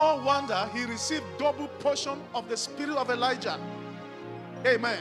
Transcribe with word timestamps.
wonder 0.00 0.68
he 0.74 0.84
received 0.84 1.24
double 1.38 1.68
portion 1.68 2.20
of 2.34 2.48
the 2.48 2.56
spirit 2.56 2.96
of 2.96 3.10
Elijah. 3.10 3.58
Amen. 4.66 4.98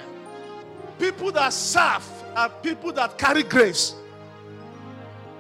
People 0.98 1.32
that 1.34 1.52
serve 1.52 2.08
are 2.36 2.50
people 2.50 2.94
that 2.94 3.18
carry 3.18 3.44
grace. 3.44 3.96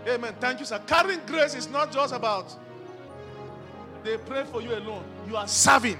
Amen. 0.07 0.35
Thank 0.39 0.59
you, 0.59 0.65
sir. 0.65 0.79
Carrying 0.85 1.21
grace 1.25 1.55
is 1.55 1.69
not 1.69 1.91
just 1.91 2.13
about 2.13 2.55
they 4.03 4.17
pray 4.17 4.43
for 4.51 4.61
you 4.61 4.75
alone. 4.75 5.03
You 5.27 5.35
are 5.35 5.47
serving. 5.47 5.97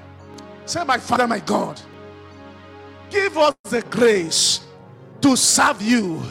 Say, 0.66 0.84
My 0.84 1.00
Father, 1.00 1.26
my 1.26 1.40
God, 1.40 1.82
give 3.10 3.36
us 3.38 3.56
the 3.64 3.82
grace 3.84 4.60
to 5.22 5.36
serve 5.36 5.82
you 5.82 6.22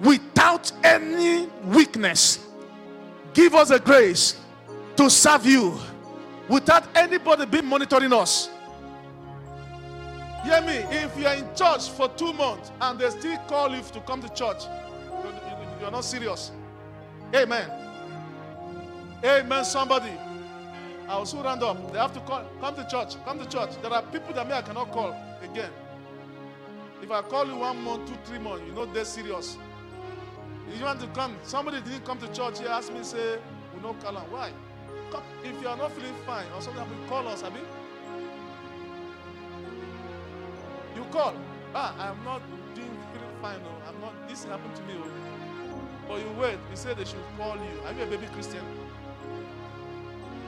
without 0.00 0.72
any 0.82 1.46
weakness. 1.66 2.44
Give 3.34 3.54
us 3.54 3.68
the 3.68 3.78
grace 3.78 4.40
to 4.96 5.08
serve 5.08 5.46
you 5.46 5.78
without 6.48 6.84
anybody 6.96 7.46
being 7.46 7.66
monitoring 7.66 8.12
us. 8.12 8.50
Hear 10.44 10.60
me, 10.62 10.76
if 10.96 11.18
you 11.18 11.26
are 11.26 11.34
in 11.34 11.46
church 11.56 11.90
for 11.90 12.08
two 12.10 12.32
months 12.32 12.70
and 12.80 12.98
they 12.98 13.10
still 13.10 13.36
call 13.48 13.74
you 13.74 13.82
to 13.82 14.00
come 14.02 14.22
to 14.22 14.28
church, 14.28 14.64
you're 15.80 15.90
not 15.90 16.04
serious. 16.04 16.52
Amen. 17.34 17.68
Amen, 19.24 19.64
somebody. 19.64 20.12
I 21.08 21.18
will 21.18 21.26
soon 21.26 21.42
round 21.42 21.62
up. 21.62 21.92
They 21.92 21.98
have 21.98 22.12
to 22.14 22.20
call, 22.20 22.44
come 22.60 22.76
to 22.76 22.86
church, 22.88 23.14
come 23.24 23.38
to 23.38 23.48
church. 23.48 23.70
There 23.82 23.92
are 23.92 24.02
people 24.02 24.34
that 24.34 24.46
me 24.46 24.54
I 24.54 24.62
cannot 24.62 24.92
call 24.92 25.16
again. 25.42 25.70
If 27.02 27.10
I 27.10 27.22
call 27.22 27.46
you 27.46 27.56
one 27.56 27.82
month, 27.82 28.08
two, 28.08 28.16
three 28.24 28.38
months, 28.38 28.64
you 28.66 28.72
know 28.72 28.86
they're 28.86 29.04
serious. 29.04 29.58
If 30.68 30.78
you 30.78 30.84
want 30.84 31.00
to 31.00 31.06
come, 31.08 31.36
somebody 31.42 31.80
didn't 31.80 32.04
come 32.04 32.18
to 32.18 32.32
church, 32.32 32.58
he 32.60 32.66
asked 32.66 32.92
me, 32.92 33.02
say, 33.02 33.38
we 33.74 33.82
know 33.82 33.94
call 33.94 34.14
Why? 34.14 34.50
If 35.44 35.60
you 35.62 35.68
are 35.68 35.76
not 35.76 35.92
feeling 35.92 36.14
fine 36.26 36.46
or 36.54 36.60
something, 36.60 36.82
you 36.82 37.08
call 37.08 37.26
us, 37.28 37.42
Abi. 37.42 37.60
You 40.96 41.04
call. 41.10 41.34
Ah, 41.74 41.94
I'm 41.98 42.24
not 42.24 42.42
doing 42.74 42.88
feeling 43.12 43.36
fine. 43.40 43.62
No. 43.62 43.70
I'm 43.88 44.00
not, 44.00 44.28
this 44.28 44.44
happened 44.44 44.74
to 44.76 44.82
me. 44.82 44.94
Oh. 44.96 45.10
But 46.08 46.20
you 46.20 46.30
wait, 46.40 46.58
you 46.70 46.76
say 46.76 46.94
they 46.94 47.04
should 47.04 47.22
call 47.36 47.56
you. 47.56 47.80
Are 47.84 47.92
you 47.92 48.02
a 48.02 48.06
baby 48.06 48.26
Christian? 48.32 48.64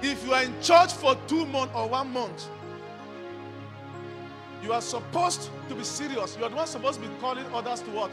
If 0.02 0.24
you 0.24 0.32
are 0.32 0.42
in 0.42 0.60
church 0.62 0.92
for 0.92 1.16
two 1.26 1.44
months 1.46 1.74
or 1.74 1.88
one 1.88 2.12
month, 2.12 2.48
you 4.62 4.72
are 4.72 4.80
supposed 4.80 5.50
to 5.68 5.74
be 5.74 5.84
serious. 5.84 6.36
You 6.36 6.44
are 6.44 6.50
not 6.50 6.68
supposed 6.68 7.00
to 7.02 7.08
be 7.08 7.14
calling 7.20 7.44
others 7.52 7.80
to 7.82 7.90
what? 7.90 8.12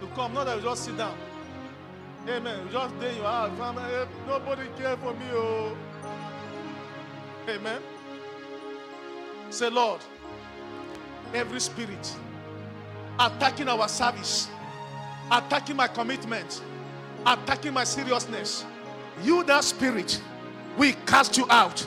To 0.00 0.06
come, 0.14 0.34
not 0.34 0.44
that 0.44 0.56
you 0.56 0.62
just 0.62 0.84
sit 0.84 0.96
down. 0.96 1.16
Amen. 2.28 2.68
Just 2.72 2.98
there 3.00 3.12
you 3.12 3.22
are. 3.22 3.50
Family, 3.56 4.08
nobody 4.26 4.62
care 4.78 4.96
for 4.96 5.12
me. 5.12 5.26
Oh. 5.32 5.76
Amen. 7.48 7.82
Say, 9.50 9.68
Lord, 9.68 10.00
every 11.34 11.60
spirit 11.60 12.16
attacking 13.18 13.68
our 13.68 13.86
service, 13.88 14.48
attacking 15.30 15.76
my 15.76 15.86
commitment, 15.86 16.62
attacking 17.26 17.72
my 17.74 17.84
seriousness, 17.84 18.64
you, 19.22 19.44
that 19.44 19.62
spirit, 19.64 20.20
we 20.76 20.92
cast 21.06 21.36
you 21.36 21.46
out. 21.50 21.86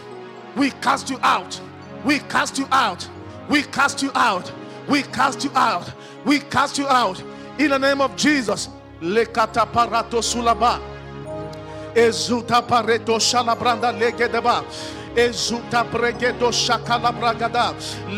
We 0.56 0.72
cast 0.72 1.10
you 1.10 1.20
out. 1.24 1.60
We 2.06 2.20
cast 2.20 2.58
you 2.58 2.68
out. 2.72 3.08
We 3.50 3.64
cast 3.64 4.02
you 4.02 4.12
out. 4.16 4.52
We 4.88 5.02
cast 5.04 5.44
you 5.44 5.52
out. 5.56 5.92
We 6.26 6.40
cast 6.40 6.78
you 6.78 6.88
out. 6.88 7.22
In 7.60 7.72
the 7.72 7.80
name 7.80 8.02
of 8.02 8.16
Jesus. 8.16 8.70
Lekata 9.02 9.66
parato 9.66 10.22
sulaba. 10.22 10.80
Ezuta 11.94 12.62
pareto 12.62 13.20
shalabranda 13.20 13.92
legedeba. 13.92 14.64
Ezuta 15.16 15.84
bregedo 15.84 16.52
shakala 16.52 17.12
bragada. 17.12 17.74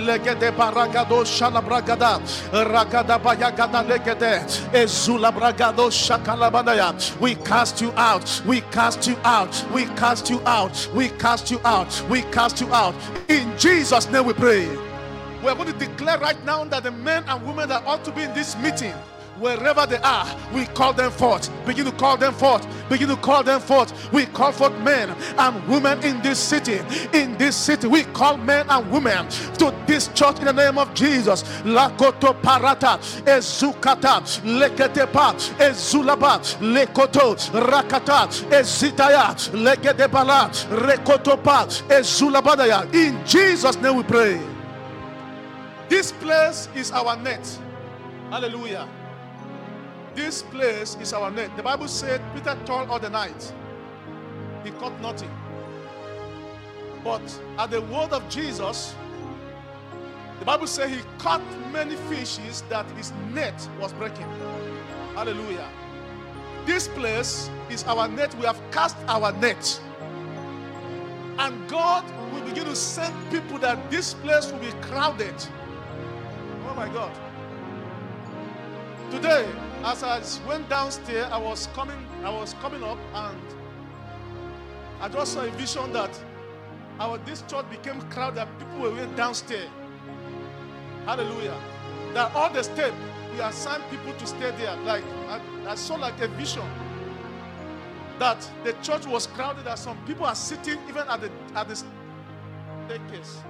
Legede 0.05 0.51
baragado 0.51 1.23
shalabragada. 1.23 2.19
Ragada 2.51 3.17
bayagada 3.17 3.83
legede. 3.85 4.43
Ezula 4.73 5.31
bragado 5.31 5.89
shakalabadaya. 5.89 7.19
We 7.19 7.35
cast 7.35 7.81
you 7.81 7.91
out. 7.95 8.41
We 8.45 8.61
cast 8.71 9.07
you 9.07 9.17
out. 9.23 9.65
We 9.73 9.85
cast 9.95 10.29
you 10.29 10.41
out. 10.45 10.89
We 10.93 11.09
cast 11.09 11.51
you 11.51 11.61
out. 11.63 12.05
We 12.09 12.21
cast 12.23 12.59
you 12.59 12.73
out. 12.73 12.95
In 13.29 13.57
Jesus' 13.57 14.09
name 14.09 14.25
we 14.25 14.33
pray. 14.33 14.67
We're 15.41 15.55
going 15.55 15.71
to 15.71 15.79
declare 15.79 16.17
right 16.19 16.43
now 16.45 16.65
that 16.65 16.83
the 16.83 16.91
men 16.91 17.23
and 17.27 17.45
women 17.47 17.69
that 17.69 17.85
ought 17.85 18.03
to 18.03 18.11
be 18.11 18.23
in 18.23 18.33
this 18.33 18.57
meeting 18.57 18.93
wherever 19.39 19.85
they 19.85 19.97
are, 19.97 20.27
we 20.53 20.65
call 20.65 20.93
them 20.93 21.11
forth. 21.11 21.49
Begin 21.65 21.85
to 21.85 21.91
call 21.93 22.17
them 22.17 22.33
forth. 22.33 22.67
Begin 22.89 23.07
to 23.07 23.15
call 23.15 23.43
them 23.43 23.61
forth. 23.61 24.11
We 24.11 24.25
call 24.25 24.51
forth 24.51 24.77
men 24.81 25.09
and 25.37 25.67
women 25.67 26.03
in 26.03 26.21
this 26.21 26.39
city. 26.39 26.79
In 27.13 27.37
this 27.37 27.55
city, 27.55 27.87
we 27.87 28.03
call 28.03 28.37
men 28.37 28.65
and 28.69 28.91
women 28.91 29.27
to 29.57 29.73
this 29.87 30.09
church 30.09 30.39
in 30.39 30.45
the 30.45 30.53
name 30.53 30.77
of 30.77 30.93
Jesus. 30.93 31.43
Lakoto 31.63 32.33
parata, 32.41 32.99
ezukata, 33.25 34.21
leketepa, 34.43 35.33
ezulaba, 35.57 36.39
lekoto, 36.59 37.35
rakata, 37.51 38.27
ezitaya, 38.51 39.33
legedebala, 39.53 40.49
rekotopa, 40.69 41.65
ezulabadaya. 41.87 42.93
In 42.93 43.25
Jesus' 43.25 43.77
name 43.77 43.95
we 43.97 44.03
pray. 44.03 44.41
This 45.87 46.11
place 46.11 46.69
is 46.75 46.91
our 46.91 47.15
net. 47.17 47.59
Hallelujah. 48.29 48.87
This 50.19 50.43
place 50.43 50.97
is 50.99 51.13
our 51.13 51.31
net. 51.31 51.55
The 51.55 51.63
Bible 51.63 51.87
said 51.87 52.21
Peter 52.35 52.53
toiled 52.65 52.89
all 52.89 52.99
the 52.99 53.09
night. 53.09 53.53
He 54.65 54.71
caught 54.71 54.99
nothing. 54.99 55.31
But 57.05 57.21
at 57.57 57.71
the 57.71 57.79
word 57.83 58.11
of 58.11 58.27
Jesus, 58.27 58.93
the 60.39 60.43
Bible 60.43 60.67
said 60.67 60.89
he 60.89 60.99
caught 61.19 61.41
many 61.71 61.95
fishes 62.11 62.63
that 62.67 62.85
his 62.97 63.13
net 63.33 63.55
was 63.79 63.93
breaking. 63.93 64.27
Hallelujah. 65.15 65.69
This 66.65 66.89
place 66.89 67.49
is 67.69 67.85
our 67.85 68.09
net. 68.09 68.35
We 68.35 68.45
have 68.45 68.59
cast 68.71 68.97
our 69.07 69.31
net. 69.31 69.79
And 71.37 71.65
God 71.69 72.03
will 72.33 72.41
begin 72.41 72.65
to 72.65 72.75
send 72.75 73.15
people 73.31 73.57
that 73.59 73.89
this 73.89 74.15
place 74.15 74.51
will 74.51 74.59
be 74.59 74.71
crowded. 74.81 75.35
Oh 76.67 76.73
my 76.75 76.89
God. 76.89 77.17
Today, 79.11 79.51
as 79.83 80.03
I 80.03 80.21
went 80.47 80.69
downstairs, 80.69 81.27
I 81.31 81.39
was 81.39 81.67
coming, 81.73 81.97
I 82.23 82.29
was 82.29 82.53
coming 82.61 82.83
up 82.83 82.99
and 83.15 83.41
I 85.01 85.09
just 85.09 85.33
saw 85.33 85.41
a 85.41 85.49
vision 85.49 85.91
that 85.93 86.11
our 86.99 87.17
this 87.19 87.41
church 87.47 87.67
became 87.71 88.01
crowded, 88.11 88.47
people 88.59 88.81
were 88.81 88.91
going 88.91 89.15
downstairs. 89.15 89.69
Hallelujah. 91.05 91.59
That 92.13 92.35
all 92.35 92.53
the 92.53 92.61
step 92.61 92.93
we 93.33 93.39
assigned 93.39 93.83
people 93.89 94.13
to 94.13 94.27
stay 94.27 94.51
there. 94.51 94.75
Like 94.83 95.03
I, 95.27 95.41
I 95.69 95.75
saw 95.75 95.95
like 95.95 96.19
a 96.21 96.27
vision 96.27 96.69
that 98.19 98.47
the 98.63 98.73
church 98.83 99.07
was 99.07 99.25
crowded, 99.25 99.65
that 99.65 99.79
some 99.79 99.97
people 100.05 100.27
are 100.27 100.35
sitting 100.35 100.77
even 100.87 101.07
at 101.07 101.19
the 101.19 101.31
at 101.55 101.67
the 101.67 101.75
staircase. 101.75 103.41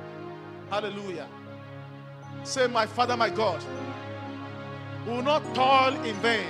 Hallelujah. 0.70 1.28
Say, 2.44 2.68
my 2.68 2.86
Father, 2.86 3.18
my 3.18 3.30
God 3.30 3.62
will 5.06 5.22
not 5.22 5.44
toil 5.56 5.96
in 6.04 6.16
vain. 6.18 6.48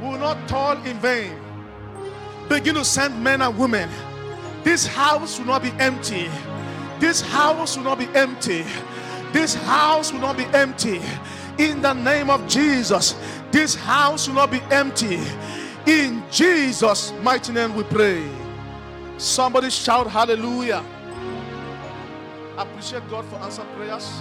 Will 0.00 0.18
not 0.18 0.48
toil 0.48 0.82
in 0.84 0.98
vain. 0.98 1.32
Begin 2.48 2.74
to 2.74 2.84
send 2.84 3.22
men 3.22 3.42
and 3.42 3.58
women. 3.58 3.88
This 4.62 4.86
house 4.86 5.38
will 5.38 5.46
not 5.46 5.62
be 5.62 5.70
empty. 5.78 6.28
This 6.98 7.20
house 7.20 7.76
will 7.76 7.84
not 7.84 7.98
be 7.98 8.08
empty. 8.14 8.64
This 9.32 9.54
house 9.54 10.12
will 10.12 10.20
not 10.20 10.36
be 10.36 10.44
empty. 10.46 11.00
In 11.58 11.80
the 11.82 11.92
name 11.92 12.30
of 12.30 12.46
Jesus, 12.48 13.14
this 13.50 13.74
house 13.74 14.28
will 14.28 14.34
not 14.34 14.50
be 14.50 14.60
empty. 14.70 15.20
In 15.86 16.22
Jesus' 16.30 17.12
mighty 17.22 17.52
name 17.52 17.74
we 17.74 17.82
pray. 17.84 18.26
Somebody 19.18 19.70
shout 19.70 20.06
hallelujah. 20.08 20.84
Appreciate 22.58 23.08
God 23.08 23.24
for 23.26 23.36
answer 23.36 23.64
prayers. 23.76 24.20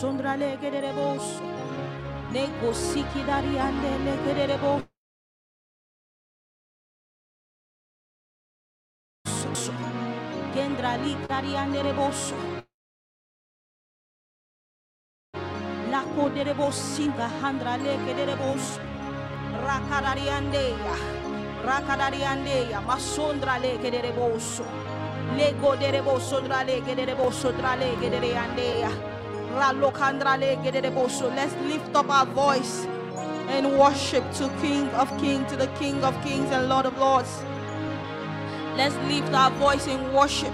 Sondrale 0.00 0.50
kerere 0.62 0.92
bo 0.98 1.08
ne 2.32 2.44
kosiki 2.60 3.22
dari 3.30 3.58
ande 3.68 3.92
le 4.04 4.14
kerere 4.26 4.58
bo 4.62 4.74
Kendra 10.54 10.96
likariandere 10.96 11.92
boso. 11.94 12.34
La 15.90 16.02
kodere 16.16 16.54
bosinga 16.54 17.28
handra 17.42 17.76
leke 17.76 18.14
dere 18.14 18.36
boso. 18.36 18.80
Rakadariandeya. 19.66 20.96
Rakadariandeya. 21.64 22.80
Masondra 22.86 23.58
leke 23.58 23.90
dere 23.90 24.12
boso. 24.12 24.64
Lego 25.36 25.76
dere 25.76 26.02
boso 26.02 26.40
dra 26.40 26.62
leke 26.64 26.94
dere 26.94 27.14
Let's 29.54 29.72
lift 31.62 31.94
up 31.94 32.10
our 32.10 32.26
voice 32.26 32.86
and 33.48 33.78
worship 33.78 34.30
to 34.32 34.48
King 34.60 34.88
of 34.90 35.08
Kings, 35.18 35.50
to 35.50 35.56
the 35.56 35.68
King 35.78 36.04
of 36.04 36.14
Kings 36.22 36.50
and 36.50 36.68
Lord 36.68 36.86
of 36.86 36.98
Lords. 36.98 37.42
Let's 38.76 38.94
lift 39.08 39.32
our 39.32 39.50
voice 39.52 39.86
in 39.86 40.12
worship 40.12 40.52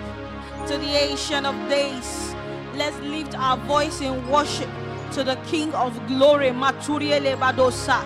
to 0.69 0.79
the 0.79 0.87
Ancient 0.87 1.45
of 1.45 1.55
Days. 1.69 2.35
Let's 2.77 2.99
lift 3.01 3.37
our 3.39 3.57
voice 3.59 4.01
in 4.01 4.27
worship 4.29 4.69
to 5.13 5.23
the 5.25 5.37
King 5.47 5.75
of 5.75 5.93
Glory. 6.07 6.51
Maturiele 6.51 7.37
badosa. 7.37 8.03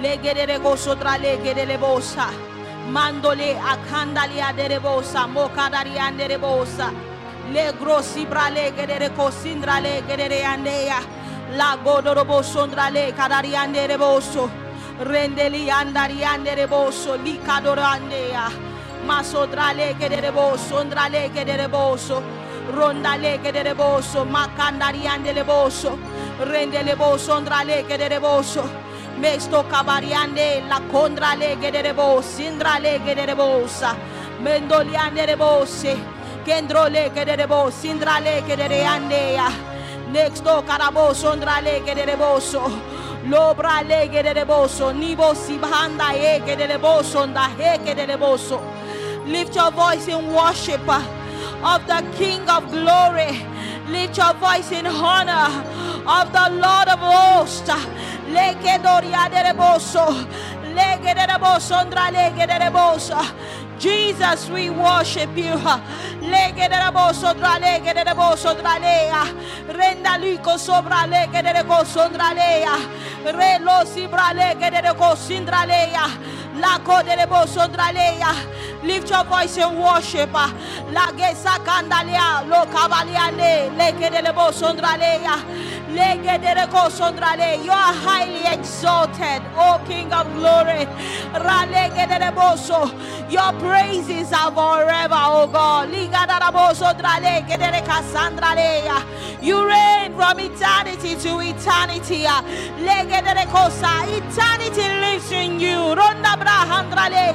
Legedere 0.00 0.58
gosodra 0.58 1.16
legedere 1.18 1.78
bosa. 1.78 2.30
Mandole 2.90 3.58
akandali 3.58 4.40
aderebosa. 4.40 5.26
Mokadari 5.26 5.96
anderebosa. 5.98 6.92
Le 7.50 7.74
grossi 7.78 8.26
brale 8.26 8.74
gedere 8.74 9.12
cosindra 9.12 9.78
le 9.78 10.02
gedere 10.06 10.42
andea. 10.42 10.98
La 11.50 11.78
godorobo 11.82 12.42
sondra 12.42 12.88
le 12.88 13.12
kadari 13.14 13.54
andereboso. 13.54 14.50
Rendeli 14.98 15.70
andari 15.70 16.24
andereboso. 16.24 17.14
Li 17.14 17.38
kadorandea. 17.40 18.74
Masodrale 19.06 19.94
che 19.96 20.08
de 20.08 20.32
boso, 20.32 20.78
ondrale 20.78 21.30
che 21.32 21.44
de 21.44 21.68
boso, 21.68 22.20
rondale 22.72 23.40
che 23.40 23.52
de 23.52 23.72
boso, 23.72 24.24
macandariande 24.24 25.32
le 25.32 25.44
boso, 25.44 25.96
rende 26.38 26.82
le 26.82 26.96
boso, 26.96 27.34
ondrale 27.34 27.84
che 27.86 27.96
de 27.96 28.18
boso, 28.18 28.68
mesto 29.18 29.64
cabariande 29.68 30.60
la 30.66 30.80
condrale 30.90 31.56
che 31.60 31.70
de 31.70 31.94
boso, 31.94 32.42
indrale 32.42 33.00
che 33.04 33.14
de 33.14 33.34
bosa, 33.36 33.94
mendoliande 34.40 35.24
le 35.24 35.36
bose, 36.46 36.52
kendrole 36.52 37.10
che 37.12 37.24
de 37.24 37.46
boso, 37.46 37.86
indrale 37.86 38.42
che 38.46 38.56
de 38.56 38.84
andea, 38.84 39.50
nexto 40.10 40.62
caraboso, 40.64 41.30
ondrale 41.30 41.82
che 41.82 41.94
de 41.94 42.16
boso, 42.16 42.94
Lobra 43.28 43.82
lege 43.82 44.22
de 44.22 44.44
boso, 44.44 44.92
nibo 44.92 45.34
si 45.34 45.58
bahanda 45.58 46.14
eke 46.14 46.56
de 46.56 46.78
boso, 46.78 47.26
nda 47.26 47.48
heke 47.58 47.94
de. 47.94 48.06
Lift 49.26 49.56
your 49.56 49.72
voice 49.72 50.06
in 50.06 50.32
worship 50.32 50.86
uh, 50.86 51.02
of 51.64 51.84
the 51.88 52.04
King 52.16 52.48
of 52.48 52.70
glory. 52.70 53.44
Lift 53.90 54.16
your 54.16 54.32
voice 54.34 54.70
in 54.70 54.86
honor 54.86 55.50
of 56.06 56.30
the 56.30 56.50
Lord 56.50 56.88
of 56.88 57.00
hosts. 57.00 57.68
Leke 58.30 58.80
doria 58.80 59.28
de 59.28 59.52
boso, 59.58 60.06
lege 60.72 61.12
de 61.12 61.38
boso, 61.40 61.82
ndra 61.84 62.12
lege 62.12 62.46
de. 62.46 62.56
Jesus, 63.78 64.48
we 64.50 64.70
worship 64.70 65.36
you. 65.36 65.54
Lege 66.22 66.68
de 66.68 66.90
boso, 66.92 67.34
dra 67.34 67.58
lege 67.58 67.94
de 67.94 68.14
boso, 68.14 68.54
dra 68.54 68.78
lea. 68.78 69.24
Renda 69.68 70.18
lico 70.18 70.56
sobra 70.58 71.06
lege 71.06 71.42
de 71.42 71.62
boso, 71.62 72.08
dra 72.12 72.32
lea. 72.34 72.76
Re 73.24 73.58
lo 73.60 73.84
sibra 73.84 74.32
lege 74.34 74.70
de 74.70 74.94
boso, 74.94 75.44
dra 75.44 75.66
lea. 75.66 76.36
La 76.60 76.78
coderebo 76.78 77.46
sondraleya. 77.46 78.32
Lift 78.82 79.10
your 79.10 79.24
voice 79.24 79.58
in 79.58 79.78
worship. 79.78 80.32
La 80.32 81.12
gesa 81.12 81.58
candalia. 81.64 82.48
Lo 82.48 82.64
cavaliane. 82.72 83.76
Leke 83.76 84.10
delebo 84.10 84.50
sondraleya. 84.52 85.36
Lege 85.92 86.38
dereko 86.40 86.88
sondrale. 86.90 87.62
You 87.62 87.72
are 87.72 87.92
highly 87.92 88.46
exalted, 88.46 89.42
O 89.54 89.80
King 89.86 90.12
of 90.12 90.26
glory. 90.34 90.86
Ralege 91.34 92.06
dereboso. 92.08 92.90
Your 93.30 93.52
praises 93.66 94.32
are 94.32 94.52
forever, 94.52 95.22
O 95.38 95.46
God. 95.46 95.90
You 99.42 99.68
reign 99.68 100.14
from 100.14 100.40
eternity 100.40 101.14
to 101.16 101.40
eternity. 101.40 102.26
Eternity 104.18 104.86
lives 105.02 105.30
in 105.32 105.60
you. 105.60 105.78
Ronda 105.94 106.32
brahandrale. 106.40 107.26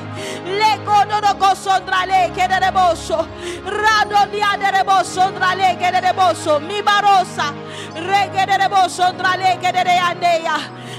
Lego 0.59 0.97
doroko 1.09 1.51
sondrale. 1.55 2.31
Kedereboso. 2.35 3.27
Rado 3.65 4.21
diadereboso 4.31 5.03
sondrale. 5.15 5.77
Kedereboso. 5.79 6.59
Mi 6.67 6.81
barosa. 6.81 7.53
Regedereboso 7.95 8.89
sondrale. 8.89 9.57
Kedereandeya. 9.61 10.57
Leke 10.61 10.90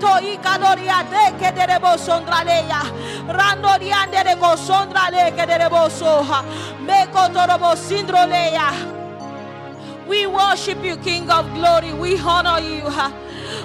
toi 0.00 0.38
kadoria 0.42 1.02
de 1.10 1.32
kedereboso 1.38 2.04
sondraleya. 2.04 2.82
Rando 3.28 3.78
diandereko 3.78 4.56
sondrale. 4.56 5.32
Kedereboso. 5.36 6.24
Meko 6.86 7.28
torobo 7.32 7.76
sindroleya. 7.76 8.72
We 10.06 10.26
worship 10.26 10.84
you, 10.84 10.96
King 10.98 11.30
of 11.30 11.52
glory. 11.54 11.92
We 11.92 12.18
honor 12.18 12.60
you. 12.60 12.84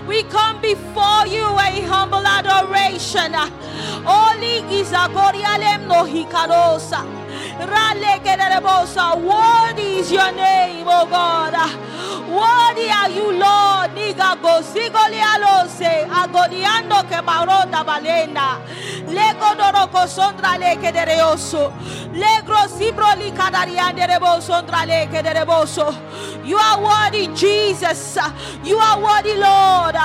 We 0.08 0.24
come 0.24 0.60
before 0.62 1.28
you 1.28 1.46
a 1.46 1.82
humble 1.88 2.26
adoration. 2.26 3.36
Oli 4.06 4.64
gizagorialem 4.70 5.88
no 5.88 6.04
hikarosa. 6.04 7.21
Worthy 9.16 10.00
is 10.00 10.12
your 10.12 10.32
name, 10.32 10.88
O 10.88 11.06
God. 11.06 11.54
Worthy 12.32 12.90
are 12.90 13.10
you, 13.10 13.32
Lord. 13.34 13.92
Niga 13.96 14.36
gosigolialose. 14.42 16.08
Agoniando 16.10 17.04
que 17.10 17.22
barota 17.22 17.84
balenda. 17.84 18.60
Lego 19.08 19.56
doroko 19.56 20.08
sondra 20.08 20.58
leke 20.58 20.92
dereoso. 20.92 21.72
Legro 22.14 22.68
sibro 22.68 23.16
li 23.18 23.32
kadariande 23.32 24.08
rebo 24.08 24.40
sondra 24.42 24.86
leke 24.86 25.22
dereboso. 25.24 25.94
You 26.46 26.58
are 26.58 26.82
worthy, 26.82 27.28
Jesus. 27.36 28.18
You 28.64 28.78
are 28.78 29.00
worthy, 29.02 29.36
Lord. 29.36 29.96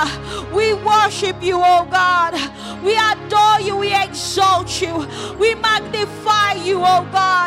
We 0.53 0.73
worship 0.73 1.41
you, 1.41 1.59
oh 1.63 1.87
God. 1.89 2.35
We 2.83 2.95
adore 2.95 3.61
you. 3.61 3.77
We 3.77 3.93
exalt 3.93 4.81
you. 4.81 5.07
We 5.39 5.55
magnify 5.55 6.53
you, 6.63 6.81
oh 6.83 7.07
God. 7.11 7.46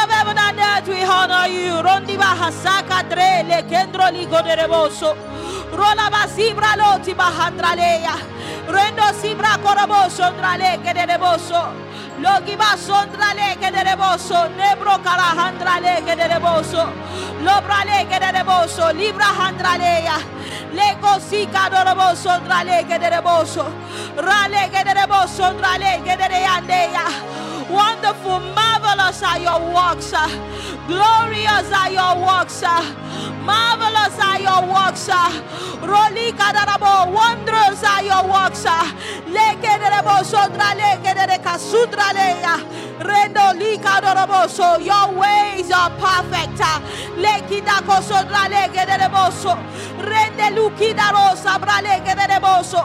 Of 0.00 0.08
heaven 0.08 0.38
and 0.38 0.58
earth, 0.58 0.88
we 0.88 1.02
honor 1.02 1.46
you. 1.46 1.82
Rondi 1.82 2.16
bahasaka 2.16 3.08
tre 3.10 3.42
le 3.44 3.62
kendro 3.68 4.08
ligo 4.10 4.40
de 4.42 4.66
boso. 4.66 5.14
Rola 5.72 6.08
basibra 6.10 6.74
loti 6.78 7.12
bahandraleya. 7.12 8.16
Rendo 8.66 9.12
sibra 9.20 9.58
koroboso 9.62 10.30
ndrale 10.32 10.78
ke 10.82 10.94
de 10.94 11.18
boso. 11.18 11.62
Logi 12.18 12.56
basondrale 12.56 13.56
ke 13.60 13.70
de 13.70 13.94
boso. 13.96 14.48
Nebro 14.56 14.96
kara 15.04 15.34
handrale 15.36 16.00
ke 16.06 16.16
de 16.16 16.40
boso. 16.40 16.86
Lobrale 17.44 18.08
ke 18.08 18.18
de 18.20 18.42
boso. 18.42 18.92
Libra 18.96 19.30
handraleya. 19.38 20.16
Lego 20.72 21.20
sika 21.20 21.68
doroboso 21.68 22.40
ndrale 22.40 22.88
ke 22.88 22.98
de 22.98 23.20
boso. 23.20 23.66
Rale 24.16 24.70
ke 24.72 24.82
de 24.84 25.06
boso 25.06 25.52
ndrale 25.52 26.00
ke 26.06 26.16
de 26.16 26.38
yandeya. 26.46 27.49
Wonderful, 27.70 28.40
marvelous 28.40 29.22
are 29.22 29.38
your 29.38 29.60
works. 29.74 30.10
Glorious 30.86 31.72
are 31.72 31.90
your 31.90 32.16
works. 32.26 32.62
Marvelous 33.44 34.18
are 34.18 34.40
your 34.40 34.62
works. 34.66 35.08
Roli 35.80 36.32
kadarabo, 36.32 37.12
wondrous 37.12 37.82
are 37.84 38.02
your 38.02 38.24
works. 38.28 38.64
Leke 39.30 39.72
derebo 39.80 40.22
sodra 40.24 40.74
leke 40.74 41.14
dere 41.14 41.38
kasudra 41.38 42.10
leya. 42.12 42.56
Rendo 43.00 43.58
lika 43.58 44.00
doroboso. 44.02 44.84
Your 44.84 45.14
ways 45.18 45.70
are 45.70 45.90
perfect. 45.98 46.58
Leki 47.16 47.62
dako 47.64 48.02
sodra 48.02 48.48
leke 48.50 48.84
dereboso. 48.86 49.54
Rende 49.98 50.50
luki 50.56 50.92
darosa 50.94 51.58
bra 51.60 51.80
leke 51.80 52.14
dereboso. 52.18 52.82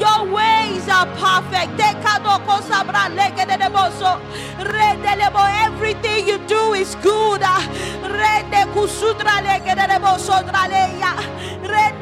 Your 0.00 0.32
ways 0.34 0.88
are 0.88 1.06
perfect. 1.16 1.78
Dekadoko 1.78 2.62
sabra 2.62 3.08
leke. 3.14 3.46
Rende 3.46 3.58
lebo. 3.70 4.23
Everything 5.84 6.28
you 6.28 6.38
do 6.46 6.74
is 6.74 6.94
good. 6.96 7.24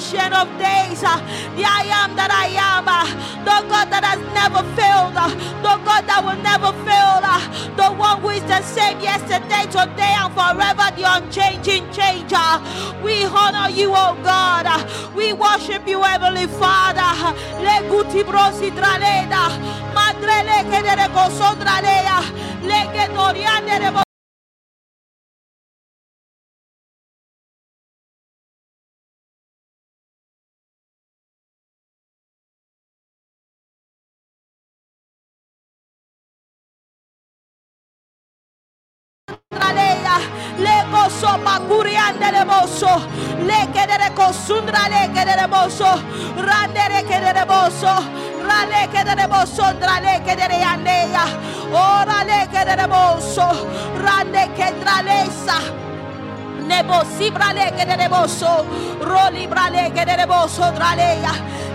ancient 0.00 0.32
of 0.32 0.48
days, 0.56 1.04
uh, 1.04 1.20
the 1.56 1.64
I 1.68 1.84
am 1.92 2.16
that 2.16 2.32
I 2.32 2.48
am, 2.56 2.88
uh, 2.88 3.04
the 3.44 3.68
God 3.68 3.92
that 3.92 4.00
has 4.00 4.20
never 4.32 4.64
failed, 4.72 5.12
uh, 5.12 5.28
the 5.60 5.76
God 5.84 6.08
that 6.08 6.24
will 6.24 6.40
never 6.40 6.72
fail, 6.88 7.20
the 7.76 7.88
one 8.00 8.20
who 8.22 8.30
is 8.30 8.42
the 8.44 8.62
same 8.62 8.98
yesterday, 9.00 9.68
today, 9.68 10.16
and 10.16 10.32
forever, 10.32 10.88
the 10.96 11.04
unchanging 11.04 11.84
changer. 11.92 12.50
We 13.04 13.24
honor 13.24 13.68
you, 13.68 13.92
oh 13.94 14.16
God. 14.24 14.66
we 15.14 15.34
worship 15.34 15.86
you, 15.86 16.02
Heavenly 16.02 16.46
Father. 16.46 17.36
Le 17.60 17.80
le 41.30 41.36
gozo 41.36 41.38
macuriande 41.38 42.30
de 42.30 42.44
boso, 42.44 43.06
le 43.46 43.68
quedere 43.72 44.12
cosundra 44.14 44.88
le 44.88 45.10
quedere 45.12 45.46
boso, 45.46 46.02
randere 46.36 47.04
quedere 47.04 47.44
boso, 47.44 47.92
rale 48.42 48.88
quedere 48.90 49.26
boso, 49.28 49.72
drale 49.78 50.22
quedere 50.24 50.62
andeya, 50.62 51.24
ora 51.70 52.22
le 52.24 52.48
quedere 52.50 52.86
boso, 52.86 53.46
rande 53.96 54.50
que 54.54 54.74
dralesa. 54.80 55.79
Nebo 56.70 57.02
sibrale 57.18 57.72
que 57.76 57.84
de 57.84 58.08
boso, 58.08 58.64
roli 59.02 59.46
brale 59.48 59.92
que 59.92 60.06
de 60.06 60.24
boso 60.24 60.70
draleya, 60.70 61.32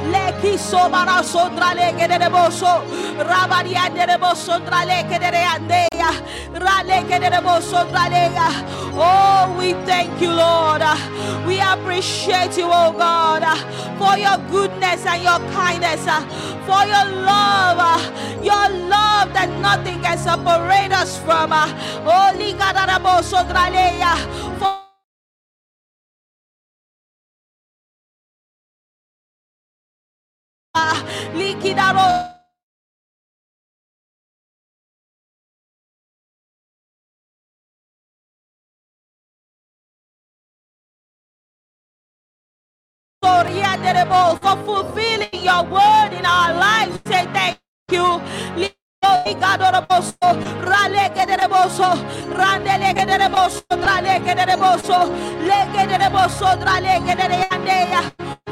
le 0.10 0.34
quiso 0.42 0.90
barazo 0.90 1.50
drale 1.50 1.94
que 1.98 2.08
de 2.08 2.30
boso, 2.30 2.82
rabaria 3.28 3.90
de 3.90 4.18
boso 4.18 4.58
drale 4.62 5.06
que 5.10 5.20
de 5.20 5.44
andeya, 5.44 6.12
rale 6.54 7.04
que 7.08 7.20
de 7.20 7.40
boso 7.42 7.84
draleya. 7.92 8.48
Oh, 8.96 9.54
we 9.60 9.74
thank 9.86 10.22
you, 10.22 10.32
Lord. 10.32 10.82
We 11.46 11.60
appreciate 11.60 12.58
you, 12.58 12.70
oh 12.72 12.94
God, 12.94 13.44
for 14.00 14.18
your 14.18 14.38
goodness 14.50 15.06
and 15.06 15.22
your 15.22 15.40
kindness, 15.52 16.06
for 16.66 16.86
your 16.88 17.06
love, 17.22 17.80
your 18.42 18.70
love 18.88 19.34
that 19.34 19.50
nothing 19.62 20.02
can 20.02 20.18
separate 20.18 20.94
us 20.94 21.20
from. 21.20 21.52
Oh, 21.52 22.32
liga 22.38 22.72
de 22.74 22.86
For 43.22 43.44
liquidaro 43.46 44.40
for 44.42 44.58
fulfilling 44.66 45.30
your 45.44 45.64
word 45.66 46.12
in 46.18 46.26
our 46.26 46.54
lives. 46.56 47.00
Say 47.08 47.26
thank 47.34 47.60
you. 47.92 48.75
Le. 49.16 49.24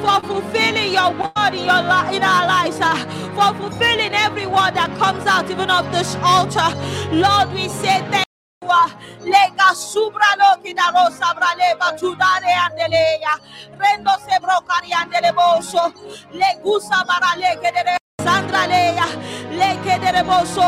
For 0.02 0.22
fulfilling 0.28 0.94
your 0.94 1.12
word 1.12 1.56
in, 1.56 1.66
your 1.66 1.84
li- 1.84 2.18
in 2.18 2.24
our 2.24 2.48
lives, 2.48 2.80
uh, 2.82 2.98
for 3.36 3.56
fulfilling 3.60 4.14
every 4.14 4.48
word 4.48 4.76
that 4.76 4.92
comes 5.00 5.28
out 5.28 5.52
even 5.52 5.72
of 5.72 5.92
this 5.92 6.18
altar. 6.24 6.70
Lord, 7.14 7.54
we 7.54 7.70
say 7.70 8.02
thank 8.12 8.26
you. 8.64 8.70
uh, 8.70 8.90
Lega 9.24 9.76
subra 9.76 10.36
lo 10.40 10.64
que 10.64 10.76
da 10.76 10.92
rosa 10.92 11.36
braleva 11.36 11.98
tudare 11.98 12.54
andeleya. 12.66 13.40
Rendo 13.80 14.14
se 14.26 14.40
brocari 14.42 14.94
andele 14.94 15.34
boso. 15.34 15.94
Le 16.34 16.62
gusa 16.64 17.06
barale 17.08 17.60
que 17.62 17.72
de 17.72 17.98
Sandra 18.24 18.68
Leia, 18.68 19.08
Leke 19.52 20.00
de 20.00 20.12
Reboso, 20.12 20.62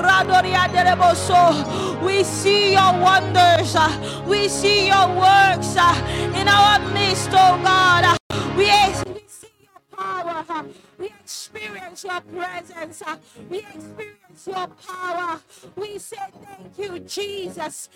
Radoria. 0.00 0.64
We 2.02 2.24
see 2.24 2.72
your 2.72 2.92
wonders, 3.00 3.76
uh, 3.76 4.24
we 4.26 4.48
see 4.48 4.86
your 4.88 5.08
works 5.08 5.76
uh, 5.76 6.32
in 6.34 6.48
our 6.48 6.78
midst, 6.92 7.28
oh 7.32 7.60
God. 7.62 8.16
We, 8.56 8.66
see 9.26 9.48
your 9.60 9.80
power, 9.96 10.64
we 10.98 11.06
experience 11.06 12.04
your 12.04 12.20
presence, 12.20 13.02
we 13.50 13.58
experience 13.58 14.46
your 14.46 14.66
power. 14.88 15.40
We 15.76 15.98
say 15.98 16.16
thank 16.44 16.78
you, 16.78 16.98
Jesus. 17.00 17.88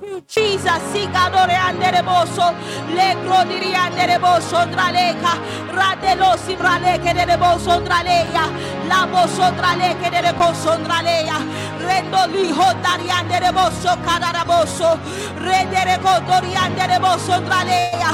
Thank 0.00 0.12
you, 0.12 0.22
Jesus, 0.28 0.82
Sigadore 0.92 1.56
andere 1.56 2.02
boso, 2.02 2.54
le 2.94 3.16
grodiri 3.24 3.74
andere 3.74 4.18
boso 4.20 4.64
draleka, 4.70 5.34
radelo 5.74 6.36
sibraleke 6.36 7.12
de 7.14 7.36
boso 7.36 7.80
draleya, 7.80 8.46
la 8.86 9.06
boso 9.06 9.50
draleke 9.56 10.08
de 10.10 10.32
boso 10.34 10.76
draleya, 10.84 11.38
rendo 11.80 12.26
liho 12.30 12.74
dari 12.80 13.10
andere 13.10 13.50
boso 13.50 13.96
kadara 14.04 14.44
boso, 14.44 15.00
rendere 15.40 15.98
kodori 15.98 16.54
andere 16.54 17.00
boso 17.00 17.40
draleya. 17.40 18.12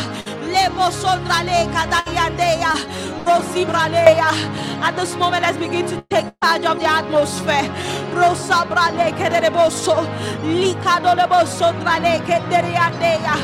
Lebo 0.53 0.91
sondrale 0.91 1.67
kadayandea, 1.73 2.75
rosibralea. 3.27 4.31
At 4.83 4.97
this 4.97 5.17
moment, 5.17 5.43
let's 5.43 5.57
begin 5.57 5.87
to 5.87 6.03
take 6.11 6.27
charge 6.43 6.65
of 6.67 6.79
the 6.79 6.87
atmosphere. 6.87 7.71
Rosabrale 8.15 9.13
kedereboso, 9.17 9.97
likadolebo 10.45 11.47
sondrale 11.47 12.21
kedereandea, 12.27 13.35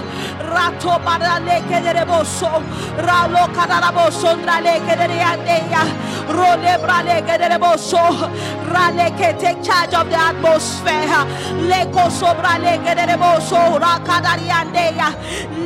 rato 0.52 0.98
barale 1.04 1.62
kedereboso, 1.68 2.62
ralo 3.00 3.48
kadarabo 3.56 4.10
sondrale 4.12 4.80
kedereandea, 4.86 5.82
rolebrale 6.28 7.22
kedereboso, 7.26 8.30
rale 8.70 9.10
ke 9.16 9.38
take 9.40 9.62
charge 9.62 9.94
of 9.94 10.08
the 10.10 10.16
atmosphere. 10.16 11.24
Leko 11.70 12.10
sobrale 12.10 12.78
kedereboso, 12.84 13.80
rakadariandea, 13.80 15.08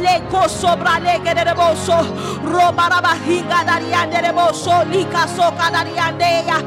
leko 0.00 0.48
sobrale 0.48 1.18
kedereboso, 1.20 1.33
robaraba 2.44 3.14
hinga 3.26 3.64
dariande 3.64 4.20
reboso, 4.20 4.84
lika 4.90 5.26
soka 5.28 5.70
dariandea, 5.70 6.62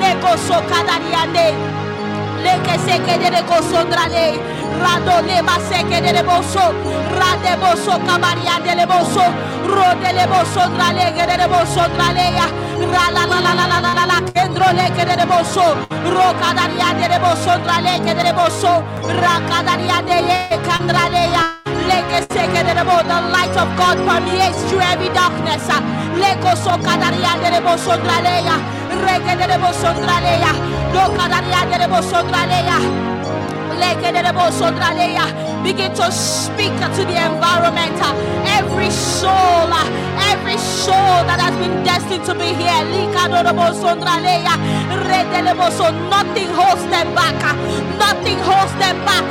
Neko 0.00 0.32
so 0.46 0.56
kadariande. 0.70 1.46
Leke 2.44 2.74
seke 2.84 3.18
de 3.20 3.42
kosondrale. 3.48 4.40
Rado 4.80 5.16
leba 5.26 5.56
seke 5.68 6.00
de 6.00 6.22
boso. 6.22 6.64
Rade 7.18 7.52
boso 7.60 7.98
kabariande 8.06 8.74
le 8.76 8.86
boso. 8.86 9.24
Rode 9.74 10.12
le 10.12 10.26
boso 10.26 10.62
drale 10.74 11.12
gede 11.16 11.36
de 11.36 11.46
boso 11.46 11.82
drale 11.94 12.26
ya. 12.38 12.46
Ra 12.92 13.04
la 13.14 13.26
la 13.26 13.38
la 13.44 13.52
la 13.54 13.78
la 13.84 13.92
la 13.94 14.04
la 14.06 14.32
kendro 14.32 14.72
le 14.72 14.86
gede 14.96 15.16
de 15.16 15.26
boso. 15.26 15.64
Ro 16.14 16.26
kadariande 16.40 17.08
de 17.08 17.18
boso 17.18 17.58
drale 17.64 18.00
gede 18.04 18.24
de 18.24 18.32
boso. 18.32 18.82
Ra 19.20 19.34
kadariande 19.48 20.16
ye 20.28 20.58
kandrale 20.66 21.24
ya. 21.34 21.59
The 21.90 23.20
light 23.32 23.56
of 23.56 23.76
God 23.76 23.96
permeates 24.06 24.62
through 24.70 24.80
every 24.80 25.08
darkness. 25.08 25.66
Leko 26.20 26.54
so 26.56 26.78
kadariande 26.78 27.50
de 27.50 27.60
boso 27.60 27.96
drale 27.96 28.44
ya. 28.44 28.54
Begin 35.62 35.92
to 35.94 36.10
speak 36.10 36.72
to 36.96 37.04
the 37.04 37.16
environment. 37.30 38.00
Every 38.58 38.90
soul, 38.90 39.70
every 40.32 40.58
soul 40.58 41.24
that 41.28 41.38
has 41.40 41.54
been 41.56 41.84
destined 41.84 42.24
to 42.24 42.34
be 42.34 42.52
here. 42.54 42.80
Nothing 46.10 46.48
holds 46.58 46.84
them 46.90 47.14
back. 47.14 47.34
Nothing 47.98 48.38
holds 48.40 48.72
them 48.82 49.04
back. 49.04 49.30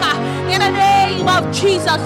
In 0.54 0.60
the 0.60 0.72
name 0.72 1.28
of 1.28 1.52
Jesus. 1.52 2.00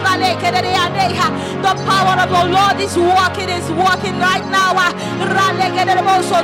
Brale 0.00 0.36
que 0.36 0.50
de 0.50 0.50
de 0.50 0.59
de 0.59 0.59
The 0.60 1.74
power 1.88 2.20
of 2.20 2.28
the 2.28 2.44
Lord 2.52 2.80
is 2.80 2.96
working, 2.96 3.48
is 3.48 3.70
working 3.70 4.18
right 4.18 4.44
now. 4.50 4.72
Ah, 4.76 4.92
Rale 5.20 5.72
que 5.72 5.84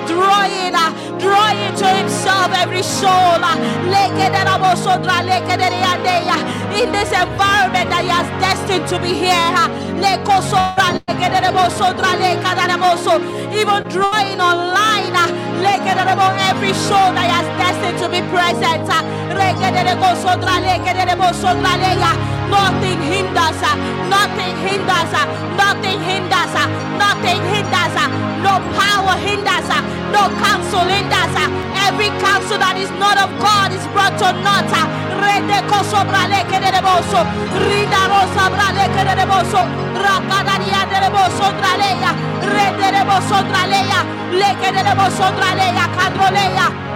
drawing, 0.08 0.74
ah, 0.74 0.92
drawing 1.18 1.74
to 1.76 1.86
himself 1.88 2.50
every 2.56 2.82
soul. 2.82 3.40
Ah, 3.42 3.56
De 3.84 4.56
In 6.80 6.92
this 6.92 7.12
environment 7.12 7.90
that 7.90 8.02
he 8.04 8.08
has 8.08 8.28
destined 8.40 8.88
to 8.88 8.98
be 8.98 9.12
here. 9.12 9.36
Even 13.52 13.82
drawing 13.88 14.40
online. 14.40 15.16
Every 16.48 16.72
soul 16.74 17.12
that 17.12 17.28
has 17.30 17.46
destined 17.58 17.98
to 17.98 18.08
be 18.08 18.20
present. 18.32 18.86
Nothing 22.50 23.00
hinders. 23.02 23.60
Uh, 23.62 23.76
nothing 24.08 24.56
hinders. 24.64 25.12
Nothing 25.58 26.00
hinders. 26.02 26.54
Nothing 26.98 27.42
hinders. 27.52 27.96
No 28.42 28.54
power 28.78 29.16
hinders. 29.18 29.68
No 30.14 30.22
counsel 30.42 30.84
hinders. 30.86 31.34
Every 31.86 32.10
counsel 32.22 32.58
that 32.58 32.76
is 32.78 32.90
not 32.98 33.16
of 33.18 33.30
God 33.38 33.72
is 33.72 33.84
brought 33.94 34.16
to 34.22 34.28
naught. 34.42 34.70
Rede 35.22 35.58
koso 35.68 36.04
brale 36.06 36.44
que 36.50 36.58
de 36.60 36.80
boso. 36.82 37.20
Rida 37.66 38.02
rosa 38.10 38.44
brale 38.50 38.84
que 38.94 39.02
de 39.04 39.26
boso. 39.26 39.60
Rakadaria 40.02 40.82
de 40.90 41.10
boso 41.10 41.46
draleya. 41.58 42.10
Rede 42.54 42.88
de 42.92 43.02
boso 43.04 43.36
draleya. 43.48 44.00
Leke 44.32 44.70
de 44.72 44.94
boso 44.94 45.26
draleya. 45.36 45.84
Cadroleya. 45.96 46.95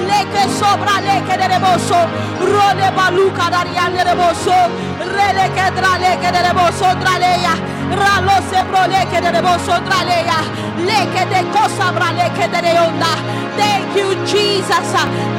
drale, 0.01 0.07
leke 0.07 0.49
sobra 0.49 1.01
leke 1.01 1.37
de 1.37 1.47
reboso, 1.47 2.07
role 2.39 2.91
baluca 2.95 3.49
daria 3.49 3.89
de 3.89 4.03
reboso, 4.03 4.53
rele 4.99 5.49
que 5.53 5.71
drale 5.71 6.17
que 6.19 6.31
de 6.31 6.41
reboso. 6.41 6.95
Draleya, 6.99 7.53
ralo 7.99 8.37
se 8.49 8.63
brole 8.69 9.05
de 9.21 9.31
reboso 9.31 9.75
draleya, 9.85 10.39
leke 10.87 11.25
de 11.29 11.41
cosa 11.51 11.91
brale 11.91 12.31
que 12.35 12.47
de 12.47 12.79
onda. 12.79 13.13
Thank 13.57 13.95
you, 13.95 14.15
Jesus. 14.25 14.91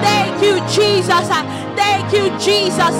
Thank 0.02 0.42
you, 0.42 0.60
Jesus. 0.68 1.28
Thank 1.76 2.12
you, 2.12 2.30
Jesus. 2.38 2.94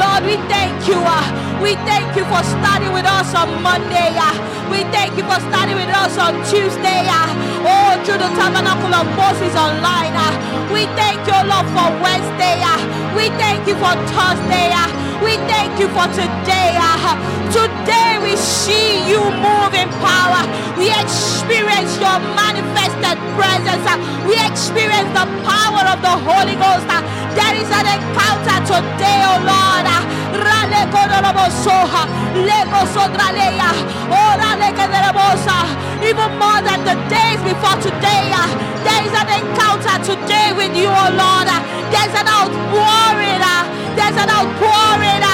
Lord, 0.00 0.24
we 0.24 0.36
thank 0.48 0.88
you. 0.88 1.00
We 1.62 1.74
thank 1.86 2.16
you 2.16 2.24
for 2.26 2.42
starting 2.44 2.92
with 2.92 3.06
us 3.06 3.34
on 3.34 3.62
Monday. 3.62 4.12
We 4.70 4.82
thank 4.92 5.16
you 5.16 5.24
for 5.24 5.40
starting 5.48 5.76
with 5.76 5.90
us 5.90 6.18
on 6.18 6.34
Tuesday. 6.50 7.06
Oh, 7.66 8.00
through 8.04 8.18
the 8.18 8.30
tabernacle 8.36 8.94
of 8.94 9.06
Moses 9.16 9.54
online. 9.56 10.16
We 10.72 10.86
thank 10.98 11.20
you, 11.26 11.38
Lord, 11.48 11.66
for 11.76 11.88
Wednesday. 12.02 12.60
We 13.16 13.28
thank 13.38 13.66
you 13.68 13.76
for 13.76 13.94
Thursday. 14.12 14.93
We 15.22 15.36
thank 15.50 15.78
you 15.80 15.88
for 15.88 16.06
today. 16.12 16.76
Today 17.52 18.18
we 18.22 18.36
see 18.36 19.06
you 19.08 19.20
move 19.20 19.72
in 19.74 19.88
power. 20.02 20.42
We 20.78 20.90
experience 20.90 21.96
your 22.02 22.18
manifested 22.34 23.18
presence. 23.38 23.86
We 24.26 24.34
experience 24.42 25.10
the 25.14 25.26
power 25.46 25.84
of 25.92 25.98
the 26.02 26.14
Holy 26.26 26.56
Ghost. 26.56 26.86
There 27.38 27.54
is 27.56 27.70
an 27.70 27.86
encounter 27.86 28.58
today, 28.66 29.22
oh 29.26 29.38
Lord. 29.42 29.86
Even 36.04 36.30
more 36.38 36.60
than 36.60 36.84
the 36.84 36.96
days 37.08 37.40
before 37.42 37.78
today, 37.80 38.32
there 38.84 39.02
is 39.06 39.14
an 39.14 39.28
encounter 39.40 39.96
today 40.04 40.52
with 40.52 40.76
you, 40.76 40.88
oh 40.88 41.10
Lord. 41.16 41.48
There's 41.90 42.14
an 42.14 42.28
outpouring. 42.28 43.53
There's 43.96 44.16
an 44.16 44.30
outpouring 44.30 45.33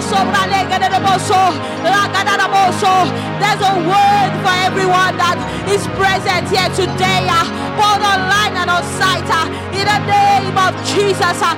There's 3.41 3.61
a 3.61 3.73
word 3.85 4.31
for 4.43 4.55
everyone 4.67 5.17
that 5.17 5.37
is 5.69 5.83
present 5.97 6.49
here 6.49 6.69
today, 6.73 7.25
uh, 7.29 7.45
both 7.77 8.01
online 8.03 8.53
and 8.57 8.69
on 8.69 8.83
site. 8.97 9.29
Uh, 9.29 9.47
in 9.73 9.85
the 9.87 9.99
name 10.05 10.57
of 10.57 10.73
Jesus. 10.85 11.41
Uh. 11.41 11.55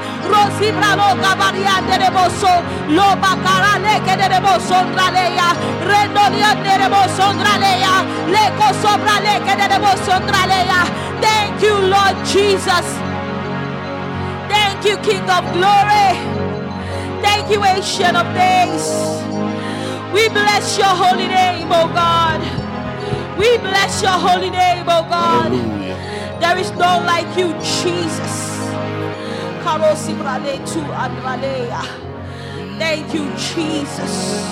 Thank 11.22 11.62
you, 11.64 11.76
Lord 11.90 12.16
Jesus. 12.26 12.86
Thank 14.50 14.86
you, 14.86 14.98
King 14.98 15.30
of 15.30 15.44
Glory. 15.54 16.63
Thank 17.24 17.50
you, 17.52 17.64
Ancient 17.64 18.18
of 18.18 18.28
Days. 18.36 18.86
We 20.14 20.30
bless 20.30 20.78
your 20.78 20.94
holy 21.04 21.28
name, 21.28 21.70
oh 21.72 21.88
God. 21.94 22.42
We 23.40 23.58
bless 23.60 24.04
your 24.04 24.12
holy 24.12 24.52
name, 24.52 24.86
oh 24.88 25.04
God. 25.10 25.52
Hallelujah. 25.52 26.38
There 26.40 26.58
is 26.58 26.72
no 26.72 27.02
like 27.08 27.32
you, 27.38 27.54
Jesus. 27.64 28.36
Karosi 29.64 30.14
brale 30.20 30.58
tu. 30.68 30.82
Thank 32.80 33.14
you, 33.14 33.26
Jesus. 33.38 34.44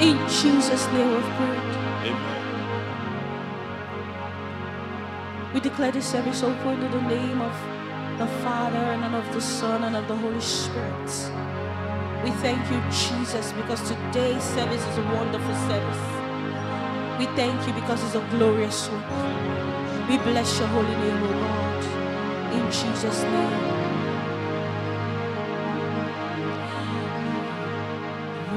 In 0.00 0.18
Jesus' 0.28 0.86
name 0.88 1.12
of 1.14 1.24
prayer. 1.36 1.62
Amen. 2.06 2.38
We 5.54 5.60
declare 5.60 5.92
this 5.92 6.06
service 6.06 6.42
open 6.42 6.82
in 6.82 6.90
the 6.90 7.02
name 7.02 7.40
of 7.42 7.81
the 8.18 8.26
Father 8.44 8.78
and 8.78 9.14
of 9.14 9.34
the 9.34 9.40
Son 9.40 9.84
and 9.84 9.96
of 9.96 10.06
the 10.08 10.16
Holy 10.16 10.40
Spirit. 10.40 11.10
We 12.24 12.30
thank 12.42 12.62
you, 12.70 12.80
Jesus, 12.90 13.52
because 13.52 13.80
today's 13.88 14.42
service 14.42 14.84
is 14.86 14.98
a 14.98 15.02
wonderful 15.14 15.54
service. 15.68 16.04
We 17.18 17.26
thank 17.36 17.66
you 17.66 17.72
because 17.74 18.02
it's 18.04 18.14
a 18.14 18.26
glorious 18.30 18.88
one. 18.88 20.08
We 20.08 20.18
bless 20.18 20.58
your 20.58 20.68
holy 20.68 20.96
name, 21.04 21.22
O 21.22 21.32
God. 21.42 21.84
In 22.54 22.64
Jesus' 22.70 23.22
name. 23.24 23.82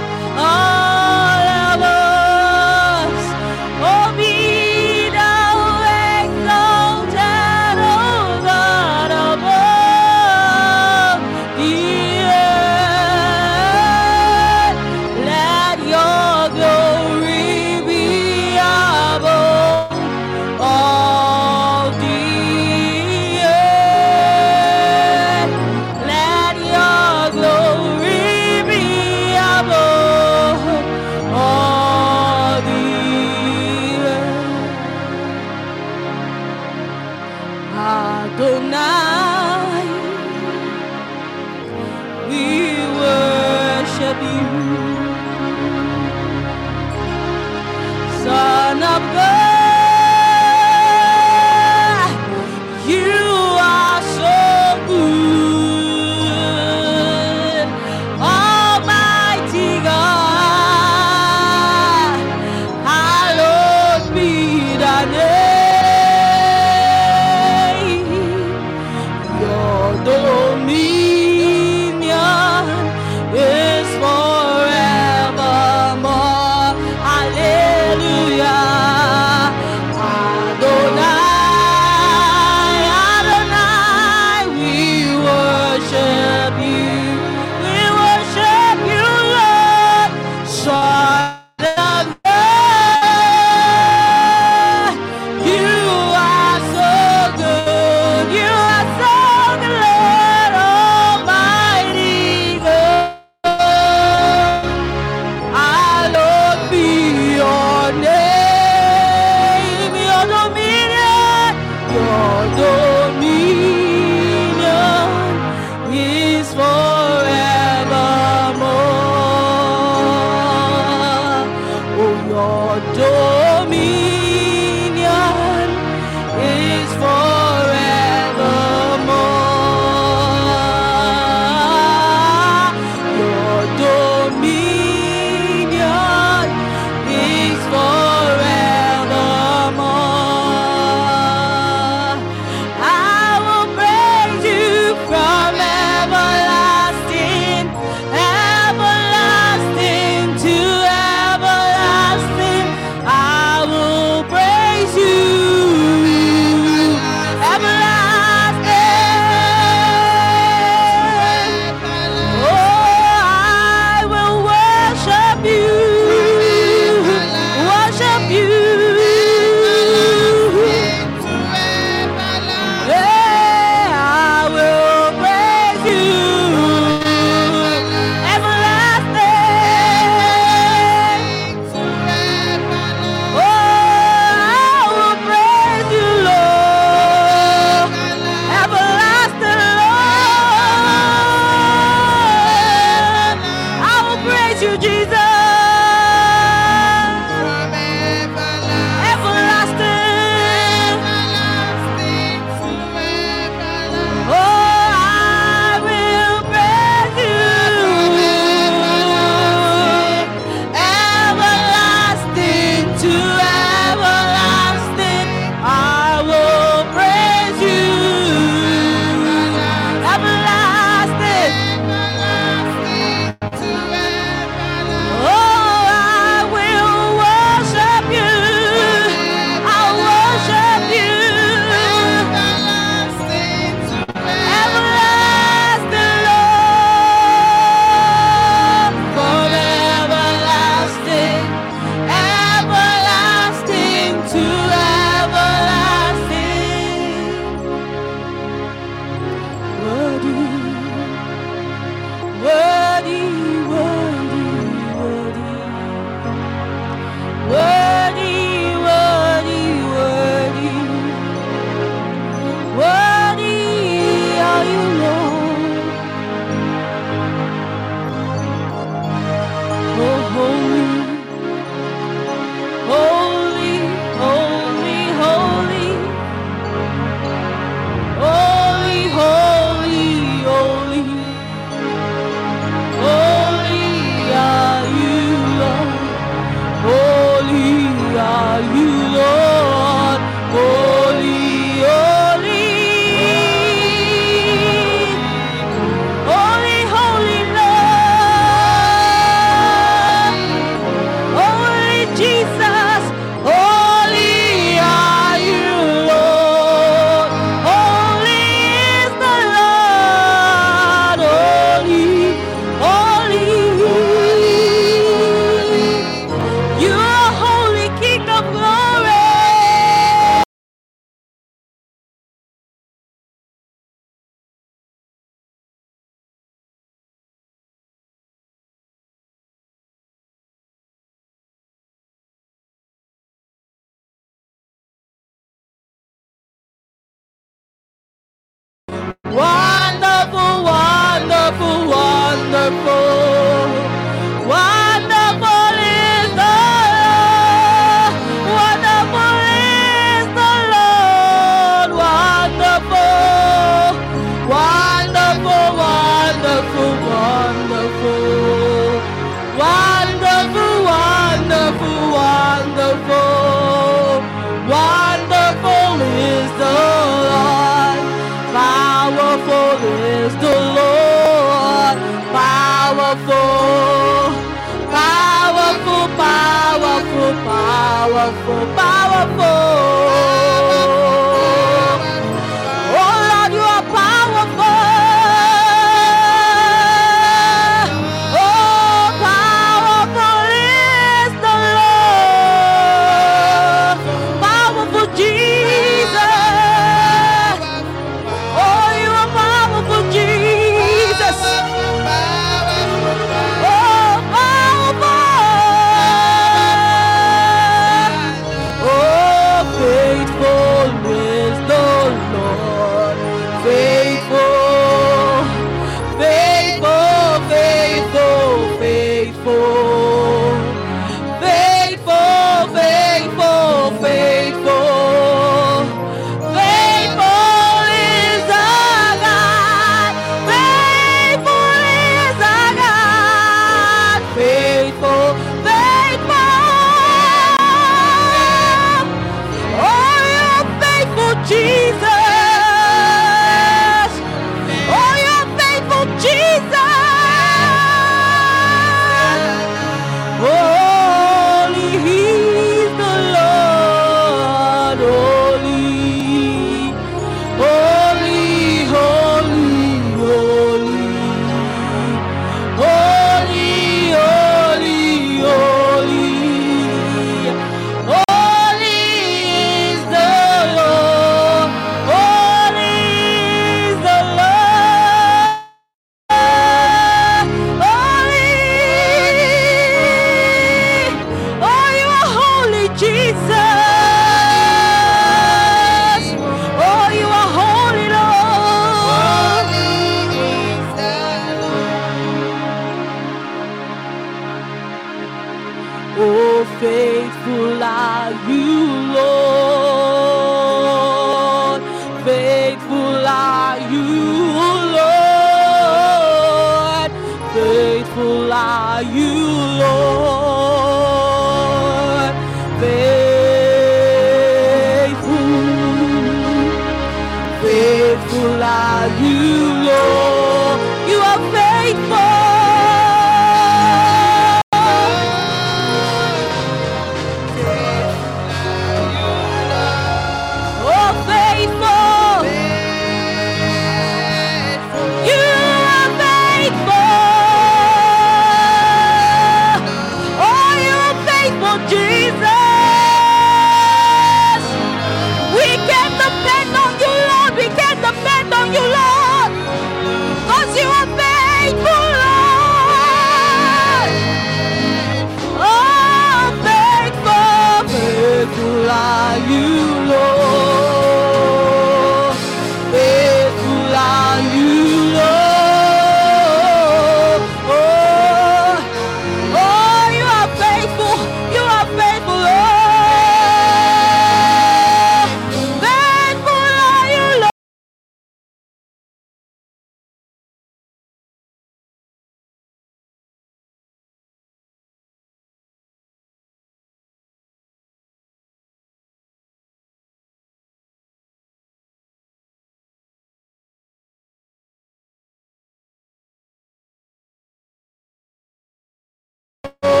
Faithful 599.63 600.00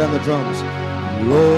the 0.00 0.12
the 0.12 0.18
drums. 0.20 0.60
Lord 1.28 1.53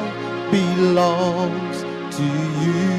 belongs 0.51 1.77
to 2.17 2.27
you. 2.63 2.95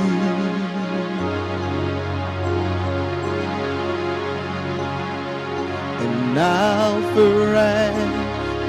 And 6.05 6.39
Alpha 6.39 7.29
and 7.57 8.15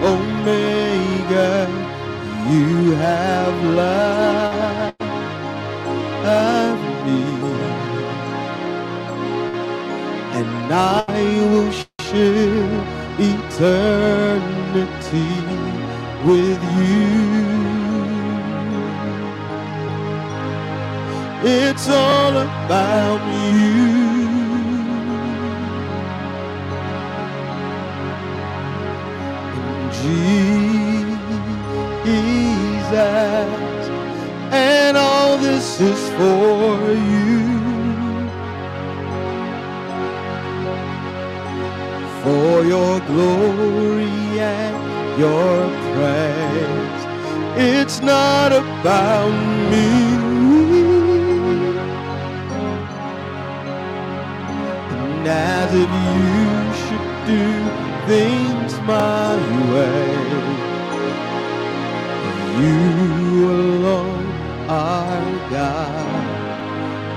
Omega, 0.03 1.53
you 2.51 2.91
have 2.95 3.63
loved 3.63 4.99
me. 7.05 7.23
And 10.39 10.73
I 10.73 11.05
will 11.51 11.71
share 12.01 12.81
eternity 13.19 14.43
with 16.25 16.61
you. 16.77 17.33
It's 21.45 21.87
all 21.89 22.37
about 22.37 23.21
your 42.74 42.95
glory 43.01 44.17
and 44.39 44.76
your 45.24 45.55
praise, 45.93 47.01
it's 47.55 47.97
not 48.01 48.49
about 48.51 49.34
me. 49.71 49.89
And 54.91 55.28
as 55.28 55.71
if 55.84 55.91
you 56.17 56.49
should 56.82 57.11
do 57.34 57.47
things 58.11 58.71
my 58.93 59.36
way, 59.74 60.13
you 62.63 62.82
alone 63.51 64.28
are 64.67 65.28
God, 65.51 66.28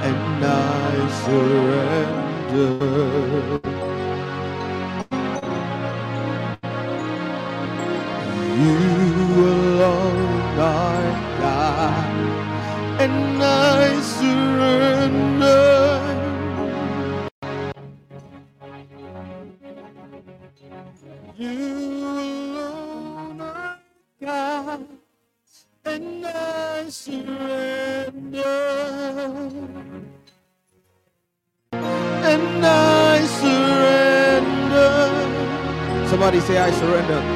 and 0.08 0.38
I 0.44 0.92
surrender. 1.24 1.96
Surrender. 36.78 37.35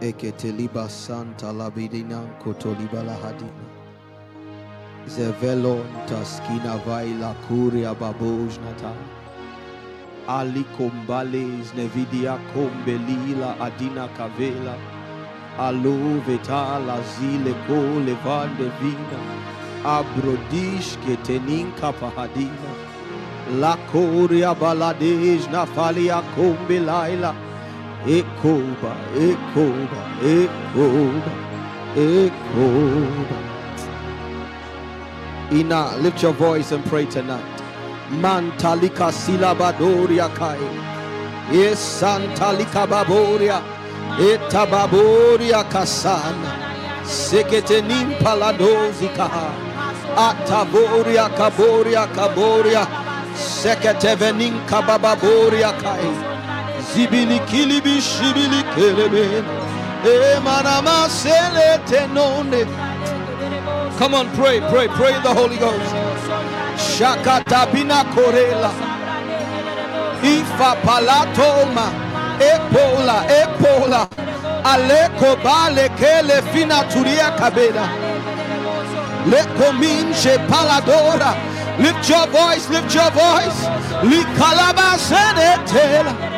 Eketeliba 0.00 0.88
Santa 0.88 1.46
Labidina 1.46 2.20
Kotolibala 2.40 3.16
Hadina. 3.20 3.66
Zevelon 5.08 5.84
Taskina 6.06 6.78
Vaila 6.84 7.34
Kuria 7.48 7.92
Babojnata. 7.96 8.94
Ali 10.28 10.62
Kombales 10.78 11.72
Nevidia 11.74 12.38
Kombelila 12.54 13.58
Adina 13.58 14.08
Kavela. 14.16 14.78
Alo 15.58 16.20
Vetala 16.20 17.02
Zile 17.02 17.52
Ko 17.66 17.98
Levande 18.06 18.70
Vina. 18.78 19.20
Abrodish 19.82 20.96
Keteninka 21.02 21.92
Pahadina. 21.98 22.72
La 23.58 23.76
Korea 23.90 24.54
Baladej 24.54 25.44
Nafalia 25.48 26.22
Kombelaila. 26.36 27.47
Ekoba, 28.06 28.94
Ekoba, 29.14 30.02
Ekoba, 30.22 31.32
Ekoba. 31.96 33.36
Ina, 35.50 35.96
lift 35.98 36.22
your 36.22 36.32
voice 36.32 36.72
and 36.72 36.84
pray 36.86 37.06
tonight. 37.06 37.44
Mantalika 38.10 39.10
silabadoria 39.10 40.28
kai. 40.34 40.58
Yes, 41.50 41.80
Santalika 42.00 42.86
baboria. 42.86 43.62
Etababoria 44.18 45.64
kasana. 45.64 46.52
Seketenim 47.04 48.18
paladozi 48.20 49.08
kaha. 49.16 49.50
Ataboria 50.16 51.28
kaboria 51.36 52.06
kaboria. 52.14 52.86
Seketevenin 53.34 54.66
kabababoria 54.66 55.72
kai. 55.80 56.37
Zibili 56.98 57.38
kelebe. 58.74 59.44
Come 63.98 64.14
on, 64.14 64.28
pray, 64.34 64.58
pray, 64.68 64.88
pray 64.88 65.12
the 65.22 65.32
Holy 65.32 65.56
Ghost. 65.58 65.94
Shakatabina 66.76 68.02
korela. 68.12 68.72
Ifa 70.22 70.74
palatoma. 70.82 71.86
Epola, 72.40 73.24
epola. 73.28 74.08
Aleko 74.64 75.36
bale 75.44 75.88
kele 76.00 76.42
fina 76.52 76.82
turia 76.90 77.30
kabeda. 77.38 77.86
Leko 79.30 79.72
minche 79.78 80.36
paladora. 80.48 81.36
Lift 81.78 82.08
your 82.08 82.26
voice, 82.26 82.68
lift 82.70 82.92
your 82.92 83.10
voice. 83.12 83.68
Likalaba 84.02 84.98
senetela. 84.98 86.37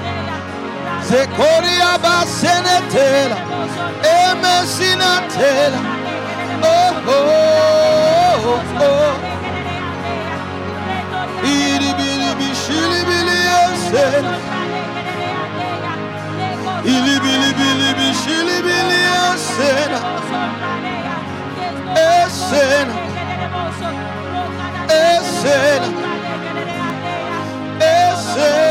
Se 1.07 1.27
coria 1.35 1.97
basenetela, 1.97 3.37
emesinatela. 4.29 5.81
Oh, 6.63 6.93
oh, 7.07 7.21
oh, 8.45 8.47
oh, 8.47 8.83
oh. 8.83 9.15
İri 11.47 11.91
bili 11.97 12.31
bişili 12.39 13.07
bili 13.07 13.37
yesen. 13.51 14.25
İli 16.85 17.23
bili 17.23 17.55
bili 17.57 17.95
bişili 17.97 18.57
bili 18.65 18.99
yesen. 18.99 19.91
Esen. 21.95 22.87
Esen. 24.89 25.83
Esen. 27.79 28.70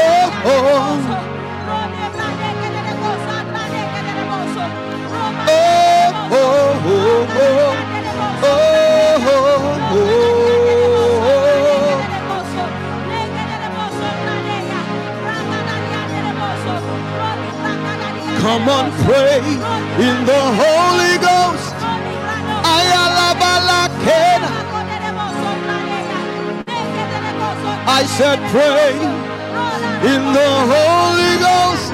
Oh, 0.00 0.42
oh. 0.44 1.24
Come 18.40 18.68
on, 18.68 18.90
pray 19.04 19.38
in 19.38 20.24
the 20.24 20.40
Holy 20.56 21.18
Ghost. 21.18 21.74
I 27.90 28.04
said, 28.04 28.38
pray 28.50 29.27
in 30.02 30.22
the 30.32 30.50
Holy 30.72 31.34
Ghost. 31.42 31.92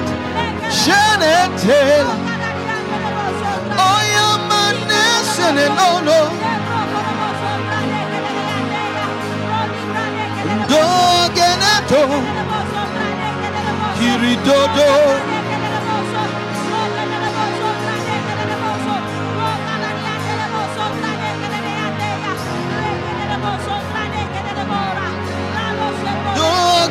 Shenetela. 0.69 2.15
Oyamanesene 3.89 5.67
no 5.77 5.89
no. 6.07 6.19
Dogeneto. 10.69 12.03
Kiridodo. 13.97 15.34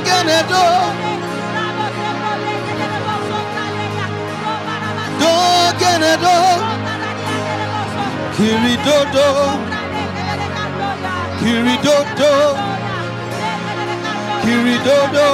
Dogeneto. 0.04 0.64
Dogeneto. 5.18 6.36
Kiridodo, 8.36 9.26
Kiridodo, 11.38 12.32
Kiridodo, 14.42 15.28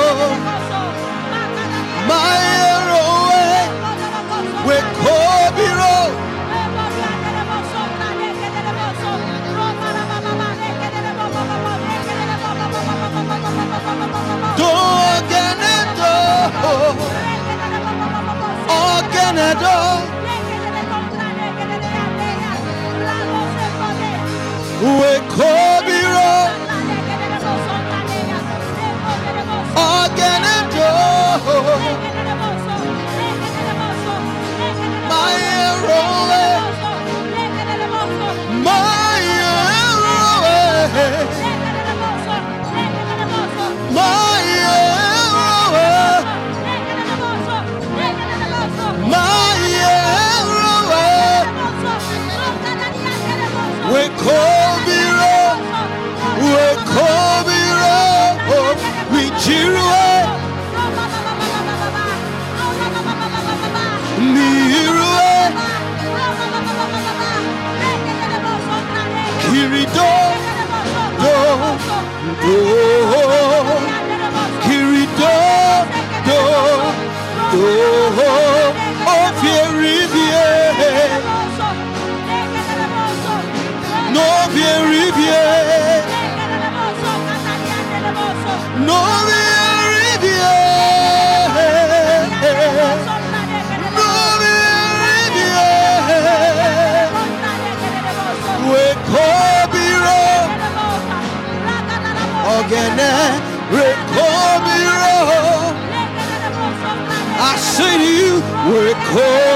my 2.06 2.40
arrow, 2.68 3.32
eh? 3.32 3.64
we 4.66 4.76
Kobiro, 5.00 5.79
Dogenedo, 14.60 16.12
Ogenedo, 18.68 19.76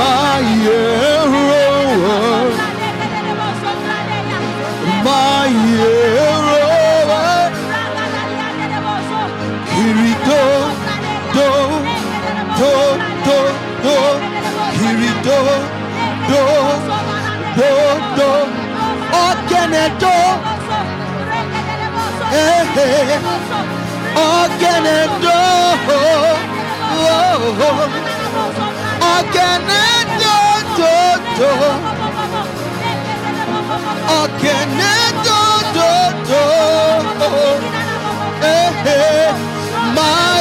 my 0.00 0.40
arrow, 0.72 1.90
my 5.04 5.50
arrow, 6.30 7.10
Kirito, 9.70 10.44
do, 11.36 11.50
do, 12.58 12.72
do, 13.26 13.38
do, 13.84 13.96
Kirito, 14.78 15.40
do, 16.30 16.42
do, 17.58 17.70
do, 18.16 18.30
Ogene 19.24 19.84
do, 20.02 20.16
eh, 22.32 22.64
eh, 22.76 23.20
Ogene 24.16 24.98
do, 25.22 25.40
oh, 27.02 27.99
Ogene 29.20 29.86
do, 30.20 30.36
do, 30.76 30.96
do, 31.36 31.50
Ogene 34.16 34.96
do, 35.24 35.40
do, 35.76 35.92
do, 36.28 36.42
eh, 38.42 38.70
eh, 38.86 39.30
my 39.94 40.39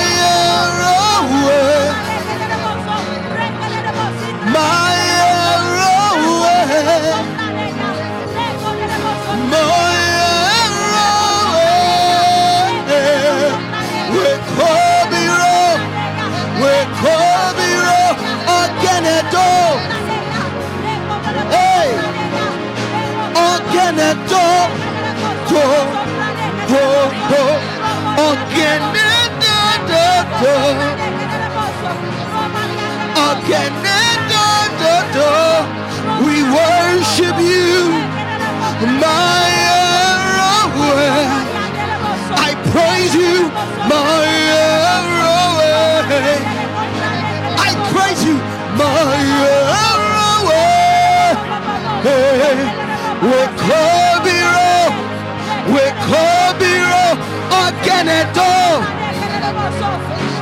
Again, 30.39 30.55
do, 33.83 34.47
do, 34.79 34.95
do. 35.11 35.27
we 36.23 36.35
worship 36.47 37.35
you, 37.43 37.91
my 39.03 39.43
arrow. 39.67 40.71
I 42.39 42.55
praise 42.71 43.13
you, 43.13 43.51
my 43.91 44.23
arrow. 44.55 45.59
I 47.59 47.71
praise 47.91 48.23
you, 48.23 48.35
my 48.79 49.19
arrow. 49.43 50.47
We 53.27 53.39
Kobiro, 53.59 54.71
we 55.73 55.83
Kobiro, 56.07 57.05
again, 57.67 58.07
and 58.07 58.29
do. 58.33 58.98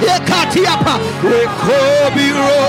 Ekatiapa. 0.00 0.94
We 1.22 1.46
Kobiro. 1.62 2.62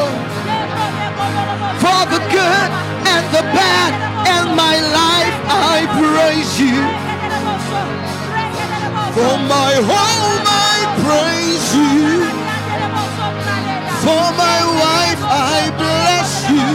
For 1.81 2.01
the 2.11 2.19
good 2.33 2.69
and 3.13 3.25
the 3.35 3.43
bad 3.55 3.91
and 4.27 4.55
my 4.55 4.77
life, 5.01 5.35
I 5.47 5.85
praise 5.99 6.53
you. 6.59 6.79
For 9.15 9.35
my 9.55 9.73
home, 9.91 10.43
I 10.45 10.77
praise 11.05 11.67
you. 11.75 12.25
For 14.03 14.25
my 14.43 14.59
wife, 14.83 15.21
I 15.23 15.71
bless 15.77 16.31
you. 16.49 16.69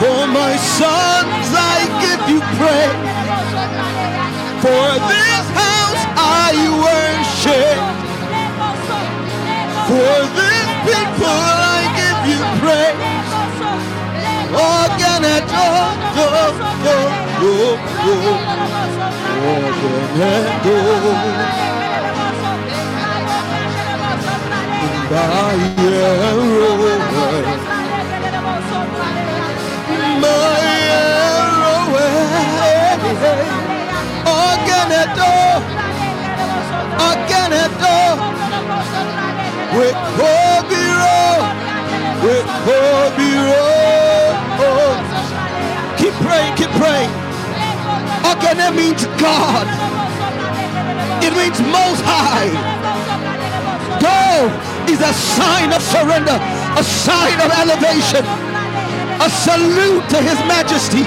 For 0.00 0.26
my 0.26 0.44
My 0.54 0.56
sons, 0.56 1.50
I 1.54 1.78
give 2.04 2.22
you 2.28 2.40
praise. 2.58 3.14
For 4.62 4.86
this 5.10 5.46
house 5.58 6.02
I 6.16 6.52
worship. 6.84 8.03
For 9.84 10.16
this 10.36 10.68
people 10.88 11.28
I 11.28 11.84
give 12.00 12.20
you 12.32 12.40
praise. 12.60 12.96
Organeto, 14.56 15.68
do, 16.16 16.26
do, 16.84 16.96
do, 17.40 17.52
do. 18.04 18.16
Organeto. 19.52 20.78
My 25.10 25.60
arrow, 25.84 26.80
my 30.20 30.64
arrow, 30.88 31.92
Organeto, 34.24 35.32
Organeto. 37.08 37.94
Keep 45.98 46.14
praying, 46.20 46.54
keep 46.56 46.70
praying. 46.78 47.10
Organe 48.22 48.76
means 48.76 49.04
God. 49.18 49.66
It 51.24 51.32
means 51.34 51.58
most 51.60 52.02
high. 52.04 52.50
Go 53.98 54.46
is 54.92 55.00
a 55.00 55.12
sign 55.12 55.72
of 55.72 55.82
surrender, 55.82 56.38
a 56.78 56.84
sign 56.84 57.40
of 57.40 57.50
elevation, 57.50 58.24
a 59.20 59.28
salute 59.30 60.08
to 60.10 60.22
His 60.22 60.38
Majesty. 60.46 61.02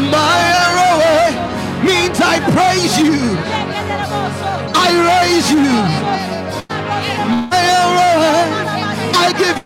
My 0.00 0.38
arrow 0.64 0.96
means 1.84 2.20
I 2.22 2.40
praise 2.56 2.96
you, 2.98 3.36
I 4.74 4.88
raise 5.12 5.50
you. 5.50 6.35
My 7.06 7.62
arrow, 7.78 9.16
I 9.18 9.32
give 9.38 9.65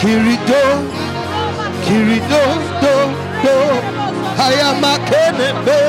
Kirido, 0.00 0.62
Kirido, 1.84 2.42
do, 2.82 2.96
do. 3.42 3.56
I 4.38 4.52
am 4.68 4.84
a 4.84 4.94
kenebe. 5.08 5.80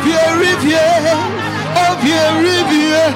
your 0.04 0.30
river, 0.42 0.90
of 1.86 1.98
your 2.02 2.30
river, 2.42 3.06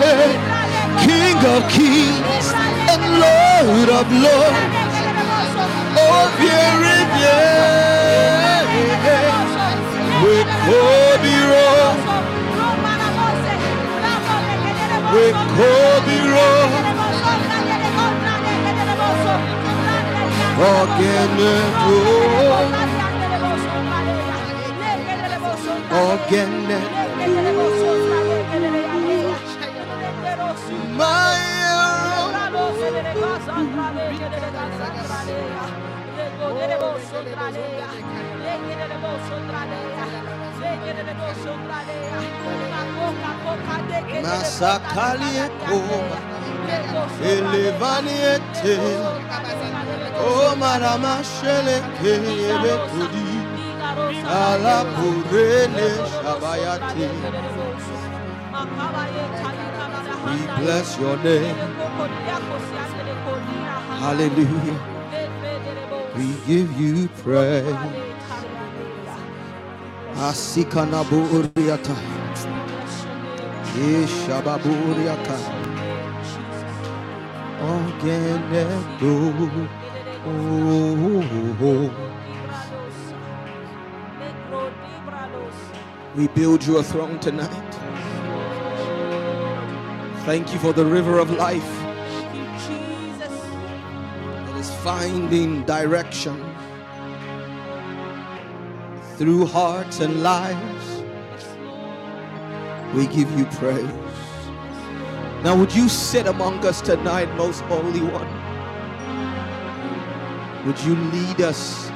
King 1.02 1.38
of 1.44 1.62
kings 1.68 2.46
and 2.92 3.02
Lord 3.18 3.88
of 3.90 4.06
lords, 4.22 4.86
of 5.98 6.32
your 6.46 6.70
river, 6.86 7.42
we 10.22 10.36
call 10.62 11.12
be 11.24 11.34
wrong, 11.50 11.98
we 15.12 15.24
call 15.56 15.96
be 16.06 16.18
wrong. 16.30 16.93
Ogeneto 20.64 21.98
Ogeneto 25.92 27.04
My 30.96 31.54
Masakalieko 44.22 45.78
kudi, 52.92 53.26
ala 54.28 54.76
shabayati. 56.22 57.08
We 60.26 60.38
bless 60.64 60.98
your 60.98 61.16
name. 61.18 61.56
Hallelujah. 64.00 64.80
We 66.16 66.26
give 66.46 66.70
you 66.80 67.08
praise. 67.22 67.76
Asikanabu 70.28 71.18
uriata. 71.34 71.96
Ishababu 73.76 74.70
uriata. 74.90 75.38
We 86.16 86.28
build 86.28 86.64
you 86.64 86.78
a 86.78 86.82
throne 86.82 87.18
tonight. 87.20 87.74
Thank 90.24 90.52
you 90.52 90.58
for 90.58 90.72
the 90.72 90.84
river 90.84 91.18
of 91.18 91.30
life 91.30 91.62
that 94.46 94.56
is 94.58 94.70
finding 94.76 95.64
direction. 95.64 96.54
through 99.16 99.46
hearts 99.46 100.00
and 100.00 100.22
lives. 100.22 101.02
We 102.94 103.06
give 103.06 103.30
you 103.38 103.44
praise. 103.46 103.86
Now, 105.44 105.56
would 105.56 105.74
you 105.74 105.88
sit 105.88 106.26
among 106.26 106.64
us 106.66 106.80
tonight, 106.80 107.32
most 107.36 107.60
holy 107.62 108.00
one? 108.00 108.43
Would 110.66 110.80
you 110.80 110.96
lead 110.96 111.42
us 111.42 111.90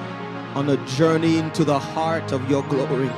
on 0.55 0.69
a 0.69 0.77
journey 0.85 1.39
into 1.39 1.65
the 1.65 1.78
heart 1.78 2.32
of 2.32 2.51
your 2.51 2.62
glory? 2.65 3.09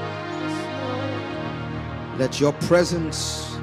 Let 2.18 2.38
your 2.38 2.52
presence, 2.52 3.56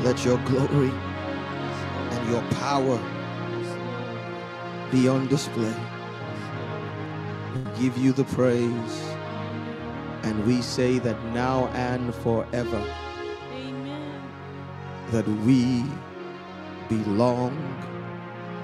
let 0.00 0.24
your 0.24 0.38
glory 0.38 0.90
and 0.90 2.30
your 2.30 2.42
power 2.58 2.98
be 4.90 5.06
on 5.06 5.28
display. 5.28 5.74
We 7.54 7.80
give 7.80 7.96
you 7.96 8.12
the 8.12 8.24
praise, 8.24 9.14
and 10.24 10.44
we 10.44 10.62
say 10.62 10.98
that 10.98 11.22
now 11.26 11.68
and 11.74 12.12
forever 12.12 12.84
Amen. 13.52 14.20
that 15.12 15.28
we 15.46 15.84
belong 16.88 17.54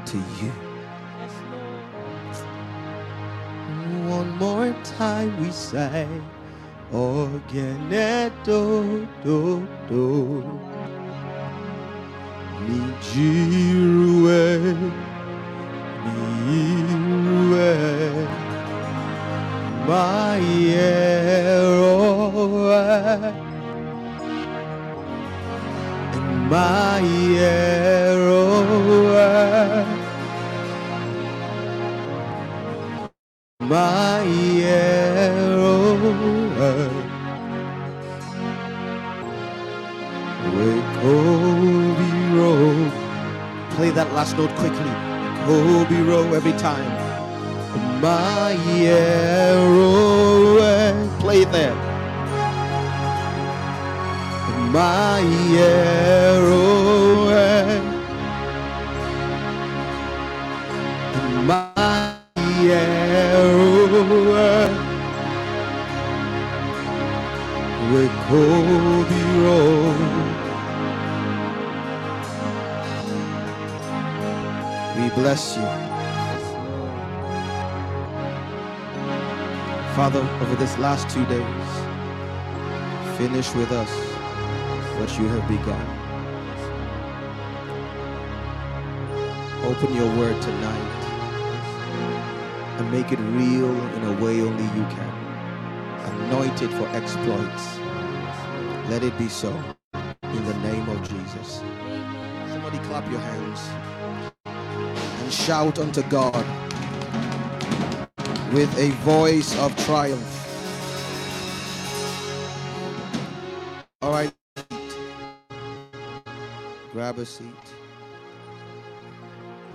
to 0.07 0.19
you. 0.43 0.70
One 4.09 4.31
more 4.39 4.75
time 4.99 5.31
we 5.41 5.51
say, 5.51 6.07
Ogene 6.93 8.31
do 8.45 9.07
do 9.25 9.67
do. 9.89 10.43
Nijiruwe, 12.67 14.43
niruwe, 16.05 17.71
mayerowe, 19.89 21.21
mayerowe. 26.51 27.80
That 44.11 44.17
last 44.17 44.37
note 44.37 44.55
quickly. 44.57 44.91
Kobe 45.47 46.03
Row 46.03 46.35
every 46.35 46.53
time. 46.53 46.85
My 48.01 48.57
arrow. 48.85 50.59
Eh, 50.59 51.19
play 51.21 51.43
it 51.43 51.53
there. 51.53 51.75
My 54.73 55.21
arrow. 55.59 57.29
Eh. 57.29 57.81
My 61.47 62.15
arrow 62.37 64.35
eh. 64.37 64.69
with 67.93 68.13
Kobe 68.29 69.23
Road. 69.45 69.80
Bless 75.21 75.55
you. 75.55 75.63
Father, 79.95 80.21
over 80.41 80.57
this 80.57 80.79
last 80.79 81.11
two 81.11 81.27
days, 81.27 81.69
finish 83.19 83.55
with 83.55 83.71
us 83.71 83.91
what 84.99 85.11
you 85.19 85.29
have 85.29 85.47
begun. 85.47 85.87
Open 89.71 89.95
your 89.95 90.09
word 90.17 90.41
tonight 90.41 91.01
and 92.79 92.91
make 92.91 93.13
it 93.13 93.21
real 93.43 93.73
in 93.97 94.03
a 94.05 94.25
way 94.25 94.41
only 94.41 94.65
you 94.79 94.87
can. 94.97 95.13
Anoint 96.13 96.63
it 96.63 96.71
for 96.79 96.89
exploits. 97.01 97.65
Let 98.89 99.05
it 99.05 99.17
be 99.19 99.29
so 99.29 99.53
in 100.23 100.45
the 100.47 100.55
name 100.69 100.89
of 100.89 100.99
Jesus. 101.07 101.63
Somebody 102.53 102.79
clap 102.89 103.05
your 103.11 103.21
hands 103.21 103.61
and 103.69 104.00
shout 105.51 105.81
unto 105.81 106.01
God 106.03 106.47
with 108.53 108.73
a 108.79 108.91
voice 109.03 109.59
of 109.59 109.77
triumph. 109.85 110.23
All 114.01 114.13
right. 114.13 114.33
Grab 116.93 117.19
a 117.19 117.27
seat. 117.27 117.49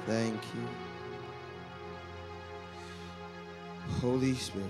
Thank 0.06 0.39
you. 0.56 0.65
Holy 3.99 4.34
Spirit. 4.34 4.69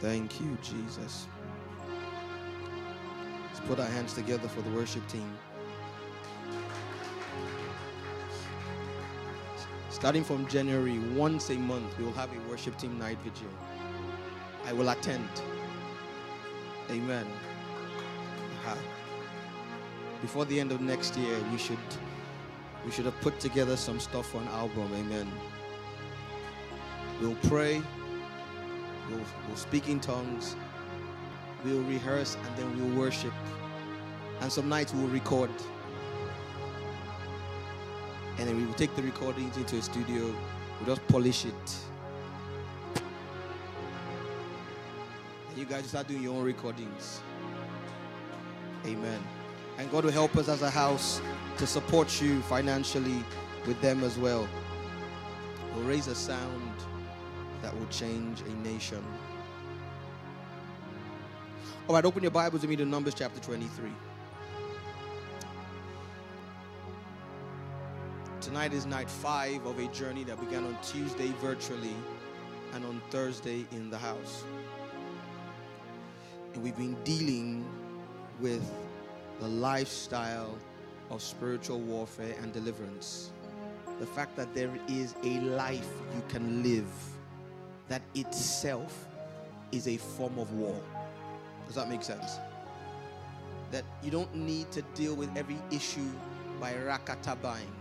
Thank 0.00 0.40
you, 0.40 0.58
Jesus. 0.60 1.28
Let's 3.46 3.60
put 3.68 3.78
our 3.78 3.86
hands 3.86 4.14
together 4.14 4.48
for 4.48 4.62
the 4.62 4.70
worship 4.70 5.06
team. 5.06 5.32
Starting 9.92 10.24
from 10.24 10.46
January, 10.48 10.98
once 11.14 11.50
a 11.50 11.54
month, 11.54 11.96
we 11.98 12.04
will 12.04 12.12
have 12.14 12.30
a 12.32 12.50
worship 12.50 12.76
team 12.78 12.98
night 12.98 13.18
vigil. 13.22 13.46
I 14.66 14.72
will 14.72 14.88
attend. 14.88 15.28
Amen. 16.90 17.26
Before 20.22 20.44
the 20.46 20.58
end 20.58 20.72
of 20.72 20.80
next 20.80 21.16
year, 21.16 21.36
we 21.52 21.58
should 21.58 21.78
we 22.86 22.90
should 22.90 23.04
have 23.04 23.20
put 23.20 23.38
together 23.38 23.76
some 23.76 24.00
stuff 24.00 24.30
for 24.30 24.38
an 24.38 24.48
album. 24.48 24.90
Amen. 24.94 25.30
We'll 27.20 27.36
pray. 27.48 27.82
We'll, 29.10 29.20
we'll 29.46 29.56
speak 29.56 29.88
in 29.88 30.00
tongues. 30.00 30.56
We'll 31.64 31.82
rehearse 31.82 32.36
and 32.36 32.56
then 32.56 32.68
we'll 32.78 32.98
worship. 32.98 33.34
And 34.40 34.50
some 34.50 34.68
nights 34.68 34.94
we'll 34.94 35.08
record. 35.08 35.50
And 38.38 38.48
then 38.48 38.56
we 38.56 38.64
will 38.64 38.74
take 38.74 38.94
the 38.96 39.02
recordings 39.02 39.56
into 39.56 39.76
a 39.76 39.82
studio. 39.82 40.34
We'll 40.78 40.96
just 40.96 41.06
polish 41.08 41.44
it. 41.44 41.76
And 45.50 45.58
you 45.58 45.64
guys 45.64 45.86
start 45.86 46.08
doing 46.08 46.22
your 46.22 46.34
own 46.34 46.44
recordings. 46.44 47.20
Amen. 48.86 49.20
And 49.78 49.90
God 49.90 50.04
will 50.04 50.12
help 50.12 50.36
us 50.36 50.48
as 50.48 50.62
a 50.62 50.70
house 50.70 51.20
to 51.58 51.66
support 51.66 52.20
you 52.20 52.40
financially 52.42 53.24
with 53.66 53.80
them 53.80 54.02
as 54.02 54.18
well. 54.18 54.48
We'll 55.74 55.84
raise 55.84 56.08
a 56.08 56.14
sound 56.14 56.72
that 57.62 57.78
will 57.78 57.86
change 57.86 58.40
a 58.42 58.68
nation. 58.68 59.04
All 61.88 61.94
right, 61.94 62.04
open 62.04 62.22
your 62.22 62.30
Bibles 62.30 62.62
with 62.62 62.70
me 62.70 62.76
to 62.76 62.84
Numbers 62.84 63.14
chapter 63.14 63.40
23. 63.40 63.90
Tonight 68.42 68.72
is 68.72 68.86
night 68.86 69.08
five 69.08 69.64
of 69.66 69.78
a 69.78 69.86
journey 69.92 70.24
that 70.24 70.40
began 70.40 70.64
on 70.64 70.76
Tuesday 70.82 71.28
virtually 71.40 71.94
and 72.74 72.84
on 72.84 73.00
Thursday 73.10 73.64
in 73.70 73.88
the 73.88 73.96
house. 73.96 74.42
And 76.52 76.60
we've 76.60 76.76
been 76.76 76.96
dealing 77.04 77.64
with 78.40 78.68
the 79.38 79.46
lifestyle 79.46 80.58
of 81.08 81.22
spiritual 81.22 81.78
warfare 81.78 82.34
and 82.42 82.52
deliverance. 82.52 83.30
The 84.00 84.06
fact 84.06 84.34
that 84.34 84.52
there 84.56 84.72
is 84.88 85.14
a 85.22 85.38
life 85.40 85.88
you 86.12 86.22
can 86.28 86.64
live 86.64 86.90
that 87.86 88.02
itself 88.16 89.06
is 89.70 89.86
a 89.86 89.98
form 89.98 90.36
of 90.40 90.52
war. 90.54 90.74
Does 91.68 91.76
that 91.76 91.88
make 91.88 92.02
sense? 92.02 92.38
That 93.70 93.84
you 94.02 94.10
don't 94.10 94.34
need 94.34 94.72
to 94.72 94.82
deal 94.96 95.14
with 95.14 95.30
every 95.36 95.58
issue 95.70 96.10
by 96.60 96.72
rakatabaying. 96.72 97.78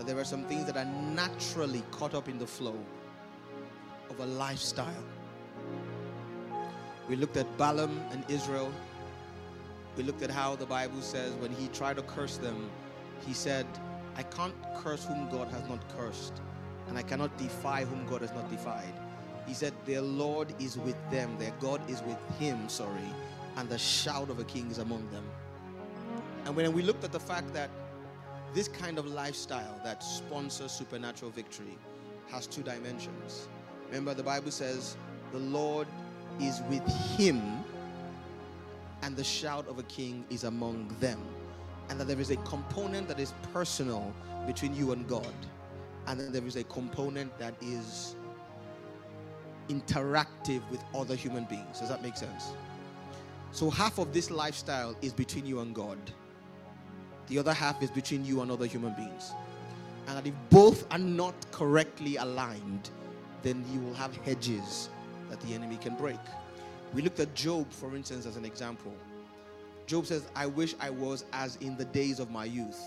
That 0.00 0.06
there 0.06 0.18
are 0.18 0.24
some 0.24 0.44
things 0.44 0.64
that 0.64 0.78
are 0.78 0.90
naturally 1.14 1.82
caught 1.90 2.14
up 2.14 2.26
in 2.26 2.38
the 2.38 2.46
flow 2.46 2.74
of 4.08 4.18
a 4.18 4.24
lifestyle. 4.24 5.04
We 7.06 7.16
looked 7.16 7.36
at 7.36 7.58
Balaam 7.58 8.00
and 8.10 8.24
Israel. 8.30 8.72
We 9.98 10.04
looked 10.04 10.22
at 10.22 10.30
how 10.30 10.56
the 10.56 10.64
Bible 10.64 11.02
says 11.02 11.34
when 11.34 11.52
he 11.52 11.68
tried 11.68 11.96
to 11.96 12.02
curse 12.02 12.38
them, 12.38 12.70
he 13.26 13.34
said, 13.34 13.66
I 14.16 14.22
can't 14.22 14.54
curse 14.78 15.04
whom 15.04 15.28
God 15.28 15.48
has 15.48 15.68
not 15.68 15.86
cursed, 15.98 16.40
and 16.88 16.96
I 16.96 17.02
cannot 17.02 17.36
defy 17.36 17.84
whom 17.84 18.06
God 18.06 18.22
has 18.22 18.32
not 18.32 18.50
defied. 18.50 18.94
He 19.46 19.52
said, 19.52 19.74
Their 19.84 20.00
Lord 20.00 20.54
is 20.58 20.78
with 20.78 20.96
them, 21.10 21.36
their 21.38 21.52
God 21.60 21.82
is 21.90 22.02
with 22.04 22.16
him, 22.38 22.70
sorry, 22.70 23.12
and 23.58 23.68
the 23.68 23.76
shout 23.76 24.30
of 24.30 24.38
a 24.38 24.44
king 24.44 24.70
is 24.70 24.78
among 24.78 25.10
them. 25.10 25.24
And 26.46 26.56
when 26.56 26.72
we 26.72 26.80
looked 26.80 27.04
at 27.04 27.12
the 27.12 27.20
fact 27.20 27.52
that 27.52 27.68
this 28.54 28.68
kind 28.68 28.98
of 28.98 29.06
lifestyle 29.06 29.80
that 29.84 30.02
sponsors 30.02 30.72
supernatural 30.72 31.30
victory 31.30 31.78
has 32.30 32.46
two 32.46 32.62
dimensions. 32.62 33.48
Remember, 33.88 34.14
the 34.14 34.22
Bible 34.22 34.50
says, 34.50 34.96
The 35.32 35.38
Lord 35.38 35.86
is 36.40 36.60
with 36.68 36.86
him, 37.16 37.64
and 39.02 39.16
the 39.16 39.24
shout 39.24 39.66
of 39.68 39.78
a 39.78 39.82
king 39.84 40.24
is 40.30 40.44
among 40.44 40.94
them. 41.00 41.20
And 41.88 41.98
that 41.98 42.06
there 42.06 42.20
is 42.20 42.30
a 42.30 42.36
component 42.36 43.08
that 43.08 43.18
is 43.18 43.34
personal 43.52 44.14
between 44.46 44.74
you 44.74 44.92
and 44.92 45.06
God, 45.08 45.34
and 46.06 46.18
then 46.18 46.32
there 46.32 46.44
is 46.44 46.56
a 46.56 46.64
component 46.64 47.36
that 47.38 47.54
is 47.60 48.16
interactive 49.68 50.68
with 50.70 50.82
other 50.94 51.14
human 51.14 51.44
beings. 51.44 51.80
Does 51.80 51.88
that 51.88 52.02
make 52.02 52.16
sense? 52.16 52.52
So, 53.52 53.70
half 53.70 53.98
of 53.98 54.12
this 54.12 54.30
lifestyle 54.30 54.94
is 55.02 55.12
between 55.12 55.44
you 55.46 55.60
and 55.60 55.74
God, 55.74 55.98
the 57.30 57.38
other 57.38 57.54
half 57.54 57.82
is 57.82 57.90
between 57.90 58.24
you 58.24 58.42
and 58.42 58.50
other 58.50 58.66
human 58.66 58.92
beings. 58.92 59.32
And 60.08 60.18
that 60.18 60.26
if 60.26 60.34
both 60.50 60.84
are 60.92 60.98
not 60.98 61.34
correctly 61.52 62.16
aligned, 62.16 62.90
then 63.42 63.64
you 63.72 63.80
will 63.80 63.94
have 63.94 64.14
hedges 64.16 64.90
that 65.30 65.40
the 65.40 65.54
enemy 65.54 65.76
can 65.76 65.94
break. 65.94 66.18
We 66.92 67.02
looked 67.02 67.20
at 67.20 67.32
Job, 67.34 67.70
for 67.70 67.94
instance, 67.94 68.26
as 68.26 68.36
an 68.36 68.44
example. 68.44 68.92
Job 69.86 70.06
says, 70.06 70.26
I 70.34 70.46
wish 70.46 70.74
I 70.80 70.90
was 70.90 71.24
as 71.32 71.56
in 71.56 71.76
the 71.76 71.84
days 71.84 72.18
of 72.18 72.30
my 72.30 72.44
youth, 72.44 72.80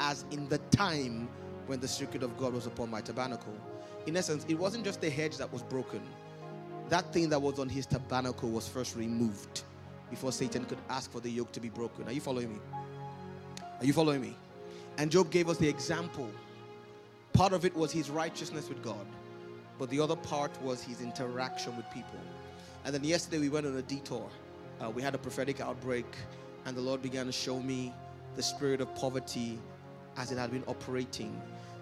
as 0.00 0.24
in 0.32 0.48
the 0.48 0.58
time 0.70 1.28
when 1.68 1.78
the 1.78 1.88
secret 1.88 2.24
of 2.24 2.36
God 2.36 2.52
was 2.52 2.66
upon 2.66 2.90
my 2.90 3.00
tabernacle. 3.00 3.54
In 4.06 4.16
essence, 4.16 4.44
it 4.48 4.58
wasn't 4.58 4.84
just 4.84 5.00
the 5.00 5.08
hedge 5.08 5.36
that 5.38 5.52
was 5.52 5.62
broken, 5.62 6.02
that 6.88 7.12
thing 7.12 7.28
that 7.28 7.40
was 7.40 7.58
on 7.58 7.68
his 7.68 7.86
tabernacle 7.86 8.50
was 8.50 8.68
first 8.68 8.96
removed 8.96 9.62
before 10.10 10.32
Satan 10.32 10.64
could 10.64 10.78
ask 10.90 11.10
for 11.10 11.20
the 11.20 11.30
yoke 11.30 11.52
to 11.52 11.60
be 11.60 11.68
broken. 11.68 12.06
Are 12.08 12.12
you 12.12 12.20
following 12.20 12.52
me? 12.52 12.60
Are 13.80 13.84
you 13.84 13.92
following 13.92 14.20
me? 14.20 14.36
And 14.98 15.10
Job 15.10 15.30
gave 15.30 15.48
us 15.48 15.58
the 15.58 15.68
example. 15.68 16.30
Part 17.32 17.52
of 17.52 17.64
it 17.64 17.74
was 17.74 17.90
his 17.90 18.10
righteousness 18.10 18.68
with 18.68 18.82
God, 18.82 19.06
but 19.78 19.90
the 19.90 19.98
other 19.98 20.14
part 20.16 20.50
was 20.62 20.82
his 20.82 21.00
interaction 21.00 21.76
with 21.76 21.90
people. 21.90 22.20
And 22.84 22.94
then 22.94 23.02
yesterday 23.02 23.38
we 23.38 23.48
went 23.48 23.66
on 23.66 23.76
a 23.76 23.82
detour. 23.82 24.28
Uh, 24.80 24.90
we 24.90 25.02
had 25.02 25.14
a 25.14 25.18
prophetic 25.18 25.60
outbreak, 25.60 26.06
and 26.64 26.76
the 26.76 26.80
Lord 26.80 27.02
began 27.02 27.26
to 27.26 27.32
show 27.32 27.60
me 27.60 27.92
the 28.36 28.42
spirit 28.42 28.80
of 28.80 28.94
poverty 28.94 29.58
as 30.16 30.30
it 30.30 30.38
had 30.38 30.52
been 30.52 30.64
operating. 30.68 31.40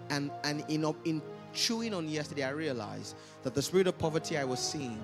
And, 0.09 0.31
and 0.43 0.63
in, 0.69 0.83
in 1.05 1.21
chewing 1.53 1.93
on 1.93 2.09
yesterday, 2.09 2.43
I 2.43 2.49
realized 2.49 3.15
that 3.43 3.53
the 3.53 3.61
spirit 3.61 3.87
of 3.87 3.97
poverty 3.97 4.37
I 4.37 4.43
was 4.43 4.59
seeing 4.59 4.99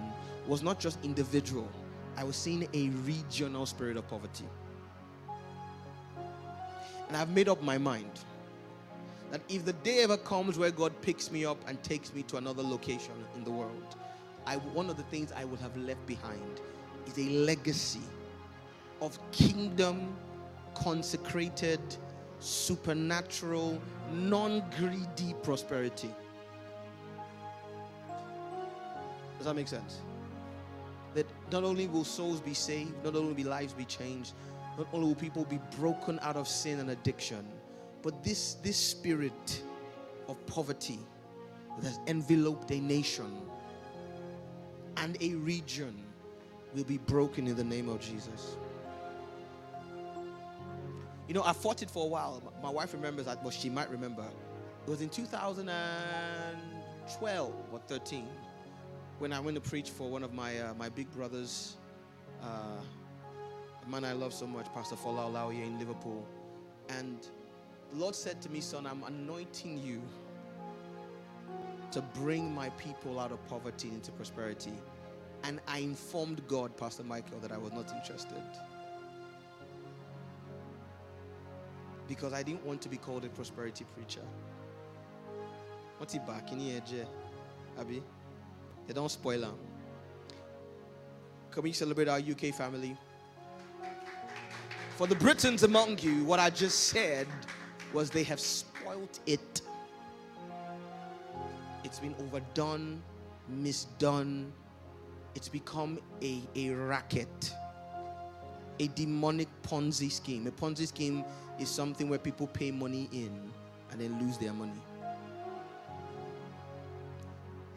was 0.48 0.64
not 0.64 0.80
just 0.80 0.98
individual, 1.03 1.70
I 2.18 2.24
was 2.24 2.36
seeing 2.36 2.68
a 2.74 2.90
regional 3.06 3.66
spirit 3.66 3.98
of 3.98 4.07
poverty. 4.07 4.45
And 7.10 7.18
I've 7.18 7.30
made 7.30 7.49
up 7.49 7.61
my 7.61 7.77
mind 7.77 8.11
that 9.31 9.41
if 9.49 9.65
the 9.65 9.73
day 9.73 10.03
ever 10.03 10.15
comes 10.15 10.57
where 10.57 10.72
God 10.72 10.94
picks 11.02 11.31
me 11.31 11.44
up 11.44 11.57
and 11.68 11.81
takes 11.84 12.14
me 12.14 12.23
to 12.23 12.38
another 12.38 12.64
location 12.64 13.14
in 13.36 13.44
the 13.44 13.52
world, 13.52 13.98
I, 14.45 14.57
one 14.57 14.90
of 14.90 14.98
the 14.98 15.03
things 15.03 15.31
I 15.36 15.44
would 15.44 15.60
have 15.60 15.76
left 15.76 16.06
behind 16.06 16.61
is 17.07 17.18
a 17.18 17.30
legacy 17.31 18.02
of 19.02 19.19
kingdom 19.31 20.15
consecrated, 20.76 21.81
supernatural, 22.40 23.81
non 24.14 24.64
greedy 24.77 25.36
prosperity. 25.44 26.14
Does 29.38 29.45
that 29.45 29.56
make 29.56 29.68
sense? 29.68 30.02
That 31.15 31.26
not 31.52 31.64
only 31.64 31.88
will 31.88 32.03
souls 32.03 32.40
be 32.40 32.53
saved, 32.53 33.03
not 33.03 33.15
only 33.15 33.44
will 33.44 33.49
lives 33.49 33.73
be 33.73 33.86
changed, 33.86 34.34
not 34.80 34.88
only 34.93 35.07
will 35.07 35.15
people 35.15 35.45
be 35.45 35.60
broken 35.77 36.19
out 36.22 36.35
of 36.38 36.47
sin 36.47 36.80
and 36.80 36.91
addiction, 36.91 37.45
but 38.01 38.23
this, 38.23 38.53
this 38.64 38.77
spirit 38.77 39.61
of 40.30 40.38
poverty 40.45 40.99
that 41.77 41.85
has 41.85 41.99
enveloped 42.07 42.72
a 42.72 42.80
nation 42.80 43.41
and 44.97 45.18
a 45.22 45.35
region 45.35 46.01
will 46.73 46.85
be 46.85 46.97
broken 46.97 47.47
in 47.47 47.57
the 47.57 47.64
name 47.64 47.89
of 47.89 47.99
Jesus. 47.99 48.56
You 51.27 51.34
know, 51.34 51.43
I 51.43 51.51
fought 51.53 51.81
it 51.81 51.89
for 51.91 52.06
a 52.06 52.07
while. 52.07 52.41
My 52.64 52.69
wife 52.69 52.93
remembers 52.93 53.26
that, 53.26 53.43
but 53.43 53.53
she 53.53 53.69
might 53.69 53.91
remember. 53.91 54.23
It 54.88 54.89
was 54.89 55.01
in 55.01 55.10
2012 55.10 57.53
or 57.72 57.80
13 57.88 58.27
when 59.19 59.31
I 59.34 59.39
went 59.41 59.56
to 59.56 59.61
preach 59.61 59.89
for 59.89 60.10
one 60.10 60.23
of 60.23 60.34
my 60.34 60.57
uh, 60.57 60.73
my 60.76 60.88
big 60.88 61.11
brothers, 61.11 61.76
uh, 62.41 62.77
man 63.90 64.06
I 64.06 64.14
love 64.14 64.34
so 64.34 64.45
much, 64.45 64.72
Pastor 64.74 64.95
Fola 64.95 65.52
here 65.52 65.66
in 65.66 65.80
Liverpool, 65.80 66.26
and 66.90 67.28
the 67.91 67.98
Lord 67.98 68.16
said 68.16 68.41
to 68.44 68.49
me, 68.49 68.61
"Son, 68.61 68.86
I'm 68.86 69.03
anointing 69.03 69.80
you 69.84 70.02
to 71.91 72.02
bring 72.02 72.53
my 72.53 72.70
people 72.72 73.20
out 73.20 73.32
of 73.32 73.44
poverty 73.48 73.90
into 73.90 74.11
prosperity." 74.11 74.74
And 75.44 75.60
I 75.68 75.80
informed 75.80 76.45
God, 76.48 76.76
Pastor 76.78 77.03
Michael, 77.03 77.40
that 77.40 77.52
I 77.52 77.57
was 77.57 77.72
not 77.72 77.90
interested. 77.91 78.44
Because 82.07 82.34
I 82.34 82.44
didn't 82.44 82.66
want 82.66 82.82
to 82.82 82.90
be 82.90 82.98
called 82.98 83.24
a 83.24 83.30
prosperity 83.30 83.86
preacher. 83.95 84.26
What's 85.98 86.14
he 86.14 86.20
back 86.20 86.52
in 86.52 86.60
here, 86.60 86.82
Abby? 87.80 88.03
They 88.86 88.94
don't 88.94 89.10
spoil 89.10 89.41
them. 89.41 89.57
Can 91.52 91.64
we 91.64 91.72
celebrate 91.72 92.07
our 92.07 92.20
UK 92.20 92.52
family? 92.52 92.98
For 94.99 95.07
the 95.07 95.15
Britons 95.15 95.63
among 95.63 95.99
you, 95.99 96.26
what 96.26 96.41
I 96.41 96.49
just 96.49 96.89
said 96.89 97.26
was 97.93 98.09
they 98.09 98.23
have 98.23 98.38
spoilt 98.38 99.21
it. 99.26 99.61
It's 101.85 101.99
been 101.99 102.13
overdone, 102.19 103.01
misdone. 103.49 104.49
It's 105.35 105.47
become 105.47 105.99
a, 106.21 106.41
a 106.53 106.71
racket, 106.71 107.53
a 108.81 108.88
demonic 108.89 109.47
Ponzi 109.63 110.11
scheme. 110.11 110.45
A 110.47 110.51
Ponzi 110.51 110.85
scheme 110.85 111.23
is 111.57 111.69
something 111.69 112.09
where 112.09 112.19
people 112.19 112.47
pay 112.47 112.69
money 112.69 113.07
in 113.13 113.53
and 113.91 114.01
then 114.01 114.19
lose 114.19 114.38
their 114.38 114.51
money. 114.51 114.81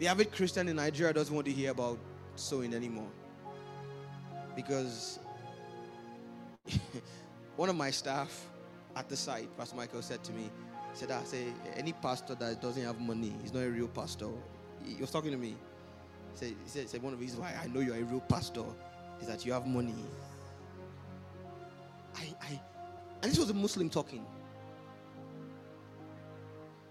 The 0.00 0.08
average 0.08 0.32
Christian 0.32 0.66
in 0.66 0.74
Nigeria 0.74 1.12
doesn't 1.12 1.32
want 1.32 1.46
to 1.46 1.52
hear 1.52 1.70
about 1.70 2.00
sowing 2.34 2.74
anymore. 2.74 3.10
Because 4.56 5.20
one 7.56 7.68
of 7.68 7.76
my 7.76 7.90
staff 7.90 8.48
at 8.96 9.08
the 9.08 9.16
site, 9.16 9.56
Pastor 9.56 9.76
Michael, 9.76 10.02
said 10.02 10.22
to 10.24 10.32
me, 10.32 10.50
said, 10.94 11.10
I 11.10 11.22
say, 11.24 11.46
any 11.76 11.92
pastor 11.92 12.34
that 12.34 12.60
doesn't 12.60 12.82
have 12.82 13.00
money 13.00 13.32
is 13.44 13.52
not 13.52 13.62
a 13.62 13.70
real 13.70 13.88
pastor. 13.88 14.28
He 14.84 15.00
was 15.00 15.10
talking 15.10 15.30
to 15.30 15.38
me. 15.38 15.48
He 15.48 16.36
said, 16.36 16.48
he 16.48 16.68
said, 16.68 16.88
said 16.88 17.02
one 17.02 17.12
of 17.12 17.18
the 17.18 17.24
reasons 17.24 17.40
why 17.40 17.54
I 17.62 17.66
know 17.68 17.80
you're 17.80 17.96
a 17.96 18.02
real 18.02 18.20
pastor 18.20 18.64
is 19.20 19.26
that 19.26 19.46
you 19.46 19.52
have 19.52 19.66
money. 19.66 19.94
I, 22.14 22.34
I, 22.42 22.60
and 23.22 23.30
this 23.30 23.38
was 23.38 23.48
a 23.50 23.54
Muslim 23.54 23.88
talking. 23.88 24.24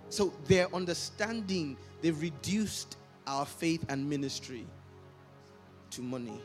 So 0.10 0.34
their 0.45 0.73
understanding, 0.76 1.77
they've 2.02 2.19
reduced 2.19 2.98
our 3.27 3.45
faith 3.45 3.85
and 3.89 4.10
ministry 4.10 4.65
to 5.91 6.02
money. 6.02 6.41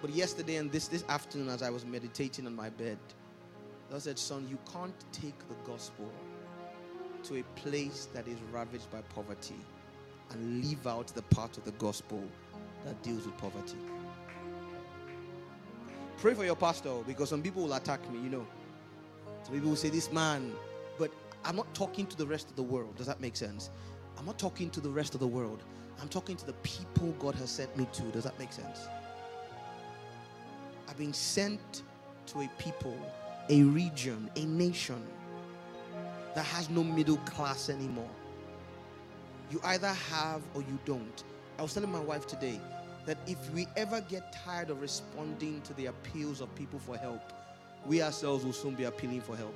But 0.00 0.10
yesterday 0.10 0.56
and 0.56 0.72
this, 0.72 0.88
this 0.88 1.04
afternoon, 1.08 1.48
as 1.48 1.62
I 1.62 1.70
was 1.70 1.84
meditating 1.84 2.46
on 2.46 2.56
my 2.56 2.70
bed, 2.70 2.98
I 3.94 3.98
said, 3.98 4.18
Son, 4.18 4.46
you 4.48 4.58
can't 4.72 4.94
take 5.12 5.38
the 5.48 5.54
gospel 5.64 6.10
to 7.24 7.40
a 7.40 7.42
place 7.54 8.08
that 8.14 8.26
is 8.26 8.38
ravaged 8.52 8.90
by 8.90 9.00
poverty 9.14 9.56
and 10.30 10.64
leave 10.64 10.86
out 10.86 11.08
the 11.08 11.22
part 11.22 11.58
of 11.58 11.64
the 11.64 11.72
gospel 11.72 12.22
that 12.84 13.02
deals 13.02 13.26
with 13.26 13.36
poverty. 13.36 13.76
Pray 16.18 16.34
for 16.34 16.44
your 16.44 16.56
pastor 16.56 16.92
because 17.06 17.28
some 17.28 17.42
people 17.42 17.62
will 17.62 17.74
attack 17.74 18.00
me, 18.10 18.20
you 18.20 18.30
know. 18.30 18.46
Some 19.42 19.54
people 19.54 19.70
will 19.70 19.76
say, 19.76 19.88
This 19.88 20.12
man, 20.12 20.52
but 20.98 21.10
I'm 21.44 21.56
not 21.56 21.72
talking 21.74 22.06
to 22.06 22.16
the 22.16 22.26
rest 22.26 22.48
of 22.48 22.56
the 22.56 22.62
world. 22.62 22.96
Does 22.96 23.06
that 23.06 23.20
make 23.20 23.36
sense? 23.36 23.70
I'm 24.18 24.26
not 24.26 24.38
talking 24.38 24.70
to 24.70 24.80
the 24.80 24.90
rest 24.90 25.14
of 25.14 25.20
the 25.20 25.26
world. 25.26 25.62
I'm 26.00 26.08
talking 26.08 26.36
to 26.36 26.46
the 26.46 26.52
people 26.54 27.14
God 27.18 27.34
has 27.36 27.50
sent 27.50 27.76
me 27.76 27.86
to. 27.92 28.02
Does 28.04 28.24
that 28.24 28.38
make 28.38 28.52
sense? 28.52 28.86
I've 30.90 30.98
been 30.98 31.14
sent 31.14 31.84
to 32.26 32.40
a 32.40 32.50
people, 32.58 32.96
a 33.48 33.62
region, 33.62 34.28
a 34.36 34.44
nation 34.44 35.02
that 36.34 36.44
has 36.44 36.68
no 36.68 36.82
middle 36.82 37.18
class 37.18 37.70
anymore. 37.70 38.10
You 39.50 39.60
either 39.64 39.88
have 39.88 40.42
or 40.54 40.62
you 40.62 40.78
don't. 40.84 41.24
I 41.58 41.62
was 41.62 41.72
telling 41.72 41.90
my 41.90 42.00
wife 42.00 42.26
today 42.26 42.60
that 43.06 43.18
if 43.26 43.50
we 43.52 43.66
ever 43.76 44.00
get 44.02 44.32
tired 44.44 44.70
of 44.70 44.80
responding 44.82 45.62
to 45.62 45.74
the 45.74 45.86
appeals 45.86 46.40
of 46.40 46.54
people 46.54 46.78
for 46.78 46.96
help, 46.96 47.32
we 47.86 48.02
ourselves 48.02 48.44
will 48.44 48.52
soon 48.52 48.74
be 48.74 48.84
appealing 48.84 49.20
for 49.20 49.36
help. 49.36 49.54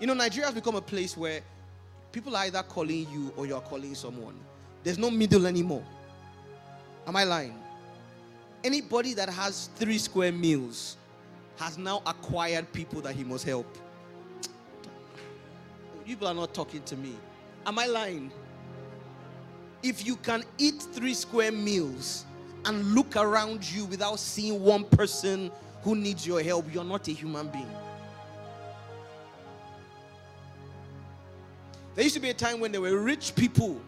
You 0.00 0.06
know, 0.06 0.14
Nigeria 0.14 0.46
has 0.46 0.54
become 0.54 0.76
a 0.76 0.80
place 0.80 1.16
where 1.16 1.42
People 2.12 2.36
are 2.36 2.44
either 2.44 2.62
calling 2.64 3.06
you 3.12 3.32
or 3.36 3.46
you're 3.46 3.60
calling 3.60 3.94
someone. 3.94 4.34
There's 4.82 4.98
no 4.98 5.10
middle 5.10 5.46
anymore. 5.46 5.84
Am 7.06 7.14
I 7.14 7.24
lying? 7.24 7.59
Anybody 8.62 9.14
that 9.14 9.28
has 9.28 9.70
three 9.76 9.98
square 9.98 10.32
meals 10.32 10.96
has 11.56 11.78
now 11.78 12.02
acquired 12.06 12.70
people 12.72 13.00
that 13.02 13.14
he 13.14 13.24
must 13.24 13.44
help. 13.44 13.66
People 16.04 16.28
are 16.28 16.34
not 16.34 16.52
talking 16.52 16.82
to 16.82 16.96
me. 16.96 17.14
Am 17.66 17.78
I 17.78 17.86
lying? 17.86 18.30
if 19.82 20.06
you 20.06 20.16
can 20.16 20.44
eat 20.58 20.82
three 20.92 21.14
square 21.14 21.52
meals 21.52 22.24
and 22.64 22.94
look 22.94 23.16
around 23.16 23.68
you 23.70 23.86
without 23.86 24.18
seeing 24.18 24.62
one 24.62 24.84
person 24.84 25.50
who 25.82 25.96
needs 25.96 26.26
your 26.26 26.42
help, 26.42 26.66
you're 26.72 26.84
not 26.84 27.08
a 27.08 27.12
human 27.12 27.48
being. 27.48 27.70
There 31.94 32.04
used 32.04 32.14
to 32.14 32.20
be 32.20 32.30
a 32.30 32.34
time 32.34 32.60
when 32.60 32.72
there 32.72 32.80
were 32.80 33.00
rich 33.00 33.34
people, 33.34 33.80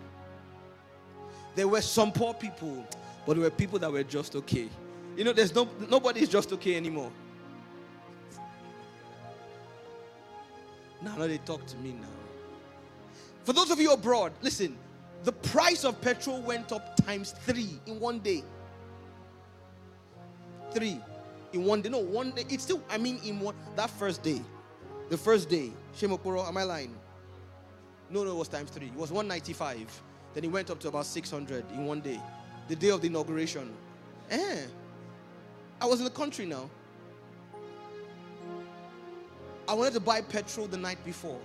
there 1.54 1.68
were 1.68 1.82
some 1.82 2.10
poor 2.10 2.32
people, 2.34 2.86
but 3.26 3.34
there 3.34 3.42
were 3.42 3.50
people 3.50 3.78
that 3.78 3.90
were 3.90 4.02
just 4.02 4.34
okay. 4.36 4.68
You 5.16 5.24
know, 5.24 5.32
there's 5.32 5.54
no 5.54 5.68
nobody 5.88 6.22
is 6.22 6.28
just 6.28 6.52
okay 6.52 6.76
anymore. 6.76 7.10
Now, 11.02 11.16
now 11.16 11.26
they 11.26 11.38
talk 11.38 11.66
to 11.66 11.76
me 11.78 11.92
now. 12.00 12.06
For 13.44 13.52
those 13.52 13.70
of 13.70 13.80
you 13.80 13.92
abroad, 13.92 14.32
listen, 14.40 14.76
the 15.24 15.32
price 15.32 15.84
of 15.84 16.00
petrol 16.00 16.40
went 16.42 16.72
up 16.72 16.96
times 17.04 17.34
three 17.44 17.80
in 17.86 17.98
one 17.98 18.20
day. 18.20 18.42
Three 20.72 21.00
in 21.52 21.64
one 21.64 21.82
day. 21.82 21.88
No, 21.88 21.98
one 21.98 22.30
day. 22.30 22.44
It's 22.48 22.62
still, 22.62 22.82
I 22.88 22.98
mean, 22.98 23.20
in 23.24 23.40
one 23.40 23.54
that 23.76 23.90
first 23.90 24.22
day. 24.22 24.40
The 25.10 25.16
first 25.16 25.48
day. 25.48 25.72
Shemokoro, 25.96 26.46
am 26.46 26.56
I 26.56 26.62
lying? 26.62 26.94
No, 28.10 28.24
no, 28.24 28.30
it 28.30 28.36
was 28.36 28.48
times 28.48 28.70
three. 28.70 28.86
It 28.86 28.94
was 28.94 29.10
195. 29.10 30.02
Then 30.34 30.44
it 30.44 30.50
went 30.50 30.70
up 30.70 30.78
to 30.80 30.88
about 30.88 31.06
600 31.06 31.64
in 31.72 31.84
one 31.86 32.00
day. 32.00 32.20
The 32.72 32.76
day 32.76 32.88
of 32.88 33.02
the 33.02 33.08
inauguration. 33.08 33.70
Eh. 34.30 34.62
I 35.78 35.84
was 35.84 35.98
in 35.98 36.04
the 36.04 36.10
country 36.10 36.46
now. 36.46 36.70
I 39.68 39.74
wanted 39.74 39.92
to 39.92 40.00
buy 40.00 40.22
petrol 40.22 40.68
the 40.68 40.78
night 40.78 40.96
before. 41.04 41.38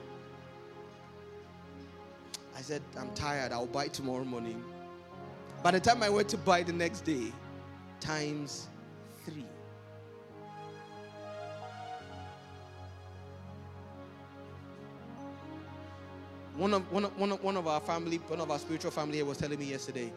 I 2.55 2.61
said, 2.61 2.81
I'm 2.97 3.13
tired, 3.13 3.51
I'll 3.51 3.65
buy 3.65 3.89
tomorrow 3.89 4.23
morning. 4.23 4.63
By 5.63 5.71
the 5.71 5.81
time 5.81 6.01
I 6.01 6.09
went 6.09 6.29
to 6.29 6.37
buy 6.37 6.63
the 6.63 6.71
next 6.71 7.01
day, 7.01 7.33
times 7.99 8.69
three. 9.25 9.43
One 16.55 16.73
of, 16.73 16.89
one, 16.89 17.03
of, 17.03 17.19
one, 17.19 17.31
of, 17.33 17.43
one 17.43 17.57
of 17.57 17.67
our 17.67 17.81
family, 17.81 18.15
one 18.27 18.39
of 18.39 18.49
our 18.49 18.59
spiritual 18.59 18.91
family 18.91 19.21
was 19.23 19.37
telling 19.37 19.59
me 19.59 19.65
yesterday 19.65 20.09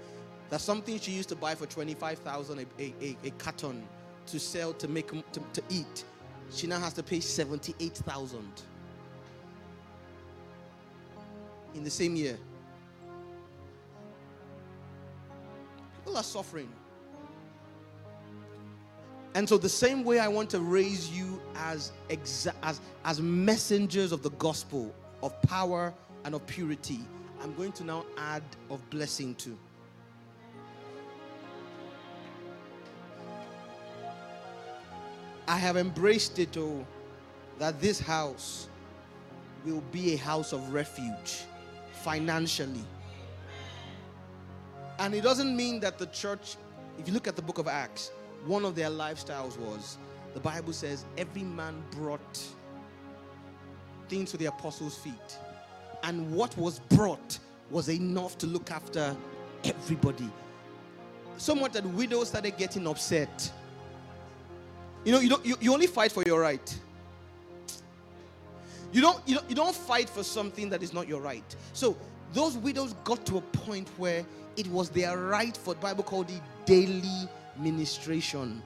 that 0.50 0.60
something 0.60 0.98
she 0.98 1.12
used 1.12 1.28
to 1.30 1.36
buy 1.36 1.54
for 1.54 1.66
25,000 1.66 2.58
a, 2.58 2.82
a, 2.82 2.94
a, 3.00 3.16
a 3.24 3.30
carton 3.38 3.86
to 4.26 4.38
sell 4.38 4.72
to 4.74 4.88
make 4.88 5.10
to, 5.32 5.40
to 5.52 5.62
eat, 5.70 6.04
she 6.52 6.66
now 6.66 6.78
has 6.78 6.92
to 6.94 7.02
pay 7.02 7.20
78,000 7.20 8.62
in 11.74 11.84
the 11.84 11.90
same 11.90 12.16
year. 12.16 12.36
People 15.96 16.16
are 16.16 16.24
suffering. 16.24 16.68
And 19.36 19.48
so, 19.48 19.56
the 19.56 19.68
same 19.68 20.02
way 20.02 20.18
I 20.18 20.26
want 20.26 20.50
to 20.50 20.60
raise 20.60 21.08
you 21.10 21.40
as, 21.54 21.92
exa- 22.08 22.54
as, 22.64 22.80
as 23.04 23.20
messengers 23.20 24.10
of 24.10 24.22
the 24.22 24.30
gospel 24.30 24.92
of 25.22 25.40
power 25.42 25.94
and 26.24 26.34
of 26.34 26.44
purity, 26.48 26.98
I'm 27.40 27.54
going 27.54 27.70
to 27.72 27.84
now 27.84 28.04
add 28.18 28.42
of 28.70 28.88
blessing 28.90 29.36
too. 29.36 29.56
I 35.50 35.56
have 35.56 35.76
embraced 35.76 36.38
it, 36.38 36.56
oh, 36.56 36.86
that 37.58 37.80
this 37.80 37.98
house 37.98 38.68
will 39.64 39.82
be 39.90 40.14
a 40.14 40.16
house 40.16 40.52
of 40.52 40.72
refuge 40.72 41.42
financially. 42.04 42.84
And 45.00 45.12
it 45.12 45.22
doesn't 45.22 45.56
mean 45.56 45.80
that 45.80 45.98
the 45.98 46.06
church, 46.06 46.54
if 47.00 47.08
you 47.08 47.12
look 47.12 47.26
at 47.26 47.34
the 47.34 47.42
book 47.42 47.58
of 47.58 47.66
Acts, 47.66 48.12
one 48.46 48.64
of 48.64 48.76
their 48.76 48.90
lifestyles 48.90 49.58
was 49.58 49.98
the 50.34 50.38
Bible 50.40 50.72
says 50.72 51.04
every 51.18 51.42
man 51.42 51.82
brought 51.90 52.40
things 54.08 54.30
to 54.30 54.36
the 54.36 54.46
apostles' 54.46 54.98
feet 54.98 55.38
and 56.04 56.32
what 56.32 56.56
was 56.56 56.78
brought 56.90 57.40
was 57.72 57.88
enough 57.88 58.38
to 58.38 58.46
look 58.46 58.70
after 58.70 59.16
everybody. 59.64 60.30
So 61.38 61.56
much 61.56 61.72
that 61.72 61.84
widows 61.86 62.28
started 62.28 62.56
getting 62.56 62.86
upset. 62.86 63.50
You 65.04 65.12
know, 65.12 65.20
you 65.20 65.28
don't 65.28 65.44
you, 65.44 65.56
you 65.60 65.72
only 65.72 65.86
fight 65.86 66.12
for 66.12 66.22
your 66.24 66.40
right. 66.40 66.78
You 68.92 69.00
don't, 69.00 69.26
you 69.26 69.36
don't 69.36 69.48
you 69.48 69.54
don't 69.54 69.74
fight 69.74 70.08
for 70.08 70.22
something 70.22 70.68
that 70.70 70.82
is 70.82 70.92
not 70.92 71.08
your 71.08 71.20
right. 71.20 71.56
So 71.72 71.96
those 72.32 72.56
widows 72.56 72.94
got 73.04 73.24
to 73.26 73.38
a 73.38 73.40
point 73.40 73.88
where 73.96 74.24
it 74.56 74.66
was 74.66 74.90
their 74.90 75.16
right 75.16 75.56
for 75.56 75.74
the 75.74 75.80
Bible 75.80 76.02
called 76.02 76.28
the 76.28 76.40
daily 76.66 77.28
ministration. 77.56 78.62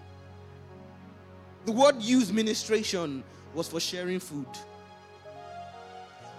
The 1.66 1.72
word 1.72 2.00
used 2.00 2.34
ministration 2.34 3.22
was 3.54 3.68
for 3.68 3.80
sharing 3.80 4.20
food. 4.20 4.46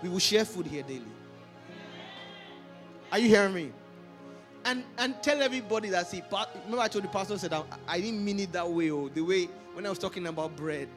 We 0.03 0.09
will 0.09 0.19
share 0.19 0.45
food 0.45 0.67
here 0.67 0.83
daily. 0.83 1.01
Are 3.11 3.19
you 3.19 3.29
hearing 3.29 3.53
me? 3.53 3.71
And 4.65 4.83
and 4.97 5.21
tell 5.23 5.41
everybody 5.41 5.89
that 5.89 6.07
see. 6.07 6.21
Remember, 6.65 6.81
I 6.81 6.87
told 6.87 7.05
the 7.05 7.09
pastor 7.09 7.37
said 7.37 7.53
I, 7.53 7.63
I 7.87 8.01
didn't 8.01 8.25
mean 8.25 8.39
it 8.39 8.51
that 8.51 8.69
way. 8.69 8.91
Oh, 8.91 9.09
the 9.09 9.21
way 9.21 9.47
when 9.75 9.85
I 9.85 9.89
was 9.89 9.99
talking 9.99 10.27
about 10.27 10.55
bread, 10.55 10.87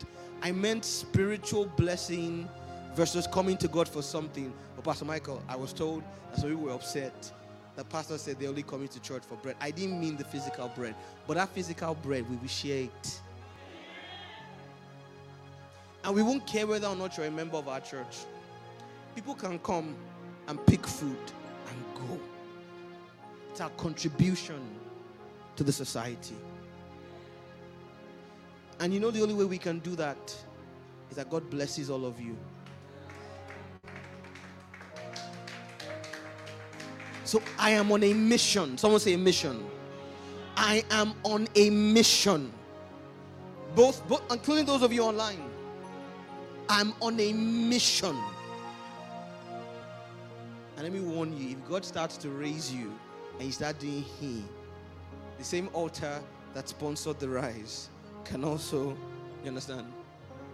I 0.40 0.52
meant 0.52 0.84
spiritual 0.84 1.66
blessing 1.76 2.48
versus 2.94 3.26
coming 3.26 3.56
to 3.56 3.66
God 3.66 3.88
for 3.88 4.02
something. 4.02 4.52
But 4.76 4.84
Pastor 4.84 5.04
Michael, 5.04 5.42
I 5.48 5.56
was 5.56 5.72
told 5.72 6.04
that's 6.30 6.44
why 6.44 6.50
we 6.50 6.54
were 6.54 6.70
upset. 6.70 7.32
The 7.74 7.82
pastor 7.82 8.18
said 8.18 8.38
they're 8.38 8.48
only 8.48 8.62
coming 8.62 8.86
to 8.88 9.00
church 9.00 9.24
for 9.24 9.34
bread. 9.34 9.56
I 9.60 9.72
didn't 9.72 10.00
mean 10.00 10.16
the 10.16 10.22
physical 10.24 10.68
bread, 10.68 10.94
but 11.26 11.34
that 11.34 11.48
physical 11.48 11.94
bread 11.94 12.28
we 12.30 12.36
will 12.36 12.46
share 12.46 12.84
it. 12.84 13.20
And 16.04 16.14
we 16.14 16.22
won't 16.22 16.46
care 16.46 16.66
whether 16.66 16.86
or 16.86 16.94
not 16.94 17.16
you're 17.16 17.26
a 17.26 17.30
member 17.32 17.56
of 17.56 17.66
our 17.66 17.80
church. 17.80 18.18
People 19.16 19.34
can 19.34 19.58
come 19.58 19.96
and 20.46 20.64
pick 20.66 20.86
food 20.86 21.16
and 21.68 22.08
go. 22.08 22.20
It's 23.50 23.60
our 23.60 23.70
contribution 23.70 24.60
to 25.56 25.64
the 25.64 25.72
society. 25.72 26.36
And 28.80 28.94
you 28.94 29.00
know 29.00 29.10
the 29.10 29.22
only 29.22 29.34
way 29.34 29.44
we 29.44 29.58
can 29.58 29.80
do 29.80 29.96
that 29.96 30.34
is 31.10 31.16
that 31.16 31.30
God 31.30 31.50
blesses 31.50 31.90
all 31.90 32.04
of 32.04 32.20
you. 32.20 32.36
So 37.24 37.42
I 37.58 37.70
am 37.70 37.92
on 37.92 38.02
a 38.04 38.14
mission. 38.14 38.78
Someone 38.78 39.00
say 39.00 39.14
a 39.14 39.18
mission. 39.18 39.66
I 40.56 40.84
am 40.90 41.14
on 41.24 41.48
a 41.56 41.70
mission. 41.70 42.52
Both, 43.74 44.06
both 44.08 44.22
including 44.32 44.64
those 44.64 44.82
of 44.82 44.92
you 44.92 45.02
online. 45.02 45.42
I'm 46.68 46.94
on 47.02 47.18
a 47.20 47.32
mission. 47.32 48.16
And 50.76 50.84
let 50.84 50.92
me 50.92 51.00
warn 51.00 51.36
you 51.36 51.50
if 51.50 51.68
God 51.68 51.84
starts 51.84 52.16
to 52.18 52.30
raise 52.30 52.72
you 52.72 52.92
and 53.38 53.46
you 53.46 53.52
start 53.52 53.78
doing 53.78 54.04
He, 54.20 54.44
the 55.36 55.44
same 55.44 55.68
altar 55.72 56.20
that 56.54 56.68
sponsored 56.68 57.18
the 57.18 57.28
rise 57.28 57.90
can 58.28 58.44
also, 58.44 58.96
you 59.42 59.48
understand? 59.48 59.86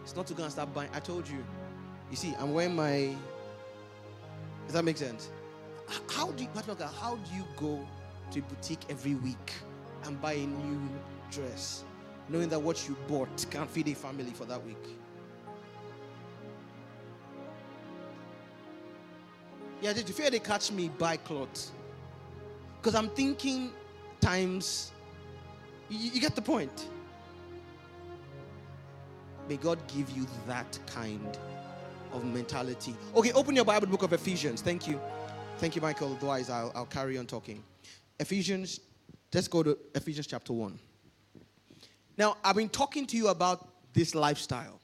It's 0.04 0.14
not 0.14 0.26
to 0.28 0.34
go 0.34 0.44
and 0.44 0.52
start 0.52 0.72
buying. 0.72 0.90
I 0.94 1.00
told 1.00 1.28
you. 1.28 1.44
You 2.10 2.16
see, 2.16 2.34
I'm 2.38 2.54
wearing 2.54 2.76
my. 2.76 3.14
Does 4.66 4.74
that 4.74 4.84
make 4.84 4.96
sense? 4.96 5.30
How 6.08 6.30
do 6.30 6.44
you, 6.44 6.48
how 6.54 7.16
do 7.16 7.34
you 7.34 7.44
go 7.56 7.86
to 8.30 8.38
a 8.38 8.42
boutique 8.42 8.80
every 8.88 9.16
week 9.16 9.52
and 10.04 10.20
buy 10.22 10.34
a 10.34 10.46
new 10.46 10.88
dress, 11.30 11.84
knowing 12.28 12.48
that 12.48 12.58
what 12.58 12.88
you 12.88 12.96
bought 13.08 13.46
can't 13.50 13.68
feed 13.68 13.88
a 13.88 13.94
family 13.94 14.30
for 14.30 14.44
that 14.44 14.64
week? 14.64 14.86
Yeah, 19.82 19.92
did 19.92 20.08
you 20.08 20.14
fear 20.14 20.30
they 20.30 20.38
catch 20.38 20.70
me 20.70 20.88
buy 20.88 21.16
clothes? 21.16 21.72
Because 22.80 22.94
I'm 22.94 23.10
thinking 23.10 23.70
times. 24.20 24.92
You, 25.90 26.12
you 26.12 26.20
get 26.20 26.34
the 26.34 26.42
point. 26.42 26.88
May 29.48 29.56
God 29.56 29.78
give 29.88 30.10
you 30.10 30.26
that 30.46 30.78
kind 30.86 31.38
of 32.12 32.24
mentality. 32.24 32.94
Okay, 33.14 33.32
open 33.32 33.54
your 33.54 33.64
Bible 33.64 33.86
book 33.86 34.02
of 34.02 34.12
Ephesians. 34.12 34.62
Thank 34.62 34.88
you. 34.88 35.00
Thank 35.58 35.76
you, 35.76 35.82
Michael. 35.82 36.14
Otherwise, 36.16 36.48
I'll, 36.48 36.72
I'll 36.74 36.86
carry 36.86 37.18
on 37.18 37.26
talking. 37.26 37.62
Ephesians, 38.18 38.80
let's 39.32 39.48
go 39.48 39.62
to 39.62 39.76
Ephesians 39.94 40.26
chapter 40.26 40.52
1. 40.52 40.78
Now, 42.16 42.36
I've 42.42 42.56
been 42.56 42.68
talking 42.68 43.06
to 43.06 43.16
you 43.16 43.28
about 43.28 43.68
this 43.92 44.14
lifestyle. 44.14 44.80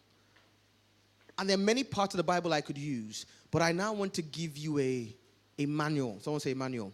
And 1.39 1.49
there 1.49 1.55
are 1.55 1.61
many 1.61 1.85
parts 1.85 2.15
of 2.15 2.19
the 2.19 2.25
Bible 2.25 2.53
I 2.53 2.61
could 2.61 2.77
use, 2.77 3.25
but 3.51 3.63
I 3.63 3.73
now 3.73 3.93
want 3.95 4.13
to 4.15 4.23
give 4.23 4.59
you 4.59 4.79
a, 4.79 5.15
a 5.59 5.67
manual. 5.67 6.19
Someone 6.21 6.41
say 6.41 6.53
manual. 6.53 6.93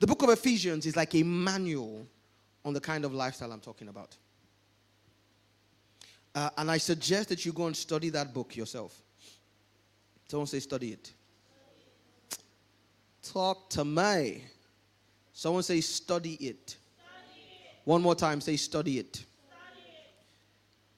The 0.00 0.06
book 0.06 0.22
of 0.22 0.30
Ephesians 0.30 0.84
is 0.84 0.96
like 0.96 1.14
a 1.14 1.22
manual 1.22 2.06
on 2.64 2.74
the 2.74 2.80
kind 2.80 3.04
of 3.04 3.14
lifestyle 3.14 3.52
I'm 3.52 3.60
talking 3.60 3.88
about. 3.88 4.16
Uh, 6.34 6.50
and 6.56 6.70
I 6.70 6.78
suggest 6.78 7.28
that 7.28 7.44
you 7.44 7.52
go 7.52 7.66
and 7.66 7.76
study 7.76 8.08
that 8.10 8.32
book 8.32 8.56
yourself. 8.56 9.00
Someone 10.28 10.46
say, 10.46 10.60
study 10.60 10.92
it. 10.92 11.12
Talk 13.22 13.68
to 13.70 13.84
me. 13.84 14.44
Someone 15.32 15.62
say, 15.62 15.80
study 15.80 16.34
it. 16.34 16.76
One 17.84 18.00
more 18.00 18.14
time, 18.14 18.40
say, 18.40 18.56
study 18.56 18.98
it. 18.98 19.24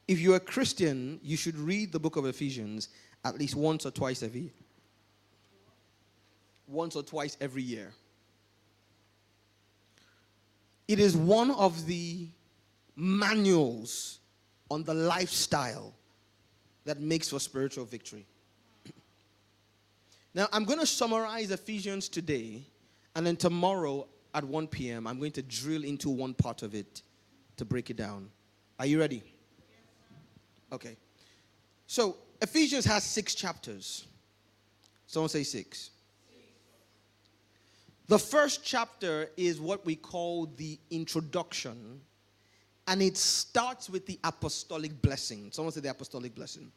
If 0.06 0.20
you're 0.20 0.36
a 0.36 0.40
Christian, 0.40 1.18
you 1.22 1.36
should 1.36 1.56
read 1.56 1.90
the 1.90 1.98
book 1.98 2.16
of 2.16 2.26
Ephesians 2.26 2.90
at 3.24 3.38
least 3.38 3.56
once 3.56 3.86
or 3.86 3.90
twice 3.90 4.22
every 4.22 4.40
year. 4.40 4.52
Once 6.68 6.94
or 6.94 7.02
twice 7.02 7.36
every 7.40 7.62
year. 7.62 7.92
It 10.86 11.00
is 11.00 11.16
one 11.16 11.50
of 11.50 11.86
the 11.86 12.28
manuals 12.94 14.20
on 14.70 14.84
the 14.84 14.94
lifestyle 14.94 15.94
that 16.84 17.00
makes 17.00 17.30
for 17.30 17.38
spiritual 17.38 17.84
victory. 17.84 18.26
Now, 20.34 20.48
I'm 20.52 20.64
going 20.64 20.80
to 20.80 20.86
summarize 20.86 21.50
Ephesians 21.52 22.08
today, 22.08 22.62
and 23.14 23.24
then 23.24 23.36
tomorrow 23.36 24.08
at 24.34 24.42
1 24.42 24.66
p.m., 24.66 25.06
I'm 25.06 25.18
going 25.18 25.32
to 25.32 25.42
drill 25.42 25.84
into 25.84 26.10
one 26.10 26.34
part 26.34 26.62
of 26.62 26.74
it 26.74 27.02
to 27.56 27.64
break 27.64 27.90
it 27.90 27.96
down. 27.96 28.30
Are 28.78 28.86
you 28.86 28.98
ready? 28.98 29.22
Okay. 30.72 30.96
So, 31.86 32.16
Ephesians 32.42 32.84
has 32.84 33.04
six 33.04 33.34
chapters. 33.34 34.06
Someone 35.06 35.28
say 35.28 35.44
six. 35.44 35.90
The 38.06 38.18
first 38.18 38.64
chapter 38.64 39.30
is 39.36 39.60
what 39.60 39.86
we 39.86 39.96
call 39.96 40.46
the 40.56 40.78
introduction, 40.90 42.00
and 42.86 43.02
it 43.02 43.16
starts 43.16 43.88
with 43.88 44.06
the 44.06 44.18
apostolic 44.24 45.00
blessing. 45.00 45.50
Someone 45.52 45.72
say 45.72 45.80
the 45.80 45.90
apostolic 45.90 46.34
blessing. 46.34 46.70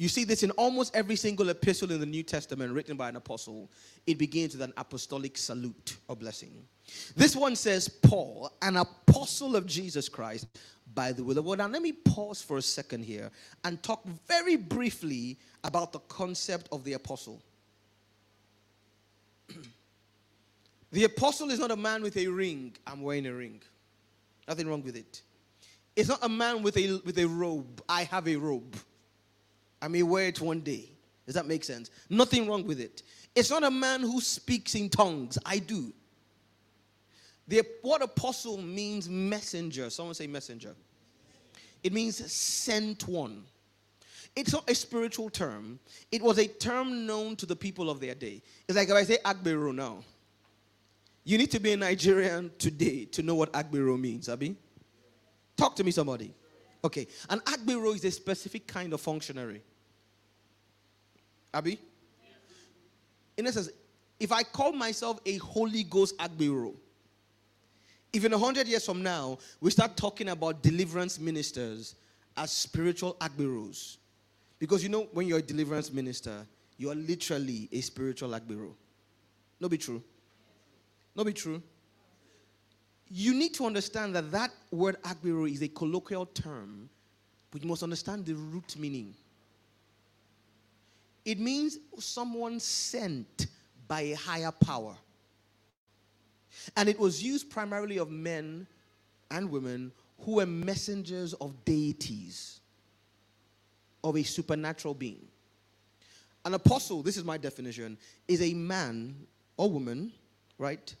You 0.00 0.08
see 0.08 0.24
this 0.24 0.42
in 0.42 0.50
almost 0.52 0.96
every 0.96 1.16
single 1.16 1.50
epistle 1.50 1.92
in 1.92 2.00
the 2.00 2.06
New 2.06 2.22
Testament 2.22 2.72
written 2.72 2.96
by 2.96 3.10
an 3.10 3.16
apostle. 3.16 3.70
It 4.06 4.16
begins 4.16 4.54
with 4.54 4.62
an 4.62 4.72
apostolic 4.78 5.36
salute 5.36 5.98
or 6.08 6.16
blessing. 6.16 6.64
This 7.14 7.36
one 7.36 7.54
says, 7.54 7.86
Paul, 7.86 8.50
an 8.62 8.78
apostle 8.78 9.56
of 9.56 9.66
Jesus 9.66 10.08
Christ, 10.08 10.46
by 10.94 11.12
the 11.12 11.22
will 11.22 11.38
of 11.38 11.44
God. 11.44 11.58
Now, 11.58 11.66
let 11.66 11.82
me 11.82 11.92
pause 11.92 12.40
for 12.40 12.56
a 12.56 12.62
second 12.62 13.04
here 13.04 13.30
and 13.62 13.82
talk 13.82 14.02
very 14.26 14.56
briefly 14.56 15.38
about 15.64 15.92
the 15.92 15.98
concept 15.98 16.70
of 16.72 16.82
the 16.84 16.94
apostle. 16.94 17.42
the 20.92 21.04
apostle 21.04 21.50
is 21.50 21.58
not 21.58 21.72
a 21.72 21.76
man 21.76 22.02
with 22.02 22.16
a 22.16 22.26
ring. 22.26 22.74
I'm 22.86 23.02
wearing 23.02 23.26
a 23.26 23.34
ring. 23.34 23.60
Nothing 24.50 24.66
wrong 24.66 24.82
with 24.82 24.96
it. 24.96 25.22
It's 25.94 26.08
not 26.08 26.18
a 26.24 26.28
man 26.28 26.64
with 26.64 26.76
a, 26.76 27.00
with 27.04 27.16
a 27.20 27.24
robe. 27.24 27.80
I 27.88 28.02
have 28.02 28.26
a 28.26 28.34
robe. 28.34 28.74
I 29.80 29.86
may 29.86 30.02
wear 30.02 30.26
it 30.26 30.40
one 30.40 30.58
day. 30.58 30.90
Does 31.24 31.36
that 31.36 31.46
make 31.46 31.62
sense? 31.62 31.88
Nothing 32.08 32.48
wrong 32.48 32.66
with 32.66 32.80
it. 32.80 33.04
It's 33.36 33.48
not 33.48 33.62
a 33.62 33.70
man 33.70 34.00
who 34.00 34.20
speaks 34.20 34.74
in 34.74 34.88
tongues. 34.88 35.38
I 35.46 35.60
do. 35.60 35.92
The 37.46 37.62
word 37.84 38.02
apostle 38.02 38.58
means 38.58 39.08
messenger. 39.08 39.88
Someone 39.88 40.16
say 40.16 40.26
messenger. 40.26 40.74
It 41.84 41.92
means 41.92 42.16
sent 42.32 43.06
one. 43.06 43.44
It's 44.34 44.52
not 44.52 44.68
a 44.68 44.74
spiritual 44.74 45.30
term. 45.30 45.78
It 46.10 46.22
was 46.22 46.38
a 46.38 46.48
term 46.48 47.06
known 47.06 47.36
to 47.36 47.46
the 47.46 47.54
people 47.54 47.88
of 47.88 48.00
their 48.00 48.16
day. 48.16 48.42
It's 48.66 48.76
like 48.76 48.88
if 48.88 48.94
I 48.96 49.04
say 49.04 49.18
Agbero 49.24 49.72
now. 49.72 50.02
You 51.24 51.38
need 51.38 51.50
to 51.50 51.60
be 51.60 51.72
a 51.72 51.76
Nigerian 51.76 52.50
today 52.58 53.04
to 53.06 53.22
know 53.22 53.34
what 53.34 53.52
Agbero 53.52 53.98
means, 53.98 54.28
Abi. 54.28 54.56
Talk 55.56 55.76
to 55.76 55.84
me, 55.84 55.90
somebody. 55.90 56.34
Okay. 56.82 57.06
An 57.28 57.40
Agbero 57.40 57.94
is 57.94 58.04
a 58.04 58.10
specific 58.10 58.66
kind 58.66 58.92
of 58.92 59.00
functionary. 59.00 59.62
Abi? 61.52 61.78
In 63.36 63.46
essence, 63.46 63.70
if 64.18 64.32
I 64.32 64.42
call 64.42 64.72
myself 64.72 65.18
a 65.26 65.36
Holy 65.38 65.82
Ghost 65.82 66.16
Agbero, 66.18 66.74
if 68.12 68.24
in 68.24 68.32
a 68.32 68.38
hundred 68.38 68.66
years 68.66 68.84
from 68.84 69.02
now 69.02 69.38
we 69.60 69.70
start 69.70 69.96
talking 69.96 70.30
about 70.30 70.62
deliverance 70.62 71.18
ministers 71.18 71.94
as 72.36 72.50
spiritual 72.50 73.14
agberos, 73.20 73.98
because 74.58 74.82
you 74.82 74.88
know 74.88 75.02
when 75.12 75.26
you're 75.26 75.38
a 75.38 75.42
deliverance 75.42 75.92
minister, 75.92 76.46
you 76.76 76.90
are 76.90 76.94
literally 76.94 77.68
a 77.72 77.80
spiritual 77.80 78.30
agbero. 78.30 78.72
No, 79.60 79.68
be 79.68 79.78
true. 79.78 80.02
No, 81.14 81.24
be 81.24 81.32
true. 81.32 81.62
You 83.08 83.34
need 83.34 83.54
to 83.54 83.66
understand 83.66 84.14
that 84.14 84.30
that 84.30 84.50
word 84.70 84.96
agbero 85.02 85.50
is 85.50 85.62
a 85.62 85.68
colloquial 85.68 86.26
term, 86.26 86.88
but 87.50 87.62
you 87.62 87.68
must 87.68 87.82
understand 87.82 88.24
the 88.24 88.34
root 88.34 88.76
meaning. 88.78 89.14
It 91.24 91.38
means 91.38 91.78
someone 91.98 92.60
sent 92.60 93.46
by 93.88 94.02
a 94.02 94.14
higher 94.14 94.52
power. 94.52 94.94
And 96.76 96.88
it 96.88 96.98
was 96.98 97.22
used 97.22 97.50
primarily 97.50 97.98
of 97.98 98.10
men 98.10 98.66
and 99.30 99.50
women 99.50 99.92
who 100.20 100.36
were 100.36 100.46
messengers 100.46 101.32
of 101.34 101.64
deities, 101.64 102.60
of 104.04 104.16
a 104.16 104.22
supernatural 104.22 104.94
being. 104.94 105.26
An 106.44 106.54
apostle, 106.54 107.02
this 107.02 107.16
is 107.16 107.24
my 107.24 107.36
definition, 107.36 107.98
is 108.28 108.40
a 108.40 108.54
man 108.54 109.14
or 109.56 109.70
woman, 109.70 110.12
right, 110.58 110.94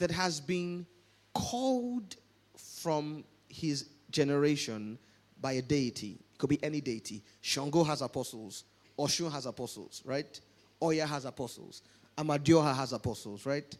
that 0.00 0.10
has 0.10 0.40
been 0.40 0.86
called 1.34 2.16
from 2.56 3.22
his 3.48 3.88
generation 4.10 4.98
by 5.40 5.52
a 5.52 5.62
deity. 5.62 6.18
It 6.32 6.38
could 6.38 6.50
be 6.50 6.62
any 6.62 6.80
deity. 6.80 7.22
Shango 7.40 7.84
has 7.84 8.02
apostles, 8.02 8.64
Oshun 8.98 9.30
has 9.30 9.46
apostles, 9.46 10.02
right? 10.04 10.40
Oya 10.82 11.06
has 11.06 11.24
apostles, 11.24 11.82
Amadioha 12.16 12.74
has 12.74 12.92
apostles, 12.92 13.46
right? 13.46 13.76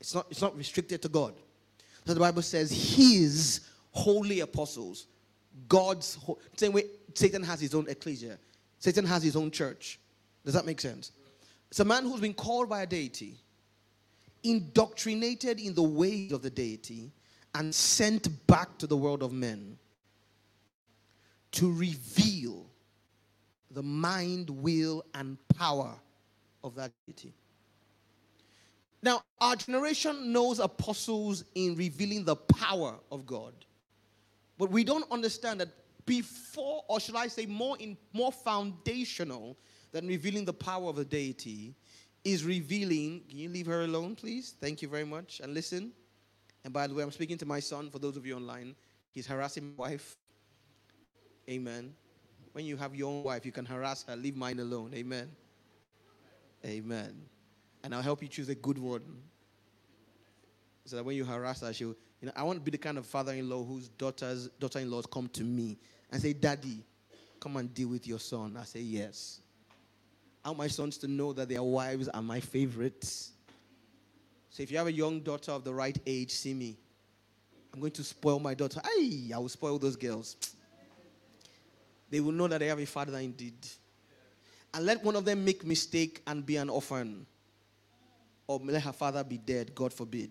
It's 0.00 0.14
not, 0.14 0.26
it's 0.30 0.40
not 0.40 0.56
restricted 0.56 1.02
to 1.02 1.08
God. 1.08 1.34
So 2.06 2.14
the 2.14 2.20
Bible 2.20 2.42
says 2.42 2.70
his 2.70 3.60
holy 3.90 4.40
apostles, 4.40 5.06
God's 5.68 6.18
same 6.56 6.72
way 6.72 6.84
Satan 7.14 7.42
has 7.42 7.60
his 7.60 7.74
own 7.74 7.88
ecclesia, 7.88 8.38
Satan 8.78 9.04
has 9.04 9.22
his 9.22 9.36
own 9.36 9.50
church. 9.50 9.98
Does 10.44 10.54
that 10.54 10.64
make 10.64 10.80
sense? 10.80 11.10
It's 11.70 11.80
a 11.80 11.84
man 11.84 12.04
who's 12.04 12.20
been 12.20 12.34
called 12.34 12.68
by 12.68 12.82
a 12.82 12.86
deity, 12.86 13.34
indoctrinated 14.50 15.60
in 15.60 15.74
the 15.74 15.82
ways 15.82 16.32
of 16.32 16.42
the 16.42 16.50
deity, 16.50 17.12
and 17.54 17.74
sent 17.74 18.46
back 18.46 18.76
to 18.78 18.86
the 18.86 18.96
world 18.96 19.22
of 19.22 19.32
men 19.32 19.78
to 21.52 21.72
reveal 21.72 22.66
the 23.70 23.82
mind, 23.82 24.50
will, 24.50 25.04
and 25.14 25.38
power 25.56 25.94
of 26.62 26.74
that 26.74 26.92
deity. 27.06 27.32
Now, 29.02 29.22
our 29.40 29.56
generation 29.56 30.32
knows 30.32 30.58
apostles 30.58 31.44
in 31.54 31.76
revealing 31.76 32.24
the 32.24 32.36
power 32.36 32.96
of 33.10 33.24
God. 33.26 33.54
But 34.58 34.70
we 34.70 34.84
don't 34.84 35.10
understand 35.10 35.60
that 35.60 35.68
before, 36.06 36.84
or 36.88 37.00
should 37.00 37.16
I 37.16 37.28
say 37.28 37.46
more 37.46 37.76
in 37.78 37.96
more 38.12 38.32
foundational 38.32 39.56
than 39.92 40.06
revealing 40.06 40.44
the 40.44 40.52
power 40.52 40.88
of 40.88 40.98
a 40.98 41.04
deity, 41.04 41.74
is 42.26 42.44
revealing. 42.44 43.22
Can 43.28 43.38
you 43.38 43.48
leave 43.48 43.66
her 43.66 43.82
alone, 43.84 44.14
please? 44.14 44.54
Thank 44.60 44.82
you 44.82 44.88
very 44.88 45.04
much. 45.04 45.40
And 45.40 45.54
listen. 45.54 45.92
And 46.64 46.72
by 46.72 46.86
the 46.86 46.94
way, 46.94 47.02
I'm 47.02 47.12
speaking 47.12 47.38
to 47.38 47.46
my 47.46 47.60
son 47.60 47.90
for 47.90 47.98
those 47.98 48.16
of 48.16 48.26
you 48.26 48.34
online. 48.34 48.74
He's 49.12 49.26
harassing 49.26 49.74
my 49.76 49.88
wife. 49.88 50.16
Amen. 51.48 51.94
When 52.52 52.64
you 52.64 52.76
have 52.76 52.94
your 52.94 53.10
own 53.10 53.22
wife, 53.22 53.46
you 53.46 53.52
can 53.52 53.64
harass 53.64 54.04
her. 54.08 54.16
Leave 54.16 54.36
mine 54.36 54.58
alone. 54.58 54.92
Amen. 54.94 55.30
Amen 56.64 57.22
and 57.86 57.94
I'll 57.94 58.02
help 58.02 58.20
you 58.20 58.26
choose 58.26 58.48
a 58.48 58.54
good 58.56 58.78
one. 58.78 59.02
So 60.86 60.96
that 60.96 61.04
when 61.04 61.14
you 61.14 61.24
harass 61.24 61.60
her, 61.60 61.72
she'll, 61.72 61.94
you 62.20 62.26
know, 62.26 62.32
I 62.34 62.42
want 62.42 62.58
to 62.58 62.64
be 62.64 62.72
the 62.72 62.78
kind 62.78 62.98
of 62.98 63.06
father-in-law 63.06 63.64
whose 63.64 63.88
daughters, 63.90 64.48
daughter-in-laws 64.58 65.06
come 65.06 65.28
to 65.28 65.44
me 65.44 65.78
and 66.10 66.20
say, 66.20 66.32
Daddy, 66.32 66.82
come 67.38 67.56
and 67.58 67.72
deal 67.72 67.88
with 67.88 68.08
your 68.08 68.18
son. 68.18 68.56
I 68.60 68.64
say, 68.64 68.80
yes. 68.80 69.40
I 70.46 70.50
want 70.50 70.58
my 70.58 70.68
sons 70.68 70.96
to 70.98 71.08
know 71.08 71.32
that 71.32 71.48
their 71.48 71.64
wives 71.64 72.06
are 72.06 72.22
my 72.22 72.38
favorites. 72.38 73.32
So 74.48 74.62
if 74.62 74.70
you 74.70 74.78
have 74.78 74.86
a 74.86 74.92
young 74.92 75.18
daughter 75.18 75.50
of 75.50 75.64
the 75.64 75.74
right 75.74 75.98
age, 76.06 76.30
see 76.30 76.54
me. 76.54 76.76
I'm 77.74 77.80
going 77.80 77.90
to 77.90 78.04
spoil 78.04 78.38
my 78.38 78.54
daughter. 78.54 78.80
Hey, 78.94 79.32
I 79.34 79.38
will 79.38 79.48
spoil 79.48 79.76
those 79.76 79.96
girls. 79.96 80.36
They 82.10 82.20
will 82.20 82.30
know 82.30 82.46
that 82.46 82.58
they 82.58 82.68
have 82.68 82.78
a 82.78 82.86
father 82.86 83.18
indeed. 83.18 83.56
And 84.72 84.86
let 84.86 85.02
one 85.02 85.16
of 85.16 85.24
them 85.24 85.44
make 85.44 85.66
mistake 85.66 86.22
and 86.28 86.46
be 86.46 86.58
an 86.58 86.70
orphan 86.70 87.26
or 88.46 88.60
let 88.62 88.82
her 88.82 88.92
father 88.92 89.24
be 89.24 89.38
dead, 89.38 89.74
God 89.74 89.92
forbid, 89.92 90.30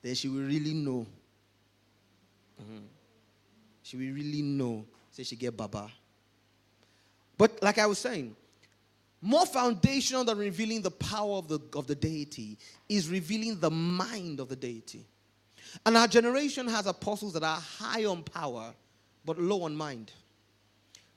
then 0.00 0.14
she 0.14 0.28
will 0.28 0.46
really 0.46 0.74
know. 0.74 1.04
Mm-hmm. 2.62 2.84
She 3.82 3.96
will 3.96 4.14
really 4.14 4.42
know. 4.42 4.86
Say 5.10 5.24
she 5.24 5.34
get 5.34 5.56
Baba. 5.56 5.90
But 7.36 7.60
like 7.60 7.78
I 7.78 7.86
was 7.86 7.98
saying, 7.98 8.36
more 9.22 9.46
foundational 9.46 10.24
than 10.24 10.38
revealing 10.38 10.82
the 10.82 10.90
power 10.90 11.36
of 11.36 11.48
the, 11.48 11.58
of 11.74 11.86
the 11.86 11.94
deity 11.94 12.58
is 12.88 13.08
revealing 13.08 13.58
the 13.58 13.70
mind 13.70 14.40
of 14.40 14.48
the 14.48 14.56
deity. 14.56 15.04
And 15.84 15.96
our 15.96 16.06
generation 16.06 16.68
has 16.68 16.86
apostles 16.86 17.32
that 17.32 17.42
are 17.42 17.60
high 17.60 18.04
on 18.04 18.22
power 18.22 18.72
but 19.24 19.38
low 19.38 19.62
on 19.62 19.74
mind. 19.74 20.12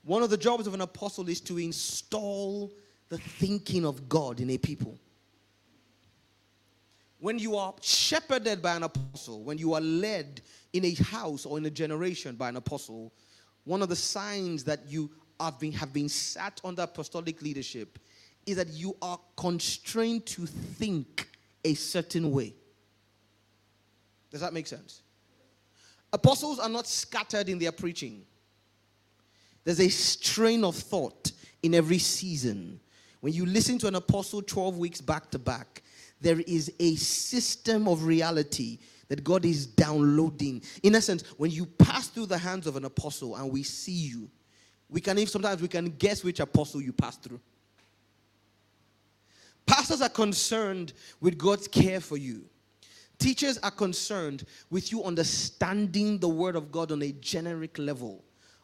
One 0.04 0.24
of 0.24 0.30
the 0.30 0.38
jobs 0.38 0.66
of 0.66 0.74
an 0.74 0.82
apostle 0.82 1.30
is 1.30 1.42
to 1.42 1.60
install 1.60 2.74
the 3.10 3.18
thinking 3.18 3.86
of 3.86 4.10
God 4.10 4.40
in 4.40 4.50
a 4.50 4.58
people. 4.58 4.98
when 7.20 7.38
you 7.38 7.58
are 7.58 7.74
shepherded 7.82 8.62
by 8.62 8.76
an 8.76 8.84
apostle, 8.84 9.44
when 9.44 9.58
you 9.58 9.74
are 9.74 9.82
led 9.82 10.42
in 10.74 10.86
a 10.86 10.94
house 10.96 11.46
or 11.46 11.58
in 11.58 11.66
a 11.66 11.70
generation 11.70 12.36
by 12.36 12.50
an 12.50 12.56
apostle, 12.56 13.14
one 13.66 13.82
of 13.82 13.90
the 13.90 13.96
signs 13.96 14.64
that 14.64 14.80
you 14.88 15.12
have 15.40 15.60
been, 15.60 15.72
have 15.74 15.94
been 15.94 16.10
sat 16.10 16.60
under 16.64 16.84
apostolic 16.84 17.42
leadership 17.42 18.00
is 18.46 18.58
that 18.58 18.70
you 18.70 18.96
are 19.02 19.20
constrained 19.36 20.26
to 20.26 20.46
think 20.46 21.28
a 21.64 21.74
certain 21.74 22.32
way. 22.32 22.54
Does 24.32 24.42
that 24.42 24.54
make 24.54 24.68
sense? 24.68 25.02
Apostles 26.12 26.60
are 26.60 26.70
not 26.70 26.88
scattered 26.88 27.50
in 27.50 27.60
their 27.60 27.72
preaching. 27.72 28.24
There's 29.64 29.80
a 29.80 29.90
strain 29.90 30.64
of 30.64 30.76
thought 30.76 31.32
in 31.62 31.76
every 31.76 32.00
season. 32.00 32.80
When 33.20 33.34
you 33.34 33.46
listen 33.46 33.78
to 33.80 33.88
an 33.88 33.96
apostle 33.96 34.42
12 34.42 34.78
weeks 34.78 35.02
back 35.02 35.30
to 35.32 35.40
back, 35.40 35.84
there 36.22 36.40
is 36.42 36.72
a 36.80 36.96
system 36.96 37.88
of 37.88 38.04
reality 38.04 38.80
that 39.10 39.24
God 39.24 39.46
is 39.46 39.66
downloading. 39.66 40.62
In 40.84 40.96
essence, 40.96 41.24
when 41.38 41.52
you 41.52 41.66
pass 41.66 42.08
through 42.08 42.28
the 42.28 42.38
hands 42.38 42.68
of 42.68 42.76
an 42.76 42.86
apostle 42.86 43.36
and 43.36 43.52
we 43.52 43.64
see 43.64 43.92
you, 43.92 44.30
we 44.90 45.02
can 45.02 45.18
even 45.18 45.30
sometimes 45.30 45.62
we 45.62 45.68
can 45.68 45.90
guess 45.90 46.24
which 46.24 46.40
apostle 46.40 46.82
you 46.82 46.94
passed 46.94 47.24
through. 47.24 47.40
Pastors 49.66 50.02
are 50.02 50.10
concerned 50.10 50.94
with 51.22 51.38
God's 51.38 51.68
care 51.68 52.00
for 52.00 52.18
you. 52.18 52.46
Teachers 53.20 53.58
are 53.60 53.72
concerned 53.72 54.46
with 54.70 54.92
you 54.92 55.04
understanding 55.04 56.18
the 56.18 56.30
word 56.30 56.56
of 56.56 56.72
God 56.72 56.92
on 56.92 57.04
a 57.04 57.12
generic 57.12 57.78
level. 57.78 58.24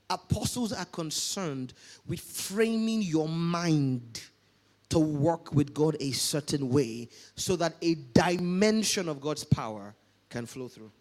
Apostles 0.10 0.72
are 0.72 0.86
concerned 0.86 1.74
with 2.08 2.22
framing 2.22 3.02
your 3.02 3.28
mind 3.28 4.22
to 4.90 5.00
work 5.00 5.54
with 5.54 5.74
God 5.74 5.98
a 6.00 6.12
certain 6.12 6.70
way 6.70 7.10
so 7.36 7.56
that 7.58 7.76
a 7.82 7.96
dimension 8.14 9.10
of 9.10 9.20
God's 9.20 9.44
power 9.44 9.94
can 10.30 10.46
flow 10.46 10.68
through. 10.68 10.92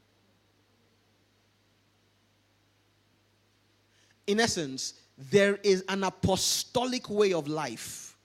In 4.27 4.41
essence, 4.41 4.95
there 5.17 5.57
is 5.63 5.85
an 5.89 6.05
apostolic 6.05 7.09
way 7.09 7.33
of 7.33 7.49
life. 7.49 8.17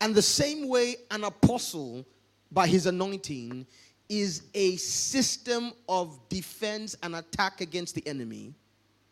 And 0.00 0.14
the 0.14 0.22
same 0.22 0.68
way 0.68 0.96
an 1.10 1.24
apostle, 1.24 2.06
by 2.50 2.66
his 2.66 2.86
anointing, 2.86 3.66
is 4.08 4.42
a 4.54 4.76
system 4.76 5.72
of 5.88 6.18
defense 6.28 6.96
and 7.02 7.16
attack 7.16 7.60
against 7.60 7.94
the 7.94 8.06
enemy. 8.06 8.54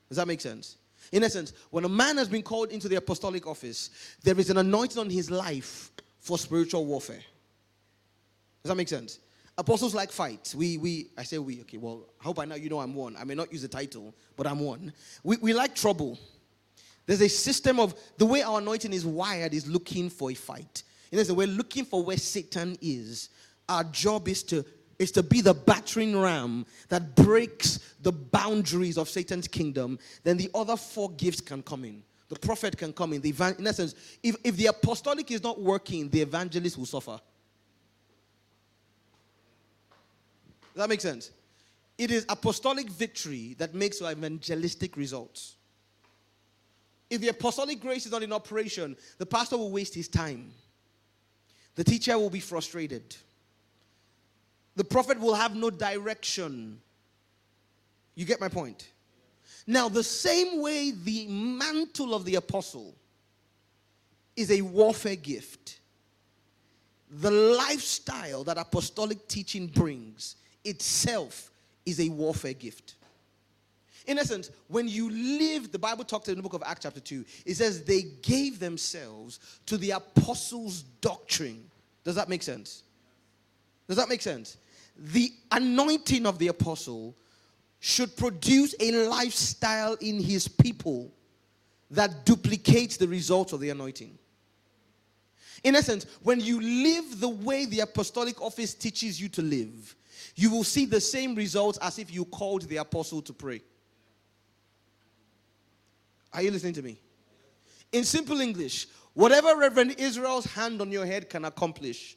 Does 0.09 0.17
that 0.17 0.27
make 0.27 0.41
sense? 0.41 0.79
In 1.13 1.23
essence, 1.23 1.53
when 1.71 1.85
a 1.85 1.89
man 1.89 2.17
has 2.17 2.29
been 2.29 2.43
called 2.43 2.71
into 2.71 2.89
the 2.89 2.97
apostolic 2.97 3.47
office, 3.47 3.91
there 4.23 4.39
is 4.39 4.51
an 4.51 4.59
anointing 4.59 4.99
on 4.99 5.09
his 5.09 5.31
life 5.31 5.93
for 6.19 6.39
spiritual 6.39 6.85
warfare. 6.85 7.23
Does 8.63 8.71
that 8.71 8.75
make 8.77 8.89
sense? 8.89 9.21
Apostles 9.59 9.95
like 9.95 10.13
fights. 10.13 10.55
We, 10.55 10.79
we, 10.79 11.09
I 11.19 11.25
say 11.25 11.37
we, 11.39 11.61
okay, 11.63 11.77
well, 11.77 12.07
I 12.21 12.25
hope 12.25 12.37
by 12.37 12.45
now 12.45 12.55
you 12.55 12.71
know 12.71 12.79
I'm 12.79 12.95
one. 12.95 13.17
I 13.17 13.25
may 13.25 13.35
not 13.35 13.53
use 13.53 13.63
the 13.63 13.69
title, 13.69 14.15
but 14.37 14.47
I'm 14.47 14.61
one. 14.61 14.93
We, 15.25 15.37
we 15.39 15.53
like 15.53 15.75
trouble. 15.75 16.17
There's 17.07 17.21
a 17.21 17.29
system 17.29 17.81
of, 17.81 17.95
the 18.19 18.25
way 18.25 18.43
our 18.43 18.61
anointing 18.61 18.93
is 18.93 19.05
wired 19.05 19.53
is 19.53 19.67
looking 19.67 20.11
for 20.11 20.31
a 20.31 20.35
fight. 20.35 20.85
In 21.11 21.19
essence, 21.19 21.37
we're 21.37 21.49
looking 21.49 21.85
for 21.85 22.05
where 22.05 22.17
Satan 22.17 22.79
is. 22.81 23.31
Our 23.69 23.85
job 23.85 24.29
is 24.29 24.43
to 24.45 24.65
is 24.99 25.13
to 25.13 25.23
be 25.23 25.41
the 25.41 25.55
battering 25.55 26.19
ram 26.19 26.67
that 26.89 27.15
breaks 27.15 27.79
the 28.03 28.11
boundaries 28.11 28.99
of 28.99 29.09
Satan's 29.09 29.47
kingdom, 29.47 29.99
then 30.25 30.37
the 30.37 30.51
other 30.55 30.77
four 30.77 31.11
gifts 31.13 31.41
can 31.41 31.63
come 31.63 31.85
in. 31.85 32.03
The 32.29 32.39
prophet 32.39 32.77
can 32.77 32.93
come 32.93 33.13
in. 33.13 33.21
The 33.21 33.31
evan- 33.31 33.57
in 33.59 33.67
essence, 33.67 33.95
if, 34.23 34.37
if 34.45 34.57
the 34.57 34.67
apostolic 34.67 35.31
is 35.31 35.43
not 35.43 35.61
working, 35.61 36.09
the 36.09 36.21
evangelist 36.21 36.77
will 36.77 36.87
suffer. 36.87 37.21
Does 40.79 40.85
that 40.85 40.91
make 40.91 41.01
sense? 41.01 41.33
It 41.99 42.13
is 42.13 42.25
apostolic 42.29 42.89
victory 42.89 43.57
that 43.59 43.75
makes 43.75 44.01
your 44.01 44.13
evangelistic 44.13 44.97
results. 44.97 45.57
If 47.11 47.21
the 47.21 47.31
apostolic 47.31 47.81
grace 47.81 48.07
is 48.07 48.13
not 48.13 48.23
in 48.23 48.33
operation, 48.33 48.97
the 49.19 49.27
pastor 49.27 49.59
will 49.59 49.73
waste 49.73 49.93
his 49.93 50.07
time. 50.07 50.53
The 51.75 51.83
teacher 51.83 52.17
will 52.17 52.31
be 52.31 52.39
frustrated 52.39 53.17
the 54.77 54.85
prophet 54.85 55.19
will 55.19 55.35
have 55.35 55.57
no 55.57 55.69
direction. 55.69 56.81
You 58.15 58.25
get 58.25 58.41
my 58.41 58.49
point? 58.49 58.93
Now, 59.67 59.89
the 59.89 60.05
same 60.05 60.63
way 60.63 60.93
the 60.93 61.27
mantle 61.27 62.15
of 62.15 62.25
the 62.25 62.37
apostle 62.37 62.95
is 64.37 64.53
a 64.53 64.63
warfare 64.63 65.17
gift, 65.17 65.81
the 67.11 67.33
lifestyle 67.33 68.45
that 68.45 68.59
apostolic 68.59 69.27
teaching 69.27 69.67
brings 69.67 70.37
itself 70.69 71.51
is 71.85 72.01
a 72.01 72.09
warfare 72.09 72.55
gift. 72.55 72.95
In 74.07 74.19
essence, 74.19 74.51
when 74.69 74.89
you 74.89 75.11
live, 75.11 75.71
the 75.71 75.79
Bible 75.79 76.05
talks 76.05 76.29
in 76.29 76.37
the 76.37 76.43
book 76.43 76.55
of 76.55 76.63
Acts, 76.65 76.81
chapter 76.85 77.01
2, 77.01 77.25
it 77.45 77.55
says 77.57 77.85
they 77.85 78.03
gave 78.23 78.59
themselves 78.59 79.39
to 79.67 79.77
the 79.77 79.91
apostles' 79.91 80.83
doctrine. 81.01 81.65
Does 82.05 82.15
that 82.15 82.29
make 82.29 82.43
sense? 82.43 82.85
Does 83.87 83.99
that 83.99 84.09
make 84.09 84.23
sense? 84.23 84.57
the 84.99 85.33
anointing 85.53 86.27
of 86.27 86.39
the 86.39 86.49
apostle 86.49 87.15
should 87.81 88.17
produce 88.17 88.75
a 88.81 89.07
lifestyle 89.09 89.95
in 90.01 90.21
his 90.21 90.49
people 90.49 91.13
that 91.91 92.27
duplicates 92.27 92.97
the 92.97 93.07
results 93.07 93.53
of 93.53 93.61
the 93.61 93.71
anointing. 93.71 94.19
In 95.65 95.77
essence, 95.77 96.07
when 96.23 96.41
you 96.41 96.61
live 96.61 97.21
the 97.21 97.29
way 97.29 97.65
the 97.65 97.81
apostolic 97.81 98.41
office 98.43 98.75
teaches 98.75 99.21
you 99.21 99.29
to 99.31 99.43
live, 99.43 99.95
you 100.35 100.51
will 100.51 100.65
see 100.65 100.85
the 100.85 101.01
same 101.01 101.35
results 101.35 101.79
as 101.79 101.99
if 101.99 102.13
you 102.13 102.25
called 102.25 102.63
the 102.63 102.77
apostle 102.77 103.23
to 103.23 103.33
pray. 103.33 103.63
Are 106.33 106.43
you 106.43 106.51
listening 106.51 106.75
to 106.75 106.83
me? 106.83 106.99
In 107.93 108.05
simple 108.05 108.41
English, 108.41 108.87
whatever 109.15 109.57
Reverend 109.57 109.97
Israel's 109.99 110.45
hand 110.45 110.81
on 110.81 110.93
your 110.93 111.07
head 111.07 111.31
can 111.31 111.45
accomplish, 111.45 112.17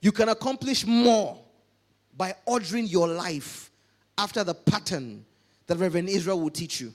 you 0.00 0.12
can 0.12 0.28
accomplish 0.28 0.86
more 0.86 1.38
by 2.16 2.34
ordering 2.44 2.86
your 2.86 3.08
life 3.08 3.70
after 4.18 4.44
the 4.44 4.54
pattern 4.54 5.24
that 5.66 5.78
Reverend 5.78 6.08
Israel 6.08 6.40
will 6.40 6.50
teach 6.50 6.80
you. 6.80 6.92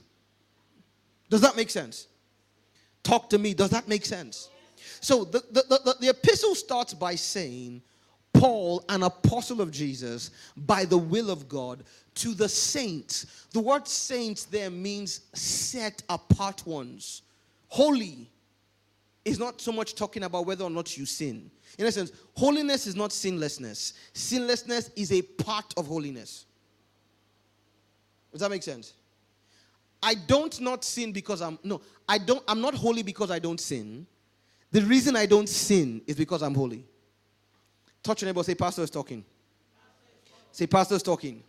Does 1.30 1.41
that 1.41 1.56
make 1.56 1.69
sense? 1.69 2.07
Talk 3.03 3.30
to 3.30 3.38
me. 3.38 3.53
Does 3.53 3.69
that 3.72 3.88
make 3.88 4.06
sense? 4.06 4.49
So 4.99 5.23
the, 5.23 5.44
the, 5.52 5.64
the, 5.68 5.95
the, 5.99 6.10
epistle 6.10 6.56
starts 6.56 6.94
by 6.94 7.15
saying, 7.15 7.82
Paul, 8.33 8.83
an 8.89 9.03
apostle 9.03 9.61
of 9.61 9.71
Jesus, 9.71 10.31
by 10.55 10.85
the 10.85 10.97
will 10.97 11.29
of 11.29 11.47
God, 11.47 11.83
to 12.15 12.33
the 12.33 12.49
saints. 12.49 13.47
The 13.51 13.59
word 13.59 13.87
saints 13.87 14.45
there 14.45 14.69
means 14.69 15.21
set 15.33 16.01
apart 16.09 16.65
ones. 16.65 17.21
Holy 17.67 18.29
is 19.23 19.37
not 19.37 19.61
so 19.61 19.71
much 19.71 19.95
talking 19.95 20.23
about 20.23 20.45
whether 20.45 20.63
or 20.63 20.69
not 20.69 20.97
you 20.97 21.05
sin. 21.05 21.51
In 21.77 21.85
essence, 21.85 22.11
holiness 22.35 22.87
is 22.87 22.95
not 22.95 23.11
sinlessness. 23.11 23.93
Sinlessness 24.13 24.91
is 24.95 25.11
a 25.11 25.21
part 25.21 25.73
of 25.77 25.87
holiness. 25.87 26.45
Does 28.31 28.41
that 28.41 28.49
make 28.49 28.63
sense? 28.63 28.93
I 30.03 30.15
don't 30.15 30.59
not 30.59 30.83
sin 30.83 31.11
because 31.11 31.41
I'm 31.41 31.59
no, 31.63 31.81
I 32.09 32.17
don't 32.17 32.43
I'm 32.47 32.61
not 32.61 32.73
holy 32.73 33.03
because 33.03 33.29
I 33.29 33.39
don't 33.39 33.59
sin. 33.59 34.07
The 34.71 34.81
reason 34.81 35.15
I 35.15 35.25
don't 35.25 35.47
sin 35.47 36.01
is 36.07 36.15
because 36.15 36.41
I'm 36.41 36.55
holy. 36.55 36.85
Touch 38.03 38.22
your 38.22 38.28
neighbor, 38.28 38.44
say, 38.44 38.56
Pastor 38.56 38.82
is 38.82 38.90
talking. 38.90 39.23
Say, 40.52 40.68
Pastor 40.68 40.95
is 40.95 41.03
talking. 41.03 41.44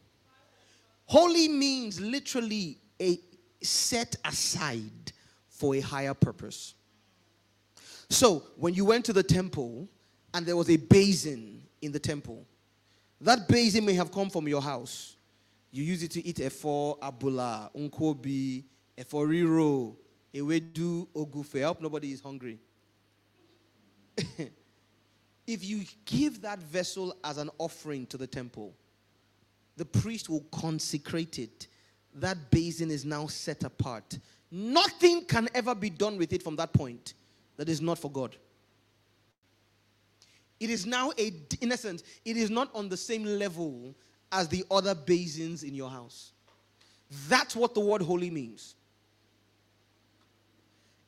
Holy 1.06 1.48
means 1.48 2.00
literally 2.00 2.78
a 3.00 3.18
set 3.62 4.16
aside 4.24 5.12
for 5.48 5.74
a 5.74 5.80
higher 5.80 6.14
purpose. 6.14 6.74
So 8.08 8.44
when 8.56 8.74
you 8.74 8.84
went 8.84 9.04
to 9.06 9.12
the 9.12 9.22
temple, 9.22 9.88
and 10.34 10.46
there 10.46 10.56
was 10.56 10.70
a 10.70 10.76
basin 10.76 11.62
in 11.80 11.92
the 11.92 11.98
temple. 11.98 12.46
That 13.20 13.48
basin 13.48 13.84
may 13.84 13.94
have 13.94 14.10
come 14.10 14.30
from 14.30 14.48
your 14.48 14.62
house. 14.62 15.16
You 15.70 15.84
use 15.84 16.02
it 16.02 16.10
to 16.12 16.26
eat 16.26 16.36
efo, 16.36 16.98
abula, 16.98 17.70
unkobi, 17.74 18.64
eforiro, 18.96 19.96
ewedu, 20.34 21.06
ogufe. 21.14 21.60
I 21.60 21.66
hope 21.66 21.80
nobody 21.80 22.12
is 22.12 22.20
hungry. 22.20 22.58
if 25.46 25.64
you 25.64 25.84
give 26.04 26.42
that 26.42 26.58
vessel 26.58 27.16
as 27.24 27.38
an 27.38 27.50
offering 27.58 28.06
to 28.06 28.16
the 28.16 28.26
temple, 28.26 28.74
the 29.76 29.84
priest 29.84 30.28
will 30.28 30.44
consecrate 30.52 31.38
it. 31.38 31.68
That 32.14 32.50
basin 32.50 32.90
is 32.90 33.04
now 33.04 33.26
set 33.26 33.64
apart. 33.64 34.18
Nothing 34.50 35.24
can 35.24 35.48
ever 35.54 35.74
be 35.74 35.90
done 35.90 36.18
with 36.18 36.32
it 36.32 36.42
from 36.42 36.56
that 36.56 36.72
point 36.72 37.14
that 37.56 37.68
is 37.68 37.80
not 37.80 37.98
for 37.98 38.10
God. 38.10 38.36
It 40.60 40.70
is 40.70 40.86
now 40.86 41.10
a, 41.18 41.32
in 41.60 41.72
essence, 41.72 42.04
it 42.24 42.36
is 42.36 42.50
not 42.50 42.70
on 42.74 42.88
the 42.88 42.96
same 42.96 43.24
level 43.24 43.94
as 44.30 44.48
the 44.48 44.64
other 44.70 44.94
basins 44.94 45.64
in 45.64 45.74
your 45.74 45.90
house. 45.90 46.32
That's 47.28 47.56
what 47.56 47.74
the 47.74 47.80
word 47.80 48.02
holy 48.02 48.30
means. 48.30 48.74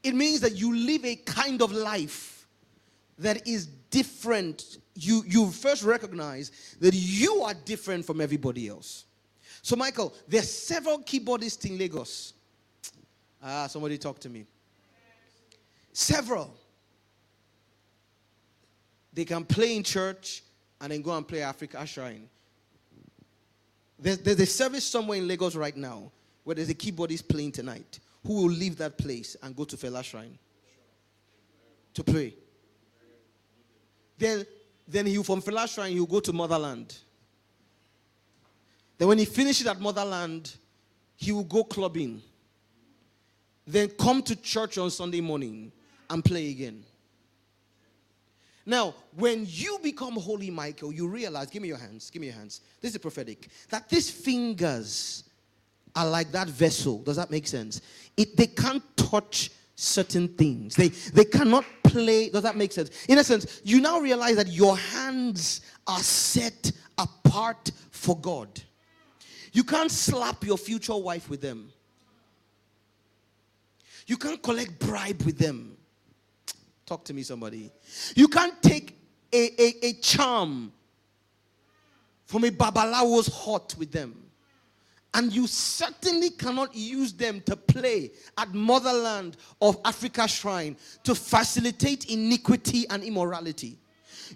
It 0.02 0.14
means 0.14 0.40
that 0.40 0.52
you 0.52 0.74
live 0.74 1.04
a 1.04 1.16
kind 1.16 1.62
of 1.62 1.72
life 1.72 2.46
that 3.18 3.46
is 3.46 3.66
different, 3.94 4.78
you, 4.96 5.22
you 5.24 5.48
first 5.52 5.84
recognize 5.84 6.74
that 6.80 6.92
you 6.92 7.42
are 7.42 7.54
different 7.54 8.04
from 8.04 8.20
everybody 8.20 8.68
else. 8.68 9.04
So, 9.62 9.76
Michael, 9.76 10.12
there's 10.26 10.50
several 10.50 10.98
keyboardists 10.98 11.64
in 11.70 11.78
Lagos. 11.78 12.32
Ah, 13.40 13.68
somebody 13.68 13.96
talk 13.96 14.18
to 14.18 14.28
me. 14.28 14.46
Several. 15.92 16.52
They 19.12 19.24
can 19.24 19.44
play 19.44 19.76
in 19.76 19.84
church 19.84 20.42
and 20.80 20.90
then 20.90 21.00
go 21.00 21.16
and 21.16 21.26
play 21.26 21.42
Africa 21.42 21.86
Shrine. 21.86 22.28
There's, 23.96 24.18
there's 24.18 24.40
a 24.40 24.46
service 24.46 24.84
somewhere 24.84 25.18
in 25.18 25.28
Lagos 25.28 25.54
right 25.54 25.76
now 25.76 26.10
where 26.42 26.56
there's 26.56 26.68
a 26.68 26.74
keyboardist 26.74 27.28
playing 27.28 27.52
tonight 27.52 28.00
who 28.26 28.42
will 28.42 28.50
leave 28.50 28.76
that 28.78 28.98
place 28.98 29.36
and 29.40 29.54
go 29.54 29.64
to 29.64 29.76
Fela 29.76 30.02
Shrine 30.02 30.36
to 31.94 32.02
pray. 32.02 32.34
Then, 34.16 34.46
then 34.86 35.06
he 35.06 35.22
from 35.22 35.42
Fela 35.42 35.72
Shrine, 35.72 35.92
he'll 35.92 36.06
go 36.06 36.20
to 36.20 36.32
Motherland. 36.32 36.96
Then 38.98 39.08
when 39.08 39.18
he 39.18 39.24
finishes 39.24 39.66
at 39.66 39.80
Motherland, 39.80 40.54
he 41.16 41.32
will 41.32 41.44
go 41.44 41.64
clubbing. 41.64 42.22
Then 43.66 43.88
come 43.88 44.22
to 44.22 44.36
church 44.36 44.78
on 44.78 44.90
Sunday 44.90 45.20
morning 45.20 45.72
and 46.10 46.24
play 46.24 46.50
again. 46.50 46.84
Now, 48.66 48.94
when 49.16 49.46
you 49.48 49.78
become 49.82 50.14
holy, 50.14 50.50
Michael, 50.50 50.92
you 50.92 51.06
realize, 51.06 51.50
give 51.50 51.62
me 51.62 51.68
your 51.68 51.76
hands, 51.76 52.08
give 52.10 52.20
me 52.20 52.28
your 52.28 52.36
hands. 52.36 52.62
This 52.80 52.92
is 52.92 52.98
prophetic. 52.98 53.48
That 53.68 53.88
these 53.88 54.10
fingers 54.10 55.24
are 55.94 56.08
like 56.08 56.32
that 56.32 56.48
vessel. 56.48 56.98
Does 57.02 57.16
that 57.16 57.30
make 57.30 57.46
sense? 57.46 57.82
It, 58.16 58.36
they 58.36 58.46
can't 58.46 58.82
touch 58.96 59.50
certain 59.76 60.28
things. 60.28 60.74
They, 60.74 60.88
they 60.88 61.24
cannot 61.24 61.64
play. 61.82 62.28
Does 62.30 62.42
that 62.42 62.56
make 62.56 62.72
sense? 62.72 63.06
In 63.06 63.18
a 63.18 63.24
sense, 63.24 63.60
you 63.64 63.80
now 63.80 64.00
realize 64.00 64.36
that 64.36 64.48
your 64.48 64.76
hands 64.76 65.60
are 65.86 65.98
set 65.98 66.72
apart 66.98 67.70
for 67.90 68.18
God. 68.18 68.48
You 69.52 69.64
can't 69.64 69.90
slap 69.90 70.44
your 70.44 70.58
future 70.58 70.96
wife 70.96 71.28
with 71.28 71.40
them. 71.40 71.70
You 74.06 74.16
can't 74.16 74.42
collect 74.42 74.78
bribe 74.78 75.22
with 75.22 75.38
them. 75.38 75.76
Talk 76.86 77.04
to 77.06 77.14
me, 77.14 77.22
somebody. 77.22 77.70
You 78.14 78.28
can't 78.28 78.60
take 78.62 78.98
a, 79.32 79.62
a, 79.62 79.86
a 79.86 79.92
charm 79.94 80.72
from 82.26 82.44
a 82.44 82.50
babalawo's 82.50 83.28
hut 83.28 83.74
with 83.78 83.90
them. 83.90 84.23
And 85.14 85.32
you 85.32 85.46
certainly 85.46 86.30
cannot 86.30 86.74
use 86.74 87.12
them 87.12 87.40
to 87.42 87.54
play 87.54 88.10
at 88.36 88.52
motherland 88.52 89.36
of 89.62 89.78
Africa 89.84 90.26
Shrine 90.26 90.76
to 91.04 91.14
facilitate 91.14 92.10
iniquity 92.10 92.84
and 92.90 93.04
immorality. 93.04 93.78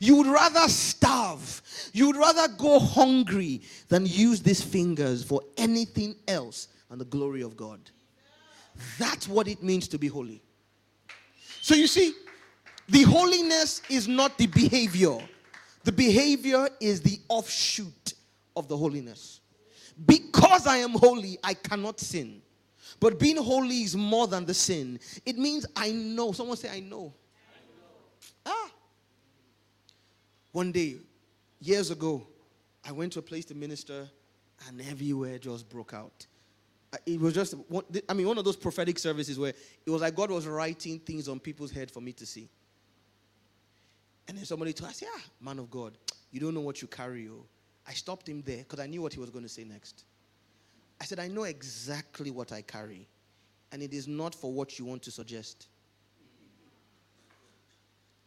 You 0.00 0.16
would 0.16 0.28
rather 0.28 0.68
starve, 0.68 1.62
you 1.92 2.06
would 2.06 2.16
rather 2.16 2.46
go 2.56 2.78
hungry 2.78 3.62
than 3.88 4.06
use 4.06 4.40
these 4.40 4.62
fingers 4.62 5.24
for 5.24 5.40
anything 5.56 6.14
else 6.28 6.68
and 6.90 7.00
the 7.00 7.06
glory 7.06 7.42
of 7.42 7.56
God. 7.56 7.80
That's 8.98 9.26
what 9.26 9.48
it 9.48 9.62
means 9.62 9.88
to 9.88 9.98
be 9.98 10.06
holy. 10.06 10.40
So 11.60 11.74
you 11.74 11.88
see, 11.88 12.14
the 12.88 13.02
holiness 13.02 13.82
is 13.90 14.06
not 14.06 14.38
the 14.38 14.46
behavior, 14.46 15.18
the 15.82 15.92
behavior 15.92 16.68
is 16.80 17.00
the 17.00 17.18
offshoot 17.28 18.14
of 18.56 18.68
the 18.68 18.76
holiness. 18.76 19.40
Because 20.06 20.66
I 20.66 20.78
am 20.78 20.90
holy, 20.90 21.38
I 21.42 21.54
cannot 21.54 22.00
sin. 22.00 22.40
But 23.00 23.18
being 23.18 23.36
holy 23.36 23.82
is 23.82 23.96
more 23.96 24.26
than 24.26 24.44
the 24.44 24.54
sin. 24.54 24.98
It 25.24 25.36
means 25.36 25.66
I 25.76 25.92
know. 25.92 26.32
Someone 26.32 26.56
say, 26.56 26.70
I 26.70 26.80
know. 26.80 27.12
I 27.50 27.58
know. 27.58 28.54
Ah. 28.66 28.70
One 30.52 30.72
day, 30.72 30.96
years 31.60 31.90
ago, 31.90 32.26
I 32.84 32.92
went 32.92 33.12
to 33.14 33.18
a 33.18 33.22
place 33.22 33.44
to 33.46 33.54
minister, 33.54 34.08
and 34.66 34.80
everywhere 34.82 35.38
just 35.38 35.68
broke 35.68 35.94
out. 35.94 36.26
It 37.04 37.20
was 37.20 37.34
just, 37.34 37.54
I 38.08 38.14
mean, 38.14 38.26
one 38.26 38.38
of 38.38 38.44
those 38.44 38.56
prophetic 38.56 38.98
services 38.98 39.38
where 39.38 39.52
it 39.84 39.90
was 39.90 40.00
like 40.00 40.14
God 40.14 40.30
was 40.30 40.46
writing 40.46 40.98
things 40.98 41.28
on 41.28 41.38
people's 41.38 41.70
head 41.70 41.90
for 41.90 42.00
me 42.00 42.12
to 42.14 42.24
see. 42.24 42.48
And 44.26 44.38
then 44.38 44.44
somebody 44.44 44.72
told, 44.72 44.90
I 44.90 44.92
said, 44.94 45.08
ah, 45.14 45.22
man 45.40 45.58
of 45.58 45.70
God, 45.70 45.98
you 46.30 46.40
don't 46.40 46.54
know 46.54 46.60
what 46.60 46.80
you 46.80 46.88
carry. 46.88 47.28
Oh. 47.28 47.44
I 47.88 47.92
stopped 47.92 48.28
him 48.28 48.42
there 48.44 48.58
because 48.58 48.80
I 48.80 48.86
knew 48.86 49.00
what 49.00 49.14
he 49.14 49.18
was 49.18 49.30
going 49.30 49.44
to 49.44 49.48
say 49.48 49.64
next. 49.64 50.04
I 51.00 51.04
said, 51.04 51.18
I 51.18 51.28
know 51.28 51.44
exactly 51.44 52.30
what 52.30 52.52
I 52.52 52.60
carry, 52.60 53.08
and 53.72 53.82
it 53.82 53.94
is 53.94 54.06
not 54.06 54.34
for 54.34 54.52
what 54.52 54.78
you 54.78 54.84
want 54.84 55.02
to 55.04 55.10
suggest. 55.10 55.68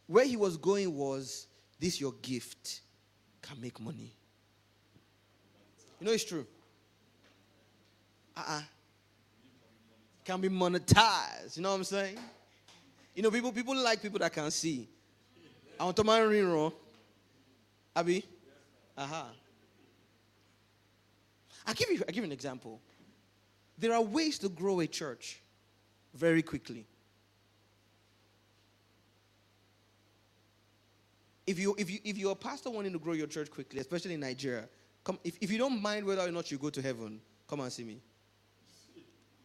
Where 0.08 0.26
he 0.26 0.36
was 0.36 0.58
going 0.58 0.96
was, 0.96 1.48
this 1.80 2.02
your 2.02 2.14
gift 2.24 2.82
can 3.42 3.62
make 3.62 3.80
money. 3.80 4.12
You 6.00 6.08
know 6.08 6.14
it's 6.14 6.24
true. 6.24 6.48
Uh-uh. 8.36 8.62
Can 10.26 10.42
be 10.42 10.50
monetized. 10.50 11.58
You 11.58 11.64
know 11.64 11.70
what 11.70 11.76
I'm 11.76 11.84
saying? 11.84 12.18
You 13.14 13.22
know, 13.22 13.30
people 13.30 13.52
people 13.52 13.76
like 13.76 14.02
people 14.02 14.20
that 14.20 14.34
can 14.34 14.50
see. 14.50 14.88
I 15.80 15.84
want 15.84 15.98
to 15.98 16.04
marry 16.04 16.42
wrong. 16.42 16.74
Abby? 17.96 18.24
Aha. 18.98 19.30
Uh-huh. 21.66 21.72
i 21.72 21.74
give 21.74 21.90
you 21.90 22.04
i 22.08 22.12
give 22.12 22.24
you 22.24 22.26
an 22.26 22.32
example. 22.32 22.82
There 23.78 23.94
are 23.94 24.02
ways 24.02 24.38
to 24.40 24.50
grow 24.50 24.80
a 24.80 24.88
church 24.88 25.42
very 26.14 26.42
quickly. 26.42 26.86
If 31.48 31.60
you 31.60 31.76
if 31.78 31.90
you 31.90 32.00
if 32.04 32.18
you're 32.18 32.32
a 32.32 32.36
pastor 32.36 32.70
wanting 32.70 32.94
to 32.94 33.00
grow 33.00 33.14
your 33.14 33.28
church 33.28 33.50
quickly, 33.50 33.80
especially 33.80 34.14
in 34.14 34.20
Nigeria, 34.20 34.70
come 35.04 35.20
if, 35.24 35.38
if 35.42 35.52
you 35.52 35.58
don't 35.58 35.82
mind 35.82 36.06
whether 36.06 36.22
or 36.22 36.32
not 36.32 36.52
you 36.52 36.58
go 36.58 36.70
to 36.70 36.82
heaven, 36.82 37.20
come 37.48 37.60
and 37.60 37.72
see 37.72 37.84
me. 37.84 38.00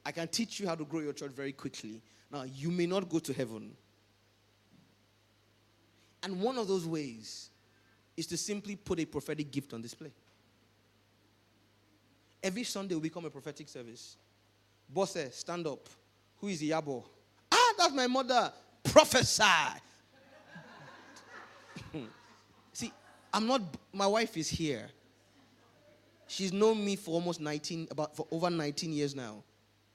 I 0.05 0.13
can 0.13 0.29
teach 0.29 0.61
you 0.61 0.69
how 0.69 0.77
to 0.77 0.85
grow 0.85 1.01
your 1.01 1.13
church 1.13 1.33
very 1.33 1.53
quickly. 1.53 2.01
Now, 2.31 2.45
you 2.45 2.71
may 2.71 2.87
not 2.87 3.09
go 3.09 3.19
to 3.19 3.33
heaven, 3.33 3.73
and 6.23 6.41
one 6.41 6.59
of 6.59 6.69
those 6.69 6.87
ways 6.87 7.51
is 8.17 8.27
to 8.29 8.37
simply 8.37 8.77
put 8.77 9.01
a 9.01 9.05
prophetic 9.05 9.51
gift 9.51 9.73
on 9.73 9.83
display. 9.83 10.13
Every 12.43 12.65
Sunday 12.65 12.95
will 12.95 13.03
become 13.03 13.25
a 13.25 13.31
prophetic 13.31 13.69
service. 13.69 14.17
Boss, 14.89 15.17
stand 15.33 15.67
up. 15.67 15.89
Who 16.39 16.49
is 16.49 16.61
the 16.61 16.71
Yabo? 16.71 17.05
Ah, 17.51 17.75
that's 17.79 17.93
my 17.93 18.07
mother. 18.07 18.53
Prophesy. 18.85 19.43
See, 22.73 22.93
I'm 23.33 23.47
not, 23.47 23.63
my 23.93 24.07
wife 24.07 24.37
is 24.37 24.49
here. 24.49 24.89
She's 26.29 26.53
known 26.53 26.85
me 26.85 26.97
for 26.97 27.13
almost 27.13 27.41
19, 27.41 27.89
about 27.91 28.17
for 28.17 28.27
over 28.31 28.51
19 28.51 28.93
years 28.93 29.15
now. 29.15 29.43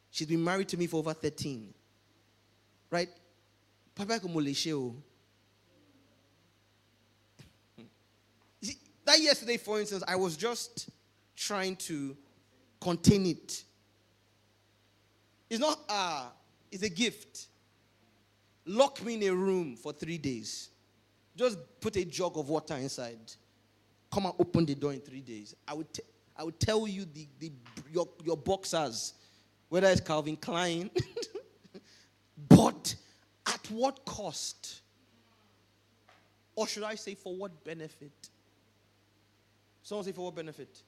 She's 0.10 0.28
been 0.28 0.44
married 0.44 0.68
to 0.70 0.78
me 0.78 0.88
for 0.88 0.98
over 0.98 1.14
13. 1.14 1.74
Right? 2.90 3.10
Papa 3.96 4.20
that 9.06 9.20
yesterday, 9.20 9.58
for 9.58 9.80
instance, 9.80 10.04
I 10.08 10.16
was 10.16 10.36
just 10.38 10.90
trying 11.36 11.76
to 11.78 12.16
contain 12.82 13.28
it. 13.28 13.64
It's 15.50 15.60
not 15.60 15.80
ah, 15.88 16.28
uh, 16.28 16.30
it's 16.72 16.84
a 16.84 16.90
gift. 16.90 17.48
Lock 18.66 19.04
me 19.04 19.14
in 19.14 19.24
a 19.24 19.36
room 19.36 19.76
for 19.76 19.94
three 19.94 20.18
days. 20.18 20.70
Just 21.36 21.58
put 21.80 21.96
a 21.96 22.06
jug 22.06 22.38
of 22.38 22.50
water 22.50 22.76
inside. 22.76 23.20
Come 24.12 24.26
and 24.26 24.36
open 24.40 24.66
the 24.66 24.76
door 24.76 24.94
in 24.94 25.00
three 25.00 25.22
days. 25.22 25.56
I 25.68 25.74
would, 25.74 25.92
t- 25.94 26.04
I 26.38 26.44
would 26.44 26.60
tell 26.60 26.88
you 26.88 27.06
the, 27.06 27.28
the, 27.40 27.52
your, 27.92 28.08
your 28.24 28.38
boxers, 28.38 29.14
whether 29.70 29.88
it's 29.88 30.02
Calvin 30.02 30.36
Klein, 30.36 30.92
but 32.50 32.94
at 33.48 33.72
what 33.72 34.04
cost? 34.06 34.82
Or 36.56 36.68
should 36.68 36.84
I 36.84 36.96
say, 36.96 37.16
for 37.16 37.36
what 37.36 37.64
benefit? 37.64 38.30
Someone 39.82 40.06
say, 40.06 40.12
for 40.12 40.26
what 40.26 40.36
benefit? 40.36 40.82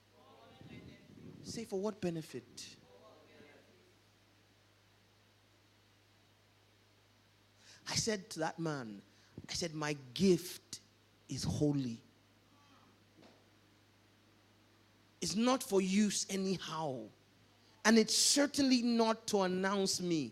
Say, 1.43 1.65
for 1.65 1.79
what 1.79 1.99
benefit? 2.01 2.65
I 7.89 7.95
said 7.95 8.29
to 8.31 8.39
that 8.39 8.59
man, 8.59 9.01
I 9.49 9.53
said, 9.53 9.73
My 9.73 9.95
gift 10.13 10.79
is 11.27 11.43
holy. 11.43 12.01
It's 15.21 15.35
not 15.35 15.63
for 15.63 15.81
use 15.81 16.25
anyhow. 16.29 16.99
And 17.85 17.97
it's 17.97 18.17
certainly 18.17 18.81
not 18.81 19.27
to 19.27 19.41
announce 19.41 20.01
me. 20.01 20.31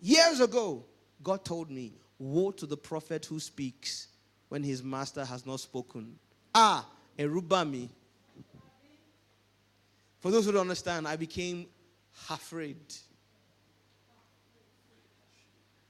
Years 0.00 0.40
ago, 0.40 0.84
God 1.22 1.44
told 1.44 1.70
me, 1.70 1.94
Woe 2.18 2.50
to 2.52 2.66
the 2.66 2.76
prophet 2.76 3.24
who 3.24 3.40
speaks 3.40 4.08
when 4.48 4.62
his 4.62 4.82
master 4.82 5.24
has 5.24 5.46
not 5.46 5.60
spoken. 5.60 6.18
Ah, 6.54 6.86
Erubami. 7.18 7.88
For 10.18 10.30
those 10.30 10.46
who 10.46 10.52
don't 10.52 10.62
understand, 10.62 11.06
I 11.06 11.16
became 11.16 11.66
afraid. 12.30 12.76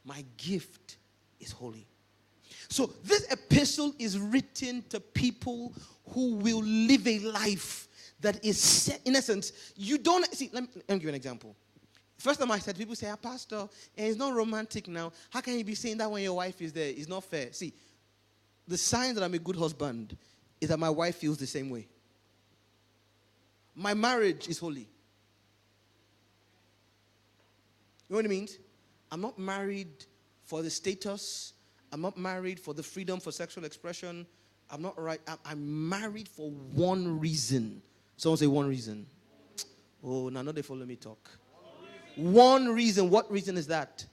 My 0.04 0.24
gift 0.36 0.98
is 1.40 1.52
holy. 1.52 1.86
So 2.68 2.92
this 3.04 3.30
epistle 3.30 3.94
is 3.98 4.18
written 4.18 4.84
to 4.90 5.00
people 5.00 5.72
who 6.10 6.34
will 6.36 6.62
live 6.62 7.06
a 7.06 7.18
life 7.20 7.88
that 8.20 8.44
is 8.44 8.58
set, 8.58 9.00
in 9.04 9.16
essence, 9.16 9.52
you 9.76 9.96
don't 9.98 10.24
see. 10.34 10.50
Let 10.52 10.64
me, 10.64 10.68
let 10.74 10.88
me 10.88 10.94
give 10.96 11.02
you 11.04 11.08
an 11.10 11.14
example. 11.14 11.56
First 12.18 12.40
time 12.40 12.50
I 12.50 12.58
said, 12.58 12.76
people 12.76 12.96
say, 12.96 13.08
ah, 13.08 13.16
Pastor, 13.16 13.68
eh, 13.96 14.06
it's 14.06 14.18
not 14.18 14.34
romantic 14.34 14.88
now. 14.88 15.12
How 15.30 15.40
can 15.40 15.56
you 15.56 15.64
be 15.64 15.76
saying 15.76 15.98
that 15.98 16.10
when 16.10 16.22
your 16.22 16.34
wife 16.34 16.60
is 16.60 16.72
there? 16.72 16.88
It's 16.88 17.08
not 17.08 17.22
fair. 17.22 17.52
See, 17.52 17.72
the 18.66 18.76
sign 18.76 19.14
that 19.14 19.22
I'm 19.22 19.34
a 19.34 19.38
good 19.38 19.56
husband 19.56 20.16
is 20.60 20.68
that 20.70 20.78
my 20.78 20.90
wife 20.90 21.16
feels 21.16 21.38
the 21.38 21.46
same 21.46 21.70
way. 21.70 21.86
My 23.78 23.94
marriage 23.94 24.48
is 24.48 24.58
holy. 24.58 24.80
You 24.80 24.86
know 28.08 28.16
what 28.16 28.24
I 28.24 28.28
mean? 28.28 28.48
I'm 29.12 29.20
not 29.20 29.38
married 29.38 30.04
for 30.42 30.62
the 30.62 30.70
status. 30.70 31.52
I'm 31.92 32.00
not 32.00 32.18
married 32.18 32.58
for 32.58 32.74
the 32.74 32.82
freedom 32.82 33.20
for 33.20 33.30
sexual 33.30 33.64
expression. 33.64 34.26
I'm 34.68 34.82
not 34.82 35.00
right. 35.00 35.20
I'm 35.44 35.88
married 35.88 36.26
for 36.28 36.50
one 36.50 37.20
reason. 37.20 37.80
Someone 38.16 38.38
say 38.38 38.48
one 38.48 38.68
reason. 38.68 39.06
Oh, 40.02 40.28
now, 40.28 40.42
no, 40.42 40.50
they 40.50 40.62
follow 40.62 40.84
me 40.84 40.96
talk. 40.96 41.30
One 42.16 42.74
reason. 42.74 43.10
What 43.10 43.30
reason 43.30 43.56
is 43.56 43.68
that? 43.68 44.04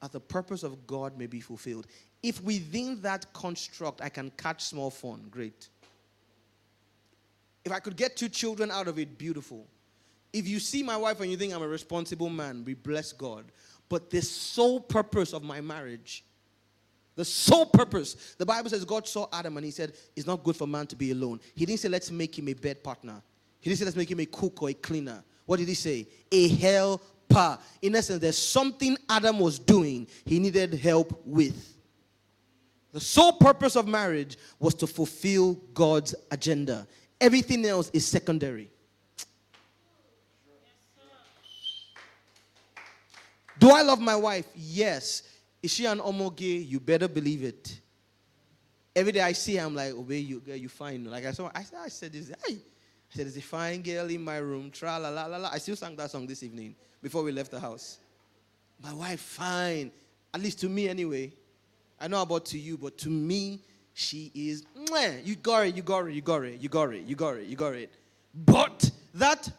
That 0.00 0.12
the 0.12 0.20
purpose 0.20 0.62
of 0.62 0.86
God 0.86 1.18
may 1.18 1.26
be 1.26 1.40
fulfilled. 1.40 1.88
If 2.22 2.40
within 2.44 3.00
that 3.02 3.32
construct 3.32 4.00
I 4.00 4.10
can 4.10 4.30
catch 4.36 4.62
small 4.62 4.90
fun, 4.90 5.26
great. 5.28 5.70
If 7.64 7.72
I 7.72 7.78
could 7.80 7.96
get 7.96 8.16
two 8.16 8.28
children 8.28 8.70
out 8.70 8.88
of 8.88 8.98
it, 8.98 9.16
beautiful. 9.18 9.66
If 10.32 10.48
you 10.48 10.58
see 10.58 10.82
my 10.82 10.96
wife 10.96 11.20
and 11.20 11.30
you 11.30 11.36
think 11.36 11.52
I'm 11.52 11.62
a 11.62 11.68
responsible 11.68 12.30
man, 12.30 12.64
we 12.64 12.74
bless 12.74 13.12
God. 13.12 13.44
But 13.88 14.10
the 14.10 14.22
sole 14.22 14.80
purpose 14.80 15.32
of 15.32 15.42
my 15.42 15.60
marriage, 15.60 16.24
the 17.14 17.24
sole 17.24 17.66
purpose, 17.66 18.34
the 18.38 18.46
Bible 18.46 18.70
says 18.70 18.84
God 18.84 19.06
saw 19.06 19.28
Adam 19.32 19.58
and 19.58 19.66
he 19.66 19.70
said, 19.70 19.92
It's 20.16 20.26
not 20.26 20.42
good 20.42 20.56
for 20.56 20.66
man 20.66 20.86
to 20.88 20.96
be 20.96 21.10
alone. 21.10 21.40
He 21.54 21.66
didn't 21.66 21.80
say, 21.80 21.88
Let's 21.88 22.10
make 22.10 22.38
him 22.38 22.48
a 22.48 22.54
bed 22.54 22.82
partner. 22.82 23.20
He 23.60 23.68
didn't 23.68 23.80
say, 23.80 23.84
Let's 23.84 23.96
make 23.96 24.10
him 24.10 24.20
a 24.20 24.26
cook 24.26 24.62
or 24.62 24.70
a 24.70 24.74
cleaner. 24.74 25.22
What 25.44 25.58
did 25.58 25.68
he 25.68 25.74
say? 25.74 26.08
A 26.30 26.48
helper. 26.48 27.58
In 27.82 27.94
essence, 27.94 28.20
there's 28.20 28.38
something 28.38 28.96
Adam 29.08 29.38
was 29.38 29.58
doing, 29.58 30.06
he 30.24 30.38
needed 30.38 30.72
help 30.74 31.20
with. 31.26 31.74
The 32.92 33.00
sole 33.00 33.32
purpose 33.32 33.74
of 33.74 33.88
marriage 33.88 34.36
was 34.58 34.74
to 34.76 34.86
fulfill 34.86 35.54
God's 35.74 36.14
agenda. 36.30 36.86
Everything 37.22 37.64
else 37.64 37.88
is 37.92 38.04
secondary. 38.04 38.68
Do 43.56 43.70
I 43.70 43.82
love 43.82 44.00
my 44.00 44.16
wife? 44.16 44.46
Yes. 44.56 45.22
Is 45.62 45.72
she 45.72 45.86
an 45.86 46.00
omoge? 46.00 46.68
You 46.68 46.80
better 46.80 47.06
believe 47.06 47.44
it. 47.44 47.78
Every 48.96 49.12
day 49.12 49.20
I 49.20 49.30
see 49.30 49.54
her, 49.54 49.64
I'm 49.64 49.72
like, 49.76 49.92
obey 49.92 50.18
you, 50.18 50.40
girl, 50.40 50.56
you 50.56 50.68
fine. 50.68 51.04
Like 51.04 51.24
I 51.24 51.30
saw, 51.30 51.48
I 51.54 51.62
said, 51.62 51.78
I 51.84 51.88
said 51.88 52.12
this, 52.12 52.32
hey. 52.44 52.54
I 52.54 53.14
said, 53.16 53.26
there's 53.26 53.36
a 53.36 53.40
fine 53.40 53.82
girl 53.82 54.10
in 54.10 54.24
my 54.24 54.38
room. 54.38 54.72
Tra 54.72 54.98
la 54.98 55.08
la 55.08 55.26
la 55.26 55.36
la. 55.36 55.50
I 55.52 55.58
still 55.58 55.76
sang 55.76 55.94
that 55.94 56.10
song 56.10 56.26
this 56.26 56.42
evening 56.42 56.74
before 57.00 57.22
we 57.22 57.30
left 57.30 57.52
the 57.52 57.60
house. 57.60 57.98
My 58.82 58.92
wife, 58.92 59.20
fine. 59.20 59.92
At 60.34 60.40
least 60.40 60.58
to 60.62 60.68
me, 60.68 60.88
anyway. 60.88 61.32
I 62.00 62.08
know 62.08 62.20
about 62.20 62.46
to 62.46 62.58
you, 62.58 62.76
but 62.76 62.98
to 62.98 63.08
me, 63.08 63.60
she 63.94 64.30
is. 64.34 64.64
You 65.24 65.36
got 65.36 65.66
it. 65.66 65.74
You 65.74 65.82
got 65.82 66.06
it. 66.06 66.14
You 66.14 66.22
got 66.22 66.44
it. 66.44 66.60
You 66.60 66.68
got 66.68 66.94
it. 66.94 67.04
You 67.04 67.14
got 67.14 67.36
it. 67.36 67.46
You 67.46 67.56
got 67.56 67.74
it. 67.74 67.92
But 68.34 68.90
that 69.14 69.50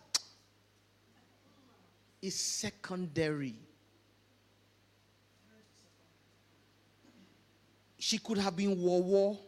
is 2.21 2.35
secondary. 2.35 3.55
she 8.03 8.17
could 8.17 8.37
have 8.37 8.53
been 8.53 8.77
war 8.81 9.01
war. 9.01 9.39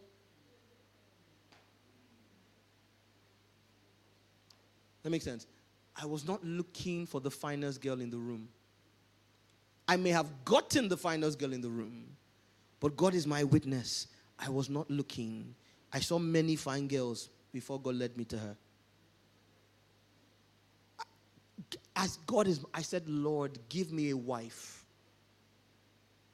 That 5.03 5.09
makes 5.09 5.25
sense. 5.25 5.45
I 5.93 6.05
was 6.05 6.25
not 6.25 6.41
looking 6.41 7.05
for 7.05 7.19
the 7.19 7.29
finest 7.29 7.81
girl 7.81 7.99
in 7.99 8.09
the 8.09 8.17
room. 8.17 8.47
I 9.89 9.97
may 9.97 10.11
have 10.11 10.45
gotten 10.45 10.87
the 10.87 10.95
finest 10.95 11.37
girl 11.37 11.51
in 11.51 11.59
the 11.59 11.69
room, 11.69 12.05
but 12.79 12.95
God 12.95 13.13
is 13.13 13.27
my 13.27 13.43
witness. 13.43 14.07
I 14.39 14.49
was 14.49 14.69
not 14.69 14.89
looking. 14.89 15.55
I 15.93 15.99
saw 15.99 16.19
many 16.19 16.55
fine 16.55 16.87
girls 16.87 17.29
before 17.51 17.79
God 17.79 17.95
led 17.95 18.17
me 18.17 18.25
to 18.25 18.37
her. 18.37 18.57
As 21.95 22.17
God 22.27 22.47
is, 22.47 22.59
I 22.73 22.81
said, 22.81 23.07
Lord, 23.07 23.57
give 23.69 23.91
me 23.91 24.09
a 24.09 24.17
wife 24.17 24.83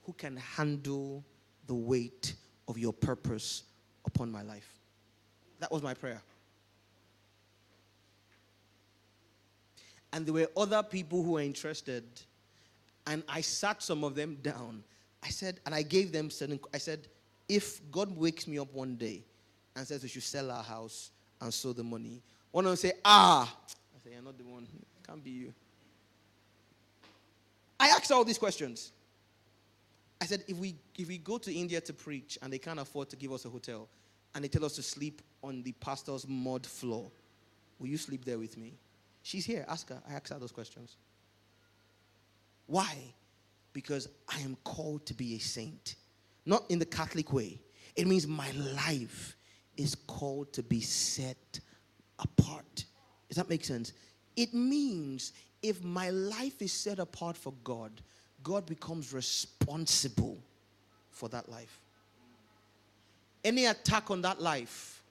who 0.04 0.14
can 0.14 0.38
handle 0.38 1.24
the 1.68 1.76
weight 1.76 2.34
of 2.68 2.78
your 2.78 2.92
purpose 2.92 3.64
upon 4.06 4.32
my 4.32 4.42
life. 4.42 4.80
That 5.60 5.72
was 5.72 5.84
my 5.84 5.94
prayer. 5.94 6.22
And 10.12 10.26
there 10.26 10.34
were 10.34 10.50
other 10.58 10.84
people 10.84 11.24
who 11.24 11.34
were 11.34 11.42
interested. 11.42 12.04
And 13.08 13.24
I 13.30 13.42
sat 13.42 13.82
some 13.82 14.04
of 14.04 14.16
them 14.16 14.38
down. 14.42 14.84
I 15.24 15.30
said, 15.30 15.60
and 15.66 15.74
I 15.76 15.84
gave 15.84 16.12
them 16.12 16.30
certain, 16.30 16.60
I 16.74 16.80
said, 16.80 17.08
if 17.52 17.82
God 17.92 18.16
wakes 18.16 18.48
me 18.48 18.58
up 18.60 18.74
one 18.74 18.96
day 18.96 19.26
and 19.76 19.86
says 19.86 20.02
we 20.04 20.08
should 20.08 20.24
sell 20.24 20.50
our 20.50 20.64
house 20.64 21.12
and 21.42 21.54
sow 21.54 21.74
the 21.74 21.84
money, 21.84 22.22
one 22.50 22.64
of 22.64 22.70
them 22.70 22.78
say, 22.78 22.94
ah. 23.04 23.54
I 23.94 24.00
say, 24.02 24.14
you're 24.14 24.22
not 24.22 24.38
the 24.38 24.46
one. 24.46 24.64
It 24.64 25.06
can't 25.06 25.22
be 25.22 25.32
you. 25.32 25.54
I 27.78 27.90
asked 27.90 28.10
all 28.10 28.24
these 28.24 28.38
questions. 28.38 28.94
I 30.22 30.26
said, 30.28 30.46
if 30.48 30.56
we, 30.56 30.76
if 30.98 31.10
we 31.10 31.18
go 31.18 31.38
to 31.40 31.54
India 31.54 31.82
to 31.82 31.94
preach 31.94 32.38
and 32.42 32.54
they 32.54 32.58
can't 32.58 32.80
afford 32.80 33.10
to 33.10 33.18
give 33.18 33.34
us 33.34 33.44
a 33.44 33.50
hotel 33.50 33.90
and 34.34 34.46
they 34.46 34.48
tell 34.48 34.64
us 34.64 34.76
to 34.76 34.84
sleep 34.84 35.22
on 35.44 35.62
the 35.64 35.74
pastor's 35.74 36.26
mud 36.26 36.66
floor, 36.66 37.12
will 37.80 37.88
you 37.88 37.98
sleep 37.98 38.24
there 38.24 38.40
with 38.40 38.56
me? 38.56 38.76
She's 39.24 39.44
here. 39.44 39.66
Ask 39.68 39.90
her. 39.90 40.02
I 40.10 40.14
asked 40.14 40.30
her 40.30 40.40
those 40.40 40.54
questions. 40.54 40.96
Why? 42.68 42.96
Because 43.74 44.08
I 44.30 44.40
am 44.40 44.56
called 44.64 45.06
to 45.08 45.14
be 45.14 45.36
a 45.36 45.40
saint. 45.40 45.96
Not 46.46 46.64
in 46.70 46.80
the 46.80 46.86
Catholic 46.86 47.32
way. 47.32 47.60
It 47.96 48.08
means 48.08 48.28
my 48.28 48.52
life 48.52 49.36
is 49.78 49.96
called 49.96 50.54
to 50.54 50.64
be 50.64 50.82
set 50.82 51.60
apart. 52.20 52.86
Does 53.28 53.38
that 53.38 53.50
make 53.50 53.64
sense? 53.64 53.94
It 54.36 54.54
means 54.54 55.34
if 55.62 55.84
my 55.84 56.10
life 56.10 56.62
is 56.62 56.72
set 56.72 57.00
apart 57.00 57.38
for 57.38 57.54
God, 57.64 58.02
God 58.44 58.66
becomes 58.66 59.14
responsible 59.14 60.38
for 61.12 61.30
that 61.30 61.50
life. 61.50 61.80
Any 63.44 63.66
attack 63.66 64.10
on 64.12 64.22
that 64.22 64.42
life 64.42 65.04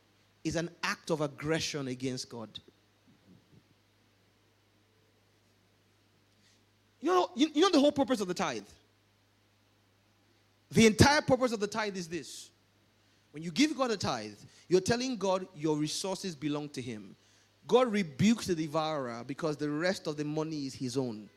is 0.45 0.57
an 0.57 0.71
act 0.83 1.11
of 1.11 1.21
aggression 1.21 1.89
against 1.89 2.29
God. 2.29 2.49
You 7.01 7.09
know, 7.09 7.31
you, 7.35 7.49
you 7.55 7.61
know 7.63 7.71
the 7.71 7.81
whole 7.81 7.93
purpose 7.93 8.21
of 8.21 8.29
the 8.29 8.35
tithe? 8.35 8.65
The 10.71 10.87
entire 10.87 11.21
purpose 11.21 11.53
of 11.53 11.61
the 11.61 11.67
tithe 11.67 11.97
is 11.97 12.09
this. 12.09 12.51
When 13.33 13.43
you 13.43 13.51
give 13.51 13.77
God 13.77 13.91
a 13.91 13.97
tithe, 13.97 14.39
you're 14.69 14.81
telling 14.81 15.17
God 15.17 15.47
your 15.55 15.77
resources 15.77 16.35
belong 16.35 16.69
to 16.71 16.83
Him. 16.83 17.17
God 17.67 17.93
rebukes 17.93 18.47
the 18.47 18.55
devourer 18.55 19.23
because 19.27 19.57
the 19.57 19.71
rest 19.71 20.07
of 20.07 20.17
the 20.17 20.25
money 20.25 20.67
is 20.67 20.75
His 20.75 20.97
own. 20.97 21.29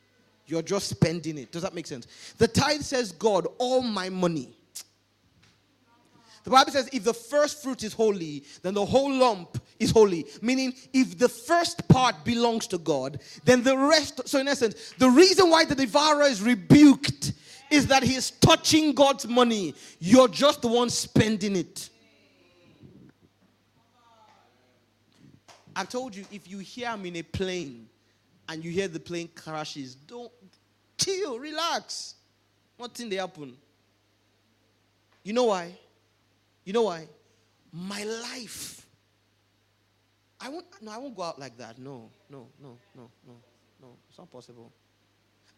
You're 0.45 0.61
just 0.61 0.89
spending 0.89 1.37
it. 1.37 1.51
Does 1.51 1.61
that 1.61 1.73
make 1.73 1.87
sense? 1.87 2.07
The 2.37 2.47
tithe 2.47 2.81
says, 2.81 3.11
God, 3.11 3.47
all 3.59 3.81
my 3.81 4.09
money. 4.09 4.55
The 6.43 6.49
Bible 6.49 6.71
says, 6.71 6.89
if 6.91 7.05
the 7.05 7.13
first 7.13 7.63
fruit 7.63 7.83
is 7.83 7.93
holy, 7.93 8.43
then 8.61 8.73
the 8.73 8.85
whole 8.85 9.11
lump 9.13 9.61
is 9.79 9.91
holy. 9.91 10.25
Meaning, 10.41 10.73
if 10.91 11.17
the 11.17 11.29
first 11.29 11.87
part 11.87 12.25
belongs 12.25 12.67
to 12.67 12.77
God, 12.77 13.21
then 13.45 13.63
the 13.63 13.77
rest. 13.77 14.27
So, 14.27 14.39
in 14.39 14.49
essence, 14.49 14.93
the 14.97 15.09
reason 15.09 15.49
why 15.49 15.63
the 15.63 15.75
devourer 15.75 16.23
is 16.23 16.41
rebuked 16.41 17.31
is 17.73 17.87
that 17.87 18.03
he's 18.03 18.29
touching 18.29 18.93
God's 18.93 19.27
money. 19.27 19.73
You're 19.99 20.27
just 20.27 20.61
the 20.61 20.67
one 20.67 20.91
spending 20.91 21.55
it. 21.55 21.89
I 25.75 25.83
told 25.85 26.15
you, 26.15 26.23
if 26.31 26.47
you 26.47 26.59
hear 26.59 26.89
I'm 26.89 27.03
in 27.07 27.15
a 27.15 27.23
plane 27.23 27.87
and 28.47 28.63
you 28.63 28.69
hear 28.69 28.87
the 28.87 28.99
plane 28.99 29.27
crashes, 29.33 29.95
don't 29.95 30.31
chill, 30.99 31.39
relax. 31.39 32.13
Nothing 32.79 33.09
they 33.09 33.15
happen. 33.15 33.57
You 35.23 35.33
know 35.33 35.45
why? 35.45 35.75
You 36.65 36.73
know 36.73 36.83
why? 36.83 37.07
My 37.71 38.03
life. 38.03 38.85
I 40.39 40.49
won't 40.49 40.65
no, 40.79 40.91
I 40.91 40.97
won't 40.99 41.15
go 41.15 41.23
out 41.23 41.39
like 41.39 41.57
that. 41.57 41.79
No, 41.79 42.11
no, 42.29 42.47
no, 42.61 42.77
no, 42.95 43.09
no, 43.25 43.33
no. 43.81 43.87
It's 44.09 44.19
not 44.19 44.29
possible. 44.29 44.71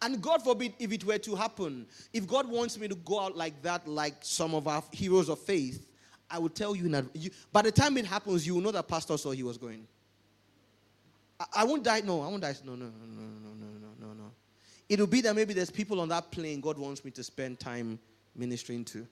And 0.01 0.21
God 0.21 0.43
forbid 0.43 0.73
if 0.77 0.91
it 0.91 1.03
were 1.05 1.17
to 1.17 1.35
happen, 1.35 1.85
if 2.13 2.27
God 2.27 2.49
wants 2.49 2.77
me 2.77 2.87
to 2.87 2.95
go 2.95 3.19
out 3.19 3.35
like 3.35 3.61
that, 3.63 3.87
like 3.87 4.15
some 4.21 4.53
of 4.53 4.67
our 4.67 4.83
heroes 4.91 5.29
of 5.29 5.39
faith, 5.39 5.91
I 6.29 6.39
will 6.39 6.49
tell 6.49 6.75
you, 6.75 6.85
in 6.85 7.09
you 7.13 7.31
by 7.51 7.61
the 7.61 7.71
time 7.71 7.97
it 7.97 8.05
happens, 8.05 8.45
you 8.45 8.55
will 8.55 8.61
know 8.61 8.71
that 8.71 8.87
pastor 8.87 9.17
saw 9.17 9.31
he 9.31 9.43
was 9.43 9.57
going. 9.57 9.87
I, 11.39 11.45
I 11.57 11.63
won't 11.63 11.83
die. 11.83 12.01
No, 12.01 12.21
I 12.21 12.27
won't 12.27 12.41
die. 12.41 12.55
No, 12.65 12.75
no, 12.75 12.85
no, 12.85 12.91
no, 12.91 13.49
no, 13.59 13.65
no, 13.79 14.07
no, 14.07 14.13
no. 14.13 14.31
It'll 14.89 15.07
be 15.07 15.21
that 15.21 15.35
maybe 15.35 15.53
there's 15.53 15.71
people 15.71 15.99
on 15.99 16.09
that 16.09 16.31
plane 16.31 16.61
God 16.61 16.77
wants 16.77 17.03
me 17.05 17.11
to 17.11 17.23
spend 17.23 17.59
time 17.59 17.99
ministering 18.35 18.85
to. 18.85 19.07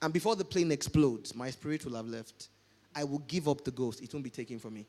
And 0.00 0.12
before 0.12 0.36
the 0.36 0.44
plane 0.44 0.70
explodes, 0.70 1.34
my 1.34 1.50
spirit 1.50 1.84
will 1.84 1.96
have 1.96 2.06
left. 2.06 2.48
I 2.94 3.04
will 3.04 3.18
give 3.20 3.48
up 3.48 3.64
the 3.64 3.70
ghost. 3.70 4.00
It 4.02 4.12
won't 4.12 4.24
be 4.24 4.30
taken 4.30 4.58
from 4.58 4.74
me. 4.74 4.86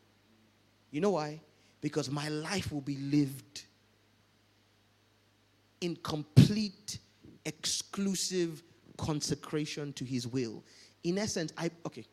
You 0.91 1.01
know 1.01 1.11
why? 1.11 1.39
Because 1.81 2.09
my 2.09 2.27
life 2.29 2.71
will 2.71 2.81
be 2.81 2.97
lived 2.97 3.63
in 5.81 5.95
complete, 5.97 6.99
exclusive 7.45 8.63
consecration 8.97 9.93
to 9.93 10.03
his 10.03 10.27
will. 10.27 10.63
In 11.03 11.17
essence, 11.17 11.53
I 11.57 11.71
okay. 11.85 12.05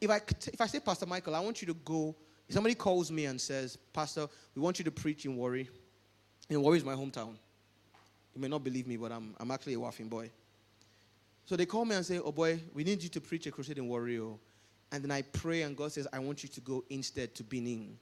If 0.00 0.10
I 0.10 0.20
if 0.52 0.60
I 0.60 0.66
say, 0.66 0.80
Pastor 0.80 1.06
Michael, 1.06 1.34
I 1.34 1.40
want 1.40 1.60
you 1.60 1.66
to 1.68 1.74
go. 1.74 2.14
If 2.48 2.54
somebody 2.54 2.74
calls 2.74 3.10
me 3.10 3.24
and 3.24 3.40
says, 3.40 3.76
Pastor, 3.92 4.26
we 4.54 4.60
want 4.62 4.78
you 4.78 4.84
to 4.84 4.90
preach 4.90 5.24
in 5.24 5.36
Warri. 5.36 5.68
And 6.50 6.62
Warri 6.62 6.76
is 6.78 6.84
my 6.84 6.94
hometown. 6.94 7.36
You 8.34 8.40
may 8.40 8.48
not 8.48 8.62
believe 8.62 8.86
me, 8.86 8.96
but 8.96 9.12
I'm 9.12 9.34
I'm 9.40 9.50
actually 9.50 9.74
a 9.74 9.78
Waffi 9.78 10.08
boy. 10.08 10.30
So 11.46 11.56
they 11.56 11.66
call 11.66 11.84
me 11.84 11.96
and 11.96 12.04
say, 12.04 12.18
Oh 12.18 12.32
boy, 12.32 12.60
we 12.72 12.84
need 12.84 13.02
you 13.02 13.08
to 13.10 13.20
preach 13.20 13.46
a 13.46 13.50
crusade 13.50 13.78
in 13.78 13.88
Warri. 13.88 14.18
Oh. 14.18 14.38
And 14.92 15.02
then 15.02 15.10
I 15.10 15.22
pray, 15.22 15.62
and 15.62 15.76
God 15.76 15.92
says, 15.92 16.06
I 16.12 16.20
want 16.20 16.42
you 16.42 16.48
to 16.50 16.60
go 16.60 16.84
instead 16.88 17.34
to 17.34 17.42
Benin. 17.42 17.98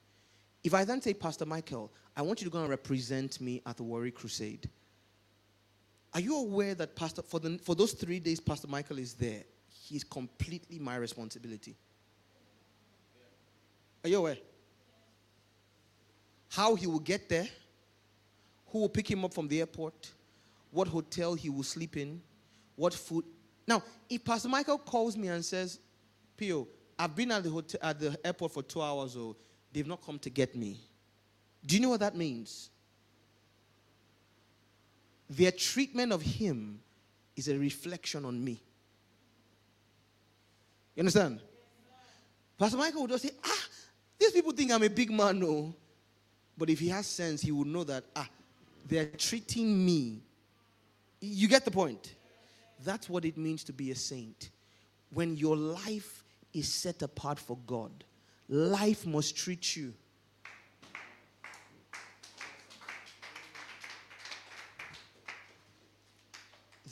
If 0.62 0.74
I 0.74 0.84
then 0.84 1.00
say, 1.00 1.14
Pastor 1.14 1.46
Michael, 1.46 1.90
I 2.16 2.22
want 2.22 2.40
you 2.40 2.44
to 2.44 2.50
go 2.50 2.60
and 2.60 2.68
represent 2.68 3.40
me 3.40 3.62
at 3.66 3.76
the 3.78 3.82
Warri 3.82 4.10
Crusade. 4.10 4.68
Are 6.14 6.20
you 6.20 6.36
aware 6.36 6.74
that 6.74 6.94
Pastor 6.94 7.22
for 7.22 7.40
the 7.40 7.58
for 7.58 7.74
those 7.74 7.92
three 7.92 8.20
days 8.20 8.40
Pastor 8.40 8.68
Michael 8.68 8.98
is 8.98 9.14
there, 9.14 9.42
he's 9.68 10.04
completely 10.04 10.78
my 10.78 10.96
responsibility. 10.96 11.76
Are 14.04 14.08
you 14.08 14.18
aware? 14.18 14.36
How 16.50 16.74
he 16.74 16.86
will 16.86 16.98
get 16.98 17.28
there, 17.28 17.48
who 18.66 18.80
will 18.80 18.88
pick 18.88 19.10
him 19.10 19.24
up 19.24 19.32
from 19.32 19.48
the 19.48 19.60
airport, 19.60 20.10
what 20.70 20.88
hotel 20.88 21.34
he 21.34 21.48
will 21.48 21.62
sleep 21.62 21.96
in, 21.96 22.20
what 22.76 22.92
food. 22.92 23.24
Now, 23.66 23.82
if 24.10 24.24
Pastor 24.24 24.48
Michael 24.48 24.78
calls 24.78 25.16
me 25.16 25.28
and 25.28 25.42
says, 25.42 25.78
Pio, 26.36 26.66
I've 26.98 27.14
been 27.14 27.30
at 27.30 27.44
the 27.44 27.50
hotel 27.50 27.80
at 27.82 28.00
the 28.00 28.18
airport 28.24 28.52
for 28.52 28.62
two 28.62 28.82
hours, 28.82 29.16
or 29.16 29.30
oh, 29.30 29.36
they've 29.72 29.86
not 29.86 30.04
come 30.04 30.18
to 30.18 30.30
get 30.30 30.54
me. 30.54 30.78
Do 31.64 31.76
you 31.76 31.80
know 31.80 31.90
what 31.90 32.00
that 32.00 32.16
means? 32.16 32.70
Their 35.28 35.52
treatment 35.52 36.12
of 36.12 36.22
him 36.22 36.80
is 37.36 37.48
a 37.48 37.58
reflection 37.58 38.24
on 38.24 38.42
me. 38.42 38.60
You 40.94 41.00
understand? 41.00 41.40
Pastor 42.58 42.76
Michael 42.76 43.02
would 43.02 43.10
just 43.10 43.24
say, 43.24 43.30
ah, 43.44 43.64
these 44.18 44.32
people 44.32 44.52
think 44.52 44.70
I'm 44.70 44.82
a 44.82 44.90
big 44.90 45.10
man, 45.10 45.40
no. 45.40 45.74
But 46.56 46.70
if 46.70 46.78
he 46.78 46.88
has 46.88 47.06
sense, 47.06 47.40
he 47.40 47.50
would 47.50 47.66
know 47.66 47.84
that, 47.84 48.04
ah, 48.14 48.28
they're 48.86 49.06
treating 49.06 49.84
me. 49.84 50.20
You 51.20 51.48
get 51.48 51.64
the 51.64 51.70
point? 51.70 52.14
That's 52.84 53.08
what 53.08 53.24
it 53.24 53.38
means 53.38 53.64
to 53.64 53.72
be 53.72 53.90
a 53.90 53.94
saint. 53.94 54.50
When 55.12 55.36
your 55.36 55.56
life 55.56 56.24
is 56.52 56.72
set 56.72 57.02
apart 57.02 57.38
for 57.38 57.56
God, 57.66 58.04
life 58.48 59.06
must 59.06 59.36
treat 59.36 59.76
you 59.76 59.94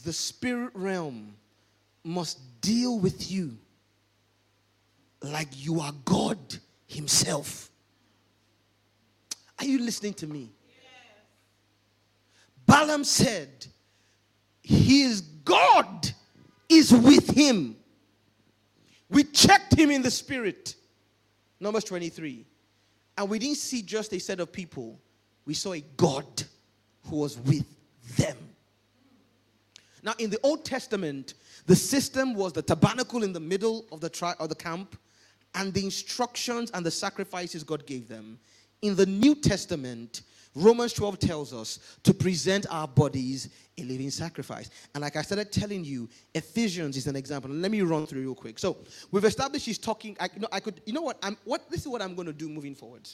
the 0.05 0.13
spirit 0.13 0.71
realm 0.75 1.35
must 2.05 2.39
deal 2.61 2.99
with 2.99 3.31
you 3.31 3.57
like 5.23 5.49
you 5.53 5.81
are 5.81 5.93
God 6.05 6.39
Himself. 6.87 7.71
Are 9.59 9.67
you 9.67 9.79
listening 9.79 10.15
to 10.15 10.27
me? 10.27 10.51
Yes. 10.67 10.87
Balaam 12.67 13.05
said, 13.05 13.67
His 14.63 15.21
God 15.21 16.11
is 16.71 16.93
with 16.93 17.29
him. 17.37 17.77
We 19.11 19.25
checked 19.25 19.75
him 19.77 19.91
in 19.91 20.03
the 20.03 20.11
spirit. 20.11 20.77
Numbers 21.59 21.85
23. 21.85 22.47
And 23.19 23.29
we 23.29 23.39
didn't 23.39 23.57
see 23.57 23.83
just 23.83 24.13
a 24.13 24.21
set 24.21 24.41
of 24.41 24.53
people, 24.53 24.99
we 25.45 25.53
saw 25.53 25.73
a 25.73 25.85
God 25.97 26.45
who 27.07 27.17
was 27.17 27.39
with 27.39 27.67
them. 28.17 28.37
Now, 30.03 30.15
in 30.19 30.31
the 30.31 30.39
Old 30.43 30.65
Testament, 30.65 31.35
the 31.67 31.77
system 31.77 32.35
was 32.35 32.53
the 32.53 32.63
tabernacle 32.63 33.23
in 33.23 33.33
the 33.33 33.41
middle 33.41 33.87
of 33.93 34.01
the, 34.01 34.09
tri- 34.09 34.35
the 34.41 34.55
camp 34.55 34.97
and 35.55 35.75
the 35.75 35.85
instructions 35.85 36.71
and 36.71 36.85
the 36.85 36.91
sacrifices 36.91 37.65
God 37.65 37.87
gave 37.87 38.09
them. 38.09 38.39
In 38.83 38.97
the 38.97 39.07
New 39.07 39.35
Testament, 39.35 40.23
Romans 40.55 40.93
12 40.95 41.19
tells 41.19 41.55
us 41.55 41.79
to 42.03 42.13
present 42.13 42.67
our 42.71 42.89
bodies 42.89 43.51
a 43.79 43.83
living 43.85 44.11
sacrifice. 44.11 44.71
And 44.95 45.03
like 45.03 45.17
I 45.17 45.23
started 45.23 45.53
telling 45.53 45.85
you, 45.85 46.09
Ephesians 46.35 46.97
is 46.97 47.07
an 47.07 47.15
example. 47.15 47.51
Let 47.51 47.71
me 47.71 47.83
run 47.83 48.07
through 48.07 48.23
real 48.23 48.35
quick. 48.35 48.59
So 48.59 48.79
we've 49.13 49.25
established 49.25 49.67
he's 49.67 49.79
talking. 49.79 50.17
I, 50.19 50.29
you 50.35 50.41
know, 50.41 50.49
I 50.51 50.61
could. 50.61 50.81
You 50.87 50.93
know 50.93 51.03
what? 51.03 51.19
I'm. 51.23 51.37
What? 51.45 51.71
This 51.71 51.83
is 51.83 51.89
what 51.89 52.03
I'm 52.03 52.15
going 52.15 52.27
to 52.27 52.33
do 52.33 52.49
moving 52.49 52.75
forward. 52.75 53.09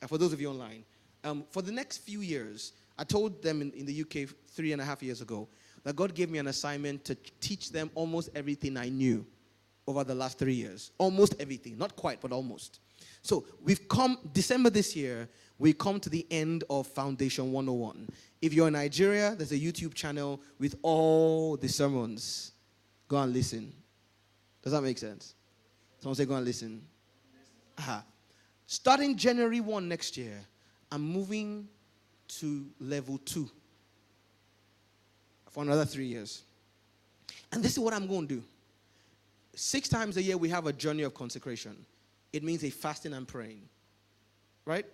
Uh, 0.00 0.06
for 0.06 0.16
those 0.16 0.32
of 0.32 0.40
you 0.40 0.48
online, 0.48 0.84
um, 1.24 1.44
for 1.50 1.60
the 1.60 1.72
next 1.72 1.98
few 1.98 2.20
years, 2.20 2.72
I 2.98 3.04
told 3.04 3.42
them 3.42 3.62
in, 3.62 3.72
in 3.72 3.84
the 3.84 4.02
UK 4.02 4.28
three 4.48 4.72
and 4.72 4.80
a 4.80 4.84
half 4.84 5.02
years 5.02 5.20
ago 5.20 5.48
that 5.86 5.94
God 5.94 6.16
gave 6.16 6.30
me 6.30 6.40
an 6.40 6.48
assignment 6.48 7.04
to 7.04 7.14
teach 7.38 7.70
them 7.70 7.92
almost 7.94 8.30
everything 8.34 8.76
I 8.76 8.88
knew 8.88 9.24
over 9.86 10.02
the 10.02 10.16
last 10.16 10.36
three 10.36 10.54
years. 10.54 10.90
Almost 10.98 11.36
everything. 11.38 11.78
Not 11.78 11.94
quite, 11.94 12.20
but 12.20 12.32
almost. 12.32 12.80
So 13.22 13.46
we've 13.62 13.88
come, 13.88 14.18
December 14.32 14.68
this 14.68 14.96
year, 14.96 15.28
we 15.60 15.72
come 15.72 16.00
to 16.00 16.10
the 16.10 16.26
end 16.28 16.64
of 16.68 16.88
Foundation 16.88 17.52
101. 17.52 18.08
If 18.42 18.52
you're 18.52 18.66
in 18.66 18.72
Nigeria, 18.72 19.36
there's 19.36 19.52
a 19.52 19.58
YouTube 19.58 19.94
channel 19.94 20.40
with 20.58 20.74
all 20.82 21.56
the 21.56 21.68
sermons. 21.68 22.50
Go 23.06 23.18
and 23.18 23.32
listen. 23.32 23.72
Does 24.62 24.72
that 24.72 24.82
make 24.82 24.98
sense? 24.98 25.36
Someone 26.00 26.16
say, 26.16 26.24
go 26.24 26.34
and 26.34 26.44
listen. 26.44 26.82
Starting 28.66 29.16
January 29.16 29.60
1 29.60 29.88
next 29.88 30.16
year, 30.16 30.40
I'm 30.90 31.02
moving 31.02 31.68
to 32.40 32.66
level 32.80 33.18
2 33.18 33.48
for 35.56 35.62
another 35.62 35.86
three 35.86 36.04
years. 36.04 36.42
And 37.50 37.64
this 37.64 37.72
is 37.72 37.78
what 37.78 37.94
I'm 37.94 38.06
going 38.06 38.28
to 38.28 38.34
do. 38.34 38.42
Six 39.54 39.88
times 39.88 40.18
a 40.18 40.22
year, 40.22 40.36
we 40.36 40.50
have 40.50 40.66
a 40.66 40.72
journey 40.72 41.02
of 41.02 41.14
consecration. 41.14 41.74
It 42.30 42.44
means 42.44 42.62
a 42.62 42.68
fasting 42.68 43.14
and 43.14 43.26
praying, 43.26 43.62
right? 44.66 44.84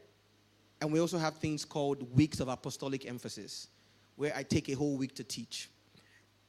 And 0.80 0.92
we 0.92 1.00
also 1.00 1.18
have 1.18 1.34
things 1.34 1.64
called 1.64 2.16
weeks 2.16 2.38
of 2.38 2.46
apostolic 2.46 3.06
emphasis, 3.06 3.66
where 4.14 4.32
I 4.36 4.44
take 4.44 4.68
a 4.68 4.74
whole 4.74 4.96
week 4.96 5.16
to 5.16 5.24
teach 5.24 5.68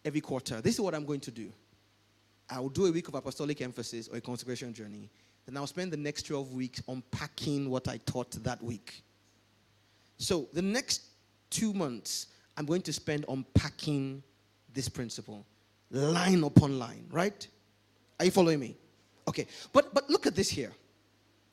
every 0.05 0.21
quarter. 0.21 0.61
This 0.61 0.75
is 0.75 0.81
what 0.81 0.93
I'm 0.93 1.05
going 1.05 1.21
to 1.21 1.31
do. 1.31 1.51
I 2.51 2.59
will 2.59 2.69
do 2.69 2.85
a 2.85 2.91
week 2.91 3.07
of 3.07 3.15
apostolic 3.15 3.63
emphasis 3.63 4.09
or 4.09 4.17
a 4.17 4.21
consecration 4.21 4.75
journey. 4.75 5.09
Then 5.47 5.57
I'll 5.57 5.65
spend 5.65 5.91
the 5.91 5.97
next 5.97 6.27
12 6.27 6.53
weeks 6.53 6.83
unpacking 6.87 7.67
what 7.67 7.87
I 7.87 7.97
taught 8.05 8.31
that 8.43 8.63
week. 8.63 9.01
So 10.19 10.49
the 10.53 10.61
next 10.61 11.01
two 11.49 11.73
months, 11.73 12.27
I'm 12.57 12.65
going 12.65 12.81
to 12.83 12.93
spend 12.93 13.25
unpacking 13.27 14.23
this 14.73 14.89
principle 14.89 15.45
line 15.91 16.43
upon 16.43 16.79
line, 16.79 17.05
right? 17.11 17.47
Are 18.19 18.25
you 18.25 18.31
following 18.31 18.59
me? 18.59 18.75
Okay. 19.27 19.47
But 19.71 19.93
but 19.93 20.09
look 20.09 20.27
at 20.27 20.35
this 20.35 20.49
here. 20.49 20.71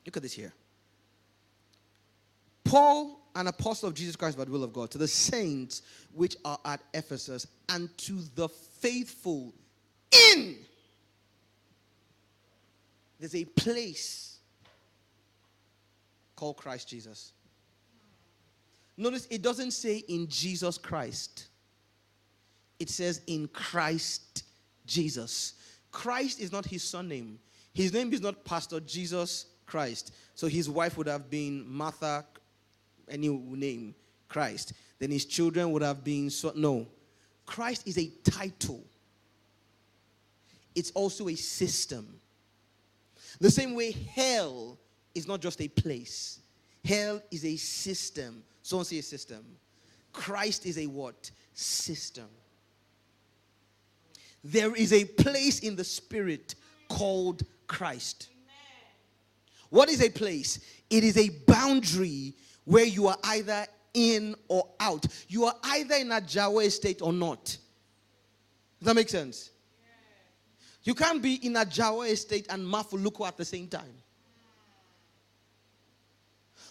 Look 0.05 0.17
at 0.17 0.23
this 0.23 0.33
here. 0.33 0.53
Paul, 2.63 3.19
an 3.35 3.47
apostle 3.47 3.89
of 3.89 3.95
Jesus 3.95 4.15
Christ 4.15 4.37
by 4.37 4.45
the 4.45 4.51
will 4.51 4.63
of 4.63 4.73
God, 4.73 4.91
to 4.91 4.97
the 4.97 5.07
saints 5.07 5.81
which 6.13 6.35
are 6.45 6.59
at 6.65 6.81
Ephesus 6.93 7.47
and 7.69 7.95
to 7.99 8.19
the 8.35 8.47
faithful 8.49 9.53
in 10.11 10.57
there's 13.21 13.35
a 13.35 13.45
place 13.45 14.39
called 16.35 16.57
Christ 16.57 16.89
Jesus. 16.89 17.33
Notice 19.01 19.25
it 19.31 19.41
doesn't 19.41 19.71
say 19.71 20.03
in 20.09 20.27
Jesus 20.27 20.77
Christ, 20.77 21.47
it 22.79 22.87
says 22.87 23.21
in 23.25 23.47
Christ 23.47 24.43
Jesus. 24.85 25.53
Christ 25.91 26.39
is 26.39 26.51
not 26.51 26.65
his 26.65 26.83
surname. 26.83 27.39
His 27.73 27.93
name 27.93 28.13
is 28.13 28.21
not 28.21 28.45
Pastor 28.45 28.79
Jesus 28.79 29.47
Christ. 29.65 30.13
So 30.35 30.45
his 30.45 30.69
wife 30.69 30.99
would 30.99 31.07
have 31.07 31.31
been 31.31 31.65
Martha, 31.67 32.23
any 33.09 33.27
name, 33.27 33.95
Christ. 34.29 34.73
Then 34.99 35.09
his 35.09 35.25
children 35.25 35.71
would 35.71 35.81
have 35.81 36.03
been 36.03 36.29
so 36.29 36.51
no. 36.55 36.85
Christ 37.47 37.87
is 37.87 37.97
a 37.97 38.11
title. 38.23 38.83
It's 40.75 40.91
also 40.91 41.27
a 41.27 41.35
system. 41.35 42.19
The 43.39 43.49
same 43.49 43.73
way 43.73 43.93
hell 44.13 44.77
is 45.15 45.27
not 45.27 45.41
just 45.41 45.59
a 45.59 45.67
place. 45.69 46.39
Hell 46.85 47.19
is 47.31 47.43
a 47.43 47.55
system. 47.55 48.43
Someone 48.71 48.85
say 48.85 48.99
a 48.99 49.03
system. 49.03 49.43
Christ 50.13 50.65
is 50.65 50.77
a 50.77 50.87
what? 50.87 51.29
System. 51.53 52.29
There 54.45 54.73
is 54.73 54.93
a 54.93 55.03
place 55.03 55.59
in 55.59 55.75
the 55.75 55.83
spirit 55.83 56.55
called 56.87 57.43
Christ. 57.67 58.29
What 59.71 59.89
is 59.89 60.01
a 60.01 60.09
place? 60.09 60.61
It 60.89 61.03
is 61.03 61.17
a 61.17 61.27
boundary 61.45 62.33
where 62.63 62.85
you 62.85 63.07
are 63.07 63.17
either 63.25 63.67
in 63.93 64.35
or 64.47 64.69
out. 64.79 65.05
You 65.27 65.43
are 65.47 65.55
either 65.63 65.95
in 65.95 66.07
Ajao 66.07 66.63
Estate 66.63 67.01
or 67.01 67.11
not. 67.11 67.43
Does 67.43 67.57
that 68.83 68.95
make 68.95 69.09
sense? 69.09 69.49
You 70.85 70.95
can't 70.95 71.21
be 71.21 71.45
in 71.45 71.55
Ajao 71.55 72.09
Estate 72.09 72.47
and 72.49 72.65
Mafoluku 72.65 73.27
at 73.27 73.35
the 73.35 73.43
same 73.43 73.67
time. 73.67 74.00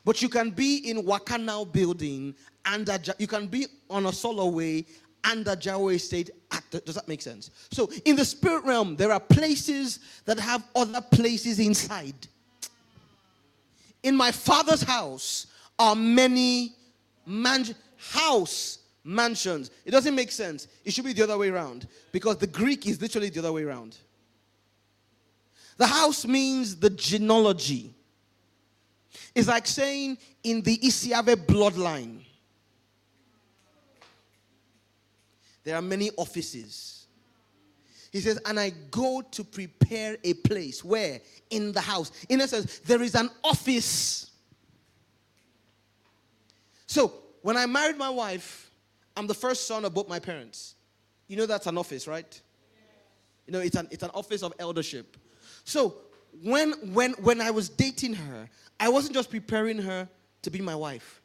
But 0.04 0.22
you 0.22 0.28
can 0.28 0.50
be 0.50 0.90
in 0.90 1.04
Wakanao 1.04 1.70
building 1.70 2.34
and 2.64 2.88
you 3.18 3.26
can 3.26 3.46
be 3.46 3.66
on 3.88 4.06
a 4.06 4.12
solo 4.12 4.46
way 4.46 4.86
and 5.24 5.44
Ajao 5.44 5.94
Estate. 5.94 6.30
The, 6.70 6.80
does 6.80 6.94
that 6.94 7.08
make 7.08 7.20
sense? 7.20 7.50
So 7.70 7.90
in 8.04 8.16
the 8.16 8.24
spirit 8.24 8.64
realm, 8.64 8.96
there 8.96 9.12
are 9.12 9.20
places 9.20 9.98
that 10.24 10.38
have 10.38 10.62
other 10.74 11.00
places 11.00 11.58
inside. 11.58 12.14
In 14.02 14.16
my 14.16 14.32
father's 14.32 14.82
house 14.82 15.46
are 15.78 15.94
many 15.94 16.74
man- 17.26 17.74
house 17.96 18.78
mansions. 19.04 19.70
It 19.84 19.90
doesn't 19.90 20.14
make 20.14 20.30
sense. 20.30 20.68
It 20.84 20.92
should 20.92 21.04
be 21.04 21.12
the 21.12 21.24
other 21.24 21.36
way 21.38 21.48
around 21.48 21.86
because 22.12 22.36
the 22.38 22.46
Greek 22.46 22.86
is 22.86 23.00
literally 23.00 23.30
the 23.30 23.40
other 23.40 23.52
way 23.52 23.64
around. 23.64 23.96
The 25.76 25.86
house 25.86 26.26
means 26.26 26.76
the 26.76 26.90
genealogy. 26.90 27.94
It's 29.34 29.48
like 29.48 29.66
saying 29.66 30.18
in 30.42 30.62
the 30.62 30.78
Isiave 30.78 31.46
bloodline, 31.46 32.24
there 35.64 35.76
are 35.76 35.82
many 35.82 36.10
offices. 36.16 37.06
He 38.12 38.20
says, 38.20 38.40
and 38.44 38.58
I 38.58 38.70
go 38.90 39.22
to 39.30 39.44
prepare 39.44 40.16
a 40.24 40.34
place 40.34 40.84
where 40.84 41.20
in 41.50 41.72
the 41.72 41.80
house, 41.80 42.10
in 42.28 42.40
essence, 42.40 42.80
there 42.80 43.02
is 43.02 43.14
an 43.14 43.30
office. 43.44 44.30
So 46.86 47.12
when 47.42 47.56
I 47.56 47.66
married 47.66 47.96
my 47.96 48.10
wife, 48.10 48.70
I'm 49.16 49.26
the 49.26 49.34
first 49.34 49.68
son 49.68 49.84
of 49.84 49.94
both 49.94 50.08
my 50.08 50.18
parents. 50.18 50.74
You 51.28 51.36
know 51.36 51.46
that's 51.46 51.66
an 51.66 51.78
office, 51.78 52.08
right? 52.08 52.40
You 53.46 53.52
know, 53.52 53.60
it's 53.60 53.76
an, 53.76 53.86
it's 53.90 54.02
an 54.02 54.10
office 54.14 54.42
of 54.42 54.52
eldership. 54.58 55.16
So 55.64 55.94
when, 56.42 56.72
when, 56.92 57.12
when 57.14 57.40
I 57.40 57.50
was 57.50 57.68
dating 57.68 58.14
her, 58.14 58.48
I 58.78 58.88
wasn't 58.88 59.14
just 59.14 59.30
preparing 59.30 59.78
her 59.78 60.08
to 60.42 60.50
be 60.50 60.60
my 60.60 60.74
wife. 60.74 61.20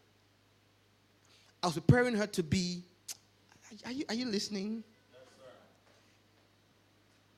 I 1.63 1.67
was 1.67 1.75
preparing 1.75 2.15
her 2.15 2.27
to 2.27 2.43
be. 2.43 2.83
Are 3.85 3.91
you, 3.91 4.05
are 4.09 4.15
you 4.15 4.25
listening? 4.25 4.83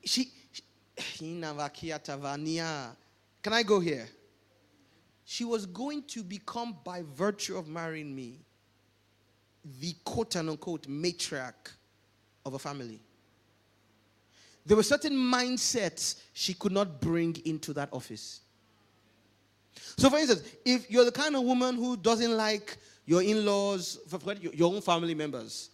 She, 0.04 0.32
she. 0.52 0.64
Can 3.44 3.54
I 3.54 3.64
go 3.64 3.80
here? 3.80 4.10
She 5.24 5.46
was 5.46 5.66
going 5.66 6.04
to 6.04 6.24
become, 6.24 6.76
by 6.84 7.04
virtue 7.16 7.58
of 7.58 7.68
marrying 7.68 8.16
me, 8.16 8.40
the 9.80 9.94
quote 10.04 10.36
unquote 10.36 10.88
matriarch 10.88 11.74
of 12.46 12.54
a 12.54 12.60
family. 12.60 13.00
There 14.68 14.76
were 14.76 14.84
certain 14.84 15.14
mindsets 15.14 16.20
she 16.34 16.54
could 16.54 16.74
not 16.74 17.00
bring 17.00 17.38
into 17.46 17.72
that 17.74 17.88
office. 17.94 18.42
So, 19.98 20.10
for 20.10 20.18
instance, 20.18 20.44
if 20.66 20.92
you're 20.92 21.06
the 21.06 21.12
kind 21.12 21.38
of 21.38 21.44
woman 21.44 21.76
who 21.76 21.96
doesn't 21.96 22.36
like 22.36 22.78
your 23.06 23.24
in 23.24 23.46
laws, 23.46 23.98
your 24.54 24.74
own 24.74 24.82
family 24.82 25.16
members, 25.16 25.70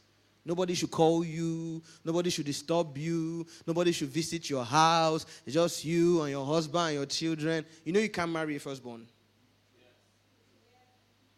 nobody 0.46 0.76
should 0.76 0.92
call 0.92 1.26
you, 1.26 1.82
nobody 2.06 2.30
should 2.30 2.46
disturb 2.46 2.96
you, 2.96 3.48
nobody 3.66 3.92
should 3.92 4.10
visit 4.10 4.48
your 4.48 4.64
house, 4.64 5.26
it's 5.44 5.56
just 5.56 5.84
you 5.84 6.22
and 6.22 6.30
your 6.30 6.46
husband 6.46 6.90
and 6.90 6.96
your 6.98 7.06
children, 7.08 7.66
you 7.84 7.92
know 7.92 8.00
you 8.00 8.10
can't 8.10 8.32
marry 8.32 8.56
a 8.58 8.60
firstborn. 8.60 9.08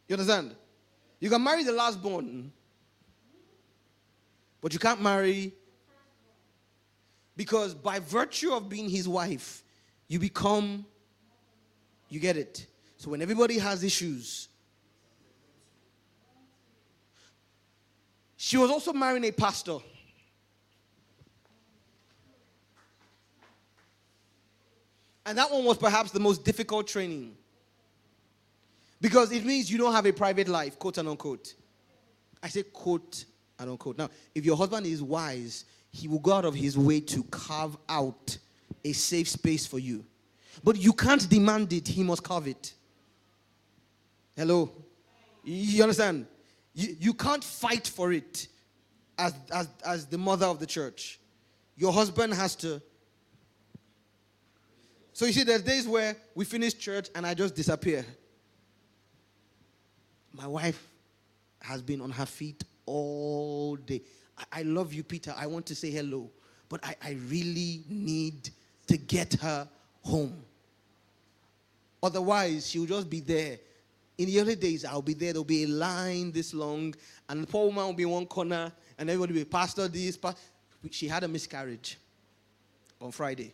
You 0.10 0.16
understand? 0.16 0.54
You 1.22 1.30
can 1.30 1.42
marry 1.42 1.64
the 1.64 1.72
lastborn, 1.72 2.50
but 4.62 4.74
you 4.74 4.80
can't 4.80 5.02
marry 5.02 5.54
because 7.36 7.74
by 7.74 8.00
virtue 8.00 8.54
of 8.54 8.70
being 8.70 8.90
his 8.90 9.08
wife, 9.08 9.64
you 10.08 10.20
become, 10.20 10.86
you 12.10 12.20
get 12.20 12.38
it. 12.38 12.68
So 12.98 13.10
when 13.10 13.22
everybody 13.22 13.58
has 13.58 13.84
issues, 13.84 14.48
she 18.38 18.58
was 18.58 18.70
also 18.70 18.94
marrying 18.94 19.26
a 19.26 19.32
pastor. 19.32 19.78
And 25.26 25.38
that 25.38 25.52
one 25.52 25.66
was 25.66 25.78
perhaps 25.78 26.12
the 26.12 26.20
most 26.20 26.46
difficult 26.46 26.88
training. 26.88 27.36
Because 29.02 29.32
it 29.32 29.44
means 29.44 29.72
you 29.72 29.78
don't 29.78 29.94
have 29.94 30.06
a 30.06 30.14
private 30.14 30.48
life, 30.48 30.78
quote 30.80 30.98
and 31.00 31.10
unquote. 31.10 31.56
I 32.42 32.48
say 32.48 32.64
quote 32.64 33.26
and 33.60 33.72
unquote. 33.72 33.98
Now, 33.98 34.10
if 34.34 34.46
your 34.46 34.56
husband 34.56 34.86
is 34.86 35.02
wise, 35.02 35.66
he 35.96 36.10
will 36.10 36.20
go 36.20 36.34
out 36.34 36.44
of 36.44 36.54
his 36.54 36.78
way 36.78 37.00
to 37.00 37.24
carve 37.24 37.78
out 37.88 38.38
a 38.84 38.92
safe 38.92 39.30
space 39.30 39.66
for 39.66 39.80
you. 39.80 40.06
But 40.62 40.76
you 40.78 40.92
can't 40.92 41.28
demand 41.30 41.72
it, 41.72 41.88
he 41.88 42.04
must 42.04 42.22
carve 42.22 42.48
it. 42.48 42.74
Hello? 44.36 44.72
You 45.46 45.84
understand? 45.84 46.28
You, 46.74 46.98
you 47.00 47.14
can't 47.14 47.44
fight 47.44 47.88
for 47.88 48.12
it 48.12 48.48
as, 49.18 49.34
as, 49.50 49.70
as 49.86 50.06
the 50.06 50.18
mother 50.18 50.46
of 50.46 50.60
the 50.60 50.66
church. 50.66 51.18
Your 51.78 51.94
husband 51.94 52.34
has 52.34 52.58
to. 52.58 52.82
So 55.14 55.26
you 55.26 55.32
see, 55.32 55.44
there's 55.44 55.62
days 55.62 55.88
where 55.88 56.18
we 56.36 56.44
finish 56.44 56.74
church 56.74 57.08
and 57.16 57.26
I 57.26 57.34
just 57.34 57.56
disappear. 57.56 58.06
My 60.34 60.48
wife 60.48 60.86
has 61.62 61.82
been 61.82 62.02
on 62.02 62.12
her 62.12 62.26
feet 62.26 62.66
all 62.86 63.78
day. 63.78 64.02
I, 64.52 64.64
love 64.64 64.94
you, 64.94 65.04
Peter. 65.04 65.34
I 65.38 65.48
want 65.48 65.66
to 65.68 65.76
say 65.76 65.92
hello. 65.92 66.30
But 66.68 66.84
I, 66.84 66.96
I 67.02 67.12
really 67.30 67.84
need 67.90 68.50
to 68.88 68.98
get 68.98 69.34
her 69.36 69.68
home. 70.04 70.44
Otherwise, 72.02 72.70
she'll 72.70 72.86
just 72.86 73.10
be 73.10 73.20
there. 73.20 73.58
In 74.18 74.28
the 74.28 74.40
early 74.40 74.56
days, 74.56 74.86
I'll 74.86 75.02
be 75.02 75.14
there. 75.14 75.34
There'll 75.34 75.44
be 75.44 75.64
a 75.64 75.68
line 75.68 76.32
this 76.32 76.54
long, 76.54 76.94
and 77.28 77.44
the 77.44 77.48
poor 77.48 77.68
woman 77.68 77.86
will 77.86 77.94
be 77.94 78.04
in 78.04 78.10
one 78.10 78.26
corner, 78.26 78.72
and 78.98 79.10
everybody 79.10 79.34
will 79.34 79.42
be, 79.42 79.46
Pastor, 79.46 79.88
this. 79.88 80.18
She 80.92 81.08
had 81.08 81.24
a 81.24 81.28
miscarriage 81.28 81.98
on 83.02 83.12
Friday. 83.12 83.54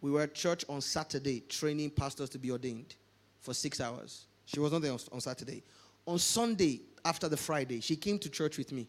We 0.00 0.10
were 0.10 0.22
at 0.22 0.34
church 0.34 0.64
on 0.68 0.80
Saturday 0.80 1.40
training 1.48 1.90
pastors 1.90 2.28
to 2.30 2.38
be 2.38 2.50
ordained 2.50 2.94
for 3.40 3.54
six 3.54 3.80
hours. 3.80 4.26
She 4.46 4.60
was 4.60 4.70
not 4.70 4.82
there 4.82 4.92
on 4.92 5.20
Saturday. 5.20 5.62
On 6.06 6.18
Sunday, 6.18 6.80
after 7.04 7.28
the 7.28 7.36
Friday, 7.36 7.80
she 7.80 7.96
came 7.96 8.18
to 8.18 8.28
church 8.28 8.58
with 8.58 8.70
me. 8.70 8.86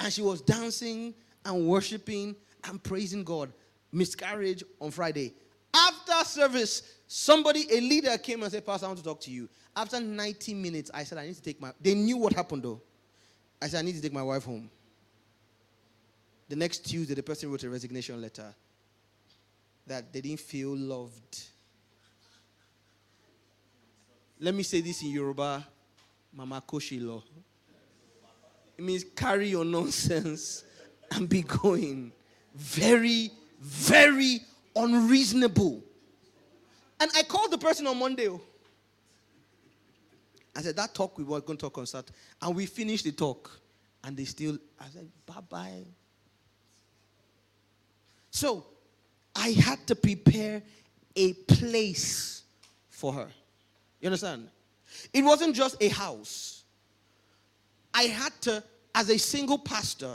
And 0.00 0.12
she 0.12 0.22
was 0.22 0.40
dancing 0.40 1.14
and 1.44 1.66
worshiping 1.66 2.36
and 2.64 2.82
praising 2.82 3.24
God. 3.24 3.52
Miscarriage 3.92 4.62
on 4.80 4.90
Friday. 4.90 5.32
After 5.72 6.24
service, 6.24 6.82
somebody, 7.06 7.66
a 7.70 7.80
leader 7.80 8.16
came 8.18 8.42
and 8.42 8.50
said, 8.50 8.64
Pastor, 8.66 8.86
I 8.86 8.88
want 8.88 8.98
to 8.98 9.04
talk 9.04 9.20
to 9.22 9.30
you. 9.30 9.48
After 9.74 10.00
90 10.00 10.54
minutes, 10.54 10.90
I 10.92 11.04
said, 11.04 11.18
I 11.18 11.26
need 11.26 11.36
to 11.36 11.42
take 11.42 11.60
my. 11.60 11.72
They 11.80 11.94
knew 11.94 12.16
what 12.16 12.32
happened 12.32 12.62
though. 12.62 12.80
I 13.60 13.68
said, 13.68 13.78
I 13.78 13.82
need 13.82 13.94
to 13.94 14.02
take 14.02 14.12
my 14.12 14.22
wife 14.22 14.44
home. 14.44 14.70
The 16.48 16.56
next 16.56 16.78
Tuesday, 16.88 17.14
the 17.14 17.22
person 17.22 17.50
wrote 17.50 17.64
a 17.64 17.70
resignation 17.70 18.20
letter 18.20 18.54
that 19.86 20.12
they 20.12 20.20
didn't 20.20 20.40
feel 20.40 20.76
loved. 20.76 21.42
Let 24.38 24.54
me 24.54 24.62
say 24.62 24.80
this 24.80 25.02
in 25.02 25.10
Yoruba 25.10 25.66
Mama 26.32 26.62
Koshilo. 26.66 27.22
It 28.76 28.84
means 28.84 29.04
carry 29.14 29.48
your 29.48 29.64
nonsense 29.64 30.64
and 31.12 31.28
be 31.28 31.42
going. 31.42 32.12
Very, 32.54 33.30
very 33.60 34.40
unreasonable. 34.74 35.82
And 37.00 37.10
I 37.14 37.22
called 37.22 37.50
the 37.50 37.58
person 37.58 37.86
on 37.86 37.98
Monday. 37.98 38.28
Oh. 38.28 38.40
I 40.54 40.62
said, 40.62 40.76
that 40.76 40.94
talk 40.94 41.18
we 41.18 41.24
were 41.24 41.40
going 41.40 41.58
to 41.58 41.62
talk 41.66 41.76
on 41.78 41.86
Saturday. 41.86 42.14
And 42.40 42.56
we 42.56 42.66
finished 42.66 43.04
the 43.04 43.12
talk. 43.12 43.50
And 44.04 44.16
they 44.16 44.24
still, 44.24 44.58
I 44.80 44.86
said, 44.88 45.08
bye 45.26 45.40
bye. 45.48 45.84
So 48.30 48.66
I 49.34 49.50
had 49.50 49.86
to 49.86 49.94
prepare 49.94 50.62
a 51.14 51.32
place 51.32 52.42
for 52.88 53.12
her. 53.12 53.28
You 54.00 54.06
understand? 54.06 54.48
It 55.12 55.22
wasn't 55.22 55.56
just 55.56 55.82
a 55.82 55.88
house. 55.88 56.64
I 57.96 58.02
had 58.02 58.38
to, 58.42 58.62
as 58.94 59.08
a 59.08 59.18
single 59.18 59.56
pastor, 59.56 60.14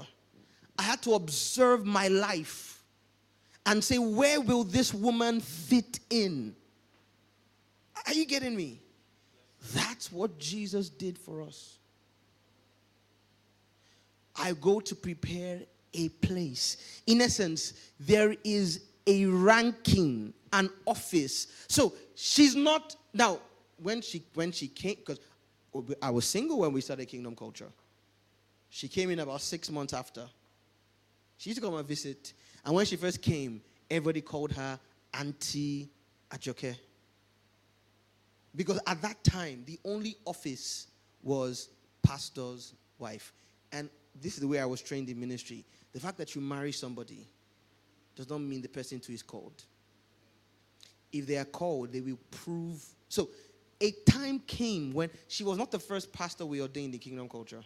I 0.77 0.83
had 0.83 1.01
to 1.01 1.15
observe 1.15 1.83
my 1.83 2.09
life 2.09 2.83
and 3.65 3.83
say, 3.83 3.97
where 3.97 4.39
will 4.39 4.63
this 4.63 4.93
woman 4.93 5.41
fit 5.41 5.99
in? 6.11 6.55
Are 8.05 8.13
you 8.13 8.27
getting 8.27 8.55
me? 8.55 8.79
That's 9.73 10.11
what 10.11 10.37
Jesus 10.37 10.89
did 10.89 11.17
for 11.17 11.41
us. 11.41 11.79
I 14.35 14.53
go 14.53 14.79
to 14.79 14.95
prepare 14.95 15.61
a 15.95 16.09
place. 16.09 17.01
In 17.07 17.19
essence, 17.19 17.73
there 17.99 18.35
is 18.43 18.81
a 19.07 19.25
ranking, 19.25 20.33
an 20.53 20.69
office. 20.85 21.47
So 21.67 21.93
she's 22.13 22.55
not 22.55 22.95
now 23.11 23.39
when 23.81 24.01
she 24.01 24.23
when 24.35 24.51
she 24.51 24.67
came 24.67 24.95
because 24.95 25.19
I 26.01 26.09
was 26.09 26.25
single 26.25 26.59
when 26.59 26.73
we 26.73 26.81
started 26.81 27.05
Kingdom 27.07 27.35
Culture. 27.35 27.71
She 28.69 28.87
came 28.87 29.09
in 29.09 29.19
about 29.19 29.41
six 29.41 29.69
months 29.69 29.93
after. 29.93 30.27
She 31.37 31.49
used 31.49 31.61
to 31.61 31.65
come 31.65 31.75
and 31.75 31.87
visit. 31.87 32.33
And 32.65 32.75
when 32.75 32.85
she 32.85 32.95
first 32.95 33.21
came, 33.21 33.61
everybody 33.89 34.21
called 34.21 34.51
her 34.53 34.79
Auntie 35.13 35.89
Ajoke. 36.31 36.75
Because 38.55 38.79
at 38.85 39.01
that 39.01 39.23
time, 39.23 39.63
the 39.65 39.79
only 39.85 40.17
office 40.25 40.87
was 41.23 41.69
pastor's 42.03 42.73
wife. 42.99 43.33
And 43.71 43.89
this 44.21 44.35
is 44.35 44.41
the 44.41 44.47
way 44.47 44.59
I 44.59 44.65
was 44.65 44.81
trained 44.81 45.09
in 45.09 45.19
ministry. 45.19 45.65
The 45.93 45.99
fact 45.99 46.17
that 46.17 46.35
you 46.35 46.41
marry 46.41 46.71
somebody 46.71 47.27
does 48.15 48.29
not 48.29 48.41
mean 48.41 48.61
the 48.61 48.69
person 48.69 48.99
too 48.99 49.13
is 49.13 49.23
called. 49.23 49.63
If 51.11 51.27
they 51.27 51.37
are 51.37 51.45
called, 51.45 51.91
they 51.91 52.01
will 52.01 52.19
prove. 52.29 52.83
So, 53.09 53.29
a 53.81 53.91
time 54.09 54.39
came 54.39 54.93
when 54.93 55.09
she 55.27 55.43
was 55.43 55.57
not 55.57 55.71
the 55.71 55.79
first 55.79 56.13
pastor 56.13 56.45
we 56.45 56.61
ordained 56.61 56.85
in 56.85 56.91
the 56.91 56.97
kingdom 56.97 57.27
culture. 57.27 57.63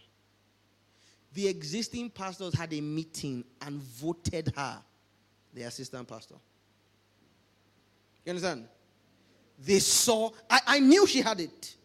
The 1.34 1.46
existing 1.48 2.10
pastors 2.10 2.54
had 2.54 2.72
a 2.72 2.80
meeting 2.80 3.44
and 3.60 3.80
voted 3.80 4.52
her 4.56 4.78
the 5.52 5.62
assistant 5.62 6.08
pastor. 6.08 6.36
You 8.24 8.30
understand? 8.30 8.66
They 9.58 9.78
saw, 9.78 10.30
I, 10.48 10.60
I 10.66 10.78
knew 10.80 11.06
she 11.06 11.20
had 11.20 11.40
it, 11.40 11.76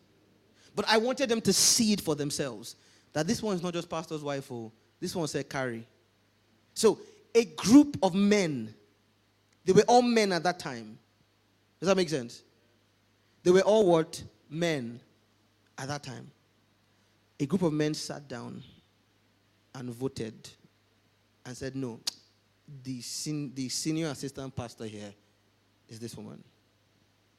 but 0.75 0.85
I 0.87 0.97
wanted 0.97 1.29
them 1.29 1.41
to 1.41 1.53
see 1.53 1.93
it 1.93 2.01
for 2.01 2.15
themselves. 2.15 2.75
That 3.13 3.27
this 3.27 3.43
one 3.43 3.55
is 3.55 3.61
not 3.61 3.73
just 3.73 3.89
pastor's 3.89 4.23
wife, 4.23 4.51
oh, 4.51 4.71
this 4.99 5.15
one 5.15 5.27
said 5.27 5.49
carry. 5.49 5.85
So, 6.73 6.99
a 7.35 7.45
group 7.45 7.97
of 8.03 8.13
men, 8.13 8.73
they 9.65 9.73
were 9.73 9.83
all 9.87 10.01
men 10.01 10.31
at 10.31 10.43
that 10.43 10.59
time. 10.59 10.97
Does 11.79 11.87
that 11.87 11.97
make 11.97 12.09
sense? 12.09 12.43
They 13.43 13.51
were 13.51 13.61
all 13.61 13.85
what? 13.85 14.21
Men 14.49 14.99
at 15.77 15.87
that 15.87 16.03
time. 16.03 16.29
A 17.39 17.45
group 17.45 17.63
of 17.63 17.73
men 17.73 17.93
sat 17.93 18.27
down 18.27 18.61
and 19.73 19.89
voted 19.89 20.49
and 21.45 21.57
said, 21.57 21.75
No, 21.75 21.99
the, 22.83 23.01
sen- 23.01 23.51
the 23.55 23.69
senior 23.69 24.07
assistant 24.07 24.55
pastor 24.55 24.85
here 24.85 25.13
is 25.89 25.99
this 25.99 26.15
woman. 26.15 26.43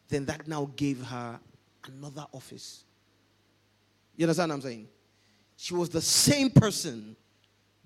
Then 0.09 0.24
that 0.27 0.49
now 0.49 0.70
gave 0.77 1.03
her 1.05 1.39
another 1.87 2.27
office. 2.33 2.85
You 4.16 4.24
understand 4.24 4.51
what 4.51 4.57
I'm 4.57 4.62
saying? 4.62 4.89
She 5.57 5.74
was 5.74 5.89
the 5.89 6.01
same 6.01 6.51
person, 6.51 7.16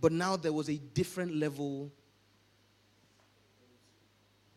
but 0.00 0.12
now 0.12 0.36
there 0.36 0.52
was 0.52 0.68
a 0.68 0.76
different 0.76 1.34
level. 1.36 1.92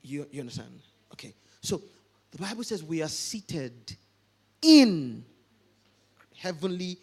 You, 0.02 0.26
you 0.32 0.40
understand? 0.40 0.80
Okay. 1.14 1.34
So 1.62 1.82
the 2.32 2.38
Bible 2.38 2.64
says 2.64 2.84
we 2.84 3.02
are 3.02 3.08
seated 3.08 3.96
in 4.62 5.24
heavenly 6.36 6.98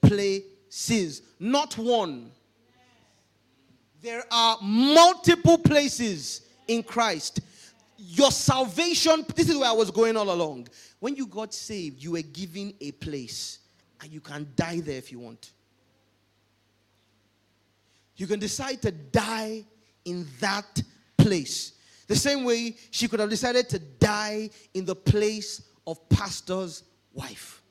places, 0.00 1.22
not 1.38 1.76
one. 1.78 2.30
There 4.00 4.24
are 4.30 4.58
multiple 4.60 5.58
places 5.58 6.42
in 6.66 6.82
Christ. 6.82 7.40
Your 7.96 8.32
salvation, 8.32 9.24
this 9.36 9.48
is 9.48 9.56
where 9.56 9.70
I 9.70 9.72
was 9.72 9.90
going 9.90 10.16
all 10.16 10.32
along. 10.32 10.68
When 10.98 11.14
you 11.14 11.26
got 11.26 11.54
saved, 11.54 12.02
you 12.02 12.12
were 12.12 12.22
given 12.22 12.74
a 12.80 12.90
place, 12.92 13.60
and 14.00 14.12
you 14.12 14.20
can 14.20 14.48
die 14.56 14.80
there 14.80 14.98
if 14.98 15.12
you 15.12 15.20
want. 15.20 15.52
You 18.16 18.26
can 18.26 18.40
decide 18.40 18.82
to 18.82 18.90
die 18.90 19.64
in 20.04 20.26
that 20.40 20.82
place. 21.16 21.72
The 22.12 22.18
same 22.18 22.44
way 22.44 22.76
she 22.90 23.08
could 23.08 23.20
have 23.20 23.30
decided 23.30 23.70
to 23.70 23.78
die 23.78 24.50
in 24.74 24.84
the 24.84 24.94
place 24.94 25.62
of 25.86 26.10
pastor's 26.10 26.82
wife. 27.14 27.62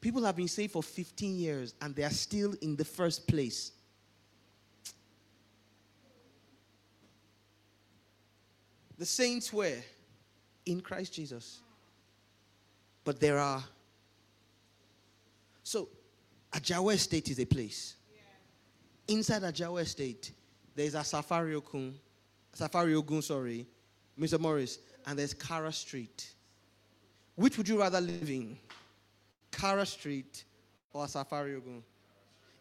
People 0.00 0.24
have 0.24 0.34
been 0.34 0.48
saved 0.48 0.72
for 0.72 0.82
15 0.82 1.36
years 1.36 1.72
and 1.80 1.94
they 1.94 2.02
are 2.02 2.10
still 2.10 2.56
in 2.62 2.74
the 2.74 2.84
first 2.84 3.28
place. 3.28 3.70
The 8.98 9.06
saints 9.06 9.52
were 9.52 9.76
in 10.66 10.80
Christ 10.80 11.14
Jesus. 11.14 11.60
But 13.04 13.20
there 13.20 13.38
are. 13.38 13.62
So, 15.62 15.88
Ajao 16.52 16.92
Estate 16.92 17.30
is 17.30 17.38
a 17.38 17.46
place. 17.46 17.94
Inside 19.06 19.42
Ajao 19.42 19.80
Estate, 19.80 20.32
there's 20.74 20.94
a 20.94 21.04
Safari 21.04 21.54
Okun, 21.54 21.94
Safari 22.52 22.94
Ogun, 22.94 23.22
sorry, 23.22 23.66
Mr. 24.18 24.38
Morris, 24.38 24.78
and 25.06 25.18
there's 25.18 25.34
Kara 25.34 25.72
Street. 25.72 26.32
Which 27.36 27.56
would 27.56 27.68
you 27.68 27.78
rather 27.78 28.00
live 28.00 28.28
in? 28.28 28.56
Kara 29.50 29.86
Street 29.86 30.44
or 30.92 31.06
Safari 31.08 31.54
Ogun? 31.54 31.82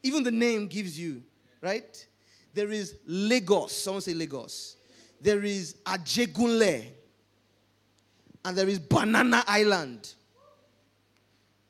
Even 0.04 0.24
the 0.24 0.32
name 0.32 0.68
gives 0.68 1.00
you, 1.00 1.22
right? 1.62 2.06
There 2.54 2.72
is 2.72 2.96
Lagos. 3.06 3.74
Someone 3.74 4.02
say 4.02 4.14
Lagos 4.14 4.78
there 5.22 5.44
is 5.44 5.76
Ajegunle, 5.86 6.88
and 8.46 8.58
there 8.58 8.70
is 8.70 8.80
Banana 8.80 9.44
Island. 9.48 10.14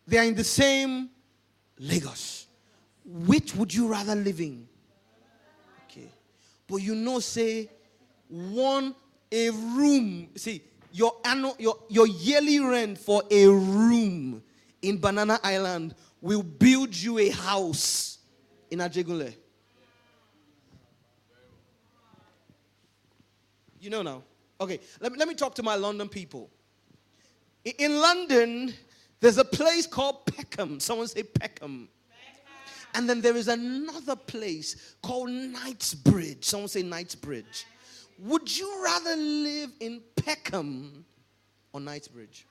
They 0.07 0.17
are 0.17 0.23
in 0.23 0.35
the 0.35 0.43
same 0.43 1.09
Lagos. 1.77 2.47
Which 3.05 3.55
would 3.55 3.73
you 3.73 3.87
rather 3.87 4.15
live 4.15 4.39
in? 4.39 4.67
But 6.69 6.77
you 6.77 6.93
know, 6.95 7.19
say, 7.19 7.69
one, 8.27 8.95
a 9.31 9.49
room. 9.49 10.29
See, 10.35 10.61
your, 10.91 11.13
annual, 11.25 11.55
your, 11.59 11.77
your 11.89 12.07
yearly 12.07 12.59
rent 12.59 12.97
for 12.97 13.23
a 13.31 13.47
room 13.47 14.43
in 14.81 14.99
Banana 14.99 15.39
Island 15.43 15.95
will 16.21 16.43
build 16.43 16.95
you 16.95 17.17
a 17.17 17.29
house 17.29 18.19
in 18.69 18.79
Ajegunle. 18.79 19.33
You 23.81 23.89
know 23.89 24.01
now. 24.01 24.23
Okay, 24.61 24.79
let 24.99 25.11
me, 25.11 25.17
let 25.17 25.27
me 25.27 25.33
talk 25.33 25.55
to 25.55 25.63
my 25.63 25.75
London 25.75 26.09
people. 26.09 26.49
In 27.63 27.99
London, 27.99 28.73
there's 29.21 29.37
a 29.37 29.45
place 29.45 29.87
called 29.87 30.25
Peckham. 30.25 30.79
Someone 30.79 31.07
say 31.07 31.23
Peckham. 31.23 31.87
And 32.93 33.09
then 33.09 33.21
there 33.21 33.35
is 33.35 33.47
another 33.47 34.15
place 34.15 34.95
called 35.01 35.29
Knightsbridge. 35.29 36.43
Someone 36.43 36.69
say 36.69 36.81
Knightsbridge. 36.81 37.65
Would 38.19 38.57
you 38.57 38.83
rather 38.83 39.15
live 39.15 39.71
in 39.79 40.01
Peckham 40.15 41.05
or 41.71 41.79
Knightsbridge? 41.79 42.45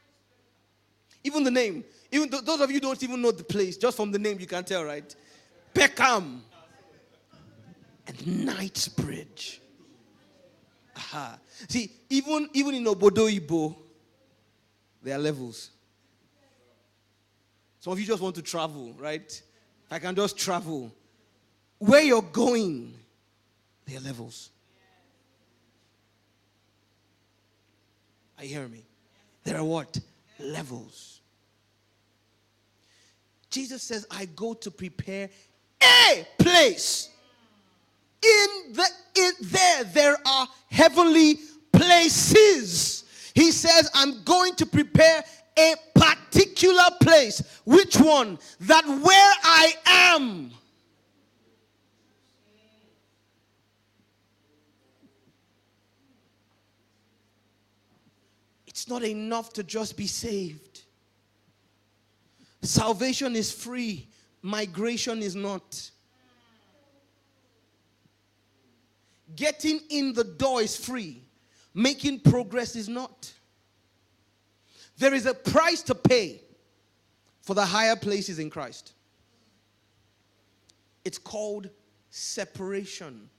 Even 1.25 1.43
the 1.45 1.51
name. 1.51 1.85
Even 2.11 2.29
th- 2.31 2.45
those 2.45 2.61
of 2.61 2.71
you 2.71 2.81
don't 2.81 3.03
even 3.03 3.21
know 3.21 3.33
the 3.33 3.45
place. 3.45 3.77
Just 3.77 3.97
from 3.97 4.11
the 4.13 4.19
name, 4.19 4.39
you 4.41 4.47
can 4.47 4.65
tell, 4.65 4.85
right? 4.85 5.15
Peckham 5.75 6.43
and 8.07 8.45
Knightsbridge. 8.45 9.61
Aha. 10.97 11.39
See, 11.69 11.93
even, 12.09 12.49
even 12.55 12.75
in 12.75 12.85
Obodo 12.85 13.29
Oyibo, 13.29 13.77
there 15.03 15.17
are 15.17 15.21
levels. 15.21 15.71
Some 17.81 17.93
of 17.93 18.01
you 18.01 18.07
just 18.07 18.23
want 18.23 18.35
to 18.37 18.43
travel, 18.43 18.95
right? 18.99 19.43
I 19.91 19.99
can 19.99 20.15
just 20.15 20.37
travel. 20.37 20.93
Where 21.79 22.03
you're 22.03 22.23
going, 22.23 22.95
there 23.87 23.99
are 23.99 24.03
levels. 24.03 24.51
Are 28.37 28.45
you 28.45 28.51
hearing 28.55 28.73
me? 28.73 28.85
There 29.45 29.57
are 29.57 29.65
what? 29.65 29.99
Levels. 30.39 31.21
Jesus 33.51 33.83
says, 33.83 34.07
I 34.11 34.27
go 34.27 34.55
to 34.55 34.71
prepare 34.71 35.31
a 35.83 36.27
place 36.39 37.09
in 38.23 38.73
the 38.73 38.89
in 39.17 39.33
there 39.41 39.85
there 39.85 40.17
are 40.27 40.49
heavenly 40.71 41.39
places 41.73 43.05
he 43.35 43.51
says 43.53 43.91
i'm 43.95 44.23
going 44.25 44.55
to 44.55 44.67
prepare 44.67 45.23
a 45.57 45.75
particular 46.15 46.85
place 47.01 47.43
which 47.65 47.97
one? 47.97 48.39
That 48.61 48.87
where 48.87 49.35
i 49.43 49.73
am. 49.87 50.51
It's 58.67 58.89
not 58.89 59.03
enough 59.03 59.53
to 59.55 59.65
just 59.65 59.97
be 59.97 60.07
saved. 60.07 60.83
Salvation 62.63 63.35
is 63.35 63.51
free 63.51 64.09
migration 64.43 65.23
is 65.23 65.35
not. 65.35 65.91
Getting 69.37 69.81
in 69.91 70.15
the 70.15 70.25
door 70.25 70.63
is 70.63 70.77
free, 70.77 71.23
making 71.75 72.21
progress 72.21 72.75
is 72.77 72.89
not. 72.89 73.33
There 74.99 75.15
is 75.15 75.27
a 75.27 75.35
price 75.35 75.83
to 75.83 75.95
pay 75.95 76.43
for 77.43 77.55
the 77.55 77.65
higher 77.65 77.97
places 77.97 78.39
in 78.39 78.51
Christ. 78.51 78.93
It's 81.05 81.19
called 81.19 81.71
separation, 82.11 83.31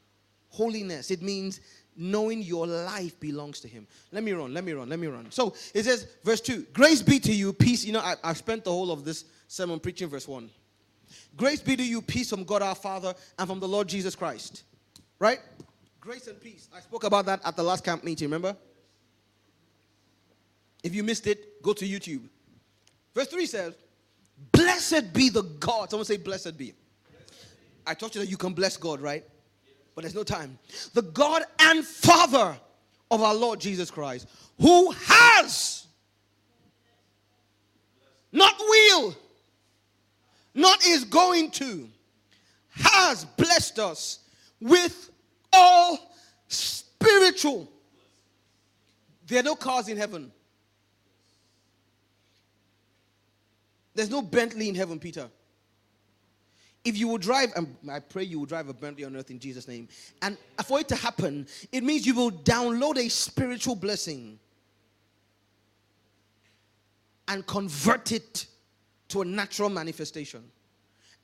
holiness. 0.49 1.11
It 1.11 1.21
means 1.21 1.59
knowing 1.95 2.41
your 2.41 2.65
life 2.65 3.19
belongs 3.19 3.59
to 3.59 3.67
Him. 3.67 3.85
Let 4.11 4.23
me 4.23 4.31
run, 4.31 4.53
let 4.53 4.63
me 4.63 4.71
run, 4.71 4.89
let 4.89 4.99
me 4.99 5.07
run. 5.07 5.29
So 5.31 5.53
it 5.73 5.83
says, 5.83 6.07
verse 6.23 6.41
2 6.41 6.67
Grace 6.73 7.01
be 7.01 7.19
to 7.19 7.33
you, 7.33 7.51
peace. 7.51 7.83
You 7.83 7.93
know, 7.93 7.99
I, 7.99 8.15
I've 8.23 8.37
spent 8.37 8.63
the 8.63 8.71
whole 8.71 8.91
of 8.91 9.03
this 9.03 9.25
sermon 9.47 9.79
preaching 9.79 10.07
verse 10.07 10.27
1. 10.27 10.49
Grace 11.35 11.61
be 11.61 11.75
to 11.75 11.83
you, 11.83 12.01
peace 12.01 12.29
from 12.29 12.43
God 12.45 12.61
our 12.61 12.75
Father 12.75 13.13
and 13.37 13.47
from 13.47 13.59
the 13.59 13.67
Lord 13.67 13.87
Jesus 13.87 14.15
Christ. 14.15 14.63
Right? 15.19 15.39
Grace 15.99 16.27
and 16.27 16.39
peace. 16.39 16.69
I 16.73 16.79
spoke 16.79 17.03
about 17.03 17.25
that 17.25 17.41
at 17.43 17.55
the 17.55 17.63
last 17.63 17.83
camp 17.83 18.03
meeting, 18.03 18.27
remember? 18.27 18.55
If 20.83 20.95
you 20.95 21.03
missed 21.03 21.27
it, 21.27 21.61
go 21.61 21.73
to 21.73 21.85
YouTube. 21.85 22.21
Verse 23.13 23.27
3 23.27 23.45
says, 23.45 23.73
Blessed 24.51 25.13
be 25.13 25.29
the 25.29 25.43
God. 25.43 25.89
Someone 25.89 26.05
say, 26.05 26.17
Blessed 26.17 26.57
be. 26.57 26.73
I 27.85 27.93
taught 27.93 28.15
you 28.15 28.21
that 28.21 28.29
you 28.29 28.37
can 28.37 28.53
bless 28.53 28.77
God, 28.77 29.01
right? 29.01 29.23
But 29.95 30.03
there's 30.03 30.15
no 30.15 30.23
time. 30.23 30.57
The 30.93 31.01
God 31.01 31.43
and 31.59 31.83
Father 31.83 32.57
of 33.11 33.21
our 33.21 33.33
Lord 33.33 33.59
Jesus 33.59 33.89
Christ, 33.91 34.27
who 34.59 34.91
has, 34.91 35.87
not 38.31 38.53
will, 38.59 39.15
not 40.53 40.85
is 40.85 41.03
going 41.03 41.51
to, 41.51 41.89
has 42.69 43.25
blessed 43.25 43.79
us 43.79 44.19
with 44.61 45.09
all 45.51 46.13
spiritual. 46.47 47.69
There 49.27 49.39
are 49.39 49.43
no 49.43 49.55
cars 49.55 49.87
in 49.87 49.97
heaven. 49.97 50.31
There's 53.99 54.09
no 54.09 54.21
Bentley 54.21 54.69
in 54.69 54.75
heaven, 54.75 54.97
Peter. 54.97 55.29
If 56.85 56.97
you 56.97 57.09
will 57.09 57.17
drive, 57.17 57.51
and 57.57 57.75
I 57.91 57.99
pray 57.99 58.23
you 58.23 58.39
will 58.39 58.45
drive 58.45 58.69
a 58.69 58.73
Bentley 58.73 59.03
on 59.03 59.13
earth 59.17 59.29
in 59.29 59.39
Jesus' 59.39 59.67
name. 59.67 59.89
And 60.21 60.37
for 60.65 60.79
it 60.79 60.87
to 60.87 60.95
happen, 60.95 61.45
it 61.73 61.83
means 61.83 62.07
you 62.07 62.15
will 62.15 62.31
download 62.31 62.97
a 62.97 63.09
spiritual 63.09 63.75
blessing 63.75 64.39
and 67.27 67.45
convert 67.45 68.13
it 68.13 68.45
to 69.09 69.21
a 69.21 69.25
natural 69.25 69.67
manifestation. 69.67 70.45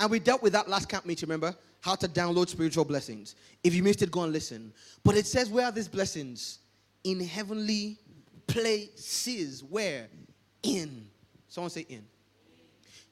And 0.02 0.12
we 0.12 0.20
dealt 0.20 0.44
with 0.44 0.52
that 0.52 0.68
last 0.68 0.90
camp 0.90 1.06
meeting, 1.06 1.30
remember? 1.30 1.56
How 1.80 1.96
to 1.96 2.10
download 2.10 2.50
spiritual 2.50 2.84
blessings. 2.84 3.36
If 3.64 3.74
you 3.74 3.84
missed 3.84 4.02
it, 4.02 4.12
go 4.12 4.24
and 4.24 4.34
listen. 4.34 4.74
But 5.02 5.16
it 5.16 5.26
says, 5.26 5.50
Where 5.50 5.68
are 5.68 5.72
these 5.72 5.88
blessings? 5.88 6.60
In 7.06 7.22
heavenly 7.22 8.00
places. 8.48 9.64
Where? 9.64 10.08
In. 10.62 11.08
Someone 11.48 11.70
say 11.70 11.86
in. 11.88 12.04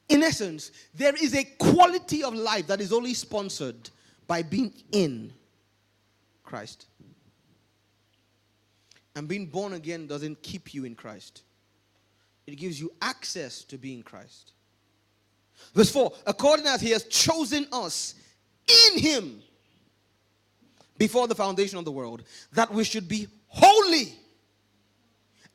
In 0.09 0.23
essence, 0.23 0.71
there 0.93 1.15
is 1.15 1.35
a 1.35 1.43
quality 1.43 2.23
of 2.23 2.33
life 2.33 2.67
that 2.67 2.81
is 2.81 2.91
only 2.91 3.13
sponsored 3.13 3.89
by 4.27 4.41
being 4.41 4.73
in 4.91 5.31
Christ. 6.43 6.87
And 9.15 9.27
being 9.27 9.45
born 9.45 9.73
again 9.73 10.07
doesn't 10.07 10.41
keep 10.41 10.73
you 10.73 10.85
in 10.85 10.95
Christ, 10.95 11.43
it 12.47 12.55
gives 12.55 12.79
you 12.79 12.91
access 13.01 13.63
to 13.65 13.77
being 13.77 14.03
Christ. 14.03 14.51
Verse 15.73 15.91
4 15.91 16.11
according 16.25 16.67
as 16.67 16.81
he 16.81 16.89
has 16.89 17.03
chosen 17.05 17.67
us 17.71 18.15
in 18.67 18.99
him 18.99 19.41
before 20.97 21.27
the 21.27 21.35
foundation 21.35 21.77
of 21.77 21.85
the 21.85 21.91
world, 21.91 22.23
that 22.53 22.71
we 22.73 22.83
should 22.83 23.07
be 23.07 23.27
holy 23.47 24.13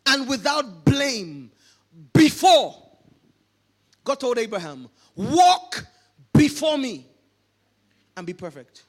and 0.07 0.29
without 0.29 0.85
blame 0.85 1.51
before. 2.13 2.88
God 4.09 4.21
told 4.21 4.39
Abraham, 4.39 4.89
Walk 5.15 5.85
before 6.33 6.79
me 6.79 7.07
and 8.17 8.27
be 8.27 8.33
perfect. 8.33 8.85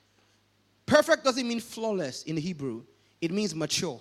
Perfect 0.85 1.25
doesn't 1.25 1.45
mean 1.45 1.59
flawless 1.59 2.23
in 2.23 2.37
Hebrew, 2.37 2.83
it 3.19 3.29
means 3.29 3.53
mature. 3.53 3.99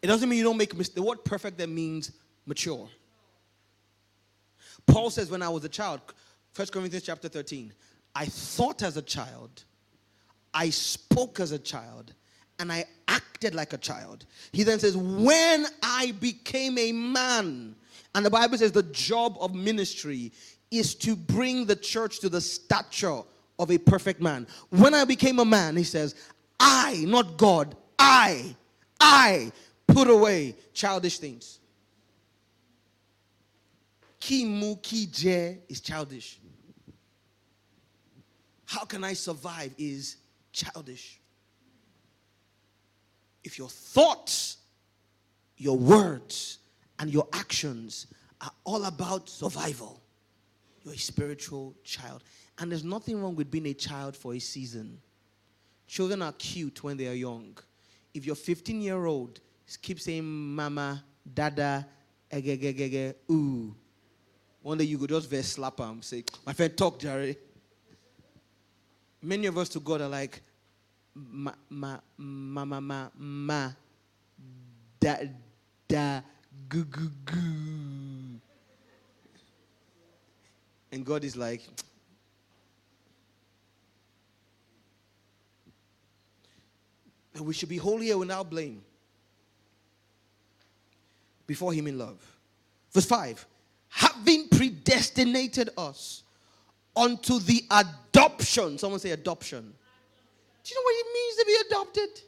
It 0.00 0.06
doesn't 0.06 0.26
mean 0.26 0.38
you 0.38 0.44
don't 0.44 0.56
make 0.56 0.74
mistakes. 0.74 0.94
The 0.94 1.02
word 1.02 1.22
perfect 1.22 1.58
that 1.58 1.68
means 1.68 2.12
mature. 2.46 2.88
Paul 4.86 5.10
says, 5.10 5.30
when 5.30 5.42
I 5.42 5.50
was 5.50 5.64
a 5.64 5.68
child, 5.68 6.00
1 6.56 6.68
Corinthians 6.68 7.04
chapter 7.04 7.28
13, 7.28 7.74
I 8.14 8.24
thought 8.24 8.82
as 8.82 8.96
a 8.96 9.02
child, 9.02 9.64
I 10.54 10.70
spoke 10.70 11.40
as 11.40 11.52
a 11.52 11.58
child, 11.58 12.14
and 12.58 12.72
I 12.72 12.86
acted 13.14 13.54
like 13.54 13.72
a 13.72 13.78
child. 13.78 14.26
He 14.52 14.62
then 14.62 14.78
says, 14.78 14.96
when 14.96 15.66
I 15.82 16.12
became 16.20 16.78
a 16.78 16.92
man, 16.92 17.76
and 18.14 18.26
the 18.26 18.30
Bible 18.30 18.58
says 18.58 18.72
the 18.72 18.82
job 18.82 19.36
of 19.40 19.54
ministry 19.54 20.32
is 20.70 20.94
to 20.96 21.14
bring 21.14 21.66
the 21.66 21.76
church 21.76 22.20
to 22.20 22.28
the 22.28 22.40
stature 22.40 23.20
of 23.58 23.70
a 23.70 23.78
perfect 23.78 24.20
man. 24.20 24.46
When 24.70 24.94
I 24.94 25.04
became 25.04 25.38
a 25.38 25.44
man, 25.44 25.76
he 25.76 25.84
says, 25.84 26.14
I, 26.58 27.04
not 27.06 27.36
God, 27.36 27.76
I, 27.98 28.56
I 29.00 29.52
put 29.86 30.08
away 30.08 30.56
childish 30.72 31.18
things. 31.18 31.60
Kimu 34.20 34.80
kije 34.80 35.58
is 35.68 35.80
childish. 35.80 36.40
How 38.64 38.84
can 38.84 39.04
I 39.04 39.12
survive 39.12 39.74
is 39.76 40.16
childish. 40.54 41.20
If 43.44 43.58
your 43.58 43.68
thoughts, 43.68 44.56
your 45.56 45.76
words, 45.76 46.58
and 46.98 47.12
your 47.12 47.28
actions 47.32 48.06
are 48.40 48.50
all 48.64 48.84
about 48.84 49.28
survival, 49.28 50.00
you're 50.82 50.94
a 50.94 50.98
spiritual 50.98 51.74
child. 51.84 52.22
And 52.58 52.70
there's 52.70 52.84
nothing 52.84 53.20
wrong 53.20 53.36
with 53.36 53.50
being 53.50 53.66
a 53.66 53.74
child 53.74 54.16
for 54.16 54.34
a 54.34 54.38
season. 54.38 54.98
Children 55.86 56.22
are 56.22 56.32
cute 56.32 56.82
when 56.82 56.96
they 56.96 57.08
are 57.08 57.14
young. 57.14 57.56
If 58.12 58.26
you're 58.26 58.36
15 58.36 58.80
year 58.80 59.04
old, 59.04 59.40
keep 59.82 60.00
saying 60.00 60.24
mama, 60.24 61.04
dada, 61.32 61.86
egegegege, 62.30 63.14
ooh. 63.30 63.74
One 64.62 64.78
day 64.78 64.84
you 64.84 64.96
could 64.98 65.10
just 65.10 65.28
verse 65.28 65.48
slap 65.48 65.78
him, 65.78 66.00
say, 66.00 66.24
My 66.46 66.52
friend, 66.52 66.74
talk, 66.76 66.98
Jerry. 66.98 67.36
Many 69.20 69.46
of 69.46 69.58
us 69.58 69.68
to 69.70 69.80
God 69.80 70.00
are 70.00 70.08
like, 70.08 70.42
ma, 71.14 71.52
ma, 71.70 71.98
ma, 72.18 72.64
ma, 72.64 72.80
ma, 72.80 73.08
ma, 73.16 73.70
da, 75.00 75.16
da, 75.88 76.20
goo, 76.68 76.84
goo, 76.84 77.10
goo. 77.24 78.40
And 80.92 81.04
God 81.04 81.24
is 81.24 81.36
like, 81.36 81.62
we 87.40 87.52
should 87.52 87.68
be 87.68 87.78
and 87.78 88.16
without 88.16 88.48
blame 88.48 88.82
before 91.46 91.72
Him 91.72 91.88
in 91.88 91.98
love. 91.98 92.20
Verse 92.92 93.06
5 93.06 93.46
having 93.94 94.48
predestinated 94.48 95.70
us 95.78 96.24
unto 96.96 97.38
the 97.38 97.64
adoption. 97.70 98.76
Someone 98.76 98.98
say 98.98 99.10
adoption. 99.10 99.72
Do 100.64 100.70
you 100.70 100.76
know 100.76 100.82
what 100.82 100.94
it 100.96 101.06
means 101.12 101.36
to 101.36 101.44
be 101.46 101.56
adopted? 101.68 102.20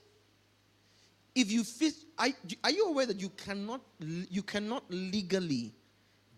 If 1.35 1.51
you 1.51 1.65
fit, 1.65 1.95
are, 2.19 2.29
are 2.65 2.71
you 2.71 2.87
aware 2.87 3.07
that 3.07 3.21
you 3.21 3.31
cannot 3.31 3.81
you 3.99 4.43
cannot 4.43 4.85
legally 4.91 5.75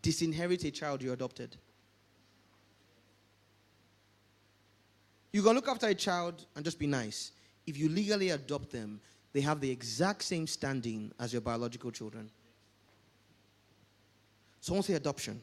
disinherit 0.03 0.65
a 0.65 0.71
child 0.71 1.03
you 1.03 1.13
adopted? 1.13 1.57
You 5.33 5.43
can 5.43 5.55
look 5.55 5.69
after 5.69 5.87
a 5.87 5.95
child 5.95 6.47
and 6.57 6.65
just 6.65 6.79
be 6.79 6.87
nice. 6.87 7.33
If 7.67 7.77
you 7.77 7.89
legally 7.89 8.31
adopt 8.31 8.71
them, 8.71 9.01
they 9.33 9.41
have 9.43 9.61
the 9.61 9.71
exact 9.71 10.23
same 10.23 10.47
standing 10.47 11.13
as 11.21 11.33
your 11.33 11.43
biological 11.43 11.91
children. 11.91 12.31
Someone 14.61 14.83
say 14.83 14.95
adoption. 14.95 15.41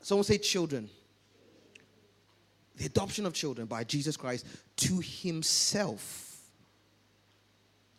Someone 0.00 0.24
say 0.24 0.38
children. 0.38 0.88
The 2.78 2.86
adoption 2.86 3.26
of 3.26 3.34
children 3.34 3.66
by 3.66 3.84
Jesus 3.84 4.16
Christ 4.16 4.46
to 4.76 5.00
himself. 5.00 6.40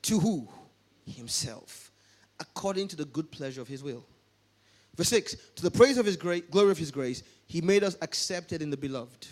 To 0.03 0.19
who? 0.19 0.47
Himself. 1.05 1.91
According 2.39 2.87
to 2.89 2.95
the 2.95 3.05
good 3.05 3.31
pleasure 3.31 3.61
of 3.61 3.67
his 3.67 3.83
will. 3.83 4.05
Verse 4.95 5.09
6 5.09 5.35
To 5.55 5.63
the 5.63 5.71
praise 5.71 5.97
of 5.97 6.05
his 6.05 6.17
great 6.17 6.49
glory 6.49 6.71
of 6.71 6.77
his 6.77 6.91
grace, 6.91 7.23
he 7.45 7.61
made 7.61 7.83
us 7.83 7.97
accepted 8.01 8.61
in 8.61 8.69
the 8.69 8.77
beloved. 8.77 9.27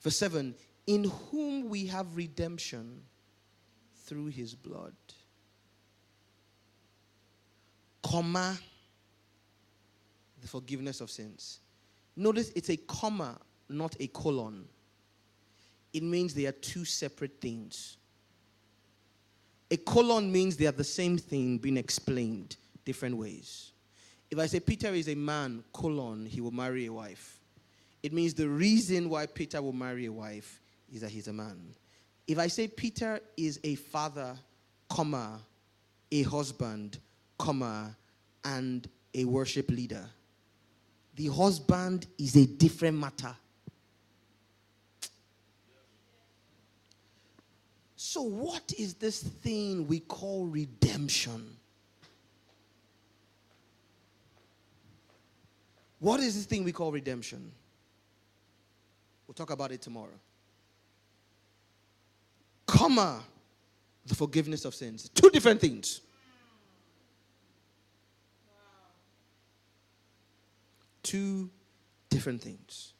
Verse 0.00 0.16
7 0.16 0.54
In 0.86 1.04
whom 1.30 1.68
we 1.68 1.86
have 1.86 2.16
redemption 2.16 3.02
through 4.04 4.26
his 4.26 4.54
blood. 4.54 4.94
Comma 8.02 8.58
the 10.40 10.48
forgiveness 10.48 11.00
of 11.00 11.10
sins. 11.10 11.60
Notice 12.16 12.50
it's 12.54 12.70
a 12.70 12.76
comma, 12.76 13.38
not 13.70 13.96
a 14.00 14.06
colon. 14.08 14.64
It 15.92 16.02
means 16.02 16.34
they 16.34 16.46
are 16.46 16.52
two 16.52 16.84
separate 16.84 17.40
things. 17.40 17.96
A 19.70 19.76
colon 19.76 20.30
means 20.30 20.56
they 20.56 20.66
are 20.66 20.72
the 20.72 20.84
same 20.84 21.16
thing 21.16 21.58
being 21.58 21.76
explained 21.76 22.56
different 22.84 23.16
ways. 23.16 23.72
If 24.30 24.38
I 24.38 24.46
say 24.46 24.60
Peter 24.60 24.88
is 24.88 25.08
a 25.08 25.14
man, 25.14 25.64
colon, 25.72 26.26
he 26.26 26.40
will 26.40 26.50
marry 26.50 26.86
a 26.86 26.92
wife. 26.92 27.38
It 28.02 28.12
means 28.12 28.34
the 28.34 28.48
reason 28.48 29.08
why 29.08 29.26
Peter 29.26 29.60
will 29.60 29.72
marry 29.72 30.06
a 30.06 30.12
wife 30.12 30.60
is 30.92 31.02
that 31.02 31.10
he's 31.10 31.28
a 31.28 31.32
man. 31.32 31.74
If 32.26 32.38
I 32.38 32.46
say 32.46 32.68
Peter 32.68 33.20
is 33.36 33.60
a 33.64 33.74
father, 33.74 34.36
comma, 34.88 35.40
a 36.10 36.22
husband, 36.22 36.98
comma, 37.38 37.96
and 38.44 38.88
a 39.14 39.24
worship 39.24 39.70
leader, 39.70 40.08
the 41.16 41.26
husband 41.26 42.06
is 42.18 42.36
a 42.36 42.46
different 42.46 42.96
matter. 42.98 43.34
So, 48.12 48.22
what 48.22 48.72
is 48.76 48.94
this 48.94 49.22
thing 49.22 49.86
we 49.86 50.00
call 50.00 50.46
redemption? 50.46 51.56
What 56.00 56.18
is 56.18 56.34
this 56.34 56.44
thing 56.44 56.64
we 56.64 56.72
call 56.72 56.90
redemption? 56.90 57.52
We'll 59.28 59.36
talk 59.36 59.50
about 59.50 59.70
it 59.70 59.80
tomorrow. 59.80 60.18
Comma, 62.66 63.22
the 64.04 64.16
forgiveness 64.16 64.64
of 64.64 64.74
sins. 64.74 65.08
Two 65.14 65.30
different 65.30 65.60
things. 65.60 66.00
Two 71.04 71.48
different 72.08 72.42
things. 72.42 72.92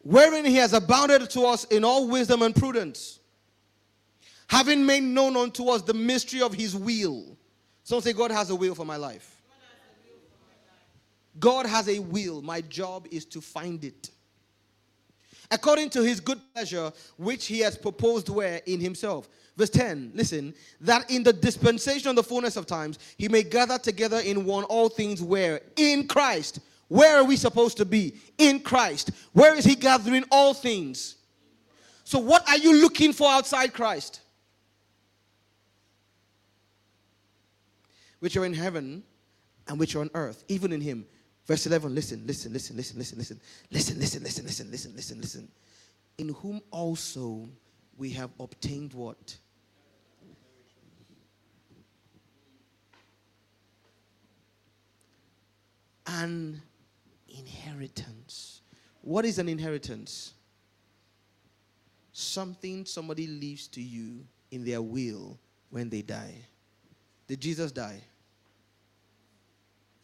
Wherein 0.00 0.44
he 0.44 0.56
has 0.56 0.74
abounded 0.74 1.30
to 1.30 1.46
us 1.46 1.64
in 1.64 1.82
all 1.82 2.06
wisdom 2.08 2.42
and 2.42 2.54
prudence 2.54 3.20
having 4.48 4.84
made 4.84 5.02
known 5.02 5.36
unto 5.36 5.68
us 5.68 5.82
the 5.82 5.94
mystery 5.94 6.42
of 6.42 6.54
his 6.54 6.76
will. 6.76 7.36
Some 7.82 8.00
say, 8.00 8.12
God 8.12 8.30
has 8.30 8.50
a 8.50 8.54
will 8.54 8.74
for 8.74 8.86
my 8.86 8.96
life. 8.96 9.42
God 11.38 11.66
has 11.66 11.88
a 11.88 11.98
will. 11.98 12.42
My 12.42 12.60
job 12.60 13.06
is 13.10 13.24
to 13.26 13.40
find 13.40 13.84
it. 13.84 14.10
According 15.50 15.90
to 15.90 16.02
his 16.02 16.20
good 16.20 16.40
pleasure, 16.54 16.92
which 17.16 17.46
he 17.46 17.60
has 17.60 17.76
proposed 17.76 18.28
where 18.28 18.60
in 18.66 18.80
himself. 18.80 19.28
Verse 19.56 19.70
10, 19.70 20.12
listen, 20.14 20.54
that 20.80 21.08
in 21.10 21.22
the 21.22 21.32
dispensation 21.32 22.08
of 22.08 22.16
the 22.16 22.22
fullness 22.22 22.56
of 22.56 22.66
times, 22.66 22.98
he 23.16 23.28
may 23.28 23.42
gather 23.42 23.78
together 23.78 24.18
in 24.18 24.44
one 24.44 24.64
all 24.64 24.88
things 24.88 25.22
where? 25.22 25.60
In 25.76 26.08
Christ. 26.08 26.60
Where 26.88 27.18
are 27.18 27.24
we 27.24 27.36
supposed 27.36 27.76
to 27.76 27.84
be? 27.84 28.16
In 28.38 28.60
Christ. 28.60 29.10
Where 29.32 29.54
is 29.54 29.64
he 29.64 29.74
gathering 29.74 30.24
all 30.30 30.54
things? 30.54 31.16
So, 32.04 32.18
what 32.18 32.46
are 32.48 32.58
you 32.58 32.80
looking 32.80 33.12
for 33.12 33.30
outside 33.30 33.72
Christ? 33.72 34.20
Which 38.24 38.38
are 38.38 38.46
in 38.46 38.54
heaven 38.54 39.02
and 39.68 39.78
which 39.78 39.94
are 39.94 40.00
on 40.00 40.08
earth, 40.14 40.44
even 40.48 40.72
in 40.72 40.80
him. 40.80 41.04
Verse 41.44 41.66
11, 41.66 41.94
listen, 41.94 42.26
listen, 42.26 42.54
listen, 42.54 42.74
listen, 42.74 42.96
listen, 42.96 43.18
listen, 43.20 43.40
listen, 43.70 43.98
listen, 43.98 44.22
listen, 44.22 44.46
listen, 44.46 44.70
listen, 44.70 44.96
listen, 44.96 45.20
listen. 45.20 45.48
In 46.16 46.30
whom 46.30 46.62
also 46.70 47.46
we 47.98 48.08
have 48.12 48.30
obtained 48.40 48.94
what? 48.94 49.36
An 56.06 56.62
inheritance. 57.28 58.62
What 59.02 59.26
is 59.26 59.38
an 59.38 59.50
inheritance? 59.50 60.32
Something 62.12 62.86
somebody 62.86 63.26
leaves 63.26 63.68
to 63.68 63.82
you 63.82 64.24
in 64.50 64.64
their 64.64 64.80
will 64.80 65.38
when 65.68 65.90
they 65.90 66.00
die. 66.00 66.36
Did 67.26 67.42
Jesus 67.42 67.70
die? 67.70 68.00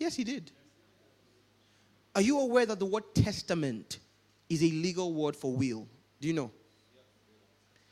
Yes, 0.01 0.17
he 0.17 0.25
did. 0.25 0.51
Are 2.17 2.23
you 2.23 2.41
aware 2.41 2.67
that 2.67 2.79
the 2.79 2.87
word 2.87 3.05
testament 3.15 3.99
is 4.49 4.63
a 4.63 4.71
legal 4.71 5.13
word 5.13 5.37
for 5.37 5.55
will? 5.55 5.87
Do 6.21 6.27
you 6.27 6.35
know? 6.35 6.51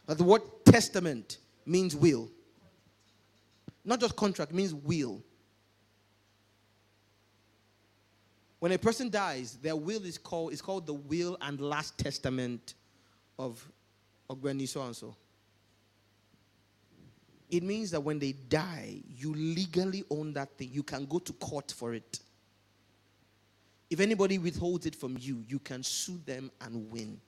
That 0.06 0.18
the 0.18 0.24
word 0.24 0.42
testament 0.64 1.38
means 1.66 1.94
will. 1.94 2.30
Not 3.84 4.00
just 4.00 4.16
contract, 4.16 4.52
means 4.52 4.74
will. 4.74 5.22
When 8.58 8.72
a 8.72 8.78
person 8.78 9.10
dies, 9.10 9.58
their 9.62 9.76
will 9.76 10.04
is 10.04 10.18
called 10.18 10.52
is 10.52 10.60
called 10.60 10.86
the 10.86 10.94
will 10.94 11.36
and 11.42 11.60
last 11.60 11.96
testament 11.96 12.74
of 13.38 13.64
Ogbeni 14.28 14.66
so 14.66 14.82
and 14.82 14.96
so. 14.96 15.14
It 17.50 17.62
means 17.62 17.90
that 17.92 18.00
when 18.00 18.18
they 18.18 18.32
die, 18.32 19.00
you 19.08 19.32
legally 19.34 20.04
own 20.10 20.34
that 20.34 20.56
thing. 20.58 20.70
You 20.70 20.82
can 20.82 21.06
go 21.06 21.18
to 21.18 21.32
court 21.34 21.72
for 21.76 21.94
it. 21.94 22.20
If 23.90 24.00
anybody 24.00 24.38
withholds 24.38 24.84
it 24.84 24.94
from 24.94 25.16
you, 25.18 25.42
you 25.48 25.58
can 25.58 25.82
sue 25.82 26.20
them 26.26 26.50
and 26.60 26.90
win. 26.90 27.18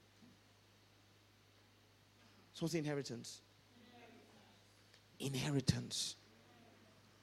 So 2.52 2.64
what's 2.64 2.74
the 2.74 2.78
inheritance? 2.80 3.40
Inheritance. 5.18 6.16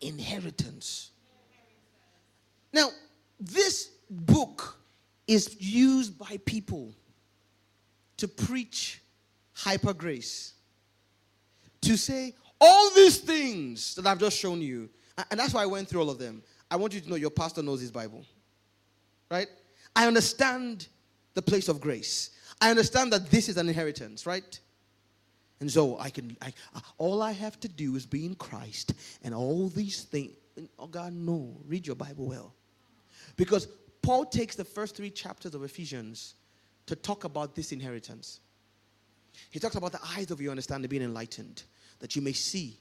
Inheritance. 0.02 1.12
Now, 2.74 2.90
this 3.40 3.92
book 4.10 4.78
is 5.28 5.56
used 5.60 6.18
by 6.18 6.40
people 6.46 6.94
to 8.18 8.28
preach 8.28 9.02
hyper 9.54 9.94
grace. 9.94 10.54
To 11.82 11.96
say, 11.96 12.34
all 12.60 12.90
these 12.92 13.18
things 13.18 13.96
that 13.96 14.08
I've 14.08 14.20
just 14.20 14.38
shown 14.38 14.62
you, 14.62 14.90
and 15.30 15.40
that's 15.40 15.54
why 15.54 15.64
I 15.64 15.66
went 15.66 15.88
through 15.88 16.02
all 16.02 16.10
of 16.10 16.20
them. 16.20 16.42
I 16.70 16.76
want 16.76 16.94
you 16.94 17.02
to 17.02 17.10
know 17.10 17.16
your 17.16 17.30
pastor 17.30 17.62
knows 17.62 17.82
his 17.82 17.92
Bible. 17.92 18.26
Right? 19.30 19.48
I 19.96 20.08
understand 20.08 20.88
the 21.34 21.42
place 21.42 21.68
of 21.68 21.82
grace. 21.82 22.32
I 22.62 22.70
understand 22.70 23.14
that 23.14 23.30
this 23.30 23.50
is 23.50 23.58
an 23.58 23.68
inheritance, 23.68 24.26
right? 24.26 24.60
And 25.60 25.72
so 25.72 25.98
I 26.00 26.10
can, 26.10 26.38
I, 26.42 26.54
uh, 26.76 26.80
all 26.98 27.22
I 27.22 27.32
have 27.32 27.60
to 27.62 27.68
do 27.68 27.96
is 27.96 28.06
be 28.06 28.26
in 28.26 28.36
Christ 28.36 28.94
and 29.24 29.34
all 29.34 29.70
these 29.70 30.04
things. 30.04 30.34
Oh 30.78 30.88
God, 30.88 31.14
no. 31.14 31.56
Read 31.68 31.86
your 31.86 31.96
Bible 31.96 32.28
well. 32.28 32.54
Because 33.36 33.68
Paul 34.02 34.26
takes 34.26 34.56
the 34.56 34.66
first 34.66 34.96
three 34.96 35.10
chapters 35.10 35.54
of 35.56 35.64
Ephesians 35.64 36.36
to 36.86 36.96
talk 36.96 37.24
about 37.24 37.56
this 37.56 37.72
inheritance. 37.72 38.40
He 39.52 39.60
talks 39.60 39.76
about 39.76 39.92
the 39.92 40.00
eyes 40.16 40.32
of 40.32 40.42
your 40.42 40.52
understanding 40.52 40.90
being 40.90 41.04
enlightened 41.04 41.64
that 42.00 42.16
you 42.16 42.22
may 42.22 42.34
see, 42.34 42.78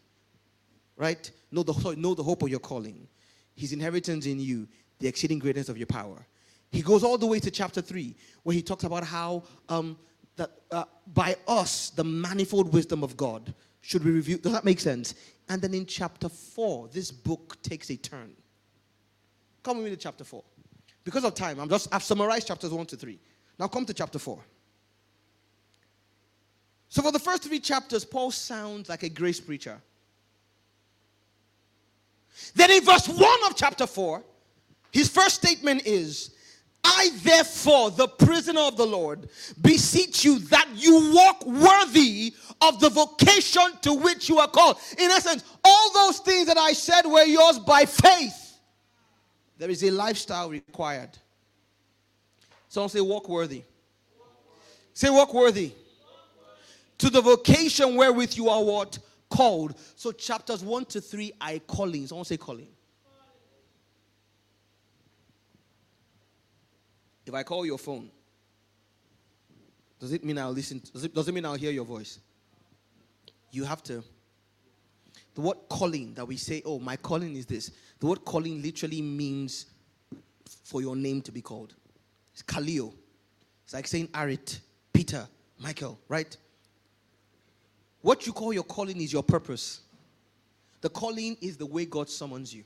right? 0.97 1.31
Know 1.51 1.63
the, 1.63 1.95
know 1.97 2.15
the 2.15 2.23
hope 2.23 2.43
of 2.43 2.49
your 2.49 2.61
calling, 2.61 3.07
his 3.55 3.73
inheritance 3.73 4.27
in 4.27 4.41
you, 4.41 4.69
the 4.99 5.09
exceeding 5.09 5.39
greatness 5.39 5.69
of 5.69 5.77
your 5.77 5.87
power. 5.87 6.27
He 6.71 6.83
goes 6.83 7.05
all 7.05 7.19
the 7.19 7.27
way 7.27 7.39
to 7.41 7.51
chapter 7.51 7.81
3, 7.81 8.15
where 8.43 8.55
he 8.55 8.63
talks 8.63 8.85
about 8.85 9.05
how 9.05 9.45
um, 9.69 9.97
that 10.37 10.51
uh, 10.71 10.85
by 11.15 11.37
us, 11.49 11.91
the 11.91 12.05
manifold 12.05 12.73
wisdom 12.73 13.03
of 13.03 13.17
God 13.17 13.55
should 13.81 14.05
be 14.05 14.11
reviewed. 14.11 14.43
Does 14.43 14.53
that 14.53 14.65
make 14.65 14.81
sense? 14.81 15.15
And 15.49 15.63
then 15.63 15.75
in 15.75 15.87
chapter 15.87 16.29
4, 16.29 16.89
this 16.89 17.11
book 17.11 17.61
takes 17.63 17.91
a 17.91 17.97
turn. 17.97 18.33
Come 19.63 19.79
with 19.79 19.87
me 19.87 19.91
to 19.91 19.97
chapter 19.97 20.25
4. 20.25 20.43
Because 21.05 21.25
of 21.25 21.35
time, 21.35 21.61
I'm 21.61 21.69
just, 21.69 21.93
I've 21.95 22.03
summarized 22.03 22.49
chapters 22.49 22.71
1 22.71 22.87
to 22.87 22.97
3. 22.97 23.19
Now 23.59 23.69
come 23.69 23.87
to 23.87 23.95
chapter 23.95 24.19
4. 24.19 24.39
So, 26.89 27.03
for 27.03 27.13
the 27.13 27.19
first 27.19 27.45
three 27.45 27.61
chapters, 27.61 28.05
Paul 28.05 28.31
sounds 28.31 28.89
like 28.89 29.03
a 29.03 29.09
grace 29.09 29.41
preacher. 29.41 29.81
Then, 32.55 32.71
in 32.71 32.85
verse 32.85 33.09
1 33.09 33.21
of 33.47 33.57
chapter 33.57 33.87
4, 33.87 34.23
his 34.93 35.09
first 35.09 35.37
statement 35.37 35.87
is 35.87 36.31
I, 36.85 37.11
therefore, 37.23 37.91
the 37.91 38.07
prisoner 38.07 38.61
of 38.61 38.77
the 38.77 38.87
Lord, 38.87 39.29
beseech 39.61 40.25
you 40.25 40.39
that 40.39 40.69
you 40.75 41.13
walk 41.13 41.45
worthy 41.45 42.33
of 42.61 42.79
the 42.79 42.89
vocation 42.89 43.65
to 43.83 43.95
which 43.95 44.29
you 44.29 44.39
are 44.39 44.47
called. 44.47 44.79
In 44.97 45.11
essence, 45.11 45.43
all 45.65 45.93
those 45.93 46.21
things 46.21 46.47
that 46.47 46.57
I 46.57 46.73
said 46.73 47.05
were 47.05 47.25
yours 47.25 47.59
by 47.59 47.85
faith. 47.87 48.59
There 49.59 49.71
is 49.71 49.83
a 49.83 49.91
lifestyle 49.91 50.49
required. 50.49 51.11
Someone 52.69 52.91
say, 52.91 53.01
walk 53.01 53.29
worthy. 53.29 53.63
Say, 54.93 55.11
walk 55.11 55.35
worthy 55.35 55.73
to 56.99 57.11
the 57.11 57.21
vocation 57.21 57.97
wherewith 57.97 58.35
you 58.37 58.49
are 58.49 58.63
what? 58.63 58.99
Called. 59.29 59.79
So 59.97 60.13
chapters 60.13 60.65
1 60.65 60.85
to 60.87 61.01
3 61.01 61.33
are 61.41 61.53
want 61.69 62.01
to 62.01 62.25
say 62.25 62.37
calling. 62.37 62.69
If 67.27 67.35
I 67.35 67.43
call 67.43 67.67
your 67.67 67.79
phone, 67.79 68.09
does 69.99 70.13
it 70.13 70.25
mean 70.25 70.39
I'll 70.39 70.53
listen? 70.53 70.81
Does 70.93 71.05
it, 71.05 71.15
does 71.15 71.27
it 71.27 71.33
mean 71.33 71.45
I'll 71.45 71.55
hear 71.55 71.73
your 71.73 71.85
voice? 71.85 72.21
You 73.51 73.65
have 73.65 73.83
to. 73.85 74.05
The 75.35 75.41
word 75.41 75.57
calling 75.69 76.15
that 76.15 76.27
we 76.27 76.37
say, 76.37 76.63
oh, 76.65 76.79
my 76.79 76.97
calling 76.97 77.35
is 77.35 77.47
this. 77.47 77.71
The 77.99 78.07
word 78.07 78.25
calling 78.25 78.63
literally 78.63 79.03
means 79.03 79.67
for 80.65 80.81
your 80.81 80.97
name 80.97 81.21
to 81.23 81.33
be 81.33 81.43
called. 81.43 81.75
It's 82.33 82.43
Kaleo. 82.43 82.93
It's 83.65 83.75
like 83.75 83.87
saying 83.87 84.09
Arit, 84.09 84.61
Peter, 84.93 85.27
Michael, 85.59 85.99
right? 86.09 86.37
What 88.07 88.25
you 88.25 88.33
call 88.33 88.53
your 88.53 88.63
calling 88.63 89.01
is 89.01 89.13
your 89.13 89.25
purpose. 89.25 89.81
The 90.81 90.89
calling 90.89 91.37
is 91.41 91.57
the 91.57 91.67
way 91.67 91.87
God 91.87 92.09
summons 92.09 92.55
you. 92.55 92.63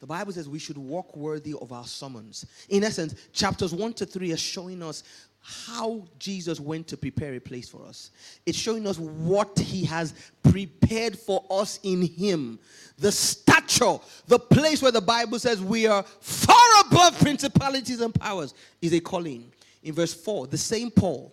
The 0.00 0.08
Bible 0.08 0.32
says 0.32 0.48
we 0.48 0.58
should 0.58 0.76
walk 0.76 1.16
worthy 1.16 1.54
of 1.54 1.70
our 1.70 1.84
summons. 1.84 2.46
In 2.68 2.82
essence, 2.82 3.14
chapters 3.32 3.72
1 3.72 3.92
to 3.92 4.06
3 4.06 4.32
are 4.32 4.36
showing 4.36 4.82
us 4.82 5.04
how 5.40 6.02
Jesus 6.18 6.58
went 6.58 6.88
to 6.88 6.96
prepare 6.96 7.34
a 7.34 7.38
place 7.38 7.68
for 7.68 7.86
us. 7.86 8.10
It's 8.44 8.58
showing 8.58 8.88
us 8.88 8.98
what 8.98 9.56
he 9.56 9.84
has 9.84 10.14
prepared 10.42 11.16
for 11.16 11.44
us 11.48 11.78
in 11.84 12.02
him. 12.02 12.58
The 12.98 13.12
stature, 13.12 13.98
the 14.26 14.40
place 14.40 14.82
where 14.82 14.90
the 14.90 15.00
Bible 15.00 15.38
says 15.38 15.62
we 15.62 15.86
are 15.86 16.02
far 16.02 16.80
above 16.88 17.20
principalities 17.20 18.00
and 18.00 18.12
powers 18.12 18.52
is 18.82 18.92
a 18.94 19.00
calling. 19.00 19.52
In 19.84 19.94
verse 19.94 20.12
4, 20.12 20.48
the 20.48 20.58
same 20.58 20.90
Paul 20.90 21.32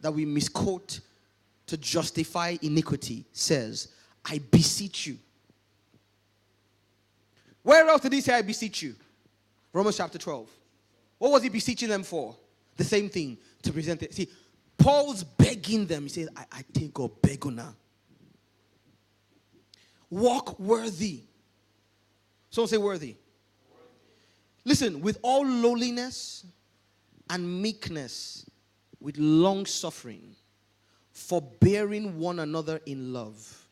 that 0.00 0.14
we 0.14 0.24
misquote 0.24 1.00
to 1.70 1.76
justify 1.76 2.56
iniquity 2.62 3.24
says, 3.32 3.88
I 4.24 4.40
beseech 4.50 5.06
you. 5.06 5.18
Where 7.62 7.86
else 7.86 8.00
did 8.02 8.12
he 8.12 8.20
say, 8.20 8.34
I 8.34 8.42
beseech 8.42 8.82
you? 8.82 8.96
Romans 9.72 9.96
chapter 9.96 10.18
12. 10.18 10.48
What 11.18 11.30
was 11.30 11.44
he 11.44 11.48
beseeching 11.48 11.88
them 11.88 12.02
for? 12.02 12.34
The 12.76 12.82
same 12.82 13.08
thing 13.08 13.38
to 13.62 13.72
present 13.72 14.02
it. 14.02 14.12
See, 14.14 14.28
Paul's 14.76 15.22
begging 15.22 15.86
them. 15.86 16.04
He 16.04 16.08
says, 16.08 16.28
I, 16.36 16.44
I 16.50 16.62
think 16.62 16.98
of 16.98 17.22
begona. 17.22 17.72
Walk 20.08 20.58
worthy. 20.58 21.20
Someone 22.50 22.68
say 22.68 22.78
worthy. 22.78 23.14
Listen, 24.64 25.00
with 25.02 25.18
all 25.22 25.46
lowliness 25.46 26.44
and 27.28 27.62
meekness, 27.62 28.44
with 28.98 29.16
long 29.18 29.66
suffering, 29.66 30.34
forbearing 31.20 32.18
one 32.18 32.38
another 32.40 32.80
in 32.86 33.12
love. 33.12 33.66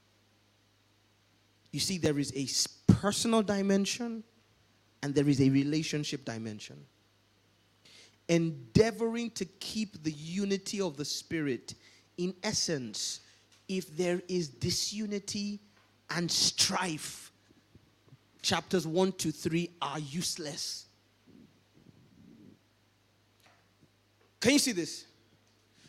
You 1.72 1.80
see, 1.80 1.98
there 1.98 2.18
is 2.18 2.32
a 2.36 2.92
personal 2.92 3.42
dimension 3.42 4.22
and 5.02 5.14
there 5.14 5.28
is 5.28 5.40
a 5.40 5.48
relationship 5.50 6.24
dimension. 6.24 6.76
Endeavoring 8.28 9.30
to 9.30 9.44
keep 9.44 10.02
the 10.02 10.12
unity 10.12 10.80
of 10.80 10.96
the 10.96 11.04
Spirit, 11.04 11.74
in 12.18 12.34
essence, 12.42 13.20
if 13.68 13.96
there 13.96 14.20
is 14.28 14.48
disunity 14.48 15.60
and 16.10 16.30
strife, 16.30 17.32
chapters 18.42 18.86
1 18.86 19.12
to 19.12 19.32
3 19.32 19.70
are 19.80 19.98
useless. 19.98 20.86
Can 24.40 24.52
you 24.52 24.58
see 24.58 24.72
this? 24.72 25.07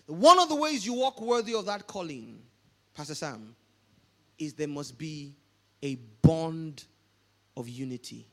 One 0.09 0.39
of 0.39 0.49
the 0.49 0.55
ways 0.55 0.83
you 0.83 0.95
walk 0.95 1.21
worthy 1.21 1.53
of 1.53 1.67
that 1.67 1.85
calling, 1.85 2.41
Pastor 2.95 3.13
Sam, 3.13 3.55
is 4.39 4.55
there 4.55 4.67
must 4.67 4.97
be 4.97 5.35
a 5.83 5.95
bond 6.23 6.85
of 7.55 7.69
unity. 7.69 8.25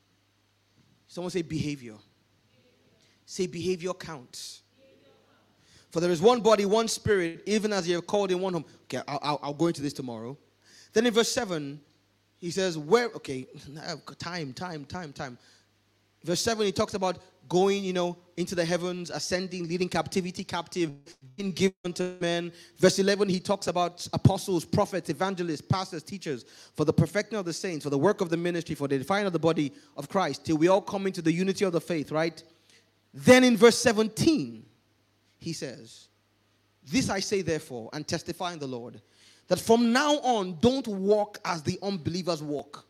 Someone 1.07 1.31
say 1.31 1.43
behavior. 1.43 1.97
Say 3.27 3.47
behavior 3.47 3.93
counts. 3.93 4.63
For 5.91 6.01
there 6.01 6.11
is 6.11 6.23
one 6.23 6.41
body, 6.41 6.65
one 6.65 6.89
spirit, 6.89 7.43
even 7.45 7.75
as 7.75 7.87
you 7.87 7.97
have 7.97 8.07
called 8.07 8.31
in 8.31 8.41
one 8.41 8.55
home. 8.55 8.65
Okay, 8.85 9.03
I'll, 9.07 9.19
I'll, 9.23 9.41
I'll 9.43 9.55
go 9.55 9.67
into 9.67 9.83
this 9.83 9.93
tomorrow. 9.93 10.39
Then 10.95 11.05
in 11.05 11.13
verse 11.13 11.31
7, 11.31 11.79
he 12.39 12.51
says, 12.51 12.79
Where, 12.79 13.07
okay, 13.17 13.47
time, 14.19 14.55
time, 14.55 14.87
time, 14.87 15.13
time. 15.13 15.37
Verse 16.25 16.41
7, 16.41 16.65
he 16.65 16.73
talks 16.73 16.95
about 16.95 17.19
going, 17.51 17.85
you 17.85 17.93
know, 17.93 18.17
into 18.37 18.55
the 18.55 18.65
heavens, 18.65 19.11
ascending, 19.11 19.67
leading 19.67 19.89
captivity 19.89 20.45
captive, 20.45 20.93
being 21.37 21.53
given 21.53 21.93
to 21.95 22.17
men. 22.21 22.53
Verse 22.79 22.99
11, 22.99 23.29
he 23.29 23.41
talks 23.41 23.67
about 23.67 24.07
apostles, 24.13 24.65
prophets, 24.65 25.09
evangelists, 25.09 25.63
pastors, 25.63 26.03
teachers, 26.03 26.45
for 26.75 26.85
the 26.85 26.93
perfecting 26.93 27.39
of 27.39 27.47
the 27.47 27.53
saints, 27.53 27.85
for 27.85 27.91
the 27.91 27.99
work 27.99 28.21
of 28.21 28.29
the 28.29 28.37
ministry, 28.37 28.75
for 28.75 28.89
the 28.89 28.99
defining 28.99 29.27
of 29.27 29.33
the 29.33 29.39
body 29.39 29.73
of 29.97 30.09
Christ, 30.09 30.45
till 30.45 30.59
we 30.59 30.69
all 30.69 30.83
come 30.83 31.07
into 31.07 31.23
the 31.23 31.33
unity 31.33 31.65
of 31.65 31.73
the 31.73 31.81
faith, 31.81 32.13
right? 32.13 32.43
Then 33.15 33.43
in 33.43 33.57
verse 33.57 33.79
17, 33.79 34.67
he 35.39 35.53
says, 35.55 36.09
This 36.85 37.09
I 37.09 37.21
say 37.21 37.41
therefore, 37.41 37.89
and 37.95 38.07
testify 38.07 38.53
in 38.53 38.59
the 38.59 38.67
Lord, 38.67 39.01
that 39.49 39.61
from 39.61 39.93
now 39.93 40.17
on, 40.19 40.59
don't 40.61 40.87
walk 40.87 41.39
as 41.45 41.63
the 41.63 41.79
unbelievers 41.83 42.43
walk. 42.43 42.85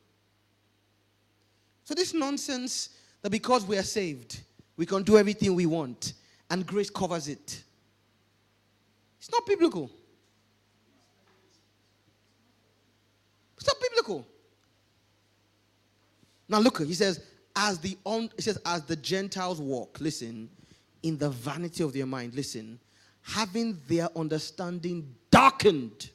So 1.85 1.95
this 1.95 2.15
nonsense 2.15 2.91
that 3.23 3.31
because 3.31 3.65
we 3.65 3.79
are 3.79 3.83
saved, 3.85 4.41
we 4.77 4.87
can 4.87 5.03
do 5.03 5.17
everything 5.17 5.55
we 5.55 5.67
want 5.67 6.13
and 6.51 6.67
grace 6.67 6.91
covers 6.91 7.29
it. 7.29 7.63
It's 9.19 9.31
not 9.31 9.47
biblical. 9.47 9.91
It's 13.57 13.67
not 13.67 13.77
biblical. 13.81 14.27
Now 16.49 16.61
look, 16.61 16.79
he 16.83 16.95
says, 16.95 17.25
as 17.57 17.79
the 17.79 17.97
on, 18.05 18.31
he 18.37 18.43
says, 18.43 18.59
as 18.67 18.83
the 18.83 18.97
Gentiles 18.97 19.61
walk, 19.61 19.99
listen, 20.01 20.51
in 21.03 21.17
the 21.19 21.31
vanity 21.31 21.83
of 21.83 21.93
their 21.93 22.07
mind, 22.07 22.35
listen, 22.35 22.79
having 23.23 23.81
their 23.89 24.09
understanding 24.17 25.15
darkened, 25.31 26.11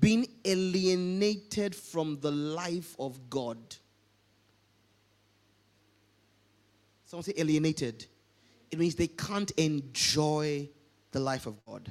being 0.00 0.26
alienated 0.44 1.74
from 1.74 2.18
the 2.20 2.30
life 2.30 2.96
of 2.98 3.30
God 3.30 3.58
Someone 7.10 7.24
say 7.24 7.32
alienated. 7.38 8.06
It 8.70 8.78
means 8.78 8.94
they 8.94 9.08
can't 9.08 9.50
enjoy 9.56 10.68
the 11.10 11.18
life 11.18 11.46
of 11.46 11.56
God. 11.66 11.90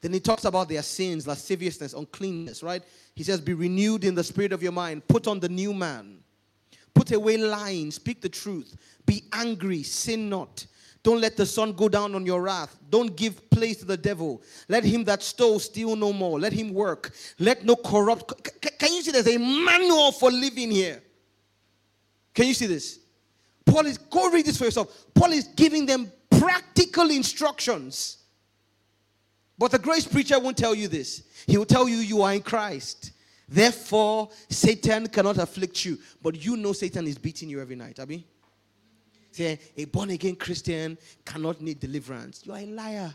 Then 0.00 0.12
he 0.12 0.18
talks 0.18 0.44
about 0.46 0.68
their 0.68 0.82
sins, 0.82 1.28
lasciviousness, 1.28 1.94
uncleanness, 1.94 2.64
right? 2.64 2.82
He 3.14 3.22
says, 3.22 3.40
Be 3.40 3.54
renewed 3.54 4.02
in 4.02 4.16
the 4.16 4.24
spirit 4.24 4.52
of 4.52 4.60
your 4.60 4.72
mind. 4.72 5.06
Put 5.06 5.28
on 5.28 5.38
the 5.38 5.48
new 5.48 5.72
man. 5.72 6.18
Put 6.92 7.12
away 7.12 7.36
lying. 7.36 7.92
Speak 7.92 8.20
the 8.20 8.28
truth. 8.28 8.74
Be 9.06 9.22
angry. 9.32 9.84
Sin 9.84 10.28
not. 10.28 10.66
Don't 11.04 11.20
let 11.20 11.36
the 11.36 11.46
sun 11.46 11.72
go 11.72 11.88
down 11.88 12.16
on 12.16 12.26
your 12.26 12.42
wrath. 12.42 12.76
Don't 12.90 13.16
give 13.16 13.48
place 13.50 13.76
to 13.76 13.84
the 13.84 13.96
devil. 13.96 14.42
Let 14.66 14.82
him 14.82 15.04
that 15.04 15.22
stole 15.22 15.60
steal 15.60 15.94
no 15.94 16.12
more. 16.12 16.40
Let 16.40 16.52
him 16.52 16.74
work. 16.74 17.12
Let 17.38 17.64
no 17.64 17.76
corrupt. 17.76 18.60
Can 18.80 18.92
you 18.92 19.02
see 19.02 19.12
there's 19.12 19.28
a 19.28 19.38
manual 19.38 20.10
for 20.10 20.32
living 20.32 20.72
here? 20.72 21.00
Can 22.34 22.48
you 22.48 22.54
see 22.54 22.66
this? 22.66 22.98
Paul 23.68 23.86
is, 23.86 23.98
go 23.98 24.30
read 24.30 24.46
this 24.46 24.56
for 24.56 24.64
yourself. 24.64 25.06
Paul 25.14 25.32
is 25.32 25.44
giving 25.48 25.84
them 25.84 26.10
practical 26.30 27.10
instructions. 27.10 28.18
But 29.58 29.72
the 29.72 29.78
grace 29.78 30.06
preacher 30.06 30.38
won't 30.38 30.56
tell 30.56 30.74
you 30.74 30.88
this. 30.88 31.24
He 31.46 31.58
will 31.58 31.66
tell 31.66 31.88
you 31.88 31.96
you 31.96 32.22
are 32.22 32.32
in 32.32 32.42
Christ. 32.42 33.12
Therefore, 33.48 34.30
Satan 34.48 35.08
cannot 35.08 35.38
afflict 35.38 35.84
you. 35.84 35.98
But 36.22 36.42
you 36.42 36.56
know 36.56 36.72
Satan 36.72 37.06
is 37.06 37.18
beating 37.18 37.48
you 37.48 37.60
every 37.60 37.76
night, 37.76 37.98
Abby. 37.98 38.26
Say, 39.32 39.58
a 39.76 39.84
born 39.84 40.10
again 40.10 40.36
Christian 40.36 40.96
cannot 41.24 41.60
need 41.60 41.80
deliverance. 41.80 42.42
You 42.44 42.52
are 42.52 42.58
a 42.58 42.66
liar. 42.66 43.14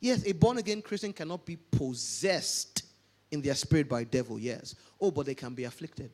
Yes, 0.00 0.24
a 0.24 0.32
born 0.32 0.58
again 0.58 0.82
Christian 0.82 1.12
cannot 1.12 1.44
be 1.44 1.56
possessed 1.56 2.82
in 3.30 3.42
their 3.42 3.54
spirit 3.54 3.88
by 3.88 4.04
devil, 4.04 4.38
yes. 4.38 4.74
Oh, 5.00 5.10
but 5.10 5.26
they 5.26 5.34
can 5.34 5.54
be 5.54 5.64
afflicted. 5.64 6.10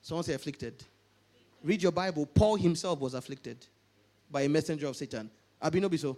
Someone 0.00 0.24
say 0.24 0.32
afflicted. 0.32 0.82
Read 1.62 1.82
your 1.82 1.92
Bible. 1.92 2.26
Paul 2.26 2.56
himself 2.56 3.00
was 3.00 3.14
afflicted 3.14 3.66
by 4.30 4.42
a 4.42 4.48
messenger 4.48 4.86
of 4.86 4.96
Satan. 4.96 5.30
Abinobi 5.62 5.98
so. 5.98 6.16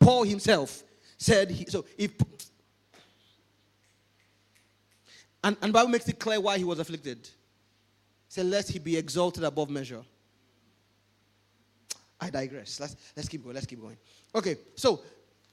Paul 0.00 0.24
himself 0.24 0.82
said, 1.16 1.50
he, 1.50 1.66
so 1.66 1.84
if, 1.96 2.12
and, 5.44 5.56
and 5.62 5.72
Bible 5.72 5.90
makes 5.90 6.08
it 6.08 6.18
clear 6.18 6.40
why 6.40 6.58
he 6.58 6.64
was 6.64 6.78
afflicted. 6.78 7.28
said, 8.28 8.46
lest 8.46 8.70
he 8.70 8.78
be 8.78 8.96
exalted 8.96 9.44
above 9.44 9.70
measure. 9.70 10.02
I 12.20 12.30
digress. 12.30 12.80
Let's, 12.80 12.96
let's 13.16 13.28
keep 13.28 13.42
going. 13.42 13.54
Let's 13.54 13.66
keep 13.66 13.80
going. 13.80 13.96
Okay, 14.34 14.56
so 14.76 15.02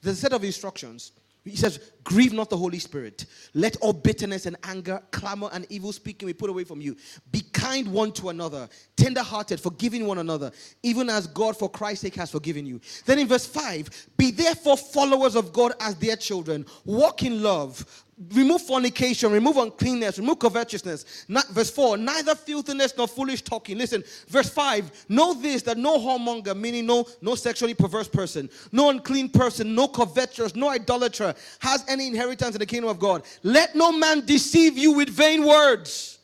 there's 0.01 0.17
a 0.17 0.21
set 0.21 0.33
of 0.33 0.43
instructions. 0.43 1.11
He 1.49 1.57
says, 1.57 1.91
Grieve 2.03 2.33
not 2.33 2.49
the 2.49 2.57
Holy 2.57 2.79
Spirit. 2.79 3.25
Let 3.53 3.77
all 3.77 3.93
bitterness 3.93 4.45
and 4.45 4.57
anger, 4.63 5.01
clamor, 5.11 5.49
and 5.53 5.65
evil 5.69 5.91
speaking 5.91 6.27
be 6.27 6.33
put 6.33 6.49
away 6.49 6.63
from 6.63 6.81
you. 6.81 6.95
Be 7.31 7.41
kind 7.53 7.87
one 7.91 8.11
to 8.13 8.29
another, 8.29 8.67
tender 8.95 9.21
hearted, 9.21 9.59
forgiving 9.59 10.05
one 10.05 10.17
another, 10.17 10.51
even 10.83 11.09
as 11.09 11.27
God 11.27 11.57
for 11.57 11.69
Christ's 11.69 12.01
sake 12.01 12.15
has 12.15 12.31
forgiven 12.31 12.65
you. 12.65 12.81
Then 13.05 13.19
in 13.19 13.27
verse 13.27 13.45
5, 13.45 14.07
Be 14.17 14.31
therefore 14.31 14.77
followers 14.77 15.35
of 15.35 15.53
God 15.53 15.73
as 15.79 15.95
their 15.95 16.15
children. 16.15 16.65
Walk 16.85 17.23
in 17.23 17.43
love, 17.43 18.05
remove 18.33 18.61
fornication, 18.61 19.31
remove 19.31 19.57
uncleanness, 19.57 20.19
remove 20.19 20.39
covetousness. 20.39 21.25
Not, 21.27 21.47
verse 21.49 21.71
4, 21.71 21.97
neither 21.97 22.35
filthiness 22.35 22.93
nor 22.97 23.07
foolish 23.07 23.41
talking. 23.41 23.77
Listen, 23.77 24.03
verse 24.27 24.49
5, 24.49 25.05
know 25.09 25.33
this 25.33 25.61
that 25.63 25.77
no 25.77 25.97
whoremonger, 25.97 26.55
meaning 26.55 26.85
no, 26.85 27.07
no 27.21 27.35
sexually 27.35 27.73
perverse 27.73 28.07
person, 28.07 28.49
no 28.71 28.89
unclean 28.89 29.29
person, 29.29 29.73
no 29.73 29.87
covetous, 29.87 30.55
no 30.55 30.69
idolater 30.69 31.33
has 31.59 31.85
any 31.87 32.07
inheritance 32.07 32.55
in 32.55 32.59
the 32.59 32.65
kingdom 32.65 32.89
of 32.89 32.99
God. 32.99 33.23
Let 33.43 33.75
no 33.75 33.91
man 33.91 34.25
deceive 34.25 34.77
you 34.77 34.91
with 34.91 35.09
vain 35.09 35.45
words. 35.45 36.19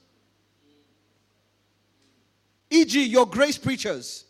E.g., 2.69 3.01
your 3.05 3.25
grace 3.25 3.57
preachers 3.57 4.25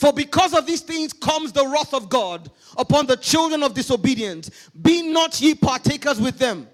for 0.00 0.14
because 0.14 0.54
of 0.54 0.64
these 0.66 0.80
things 0.80 1.12
comes 1.12 1.52
the 1.52 1.66
wrath 1.66 1.92
of 1.92 2.08
God 2.08 2.50
upon 2.78 3.04
the 3.04 3.18
children 3.18 3.62
of 3.62 3.74
disobedience. 3.74 4.70
Be 4.80 5.02
not 5.02 5.38
ye 5.42 5.54
partakers 5.54 6.18
with 6.18 6.38
them. 6.38 6.66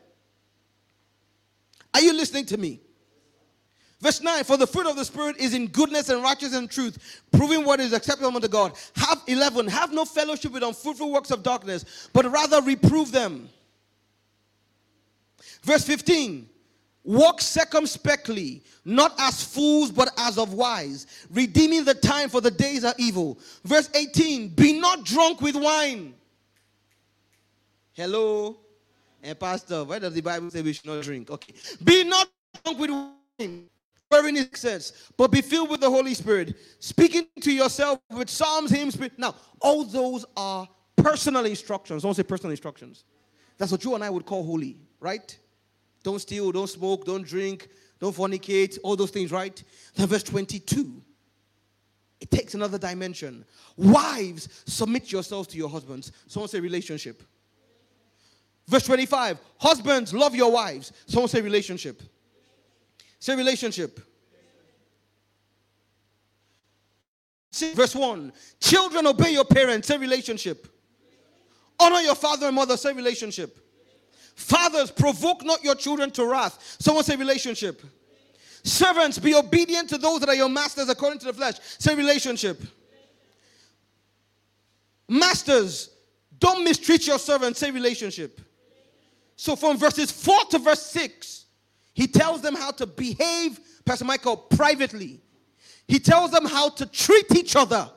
Are 1.93 2.01
you 2.01 2.12
listening 2.12 2.47
to 2.47 2.57
me? 2.57 2.78
Verse 4.01 4.20
9, 4.20 4.44
for 4.44 4.57
the 4.57 4.66
fruit 4.66 4.86
of 4.86 4.94
the 4.94 5.05
Spirit 5.05 5.39
is 5.39 5.55
in 5.55 5.66
goodness 5.66 6.09
and 6.09 6.23
righteousness 6.23 6.57
and 6.57 6.70
truth, 6.70 7.20
proving 7.32 7.65
what 7.65 7.81
is 7.81 7.93
acceptable 7.93 8.32
unto 8.32 8.47
God. 8.47 8.74
Have 8.94 9.20
11, 9.27 9.66
have 9.66 9.93
no 9.93 10.05
fellowship 10.05 10.53
with 10.53 10.62
unfruitful 10.62 11.11
works 11.11 11.32
of 11.32 11.43
darkness, 11.43 12.09
but 12.12 12.31
rather 12.31 12.62
reprove 12.62 13.11
them. 13.11 13.48
Verse 15.65 15.82
15, 15.85 16.48
Walk 17.07 17.41
circumspectly, 17.41 18.65
not 18.85 19.15
as 19.20 19.41
fools, 19.41 19.93
but 19.93 20.11
as 20.19 20.39
of 20.39 20.55
wise, 20.55 21.07
redeeming 21.31 21.85
the 21.85 21.95
time 21.95 22.28
for 22.28 22.41
the 22.41 22.51
days 22.51 22.85
are 22.85 22.97
evil. 22.99 23.39
Verse 23.65 23.89
18 23.95 24.49
Be 24.49 24.81
not 24.81 25.05
drunk 25.05 25.41
with 25.41 25.55
wine. 25.55 26.15
Hello? 27.93 28.57
And 29.23 29.31
eh, 29.31 29.35
Pastor, 29.35 29.85
why 29.85 30.01
does 30.01 30.15
the 30.15 30.20
Bible 30.20 30.51
say 30.51 30.62
we 30.62 30.73
should 30.73 30.87
not 30.87 31.01
drink? 31.03 31.31
Okay. 31.31 31.55
Be 31.85 32.03
not 32.03 32.28
drunk 32.65 32.81
with 32.81 32.91
wine, 32.91 33.69
wherein 34.09 34.53
says, 34.55 34.93
but 35.16 35.31
be 35.31 35.43
filled 35.43 35.70
with 35.70 35.83
the 35.83 35.89
Holy 35.89 36.12
Spirit, 36.12 36.57
speaking 36.81 37.28
to 37.41 37.53
yourself 37.53 38.01
with 38.11 38.28
psalms, 38.28 38.73
hymns. 38.73 38.99
Now, 39.16 39.37
all 39.61 39.85
those 39.85 40.27
are 40.37 40.69
personal 40.97 41.47
instructions. 41.47 42.03
Don't 42.03 42.15
say 42.15 42.24
personal 42.24 42.51
instructions. 42.51 43.05
That's 43.59 43.70
what 43.70 43.85
you 43.85 43.95
and 43.95 44.03
I 44.03 44.11
would 44.11 44.27
call 44.27 44.45
holy, 44.45 44.81
right? 44.99 45.39
Don't 46.07 46.20
steal, 46.20 46.53
don't 46.53 46.69
smoke, 46.69 47.05
don't 47.05 47.27
drink, 47.27 47.69
don't 47.99 48.15
fornicate, 48.15 48.78
all 48.85 48.95
those 48.95 49.11
things, 49.11 49.33
right? 49.33 49.61
Then 49.97 50.07
verse 50.07 50.23
22. 50.23 51.03
It 52.20 52.31
takes 52.31 52.55
another 52.55 52.78
dimension. 52.78 53.45
Wives, 53.77 54.49
submit 54.66 55.11
yourselves 55.11 55.49
to 55.49 55.57
your 55.57 55.69
husbands. 55.69 56.12
Someone 56.28 56.49
say 56.49 56.61
relationship. 56.61 57.24
Verse 58.69 58.85
25. 58.85 59.41
Husbands, 59.59 60.15
love 60.15 60.37
your 60.37 60.53
wives. 60.53 60.93
Someone 61.07 61.28
say 61.28 61.41
relationship. 61.41 62.01
Say 63.19 63.35
relationship. 63.35 63.99
Verse 67.74 67.97
1. 67.97 68.33
Children, 68.61 69.09
obey 69.09 69.33
your 69.33 69.45
parents. 69.45 69.89
Say 69.89 69.99
relationship. 69.99 70.69
Honor 71.81 71.99
your 71.99 72.15
father 72.15 72.47
and 72.47 72.55
mother. 72.55 72.77
Say 72.77 72.93
relationship. 72.93 73.65
Fathers, 74.36 74.90
provoke 74.90 75.44
not 75.44 75.64
your 75.64 75.74
children 75.74 76.10
to 76.12 76.26
wrath. 76.26 76.76
Someone 76.78 77.02
say 77.02 77.16
relationship. 77.16 77.82
Servants, 78.62 79.18
be 79.18 79.34
obedient 79.34 79.88
to 79.88 79.98
those 79.98 80.20
that 80.20 80.28
are 80.28 80.34
your 80.34 80.48
masters 80.48 80.88
according 80.88 81.18
to 81.20 81.26
the 81.26 81.32
flesh. 81.32 81.54
Say 81.78 81.94
relationship. 81.94 82.60
Masters, 85.08 85.90
don't 86.38 86.64
mistreat 86.64 87.06
your 87.06 87.18
servants. 87.18 87.60
Say 87.60 87.70
relationship. 87.70 88.40
So 89.36 89.56
from 89.56 89.78
verses 89.78 90.10
4 90.10 90.44
to 90.50 90.58
verse 90.58 90.82
6, 90.82 91.46
he 91.94 92.06
tells 92.06 92.42
them 92.42 92.54
how 92.54 92.72
to 92.72 92.86
behave, 92.86 93.58
Pastor 93.86 94.04
Michael, 94.04 94.36
privately. 94.36 95.20
He 95.88 95.98
tells 95.98 96.30
them 96.30 96.44
how 96.44 96.68
to 96.70 96.84
treat 96.84 97.34
each 97.34 97.56
other 97.56 97.90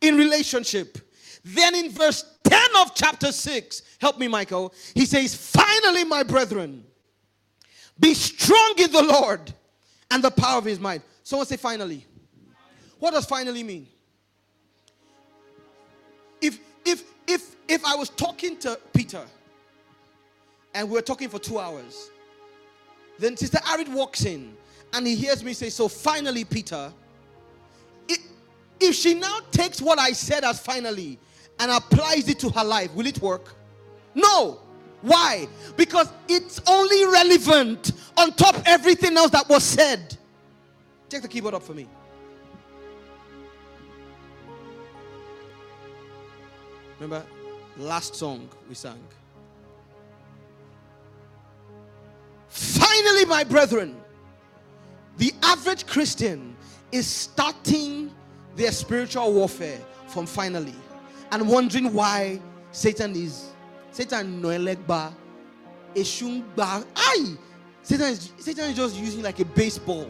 in 0.00 0.16
relationship. 0.16 0.98
Then 1.44 1.74
in 1.74 1.90
verse 1.90 2.24
10 2.54 2.62
of 2.82 2.94
chapter 2.94 3.32
6, 3.32 3.82
help 4.00 4.16
me, 4.16 4.28
Michael, 4.28 4.72
he 4.94 5.06
says, 5.06 5.34
Finally, 5.34 6.04
my 6.04 6.22
brethren, 6.22 6.84
be 7.98 8.14
strong 8.14 8.74
in 8.78 8.92
the 8.92 9.02
Lord 9.02 9.52
and 10.10 10.22
the 10.22 10.30
power 10.30 10.58
of 10.58 10.64
his 10.64 10.78
might. 10.78 11.02
Someone 11.24 11.46
say, 11.46 11.56
finally. 11.56 12.06
What 13.00 13.12
does 13.12 13.26
finally 13.26 13.64
mean? 13.64 13.88
If 16.40 16.60
if 16.84 17.02
if 17.26 17.56
if 17.66 17.84
I 17.84 17.96
was 17.96 18.10
talking 18.10 18.56
to 18.58 18.78
Peter 18.92 19.22
and 20.74 20.88
we 20.88 20.98
are 20.98 21.02
talking 21.02 21.28
for 21.28 21.40
two 21.40 21.58
hours, 21.58 22.10
then 23.18 23.36
Sister 23.36 23.58
Arit 23.58 23.88
walks 23.88 24.24
in 24.24 24.56
and 24.92 25.06
he 25.06 25.16
hears 25.16 25.42
me 25.42 25.54
say, 25.54 25.70
So 25.70 25.88
finally, 25.88 26.44
Peter, 26.44 26.92
if 28.78 28.94
she 28.94 29.14
now 29.14 29.40
takes 29.50 29.80
what 29.80 29.98
I 29.98 30.12
said 30.12 30.44
as 30.44 30.60
finally 30.60 31.18
and 31.58 31.70
applies 31.70 32.28
it 32.28 32.38
to 32.40 32.50
her 32.50 32.64
life, 32.64 32.94
will 32.94 33.06
it 33.06 33.20
work? 33.20 33.54
No. 34.14 34.60
Why? 35.02 35.46
Because 35.76 36.10
it's 36.28 36.60
only 36.66 37.04
relevant 37.04 37.92
on 38.16 38.32
top 38.32 38.56
everything 38.64 39.16
else 39.16 39.30
that 39.30 39.48
was 39.48 39.62
said. 39.62 40.16
Take 41.08 41.22
the 41.22 41.28
keyboard 41.28 41.54
up 41.54 41.62
for 41.62 41.74
me. 41.74 41.86
Remember 46.98 47.26
last 47.76 48.14
song 48.14 48.48
we 48.68 48.74
sang. 48.74 49.02
Finally, 52.48 53.24
my 53.26 53.44
brethren, 53.44 53.96
the 55.18 55.32
average 55.42 55.86
Christian 55.86 56.56
is 56.92 57.06
starting 57.06 58.10
their 58.56 58.72
spiritual 58.72 59.32
warfare 59.32 59.80
from 60.06 60.24
finally 60.24 60.74
and 61.34 61.48
wondering 61.48 61.92
why 61.92 62.40
Satan 62.70 63.16
is 63.16 63.50
Satan 63.90 64.40
no 64.40 64.48
elegba 64.48 65.12
eshungba. 65.96 66.86
Aye, 66.94 67.36
Satan 67.82 68.12
is 68.12 68.32
Satan 68.38 68.70
is 68.70 68.76
just 68.76 68.96
using 68.96 69.22
like 69.22 69.40
a 69.40 69.44
baseball. 69.44 70.08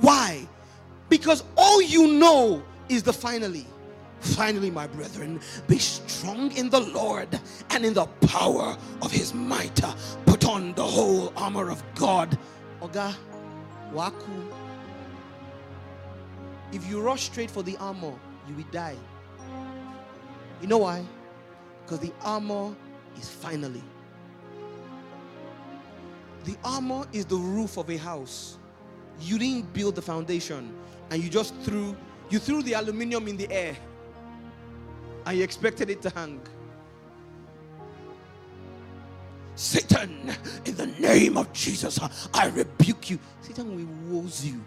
Why? 0.00 0.46
Because 1.08 1.42
all 1.56 1.82
you 1.82 2.06
know 2.06 2.62
is 2.88 3.02
the 3.02 3.12
finally. 3.12 3.66
Finally, 4.20 4.70
my 4.70 4.86
brethren, 4.86 5.40
be 5.66 5.78
strong 5.78 6.52
in 6.52 6.70
the 6.70 6.78
Lord 6.78 7.28
and 7.70 7.84
in 7.84 7.92
the 7.92 8.06
power 8.28 8.76
of 9.02 9.10
his 9.10 9.34
might. 9.34 9.80
Put 10.26 10.46
on 10.46 10.72
the 10.74 10.84
whole 10.84 11.32
armor 11.36 11.68
of 11.68 11.82
God. 11.96 12.38
Oga, 12.80 13.12
Waku. 13.92 14.52
If 16.70 16.88
you 16.88 17.00
rush 17.00 17.24
straight 17.24 17.50
for 17.50 17.64
the 17.64 17.76
armor, 17.78 18.14
you 18.48 18.54
will 18.54 18.70
die. 18.70 18.96
You 20.62 20.68
know 20.68 20.78
why? 20.78 21.04
Because 21.84 21.98
the 21.98 22.12
armor 22.22 22.74
is 23.18 23.28
finally. 23.28 23.82
The 26.44 26.56
armor 26.64 27.04
is 27.12 27.26
the 27.26 27.36
roof 27.36 27.76
of 27.76 27.90
a 27.90 27.96
house. 27.96 28.58
You 29.20 29.38
didn't 29.38 29.72
build 29.72 29.96
the 29.96 30.02
foundation 30.02 30.72
and 31.10 31.22
you 31.22 31.28
just 31.28 31.54
threw 31.62 31.96
you 32.30 32.38
threw 32.38 32.62
the 32.62 32.72
aluminium 32.72 33.28
in 33.28 33.36
the 33.36 33.50
air 33.50 33.76
and 35.26 35.36
you 35.36 35.44
expected 35.44 35.90
it 35.90 36.00
to 36.02 36.10
hang. 36.10 36.40
Satan, 39.54 40.34
in 40.64 40.74
the 40.76 40.86
name 40.86 41.36
of 41.36 41.52
Jesus, 41.52 41.98
I 42.32 42.48
rebuke 42.48 43.10
you. 43.10 43.18
Satan 43.42 43.76
will 43.76 44.22
woes 44.22 44.46
you. 44.46 44.64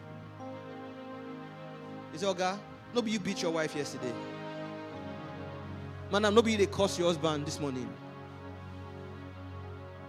Is 2.14 2.24
okay? 2.24 2.54
Nobody 2.94 3.14
you 3.14 3.20
beat 3.20 3.42
your 3.42 3.52
wife 3.52 3.76
yesterday. 3.76 4.14
Man, 6.12 6.22
nobody 6.22 6.56
they 6.56 6.68
curse 6.68 6.98
your 7.00 7.08
husband 7.08 7.46
this 7.46 7.60
morning. 7.60 7.90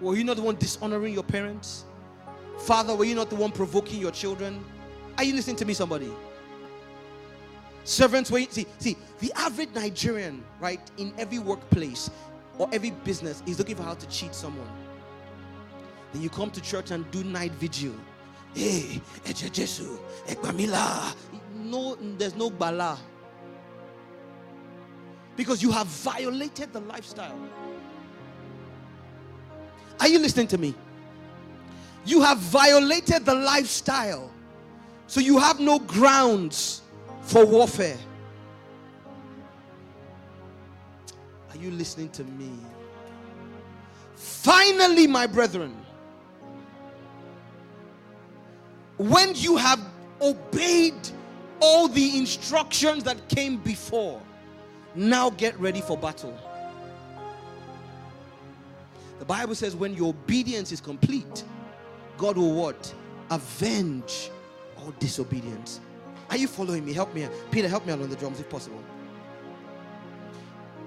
Were 0.01 0.15
you 0.17 0.25
not 0.25 0.37
the 0.37 0.43
one 0.43 0.57
dishonoring 0.57 1.15
your 1.15 1.23
parents? 1.23 1.85
Father, 2.59 2.95
were 2.95 3.05
you 3.05 3.15
not 3.15 3.31
the 3.31 3.37
one 3.37 3.51
provoking 3.51 4.01
your 4.01 4.11
children? 4.11 4.63
Are 5.17 5.25
you 5.25 5.35
listening 5.35 5.57
to 5.57 5.65
me, 5.65 5.73
somebody? 5.75 6.11
Servants, 7.85 8.31
wait, 8.31 8.53
see, 8.53 8.67
see, 8.79 8.97
the 9.21 9.33
average 9.37 9.71
Nigerian, 9.75 10.45
right, 10.61 10.81
in 10.99 11.15
every 11.19 11.39
workplace 11.39 12.11
or 12.59 12.69
every 12.73 12.91
business 12.91 13.43
is 13.47 13.59
looking 13.59 13.77
for 13.77 13.85
how 13.85 13.95
to 13.95 14.07
cheat 14.09 14.35
someone. 14.35 14.69
Then 16.13 16.23
you 16.23 16.29
come 16.29 16.51
to 16.51 16.61
church 16.61 16.91
and 16.91 17.09
do 17.11 17.25
night 17.25 17.53
vigil. 17.53 17.95
Hey, 18.55 19.01
Jesu, 19.25 19.99
Ekbamila. 20.27 21.15
No, 21.55 21.97
there's 22.19 22.35
no 22.35 22.51
bala. 22.51 22.99
Because 25.37 25.63
you 25.63 25.71
have 25.71 25.87
violated 25.87 26.73
the 26.73 26.81
lifestyle. 26.81 27.39
Are 30.01 30.09
you 30.09 30.19
listening 30.19 30.49
to 30.49 30.59
me? 30.59 30.75
You 32.05 32.23
have 32.23 32.39
violated 32.39 33.25
the 33.25 33.35
lifestyle. 33.35 34.31
So 35.07 35.21
you 35.21 35.39
have 35.39 35.61
no 35.61 35.79
grounds 35.79 36.83
for 37.23 37.45
warfare. 37.45 37.99
Are 41.51 41.57
you 41.57 41.71
listening 41.71 42.11
to 42.11 42.25
me? 42.25 42.53
Finally, 44.15 45.07
my 45.07 45.27
brethren, 45.27 45.75
when 48.97 49.35
you 49.35 49.57
have 49.57 49.81
obeyed 50.21 50.95
all 51.61 51.89
the 51.89 52.19
instructions 52.19 53.05
that 53.05 53.29
came 53.29 53.59
before, 53.59 54.21
now 54.97 55.31
get 55.31 55.59
ready 55.61 55.81
for 55.81 55.97
battle. 55.97 56.37
The 59.19 59.25
Bible 59.25 59.55
says 59.55 59.77
when 59.77 59.95
your 59.95 60.11
obedience 60.11 60.73
is 60.73 60.81
complete, 60.81 61.45
God 62.17 62.37
will 62.37 62.55
what? 62.55 62.95
Avenge 63.31 64.31
all 64.79 64.93
disobedience. 64.99 65.81
Are 66.31 66.37
you 66.37 66.49
following 66.49 66.85
me? 66.85 66.93
Help 66.93 67.15
me. 67.15 67.29
Peter, 67.51 67.69
help 67.69 67.87
me 67.87 67.93
out 67.93 68.01
on 68.01 68.11
the 68.11 68.17
drums 68.17 68.41
if 68.41 68.49
possible. 68.49 68.83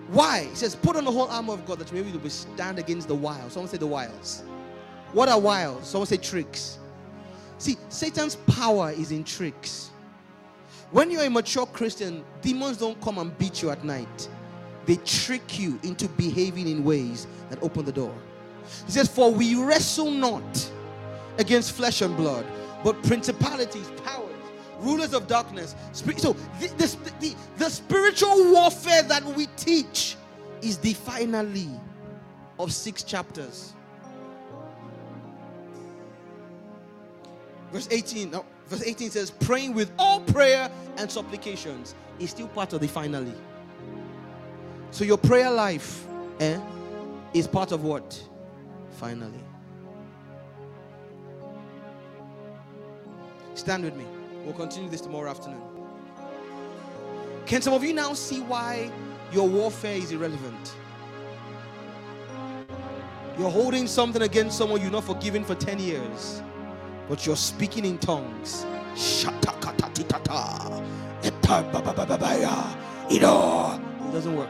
Why? 0.10 0.46
He 0.50 0.56
says, 0.56 0.76
put 0.76 0.96
on 0.96 1.06
the 1.06 1.12
whole 1.12 1.28
armor 1.28 1.54
of 1.54 1.66
God 1.66 1.80
that 1.80 1.94
maybe 1.94 2.10
you'll 2.10 2.30
stand 2.30 2.80
against 2.80 3.08
the 3.08 3.16
wiles. 3.16 3.54
Someone 3.54 3.70
say 3.70 3.78
the 3.78 3.88
wiles. 3.88 4.44
What 5.14 5.30
are 5.30 5.40
wiles? 5.40 5.88
Someone 5.88 6.08
say 6.08 6.18
tricks. 6.18 6.80
See, 7.58 7.78
Satan's 7.90 8.36
power 8.36 8.92
is 8.92 9.12
in 9.12 9.24
tricks. 9.24 9.89
When 10.92 11.12
you're 11.12 11.24
a 11.24 11.30
mature 11.30 11.68
Christian, 11.68 12.26
demons 12.42 12.78
don't 12.78 13.00
come 13.02 13.20
and 13.20 13.38
beat 13.38 13.62
you 13.62 13.70
at 13.70 13.84
night. 13.84 14.30
They 14.86 14.96
trick 14.98 15.60
you 15.60 15.80
into 15.84 16.08
behaving 16.10 16.68
in 16.68 16.84
ways 16.84 17.28
that 17.50 17.62
open 17.62 17.86
the 17.86 17.92
door. 17.92 18.14
He 18.86 18.92
says, 18.92 19.08
For 19.08 19.32
we 19.32 19.56
wrestle 19.56 20.10
not 20.10 20.72
against 21.38 21.74
flesh 21.74 22.02
and 22.02 22.18
blood, 22.18 22.46
but 22.84 23.02
principalities, 23.04 23.92
powers, 24.04 24.36
rulers 24.80 25.14
of 25.14 25.28
darkness. 25.28 25.76
So 25.92 26.34
the, 26.60 26.68
the, 26.78 27.12
the, 27.20 27.36
the 27.58 27.70
spiritual 27.70 28.52
warfare 28.52 29.04
that 29.04 29.24
we 29.24 29.46
teach 29.58 30.16
is 30.62 30.78
the 30.80 30.94
finale 30.94 31.70
of 32.58 32.74
six 32.74 33.04
chapters. 33.04 33.74
Verse 37.72 37.88
18. 37.92 38.32
Now, 38.32 38.46
verse 38.70 38.84
18 38.84 39.10
says, 39.10 39.32
praying 39.32 39.74
with 39.74 39.92
all 39.98 40.22
prayer 40.22 40.70
and 40.98 41.12
supplications 41.12 41.96
is 42.20 42.30
still 42.30 42.48
part 42.48 42.72
of 42.74 42.82
the 42.82 42.88
finally. 42.88 43.34
So 44.92 45.04
your 45.04 45.18
prayer 45.18 45.52
life 45.52 46.06
eh, 46.40 46.60
is 47.34 47.48
part 47.48 47.72
of 47.72 47.84
what? 47.84 48.22
Finally. 48.92 49.40
Stand 53.56 53.84
with 53.84 53.96
me. 53.96 54.06
We'll 54.46 54.54
continue 54.54 54.90
this 54.90 55.02
tomorrow 55.02 55.30
afternoon. 55.30 55.62
Can 57.46 57.62
some 57.62 57.74
of 57.74 57.84
you 57.84 57.94
now 57.94 58.14
see 58.14 58.42
why 58.42 58.92
your 59.34 59.48
warfare 59.48 59.98
is 59.98 60.12
irrelevant? 60.12 60.76
You're 63.38 63.50
holding 63.50 63.88
something 63.88 64.22
against 64.22 64.58
someone 64.58 64.82
you're 64.82 64.92
not 64.92 65.06
forgiven 65.06 65.44
for 65.44 65.56
10 65.56 65.80
years, 65.80 66.42
but 67.10 67.26
you're 67.26 67.36
speaking 67.36 67.86
in 67.86 67.98
tongues. 67.98 68.66
It 74.00 74.12
doesn't 74.14 74.36
work. 74.36 74.50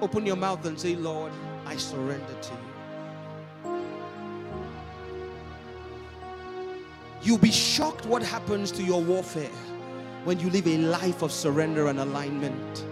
Open 0.00 0.24
your 0.24 0.36
mouth 0.36 0.64
and 0.64 0.80
say, 0.80 0.96
Lord, 0.96 1.32
I 1.66 1.76
surrender 1.76 2.32
to 2.40 2.52
you. 2.52 2.58
You'll 7.20 7.36
be 7.36 7.50
shocked 7.50 8.06
what 8.06 8.22
happens 8.22 8.72
to 8.72 8.82
your 8.82 9.02
warfare 9.02 9.50
when 10.28 10.38
you 10.38 10.50
live 10.50 10.66
a 10.68 10.76
life 10.76 11.22
of 11.22 11.32
surrender 11.32 11.86
and 11.86 12.00
alignment. 12.00 12.84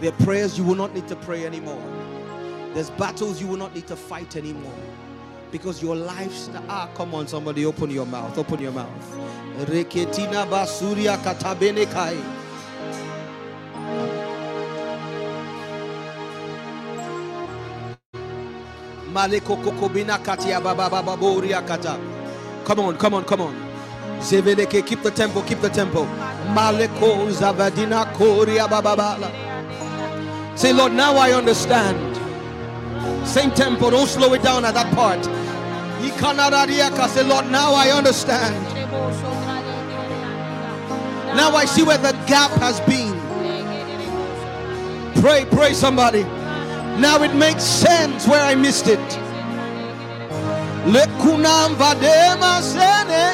There 0.00 0.10
are 0.10 0.24
prayers 0.24 0.56
you 0.56 0.64
will 0.64 0.76
not 0.76 0.94
need 0.94 1.06
to 1.08 1.16
pray 1.16 1.44
anymore. 1.44 1.82
There's 2.72 2.88
battles 2.88 3.38
you 3.38 3.46
will 3.46 3.58
not 3.58 3.74
need 3.74 3.86
to 3.88 3.96
fight 3.96 4.34
anymore. 4.36 4.72
Because 5.52 5.82
your 5.82 5.94
lifestyle. 5.94 6.64
Ah, 6.70 6.88
come 6.94 7.14
on, 7.14 7.28
somebody, 7.28 7.66
open 7.66 7.90
your 7.90 8.06
mouth. 8.06 8.38
Open 8.38 8.60
your 8.60 8.72
mouth. 8.72 9.16
Reketina 9.68 10.46
basuria 10.46 11.18
katabene 11.18 11.84
kai. 11.92 12.16
Come 22.64 22.80
on, 22.80 22.96
come 22.96 23.14
on, 23.14 23.24
come 23.24 23.40
on. 23.42 23.63
Zeveleke, 24.24 24.86
keep 24.86 25.02
the 25.02 25.10
tempo, 25.10 25.42
keep 25.42 25.60
the 25.60 25.68
tempo. 25.68 26.06
Maleko 26.54 27.30
Zavadina 27.30 28.10
Koria 28.14 28.66
Bababala. 28.66 29.30
Say, 30.58 30.72
Lord, 30.72 30.92
now 30.94 31.16
I 31.16 31.32
understand. 31.32 32.16
Same 33.26 33.50
tempo, 33.50 33.90
don't 33.90 34.06
slow 34.08 34.32
it 34.32 34.42
down 34.42 34.64
at 34.64 34.72
that 34.74 34.92
part. 34.94 35.22
Say, 37.10 37.22
Lord, 37.24 37.50
now 37.50 37.74
I 37.74 37.90
understand. 37.90 38.54
Now 41.36 41.50
I 41.56 41.64
see 41.66 41.82
where 41.82 41.98
the 41.98 42.12
gap 42.26 42.50
has 42.52 42.80
been. 42.80 43.20
Pray, 45.20 45.44
pray, 45.50 45.74
somebody. 45.74 46.22
Now 47.00 47.22
it 47.22 47.34
makes 47.34 47.64
sense 47.64 48.26
where 48.26 48.42
I 48.42 48.54
missed 48.54 48.86
it. 48.86 49.23
Lekunam 50.86 51.76
vadema 51.76 52.60
sene. 52.62 53.24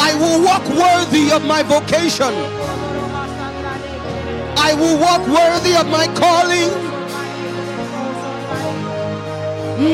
I 0.00 0.14
will 0.14 0.42
walk 0.42 0.66
worthy 0.68 1.30
of 1.32 1.44
my 1.44 1.62
vocation. 1.62 2.32
I 4.56 4.74
will 4.74 4.98
walk 4.98 5.26
worthy 5.26 5.74
of 5.76 5.86
my 5.88 6.06
calling. 6.14 6.70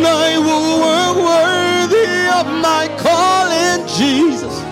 I 0.07 0.39
will 0.39 0.81
work 0.81 1.17
worthy 1.31 2.28
of 2.39 2.47
my 2.62 2.89
calling, 2.99 3.86
Jesus. 3.89 4.64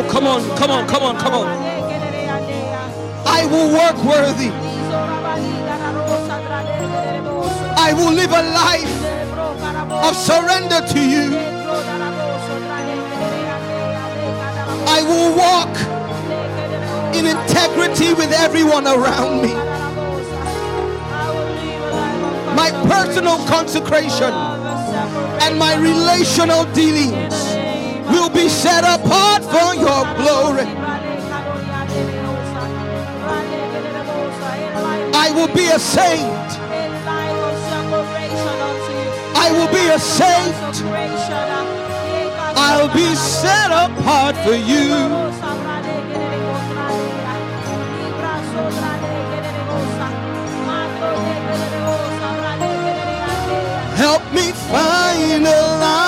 Oh, 0.00 0.08
come 0.08 0.28
on, 0.28 0.56
come 0.56 0.70
on, 0.70 0.86
come 0.86 1.02
on, 1.02 1.18
come 1.18 1.34
on. 1.34 1.48
I 3.26 3.44
will 3.46 3.72
work 3.72 3.96
worthy. 4.04 4.50
I 7.76 7.92
will 7.94 8.12
live 8.12 8.30
a 8.30 8.44
life 8.54 8.94
of 10.06 10.14
surrender 10.14 10.86
to 10.86 11.00
you. 11.00 11.36
I 14.86 15.02
will 15.02 15.36
walk 15.36 15.74
in 17.16 17.26
integrity 17.26 18.14
with 18.14 18.30
everyone 18.32 18.86
around 18.86 19.42
me 19.42 19.54
my 22.54 22.70
personal 22.88 23.36
consecration 23.46 24.32
and 25.42 25.58
my 25.58 25.76
relational 25.76 26.64
dealings 26.72 27.47
will 28.10 28.30
be 28.30 28.48
set 28.48 28.84
apart 28.84 29.42
for 29.44 29.74
your 29.74 30.04
glory. 30.16 30.68
I 35.14 35.30
will 35.34 35.52
be 35.54 35.66
a 35.68 35.78
saint. 35.78 36.48
I 39.44 39.48
will 39.52 39.70
be 39.72 39.84
a 39.88 39.98
saint. 39.98 40.54
I'll 42.56 42.92
be 42.94 43.14
set 43.14 43.70
apart 43.70 44.36
for 44.44 44.54
you. 44.54 44.88
Help 53.96 54.22
me 54.32 54.52
find 54.52 55.46
alignment 55.46 56.07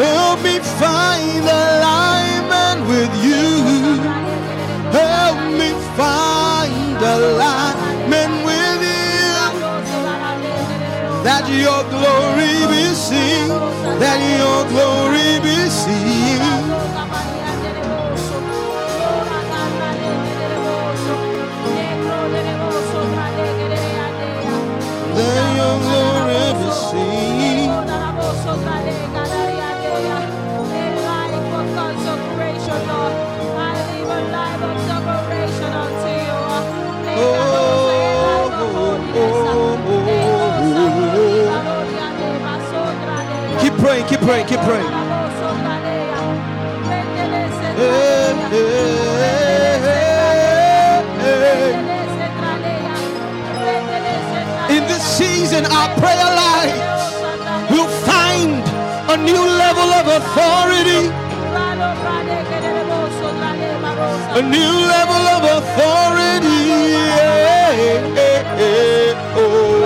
Help 0.00 0.42
me 0.42 0.58
find 0.80 1.44
alignment 1.44 2.88
with 2.88 3.12
you. 3.22 4.00
Help 4.96 5.38
me 5.60 5.70
find 5.94 6.96
alignment 6.96 8.32
with 8.46 8.80
you. 8.80 9.34
That 11.22 11.44
your 11.50 11.82
glory 11.92 12.56
be 12.72 12.94
seen. 12.94 13.48
That 14.00 14.20
your 14.40 14.60
glory 14.72 15.38
be 15.44 15.68
seen. 15.68 16.19
Praying, 43.80 44.06
keep 44.06 44.20
praying, 44.20 44.46
keep 44.46 44.60
praying. 44.60 44.86
In 54.76 54.82
this 54.86 55.02
season, 55.02 55.64
our 55.66 55.88
prayer 55.98 56.30
life 56.46 56.78
will 57.70 57.90
find 58.06 58.62
a 59.10 59.16
new 59.16 59.44
level 59.64 59.88
of 60.00 60.06
authority. 60.18 61.02
A 64.38 64.42
new 64.42 64.74
level 64.94 65.22
of 65.36 65.42
authority. 65.58 66.20
Oh. 69.32 69.79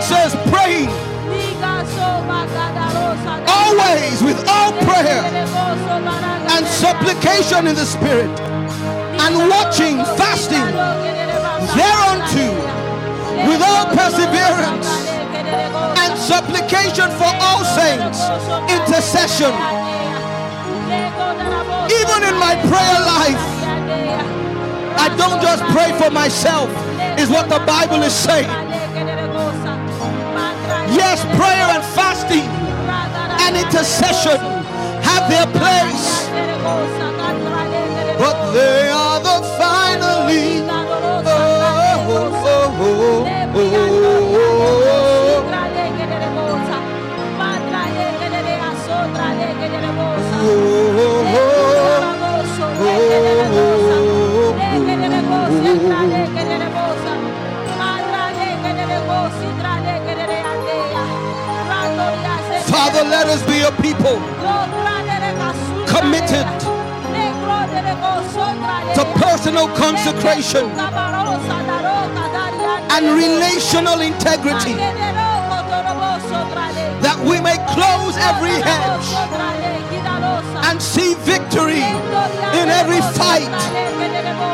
Says, 0.00 0.34
praying 0.50 0.88
always 3.46 4.22
with 4.22 4.38
all 4.48 4.72
prayer 4.82 5.22
and 6.50 6.66
supplication 6.66 7.66
in 7.66 7.74
the 7.74 7.84
Spirit 7.84 8.30
and 9.20 9.48
watching, 9.48 9.96
fasting 10.18 10.66
thereunto 11.76 12.48
with 13.46 13.62
all 13.62 13.86
perseverance 13.94 14.88
and 16.02 16.18
supplication 16.18 17.08
for 17.20 17.30
all 17.44 17.62
saints, 17.64 18.20
intercession. 18.72 19.52
Even 22.00 22.20
in 22.26 22.36
my 22.38 22.56
prayer 22.66 22.98
life, 23.06 23.44
I 24.98 25.14
don't 25.16 25.40
just 25.40 25.62
pray 25.74 25.96
for 25.98 26.10
myself, 26.10 26.68
is 27.18 27.28
what 27.28 27.48
the 27.48 27.60
Bible 27.66 28.02
is 28.02 28.14
saying. 28.14 28.69
Yes, 31.02 31.24
prayer 31.38 31.68
and 31.76 31.84
fasting 31.96 32.48
and 33.44 33.56
intercession 33.56 34.38
have 35.08 35.24
their 35.32 35.46
place, 35.58 36.28
but 38.18 38.36
they 38.52 38.90
are 38.90 39.18
the 39.28 39.38
finally. 39.58 40.79
Committed 66.10 66.46
to 68.96 69.04
personal 69.22 69.68
consecration 69.76 70.66
and 72.90 73.04
relational 73.14 74.00
integrity 74.00 74.74
that 77.00 77.16
we 77.22 77.40
may 77.40 77.58
close 77.70 78.16
every 78.18 78.58
hedge 78.66 79.08
and 80.66 80.82
see 80.82 81.14
victory 81.22 81.86
in 82.58 82.68
every 82.68 83.00
fight. 83.14 84.50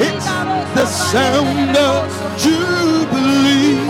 It's 0.00 0.26
the 0.74 0.84
sound 0.84 1.74
of 1.74 2.04
Jubilee. 2.36 3.80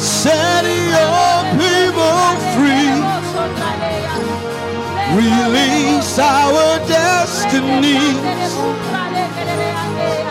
Set 0.00 0.64
your 0.64 1.44
people 1.60 2.26
free. 2.56 2.96
Release 5.14 6.18
our 6.18 6.78
destiny. 6.88 8.00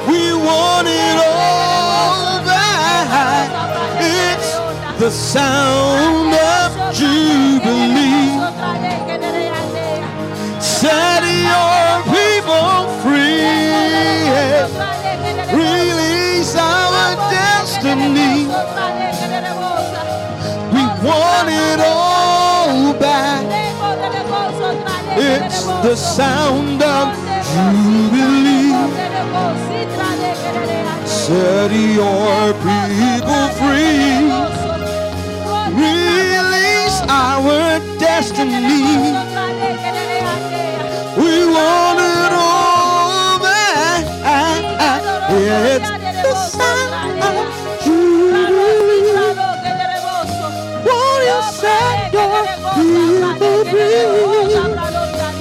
We 0.10 0.34
want 0.34 0.88
it 0.88 1.18
all 1.28 2.44
back. 2.44 3.65
The 4.98 5.12
sound 5.12 6.34
of 6.34 6.96
Jubilee. 6.96 8.40
Set 10.62 11.22
your 11.52 12.02
people 12.16 12.88
free. 13.04 13.44
Release 15.52 16.56
our 16.56 17.16
destiny. 17.30 18.48
We 20.72 20.84
want 21.06 21.50
it 21.50 21.80
all 21.82 22.94
back. 22.94 23.44
It's 25.18 25.66
the 25.66 25.96
sound 25.96 26.82
of 26.82 27.14
Jubilee. 27.52 28.72
Set 31.06 31.72
your 31.72 32.54
people 32.54 33.48
free. 33.60 34.05
Our 37.26 37.80
destiny. 37.98 38.86
We 41.18 41.34
want 41.56 42.00
it 42.00 42.34
all 42.34 43.40
back. 43.40 44.06
It's 45.32 45.90
the 46.24 46.34
sound 46.56 47.24
of 47.28 47.36
Jubilee. 47.84 49.10
Won't 50.88 51.24
you 51.30 51.40
set 51.62 52.14
your 52.14 52.46
people 52.76 53.66
free? 53.72 54.06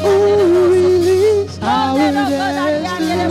Oh, 0.04 0.70
release 0.72 1.58
our 1.62 1.98
destiny. 2.30 3.26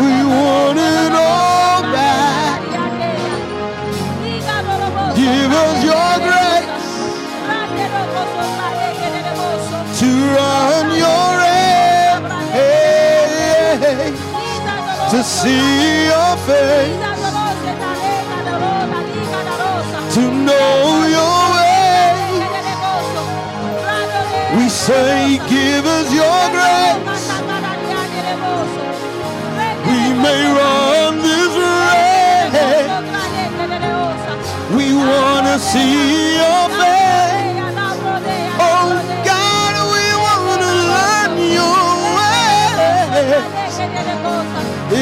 We 0.00 0.12
want 0.32 0.78
it 0.78 1.12
all 1.12 1.51
Give 5.22 5.52
us 5.52 5.84
your 5.84 6.14
grace 6.26 6.66
to 10.00 10.08
run 10.36 10.86
your 11.04 11.26
race, 11.42 12.18
to 15.12 15.18
see 15.22 16.06
your 16.06 16.36
face, 16.48 16.98
to 20.14 20.22
know 20.48 21.06
your 21.16 21.40
way. 21.54 22.10
We 24.56 24.64
say, 24.68 25.38
give 25.48 25.86
us 25.86 26.08
your 26.12 26.42
grace. 26.56 27.30
We 29.86 30.00
may 30.24 30.42
run 30.58 31.12
this 31.22 31.52
race. 31.56 32.11
To 35.02 35.58
see 35.58 36.36
your 36.36 36.64
face. 36.78 37.60
Oh 38.58 38.88
God, 39.26 39.74
we 39.92 40.04
want 40.24 40.60
to 40.62 40.72
learn 40.92 41.32
your 41.58 41.84
way. 42.16 42.70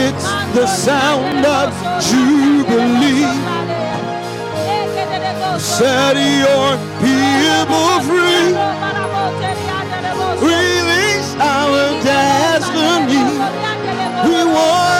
It's 0.03 0.27
the 0.57 0.67
sound 0.67 1.45
of 1.45 1.69
Jubilee. 2.03 3.31
Set 5.59 6.17
your 6.17 6.69
people 7.05 8.01
free. 8.09 8.57
Release 10.43 11.31
our 11.39 12.03
destiny. 12.03 13.25
We 14.27 14.39
want 14.53 15.00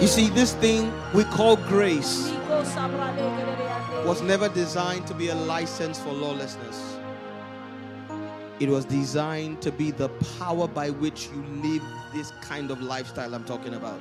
You 0.00 0.06
see, 0.06 0.28
this 0.30 0.54
thing 0.54 0.92
we 1.12 1.24
call 1.24 1.56
grace 1.56 2.30
was 4.04 4.22
never 4.22 4.48
designed 4.48 5.06
to 5.06 5.14
be 5.14 5.28
a 5.28 5.34
license 5.34 5.98
for 5.98 6.12
lawlessness. 6.12 6.96
It 8.60 8.68
was 8.68 8.84
designed 8.84 9.62
to 9.62 9.70
be 9.70 9.90
the 9.90 10.08
power 10.38 10.66
by 10.66 10.90
which 10.90 11.28
you 11.28 11.42
live 11.62 11.82
this 12.12 12.32
kind 12.40 12.70
of 12.70 12.80
lifestyle 12.80 13.34
I'm 13.34 13.44
talking 13.44 13.74
about. 13.74 14.00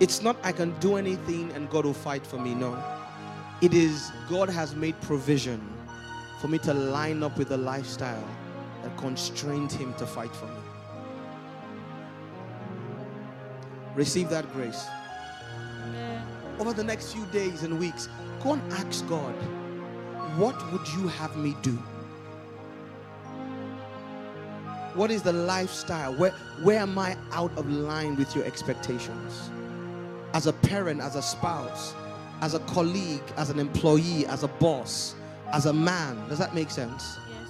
It's 0.00 0.22
not 0.22 0.36
I 0.42 0.52
can 0.52 0.78
do 0.78 0.96
anything 0.96 1.52
and 1.52 1.68
God 1.70 1.84
will 1.84 1.94
fight 1.94 2.26
for 2.26 2.38
me. 2.38 2.54
No. 2.54 2.82
It 3.62 3.72
is 3.74 4.10
God 4.28 4.48
has 4.50 4.74
made 4.74 5.00
provision 5.02 5.60
for 6.40 6.48
me 6.48 6.58
to 6.58 6.74
line 6.74 7.22
up 7.22 7.38
with 7.38 7.48
the 7.48 7.56
lifestyle 7.56 8.28
that 8.82 8.96
constrained 8.96 9.72
him 9.72 9.94
to 9.94 10.06
fight 10.06 10.34
for 10.34 10.46
me. 10.46 10.55
Receive 13.96 14.28
that 14.28 14.52
grace. 14.52 14.86
Over 16.58 16.74
the 16.74 16.84
next 16.84 17.12
few 17.12 17.24
days 17.26 17.62
and 17.62 17.80
weeks, 17.80 18.08
go 18.42 18.52
and 18.52 18.72
ask 18.74 19.06
God, 19.08 19.34
what 20.36 20.54
would 20.70 20.86
you 20.88 21.08
have 21.08 21.34
me 21.36 21.56
do? 21.62 21.78
What 24.94 25.10
is 25.10 25.22
the 25.22 25.32
lifestyle? 25.32 26.14
Where, 26.14 26.32
where 26.62 26.78
am 26.78 26.98
I 26.98 27.16
out 27.32 27.56
of 27.56 27.68
line 27.68 28.16
with 28.16 28.34
your 28.36 28.44
expectations? 28.44 29.50
As 30.34 30.46
a 30.46 30.52
parent, 30.52 31.00
as 31.00 31.16
a 31.16 31.22
spouse, 31.22 31.94
as 32.42 32.52
a 32.52 32.60
colleague, 32.60 33.22
as 33.36 33.48
an 33.48 33.58
employee, 33.58 34.26
as 34.26 34.42
a 34.42 34.48
boss, 34.48 35.14
as 35.52 35.66
a 35.66 35.72
man. 35.72 36.28
Does 36.28 36.38
that 36.38 36.54
make 36.54 36.70
sense? 36.70 37.18
Yes. 37.30 37.48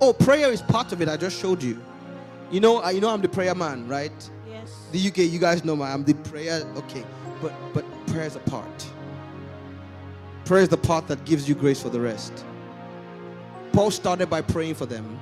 Oh, 0.00 0.12
prayer 0.12 0.52
is 0.52 0.62
part 0.62 0.92
of 0.92 1.02
it. 1.02 1.08
I 1.08 1.16
just 1.16 1.40
showed 1.40 1.62
you. 1.62 1.80
You 2.52 2.60
know, 2.60 2.88
you 2.90 3.00
know, 3.00 3.10
I'm 3.10 3.22
the 3.22 3.28
prayer 3.28 3.54
man, 3.54 3.88
right? 3.88 4.30
The 4.96 5.08
UK, 5.08 5.18
you 5.30 5.38
guys 5.38 5.62
know 5.62 5.76
my, 5.76 5.92
I'm 5.92 6.04
the 6.04 6.14
prayer. 6.14 6.62
Okay, 6.74 7.04
but 7.42 7.52
but 7.74 7.84
prayer 8.06 8.24
is 8.24 8.34
a 8.34 8.38
part. 8.38 8.86
Prayer 10.46 10.62
is 10.62 10.70
the 10.70 10.78
part 10.78 11.06
that 11.08 11.22
gives 11.26 11.46
you 11.46 11.54
grace 11.54 11.82
for 11.82 11.90
the 11.90 12.00
rest. 12.00 12.46
Paul 13.74 13.90
started 13.90 14.30
by 14.30 14.40
praying 14.40 14.76
for 14.76 14.86
them, 14.86 15.18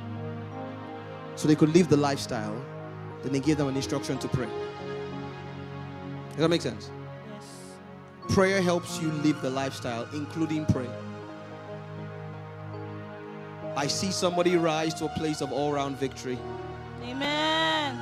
so 1.35 1.49
they 1.49 1.57
could 1.57 1.75
live 1.75 1.89
the 1.89 1.97
lifestyle. 1.97 2.55
Then 3.25 3.35
he 3.35 3.41
gave 3.41 3.57
them 3.57 3.67
an 3.67 3.75
instruction 3.75 4.17
to 4.19 4.29
pray. 4.29 4.47
Does 6.29 6.37
that 6.37 6.49
make 6.51 6.63
sense? 6.63 6.93
Yes. 7.33 8.33
Prayer 8.33 8.63
helps 8.63 9.03
you 9.03 9.11
live 9.27 9.43
the 9.43 9.51
lifestyle, 9.51 10.07
including 10.13 10.67
prayer. 10.67 10.97
I 13.77 13.89
see 13.89 14.13
somebody 14.13 14.55
rise 14.57 14.95
to 14.95 15.07
a 15.07 15.13
place 15.19 15.41
of 15.41 15.53
all 15.53 15.73
round 15.73 15.99
victory. 15.99 16.39
Amen. 17.03 17.54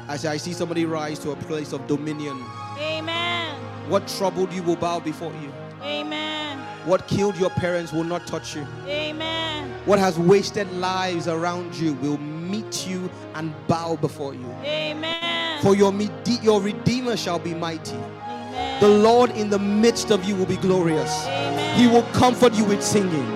I 0.08 0.16
say, 0.16 0.28
I 0.28 0.36
see 0.36 0.52
somebody 0.52 0.84
rise 0.84 1.18
to 1.20 1.30
a 1.30 1.36
place 1.36 1.72
of 1.72 1.86
dominion. 1.86 2.42
Amen. 2.78 3.54
What 3.88 4.08
troubled 4.08 4.52
you 4.52 4.62
will 4.62 4.76
bow 4.76 5.00
before 5.00 5.32
you. 5.42 5.52
Amen. 5.82 6.58
What 6.84 7.06
killed 7.06 7.36
your 7.36 7.50
parents 7.50 7.92
will 7.92 8.04
not 8.04 8.26
touch 8.26 8.56
you. 8.56 8.66
Amen. 8.86 9.72
What 9.84 9.98
has 9.98 10.18
wasted 10.18 10.70
lives 10.72 11.28
around 11.28 11.74
you 11.76 11.94
will 11.94 12.18
meet 12.18 12.86
you 12.86 13.10
and 13.34 13.54
bow 13.68 13.96
before 13.96 14.34
you. 14.34 14.48
Amen. 14.64 15.62
For 15.62 15.76
your, 15.76 15.92
mede- 15.92 16.42
your 16.42 16.60
Redeemer 16.60 17.16
shall 17.16 17.38
be 17.38 17.54
mighty. 17.54 17.96
Amen. 17.96 18.80
The 18.80 18.88
Lord 18.88 19.30
in 19.30 19.50
the 19.50 19.58
midst 19.58 20.10
of 20.10 20.24
you 20.24 20.34
will 20.34 20.46
be 20.46 20.56
glorious. 20.56 21.24
Amen. 21.26 21.78
He 21.78 21.86
will 21.86 22.02
comfort 22.12 22.54
you 22.54 22.64
with 22.64 22.82
singing. 22.82 23.26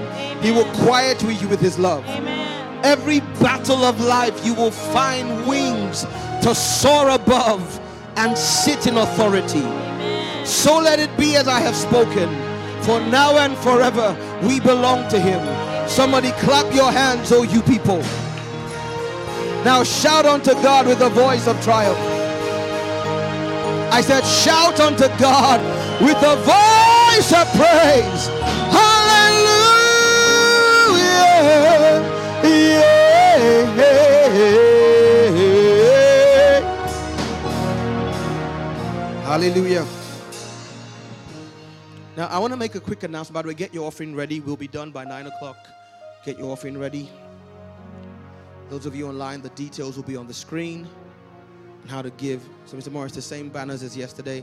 He 0.42 0.50
will 0.50 0.70
quiet 0.84 1.22
you 1.22 1.48
with 1.48 1.60
his 1.60 1.78
love. 1.78 2.04
Amen. 2.06 2.84
Every 2.84 3.20
battle 3.40 3.84
of 3.84 4.00
life, 4.00 4.44
you 4.44 4.54
will 4.54 4.70
find 4.70 5.46
wings 5.46 6.04
to 6.46 6.54
soar 6.54 7.10
above 7.10 7.80
and 8.14 8.38
sit 8.38 8.86
in 8.86 8.98
authority. 8.98 9.58
Amen. 9.58 10.46
So 10.46 10.78
let 10.78 11.00
it 11.00 11.10
be 11.18 11.34
as 11.34 11.48
I 11.48 11.58
have 11.58 11.74
spoken. 11.74 12.28
For 12.84 13.00
now 13.10 13.36
and 13.38 13.56
forever, 13.58 14.16
we 14.42 14.60
belong 14.60 15.08
to 15.08 15.18
him. 15.18 15.40
Somebody 15.88 16.30
clap 16.44 16.72
your 16.72 16.92
hands, 16.92 17.32
oh 17.32 17.42
you 17.42 17.62
people. 17.62 17.98
Now 19.64 19.82
shout 19.82 20.24
unto 20.24 20.52
God 20.62 20.86
with 20.86 21.00
a 21.00 21.08
voice 21.08 21.48
of 21.48 21.60
triumph. 21.64 21.98
I 23.92 24.00
said, 24.00 24.22
shout 24.24 24.78
unto 24.78 25.08
God 25.18 25.60
with 26.00 26.22
a 26.22 26.36
voice 26.46 27.32
of 27.32 27.48
praise. 27.58 28.28
Hallelujah. 28.70 29.66
Yeah. 33.76 34.65
Hallelujah. 39.36 39.86
Now, 42.16 42.26
I 42.28 42.38
want 42.38 42.54
to 42.54 42.56
make 42.56 42.74
a 42.74 42.80
quick 42.80 43.02
announcement. 43.02 43.34
By 43.34 43.42
the 43.42 43.48
way, 43.48 43.52
get 43.52 43.74
your 43.74 43.86
offering 43.86 44.16
ready. 44.16 44.40
We'll 44.40 44.56
be 44.56 44.66
done 44.66 44.92
by 44.92 45.04
9 45.04 45.26
o'clock. 45.26 45.58
Get 46.24 46.38
your 46.38 46.50
offering 46.50 46.78
ready. 46.78 47.10
Those 48.70 48.86
of 48.86 48.96
you 48.96 49.06
online, 49.06 49.42
the 49.42 49.50
details 49.50 49.94
will 49.96 50.04
be 50.04 50.16
on 50.16 50.26
the 50.26 50.32
screen 50.32 50.88
and 51.82 51.90
how 51.90 52.00
to 52.00 52.08
give. 52.12 52.48
So, 52.64 52.78
Mr. 52.78 52.90
Morris, 52.90 53.12
the 53.12 53.20
same 53.20 53.50
banners 53.50 53.82
as 53.82 53.94
yesterday, 53.94 54.42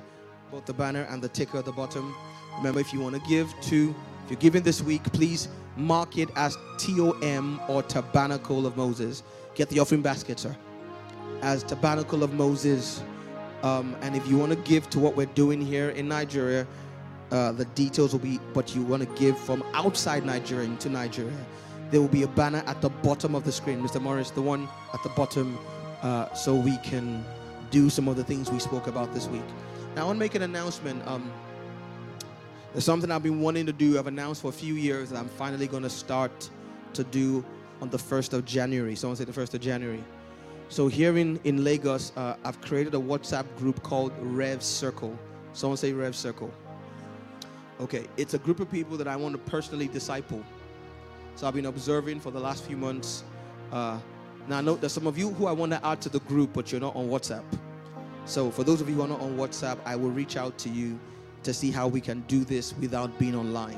both 0.52 0.68
the 0.68 0.76
banner 0.76 1.08
and 1.10 1.24
the 1.24 1.30
ticker 1.30 1.58
at 1.58 1.66
the 1.66 1.72
bottom. 1.72 2.14
Remember, 2.58 2.80
if 2.80 2.94
you 2.94 3.00
want 3.00 3.16
to 3.16 3.22
give 3.28 3.52
to, 3.64 3.96
if 4.26 4.30
you're 4.30 4.40
giving 4.40 4.62
this 4.62 4.84
week, 4.84 5.02
please 5.06 5.48
mark 5.76 6.20
it 6.20 6.30
as 6.36 6.56
TOM 6.78 7.60
or 7.68 7.82
Tabernacle 7.82 8.68
of 8.68 8.78
Moses. 8.78 9.24
Get 9.56 9.70
the 9.70 9.80
offering 9.80 10.04
basket, 10.04 10.38
sir, 10.38 10.56
as 11.42 11.64
Tabernacle 11.64 12.22
of 12.22 12.32
Moses. 12.36 13.02
Um, 13.64 13.96
and 14.02 14.16
if 14.16 14.28
you 14.28 14.38
want 14.38 14.52
to 14.52 14.58
give 14.58 14.90
to 14.92 15.00
what 15.00 15.16
we're 15.16 15.26
doing 15.28 15.62
here 15.62 15.90
in 15.90 16.08
Nigeria, 16.08 16.68
uh, 17.32 17.54
the 17.54 17.66
details 17.66 18.12
will 18.12 18.20
be, 18.20 18.40
but 18.54 18.76
you 18.76 18.84
want 18.84 19.02
to 19.02 19.20
give 19.20 19.40
from 19.40 19.64
outside 19.74 20.26
Nigeria 20.26 20.66
into 20.66 20.90
Nigeria, 20.90 21.34
there 21.90 22.02
will 22.02 22.10
be 22.10 22.24
a 22.24 22.28
banner 22.28 22.62
at 22.68 22.82
the 22.82 22.90
bottom 22.90 23.36
of 23.36 23.46
the 23.46 23.52
screen, 23.52 23.82
Mr. 23.82 24.02
Morris, 24.02 24.32
the 24.32 24.42
one 24.42 24.68
at 24.94 25.02
the 25.02 25.10
bottom, 25.10 25.58
uh, 26.02 26.32
so 26.34 26.54
we 26.54 26.78
can 26.80 27.24
do 27.72 27.90
some 27.90 28.08
of 28.08 28.18
the 28.18 28.24
things 28.24 28.52
we 28.52 28.60
spoke 28.60 28.88
about 28.88 29.14
this 29.14 29.28
week. 29.28 29.42
Now, 29.96 30.04
I 30.04 30.06
want 30.06 30.18
to 30.18 30.20
make 30.20 30.36
an 30.36 30.42
announcement. 30.42 31.08
Um, 31.08 31.32
there's 32.74 32.84
something 32.84 33.10
I've 33.12 33.24
been 33.24 33.42
wanting 33.42 33.66
to 33.68 33.74
do. 33.74 33.98
I've 33.98 34.08
announced 34.08 34.42
for 34.42 34.50
a 34.50 34.54
few 34.54 34.74
years 34.74 35.10
that 35.12 35.18
I'm 35.18 35.30
finally 35.30 35.68
going 35.68 35.84
to 35.84 35.90
start 35.90 36.50
to 36.94 37.04
do 37.06 37.46
on 37.82 37.90
the 37.90 37.98
1st 37.98 38.34
of 38.34 38.46
January. 38.46 38.96
Someone 38.96 39.16
say 39.16 39.24
the 39.24 39.32
1st 39.32 39.54
of 39.54 39.62
January. 39.62 40.04
So 40.70 40.88
here 40.88 41.18
in, 41.18 41.40
in 41.44 41.64
Lagos, 41.64 42.12
uh, 42.16 42.36
I've 42.44 42.60
created 42.62 42.96
a 42.96 43.00
WhatsApp 43.00 43.46
group 43.58 43.84
called 43.84 44.12
Rev 44.20 44.64
Circle. 44.64 45.18
Someone 45.54 45.78
say 45.78 45.94
Rev 45.94 46.16
Circle. 46.16 46.52
Okay, 47.80 48.08
it's 48.18 48.34
a 48.34 48.40
group 48.40 48.60
of 48.60 48.72
people 48.72 48.98
that 48.98 49.08
I 49.08 49.16
want 49.16 49.34
to 49.34 49.52
personally 49.52 49.88
disciple. 49.88 50.44
So 51.36 51.48
I've 51.48 51.54
been 51.54 51.66
observing 51.66 52.20
for 52.20 52.32
the 52.32 52.40
last 52.40 52.64
few 52.64 52.78
months. 52.78 53.24
Uh, 53.72 54.00
now 54.48 54.60
I 54.60 54.62
know 54.62 54.76
there's 54.76 54.94
some 54.94 55.08
of 55.08 55.18
you 55.18 55.32
who 55.32 55.48
I 55.48 55.52
want 55.52 55.72
to 55.74 55.86
add 55.86 56.02
to 56.02 56.10
the 56.10 56.20
group, 56.22 56.52
but 56.54 56.72
you're 56.72 56.82
not 56.82 56.96
on 56.96 57.08
WhatsApp. 57.08 57.44
So 58.26 58.50
for 58.52 58.64
those 58.64 58.82
of 58.82 58.90
you 58.90 58.96
who 58.96 59.02
are 59.02 59.08
not 59.08 59.22
on 59.22 59.38
WhatsApp, 59.38 59.78
I 59.86 59.96
will 59.96 60.12
reach 60.12 60.38
out 60.38 60.58
to 60.60 60.70
you 60.70 61.00
to 61.44 61.54
see 61.54 61.72
how 61.72 61.88
we 61.88 62.00
can 62.00 62.22
do 62.22 62.46
this 62.46 62.74
without 62.78 63.18
being 63.20 63.36
online. 63.36 63.78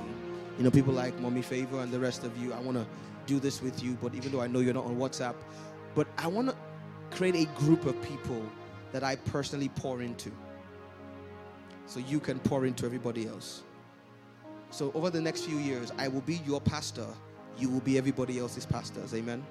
You 0.57 0.63
know, 0.63 0.71
people 0.71 0.93
like 0.93 1.19
Mommy 1.19 1.41
Favor 1.41 1.79
and 1.81 1.91
the 1.91 1.99
rest 1.99 2.23
of 2.23 2.37
you, 2.37 2.53
I 2.53 2.59
want 2.59 2.77
to 2.77 2.85
do 3.25 3.39
this 3.39 3.61
with 3.61 3.83
you, 3.83 3.97
but 4.01 4.13
even 4.13 4.31
though 4.31 4.41
I 4.41 4.47
know 4.47 4.59
you're 4.59 4.73
not 4.73 4.85
on 4.85 4.97
WhatsApp, 4.97 5.35
but 5.95 6.07
I 6.17 6.27
want 6.27 6.49
to 6.49 6.55
create 7.11 7.35
a 7.35 7.45
group 7.59 7.85
of 7.85 8.01
people 8.01 8.43
that 8.91 9.03
I 9.03 9.15
personally 9.15 9.69
pour 9.69 10.01
into. 10.01 10.31
So 11.85 11.99
you 11.99 12.19
can 12.19 12.39
pour 12.39 12.65
into 12.65 12.85
everybody 12.85 13.27
else. 13.27 13.63
So 14.71 14.91
over 14.93 15.09
the 15.09 15.21
next 15.21 15.45
few 15.45 15.57
years, 15.57 15.91
I 15.97 16.07
will 16.07 16.21
be 16.21 16.41
your 16.45 16.59
pastor. 16.59 17.07
You 17.57 17.69
will 17.69 17.81
be 17.81 17.97
everybody 17.97 18.39
else's 18.39 18.65
pastors. 18.65 19.13
Amen. 19.13 19.45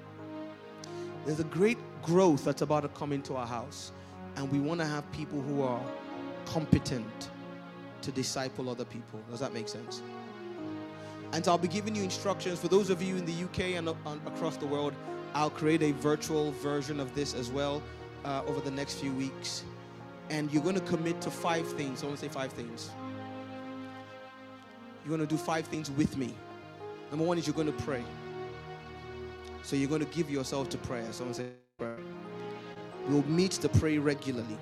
There's 1.25 1.41
a 1.41 1.45
great 1.45 1.79
growth 2.03 2.45
that's 2.45 2.63
about 2.63 2.81
to 2.81 2.89
come 2.89 3.13
into 3.13 3.35
our 3.35 3.47
house, 3.47 3.93
and 4.37 4.51
we 4.51 4.61
want 4.61 4.81
to 4.81 4.87
have 4.87 5.11
people 5.13 5.41
who 5.41 5.63
are 5.63 5.81
competent 6.45 7.31
to 8.03 8.13
disciple 8.13 8.69
other 8.69 8.85
people. 8.85 9.21
Does 9.31 9.41
that 9.41 9.55
make 9.55 9.69
sense? 9.69 10.03
And 11.33 11.45
so 11.45 11.53
I'll 11.53 11.59
be 11.59 11.69
giving 11.69 11.97
you 11.97 12.03
instructions 12.03 12.61
for 12.61 12.69
those 12.69 12.91
of 12.91 13.03
you 13.03 13.17
in 13.17 13.25
the 13.25 13.45
UK 13.45 13.77
and 13.77 13.89
uh, 13.89 13.95
across 14.27 14.57
the 14.57 14.67
world. 14.67 14.93
I'll 15.35 15.51
create 15.51 15.83
a 15.83 15.93
virtual 15.93 16.53
version 16.53 17.01
of 17.01 17.15
this 17.15 17.35
as 17.35 17.51
well 17.51 17.83
uh, 18.25 18.43
over 18.47 18.61
the 18.61 18.71
next 18.71 18.95
few 18.95 19.13
weeks. 19.13 19.65
And 20.31 20.51
you're 20.53 20.63
going 20.63 20.77
to 20.77 20.81
commit 20.81 21.21
to 21.23 21.31
five 21.31 21.67
things. 21.73 22.03
I 22.03 22.07
want 22.07 22.19
to 22.19 22.25
say 22.25 22.33
five 22.33 22.53
things. 22.53 22.91
You're 25.05 25.17
going 25.17 25.21
to 25.21 25.27
do 25.27 25.37
five 25.37 25.67
things 25.67 25.91
with 25.91 26.17
me. 26.17 26.35
Number 27.11 27.27
one 27.27 27.37
is 27.37 27.47
you're 27.47 27.55
going 27.55 27.67
to 27.67 27.83
pray. 27.85 28.03
So 29.63 29.77
you're 29.77 29.89
going 29.89 30.05
to 30.05 30.11
give 30.13 30.31
yourself 30.31 30.69
to 30.71 30.79
prayer. 30.79 31.13
Someone 31.13 31.35
say 31.35 31.49
prayer. 31.79 31.99
We'll 33.09 33.23
meet 33.25 33.53
to 33.53 33.69
pray 33.69 33.99
regularly. 33.99 34.57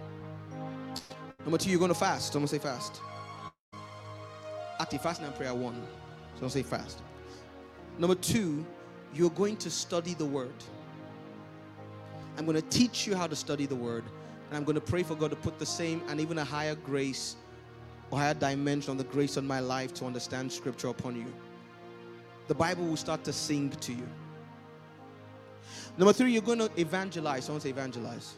Number 1.40 1.58
two, 1.58 1.70
you're 1.70 1.78
going 1.78 1.92
to 1.92 1.98
fast. 1.98 2.32
Someone 2.32 2.48
say 2.48 2.58
fast. 2.58 3.00
Active 4.80 5.02
fasting 5.02 5.26
and 5.26 5.34
prayer 5.34 5.54
one. 5.54 5.80
Someone 6.34 6.50
say 6.50 6.62
fast. 6.62 7.02
Number 7.98 8.14
two, 8.14 8.64
you're 9.14 9.30
going 9.30 9.56
to 9.58 9.70
study 9.70 10.14
the 10.14 10.24
word. 10.24 10.54
I'm 12.38 12.46
going 12.46 12.60
to 12.60 12.68
teach 12.68 13.06
you 13.06 13.14
how 13.14 13.26
to 13.26 13.36
study 13.36 13.66
the 13.66 13.76
word. 13.76 14.04
And 14.48 14.56
I'm 14.56 14.64
going 14.64 14.74
to 14.74 14.80
pray 14.80 15.02
for 15.02 15.14
God 15.14 15.30
to 15.30 15.36
put 15.36 15.58
the 15.58 15.66
same 15.66 16.02
and 16.08 16.20
even 16.20 16.38
a 16.38 16.44
higher 16.44 16.74
grace 16.74 17.36
or 18.10 18.18
higher 18.18 18.34
dimension 18.34 18.90
on 18.90 18.96
the 18.98 19.04
grace 19.04 19.36
on 19.36 19.46
my 19.46 19.60
life 19.60 19.94
to 19.94 20.04
understand 20.04 20.52
scripture 20.52 20.88
upon 20.88 21.16
you. 21.16 21.32
The 22.48 22.54
Bible 22.54 22.84
will 22.84 22.96
start 22.96 23.24
to 23.24 23.32
sing 23.32 23.70
to 23.70 23.92
you. 23.92 24.06
Number 25.96 26.12
three, 26.12 26.32
you're 26.32 26.42
going 26.42 26.58
to 26.58 26.70
evangelize. 26.78 27.44
Someone 27.44 27.60
say 27.60 27.70
evangelize. 27.70 28.34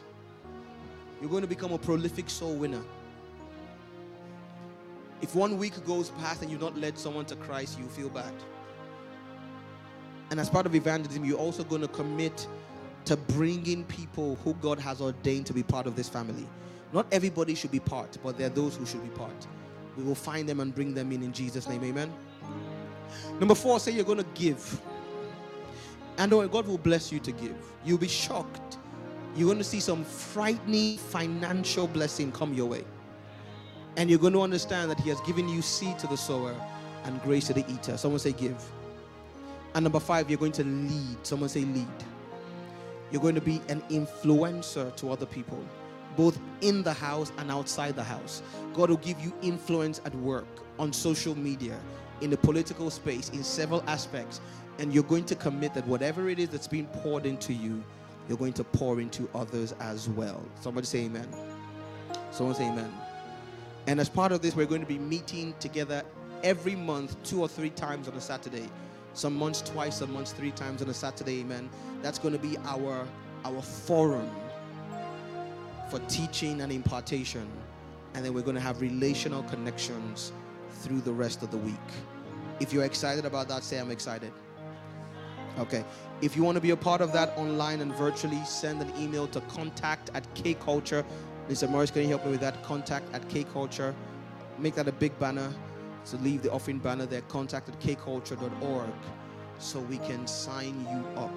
You're 1.21 1.29
going 1.29 1.41
to 1.41 1.47
become 1.47 1.71
a 1.71 1.77
prolific 1.77 2.29
soul 2.29 2.55
winner. 2.55 2.81
If 5.21 5.33
one 5.33 5.57
week 5.57 5.73
goes 5.85 6.09
past 6.11 6.41
and 6.41 6.51
you've 6.51 6.61
not 6.61 6.77
led 6.77 6.97
someone 6.97 7.25
to 7.25 7.35
Christ, 7.35 7.79
you 7.79 7.87
feel 7.87 8.09
bad. 8.09 8.33
And 10.31 10.39
as 10.39 10.49
part 10.49 10.65
of 10.65 10.75
evangelism, 10.75 11.23
you're 11.23 11.37
also 11.37 11.63
going 11.63 11.81
to 11.81 11.87
commit 11.87 12.47
to 13.05 13.15
bringing 13.15 13.83
people 13.85 14.35
who 14.43 14.53
God 14.55 14.79
has 14.79 15.01
ordained 15.01 15.45
to 15.47 15.53
be 15.53 15.63
part 15.63 15.85
of 15.87 15.95
this 15.95 16.09
family. 16.09 16.47
Not 16.91 17.05
everybody 17.11 17.55
should 17.55 17.71
be 17.71 17.79
part, 17.79 18.17
but 18.23 18.37
there 18.37 18.47
are 18.47 18.51
those 18.51 18.75
who 18.75 18.85
should 18.85 19.03
be 19.03 19.09
part. 19.09 19.47
We 19.95 20.03
will 20.03 20.15
find 20.15 20.49
them 20.49 20.59
and 20.59 20.73
bring 20.73 20.93
them 20.93 21.11
in 21.11 21.23
in 21.23 21.31
Jesus' 21.31 21.69
name. 21.69 21.83
Amen. 21.83 22.11
Number 23.39 23.55
four, 23.55 23.79
say 23.79 23.91
you're 23.91 24.05
going 24.05 24.17
to 24.17 24.25
give. 24.33 24.81
And 26.17 26.33
oh, 26.33 26.47
God 26.47 26.67
will 26.67 26.77
bless 26.77 27.11
you 27.11 27.19
to 27.19 27.31
give. 27.31 27.55
You'll 27.83 27.97
be 27.97 28.07
shocked. 28.07 28.77
You're 29.35 29.47
going 29.47 29.57
to 29.57 29.63
see 29.63 29.79
some 29.79 30.03
frightening 30.03 30.97
financial 30.97 31.87
blessing 31.87 32.31
come 32.31 32.53
your 32.53 32.67
way. 32.67 32.85
And 33.97 34.09
you're 34.09 34.19
going 34.19 34.33
to 34.33 34.41
understand 34.41 34.89
that 34.91 34.99
He 34.99 35.09
has 35.09 35.19
given 35.21 35.47
you 35.47 35.61
seed 35.61 35.99
to 35.99 36.07
the 36.07 36.17
sower 36.17 36.55
and 37.03 37.21
grace 37.21 37.47
to 37.47 37.53
the 37.53 37.65
eater. 37.71 37.97
Someone 37.97 38.19
say, 38.19 38.31
give. 38.31 38.63
And 39.75 39.83
number 39.83 39.99
five, 39.99 40.29
you're 40.29 40.39
going 40.39 40.53
to 40.53 40.63
lead. 40.63 41.17
Someone 41.23 41.49
say, 41.49 41.65
lead. 41.65 41.87
You're 43.11 43.21
going 43.21 43.35
to 43.35 43.41
be 43.41 43.61
an 43.69 43.81
influencer 43.89 44.95
to 44.95 45.11
other 45.11 45.25
people, 45.25 45.61
both 46.15 46.39
in 46.61 46.81
the 46.81 46.93
house 46.93 47.31
and 47.37 47.51
outside 47.51 47.95
the 47.95 48.03
house. 48.03 48.41
God 48.73 48.89
will 48.89 48.97
give 48.97 49.19
you 49.19 49.33
influence 49.41 50.01
at 50.05 50.15
work, 50.15 50.47
on 50.79 50.91
social 50.91 51.35
media, 51.37 51.77
in 52.21 52.29
the 52.29 52.37
political 52.37 52.89
space, 52.89 53.29
in 53.29 53.43
several 53.43 53.83
aspects. 53.85 54.39
And 54.79 54.93
you're 54.93 55.03
going 55.03 55.25
to 55.25 55.35
commit 55.35 55.73
that 55.73 55.85
whatever 55.87 56.29
it 56.29 56.39
is 56.39 56.49
that's 56.49 56.67
being 56.67 56.87
poured 56.87 57.25
into 57.25 57.53
you, 57.53 57.83
you're 58.27 58.37
going 58.37 58.53
to 58.53 58.63
pour 58.63 58.99
into 58.99 59.29
others 59.35 59.73
as 59.81 60.09
well. 60.09 60.41
Somebody 60.61 60.87
say 60.87 60.99
amen. 61.05 61.27
Someone 62.31 62.55
say 62.55 62.67
amen. 62.67 62.91
And 63.87 63.99
as 63.99 64.09
part 64.09 64.31
of 64.31 64.41
this, 64.41 64.55
we're 64.55 64.65
going 64.65 64.81
to 64.81 64.87
be 64.87 64.97
meeting 64.97 65.53
together 65.59 66.01
every 66.43 66.75
month, 66.75 67.21
two 67.23 67.41
or 67.41 67.47
three 67.47 67.69
times 67.69 68.07
on 68.07 68.15
a 68.15 68.21
Saturday. 68.21 68.69
Some 69.15 69.37
months 69.37 69.61
twice, 69.61 69.99
some 69.99 70.11
months 70.11 70.33
three 70.33 70.51
times 70.51 70.81
on 70.81 70.89
a 70.89 70.93
Saturday, 70.93 71.39
amen. 71.39 71.69
That's 72.01 72.19
going 72.19 72.33
to 72.33 72.39
be 72.39 72.57
our 72.65 73.07
our 73.45 73.61
forum 73.61 74.29
for 75.89 75.99
teaching 76.09 76.59
and 76.61 76.71
impartation. 76.71 77.47
And 78.13 78.25
then 78.25 78.33
we're 78.33 78.41
going 78.41 78.55
to 78.55 78.61
have 78.61 78.81
relational 78.81 79.43
connections 79.43 80.33
through 80.69 80.99
the 81.01 81.13
rest 81.13 81.43
of 81.43 81.51
the 81.51 81.57
week. 81.57 81.87
If 82.59 82.73
you're 82.73 82.83
excited 82.83 83.25
about 83.25 83.47
that, 83.47 83.63
say 83.63 83.79
I'm 83.79 83.91
excited. 83.91 84.33
Okay. 85.59 85.85
If 86.21 86.35
you 86.35 86.43
want 86.43 86.55
to 86.55 86.61
be 86.61 86.71
a 86.71 86.77
part 86.77 86.99
of 86.99 87.13
that 87.13 87.37
online 87.37 87.79
and 87.79 87.95
virtually, 87.95 88.43
send 88.43 88.81
an 88.81 88.91
email 88.99 89.27
to 89.27 89.39
contact 89.41 90.11
at 90.13 90.25
K 90.35 90.55
Culture. 90.55 91.05
Mr. 91.49 91.69
Morris, 91.69 91.89
can 91.89 92.01
you 92.01 92.09
help 92.09 92.25
me 92.25 92.31
with 92.31 92.41
that? 92.41 92.61
Contact 92.63 93.05
at 93.13 93.27
K 93.29 93.45
Culture. 93.45 93.95
Make 94.59 94.75
that 94.75 94.89
a 94.89 94.91
big 94.91 95.17
banner. 95.19 95.53
So 96.05 96.17
leave 96.17 96.43
the 96.43 96.51
offering 96.51 96.77
banner 96.77 97.05
there. 97.05 97.21
Contact 97.21 97.67
at 97.67 97.79
kculture.org 97.79 98.89
so 99.57 99.79
we 99.81 99.97
can 99.97 100.25
sign 100.27 100.79
you 100.89 101.19
up. 101.19 101.33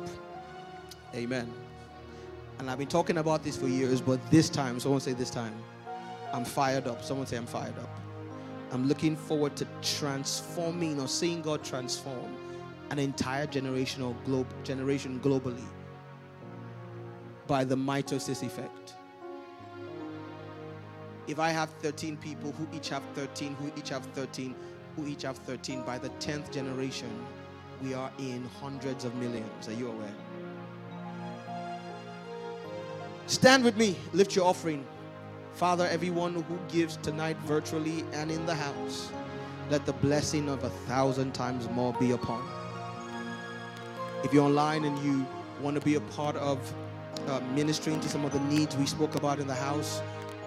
Amen. 1.15 1.51
And 2.59 2.71
I've 2.71 2.79
been 2.79 2.87
talking 2.87 3.19
about 3.19 3.43
this 3.43 3.57
for 3.57 3.67
years, 3.67 4.01
but 4.01 4.21
this 4.31 4.51
time, 4.51 4.79
someone 4.79 5.01
say 5.01 5.15
this 5.15 5.31
time, 5.31 5.55
I'm 6.33 6.45
fired 6.45 6.87
up. 6.87 7.03
Someone 7.03 7.27
say 7.27 7.39
I'm 7.39 7.47
fired 7.47 7.79
up. 7.79 7.99
I'm 8.71 8.87
looking 8.87 9.17
forward 9.17 9.57
to 9.57 9.67
transforming 9.81 11.01
or 11.01 11.09
seeing 11.09 11.41
God 11.41 11.65
transform 11.65 12.37
an 12.91 12.99
entire 12.99 13.47
generational 13.47 14.15
globe 14.25 14.47
generation 14.65 15.19
globally 15.21 15.65
by 17.47 17.65
the 17.65 17.77
mitosis 17.77 18.43
effect. 18.43 18.98
If 21.29 21.39
I 21.39 21.51
have 21.51 21.69
13 21.83 22.17
people 22.17 22.53
who 22.53 22.67
each 22.75 22.89
have 22.89 23.03
13, 23.15 23.55
who 23.57 23.71
each 23.77 23.91
have 23.91 24.03
13, 24.07 24.55
who 24.97 25.07
each 25.07 25.23
have 25.23 25.37
13, 25.37 25.83
by 25.83 25.99
the 25.99 26.09
10th 26.21 26.51
generation, 26.51 27.11
we 27.83 27.93
are 27.93 28.11
in 28.19 28.49
hundreds 28.61 29.05
of 29.05 29.15
millions. 29.17 29.69
Are 29.69 29.75
you 29.75 29.89
aware? 29.89 30.15
Stand 33.27 33.63
with 33.63 33.77
me, 33.77 33.95
lift 34.15 34.35
your 34.35 34.47
offering. 34.47 34.87
Father, 35.53 35.87
everyone 35.91 36.35
who 36.35 36.59
gives 36.69 36.97
tonight 36.97 37.37
virtually 37.45 38.05
and 38.15 38.31
in 38.31 38.47
the 38.47 38.55
house, 38.55 39.13
let 39.71 39.85
the 39.85 39.93
blessing 39.93 40.49
of 40.49 40.65
a 40.65 40.71
thousand 40.71 41.35
times 41.35 41.69
more 41.69 41.93
be 42.01 42.13
upon. 42.13 42.43
If 44.25 44.33
you're 44.33 44.45
online 44.45 44.85
and 44.85 44.99
you 45.01 45.27
want 45.61 45.79
to 45.79 45.85
be 45.85 45.97
a 45.97 46.01
part 46.01 46.37
of 46.37 46.59
uh, 47.27 47.41
ministering 47.55 48.01
to 48.01 48.09
some 48.09 48.25
of 48.25 48.33
the 48.33 48.41
needs 48.41 48.75
we 48.77 48.87
spoke 48.87 49.15
about 49.15 49.41
in 49.41 49.47
the 49.47 49.55
house, 49.55 50.01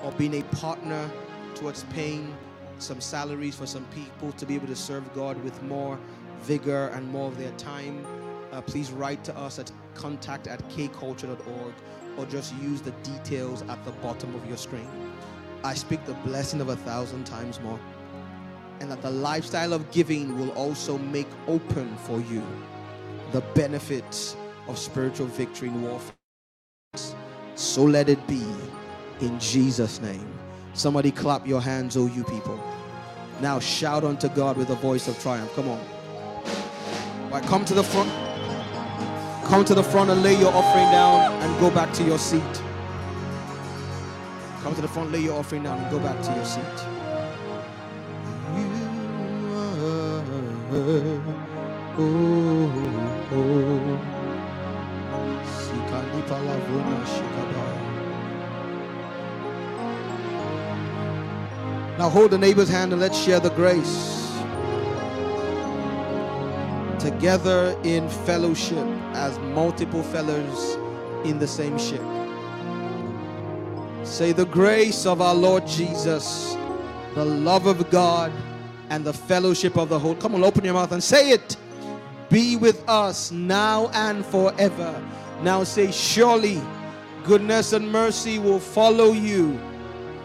or 0.03 0.11
being 0.13 0.39
a 0.39 0.43
partner 0.55 1.09
towards 1.55 1.83
paying 1.85 2.35
some 2.79 2.99
salaries 2.99 3.55
for 3.55 3.65
some 3.65 3.85
people 3.85 4.31
to 4.33 4.45
be 4.45 4.55
able 4.55 4.67
to 4.67 4.75
serve 4.75 5.11
God 5.13 5.41
with 5.43 5.61
more 5.63 5.99
vigor 6.41 6.87
and 6.89 7.07
more 7.07 7.27
of 7.27 7.37
their 7.37 7.51
time, 7.51 8.05
uh, 8.51 8.61
please 8.61 8.91
write 8.91 9.23
to 9.23 9.37
us 9.37 9.59
at 9.59 9.71
contact 9.93 10.47
at 10.47 10.67
kculture.org 10.69 11.73
or 12.17 12.25
just 12.25 12.53
use 12.55 12.81
the 12.81 12.91
details 13.03 13.61
at 13.63 13.83
the 13.85 13.91
bottom 13.91 14.33
of 14.35 14.45
your 14.47 14.57
screen. 14.57 14.89
I 15.63 15.75
speak 15.75 16.03
the 16.05 16.13
blessing 16.15 16.59
of 16.59 16.69
a 16.69 16.75
thousand 16.75 17.25
times 17.25 17.59
more. 17.59 17.79
And 18.79 18.89
that 18.89 19.01
the 19.03 19.11
lifestyle 19.11 19.73
of 19.73 19.89
giving 19.91 20.39
will 20.39 20.49
also 20.51 20.97
make 20.97 21.27
open 21.47 21.95
for 21.97 22.19
you 22.21 22.43
the 23.31 23.41
benefits 23.53 24.35
of 24.67 24.77
spiritual 24.77 25.27
victory 25.27 25.67
in 25.67 25.83
warfare. 25.83 26.15
So 27.53 27.83
let 27.83 28.09
it 28.09 28.25
be 28.27 28.43
in 29.21 29.39
Jesus' 29.39 30.01
name. 30.01 30.27
Somebody 30.73 31.11
clap 31.11 31.47
your 31.47 31.61
hands, 31.61 31.97
oh 31.97 32.07
you 32.07 32.23
people. 32.23 32.59
Now 33.41 33.59
shout 33.59 34.03
unto 34.03 34.29
God 34.29 34.57
with 34.57 34.69
a 34.69 34.75
voice 34.75 35.07
of 35.07 35.19
triumph. 35.19 35.53
Come 35.55 35.67
on. 35.69 37.41
Come 37.43 37.65
to 37.65 37.73
the 37.73 37.83
front. 37.83 38.09
Come 39.45 39.65
to 39.65 39.73
the 39.73 39.83
front 39.83 40.09
and 40.09 40.23
lay 40.23 40.39
your 40.39 40.53
offering 40.53 40.91
down 40.91 41.31
and 41.41 41.59
go 41.59 41.69
back 41.71 41.91
to 41.93 42.03
your 42.03 42.17
seat. 42.17 42.41
Come 44.61 44.75
to 44.75 44.81
the 44.81 44.87
front, 44.87 45.11
lay 45.11 45.21
your 45.21 45.39
offering 45.39 45.63
down 45.63 45.79
and 45.79 45.91
go 45.91 45.99
back 45.99 46.21
to 46.21 46.31
your 46.33 46.45
seat. 46.45 46.63
Now 62.01 62.09
hold 62.09 62.31
the 62.31 62.37
neighbor's 62.39 62.67
hand 62.67 62.93
and 62.93 62.99
let's 62.99 63.15
share 63.15 63.39
the 63.39 63.51
grace. 63.51 64.27
Together 66.99 67.79
in 67.83 68.09
fellowship 68.25 68.87
as 69.13 69.37
multiple 69.37 70.01
fellows 70.01 70.79
in 71.27 71.37
the 71.37 71.45
same 71.45 71.77
ship. 71.77 72.01
Say 74.03 74.31
the 74.31 74.47
grace 74.47 75.05
of 75.05 75.21
our 75.21 75.35
Lord 75.35 75.67
Jesus, 75.67 76.57
the 77.13 77.23
love 77.23 77.67
of 77.67 77.87
God, 77.91 78.31
and 78.89 79.05
the 79.05 79.13
fellowship 79.13 79.77
of 79.77 79.89
the 79.89 79.99
Holy. 79.99 80.15
Come 80.15 80.33
on, 80.33 80.43
open 80.43 80.65
your 80.65 80.73
mouth 80.73 80.93
and 80.93 81.03
say 81.03 81.29
it. 81.29 81.55
Be 82.31 82.55
with 82.55 82.83
us 82.89 83.29
now 83.29 83.89
and 83.93 84.25
forever. 84.25 85.07
Now 85.43 85.63
say, 85.63 85.91
surely 85.91 86.59
goodness 87.25 87.73
and 87.73 87.91
mercy 87.91 88.39
will 88.39 88.59
follow 88.59 89.11
you 89.11 89.59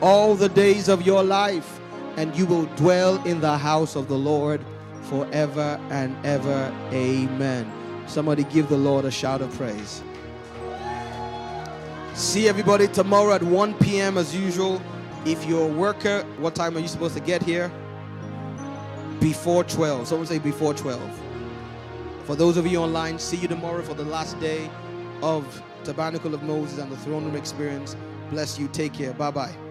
all 0.00 0.34
the 0.34 0.49
days 0.49 0.89
of 0.89 1.02
your 1.07 1.23
life, 1.23 1.81
and 2.16 2.34
you 2.36 2.47
will 2.47 2.66
dwell 2.76 3.23
in 3.25 3.41
the 3.41 3.57
house 3.57 3.97
of 3.97 4.08
the 4.08 4.16
Lord 4.16 4.65
forever 5.02 5.81
and 5.91 6.16
ever. 6.25 6.73
Amen. 6.92 7.70
Somebody 8.07 8.44
give 8.44 8.68
the 8.68 8.76
Lord 8.76 9.05
a 9.05 9.10
shout 9.10 9.41
of 9.41 9.52
praise. 9.57 10.02
See 12.15 12.49
everybody 12.49 12.89
tomorrow 12.89 13.34
at 13.34 13.42
1 13.42 13.75
p.m. 13.75 14.16
as 14.16 14.34
usual. 14.34 14.81
If 15.25 15.44
you're 15.44 15.68
a 15.68 15.73
worker, 15.73 16.23
what 16.39 16.55
time 16.55 16.76
are 16.76 16.81
you 16.81 16.89
supposed 16.89 17.15
to 17.15 17.20
get 17.20 17.42
here? 17.42 17.70
Before 19.20 19.65
12. 19.65 20.08
Someone 20.08 20.26
say 20.26 20.39
before 20.39 20.73
12. 20.73 21.20
For 22.25 22.34
those 22.34 22.57
of 22.57 22.66
you 22.66 22.78
online, 22.78 23.18
see 23.18 23.36
you 23.36 23.49
tomorrow 23.49 23.83
for 23.83 23.94
the 23.94 24.05
last 24.05 24.39
day 24.41 24.70
of 25.23 25.62
Tabernacle 25.84 26.34
of 26.34 26.42
Moses 26.42 26.78
and 26.78 26.91
the 26.91 26.97
Throne 26.97 27.25
Room 27.25 27.36
Experience. 27.36 27.97
Bless 28.31 28.58
you. 28.58 28.68
Take 28.68 28.92
care. 28.92 29.12
Bye 29.12 29.31
bye. 29.31 29.65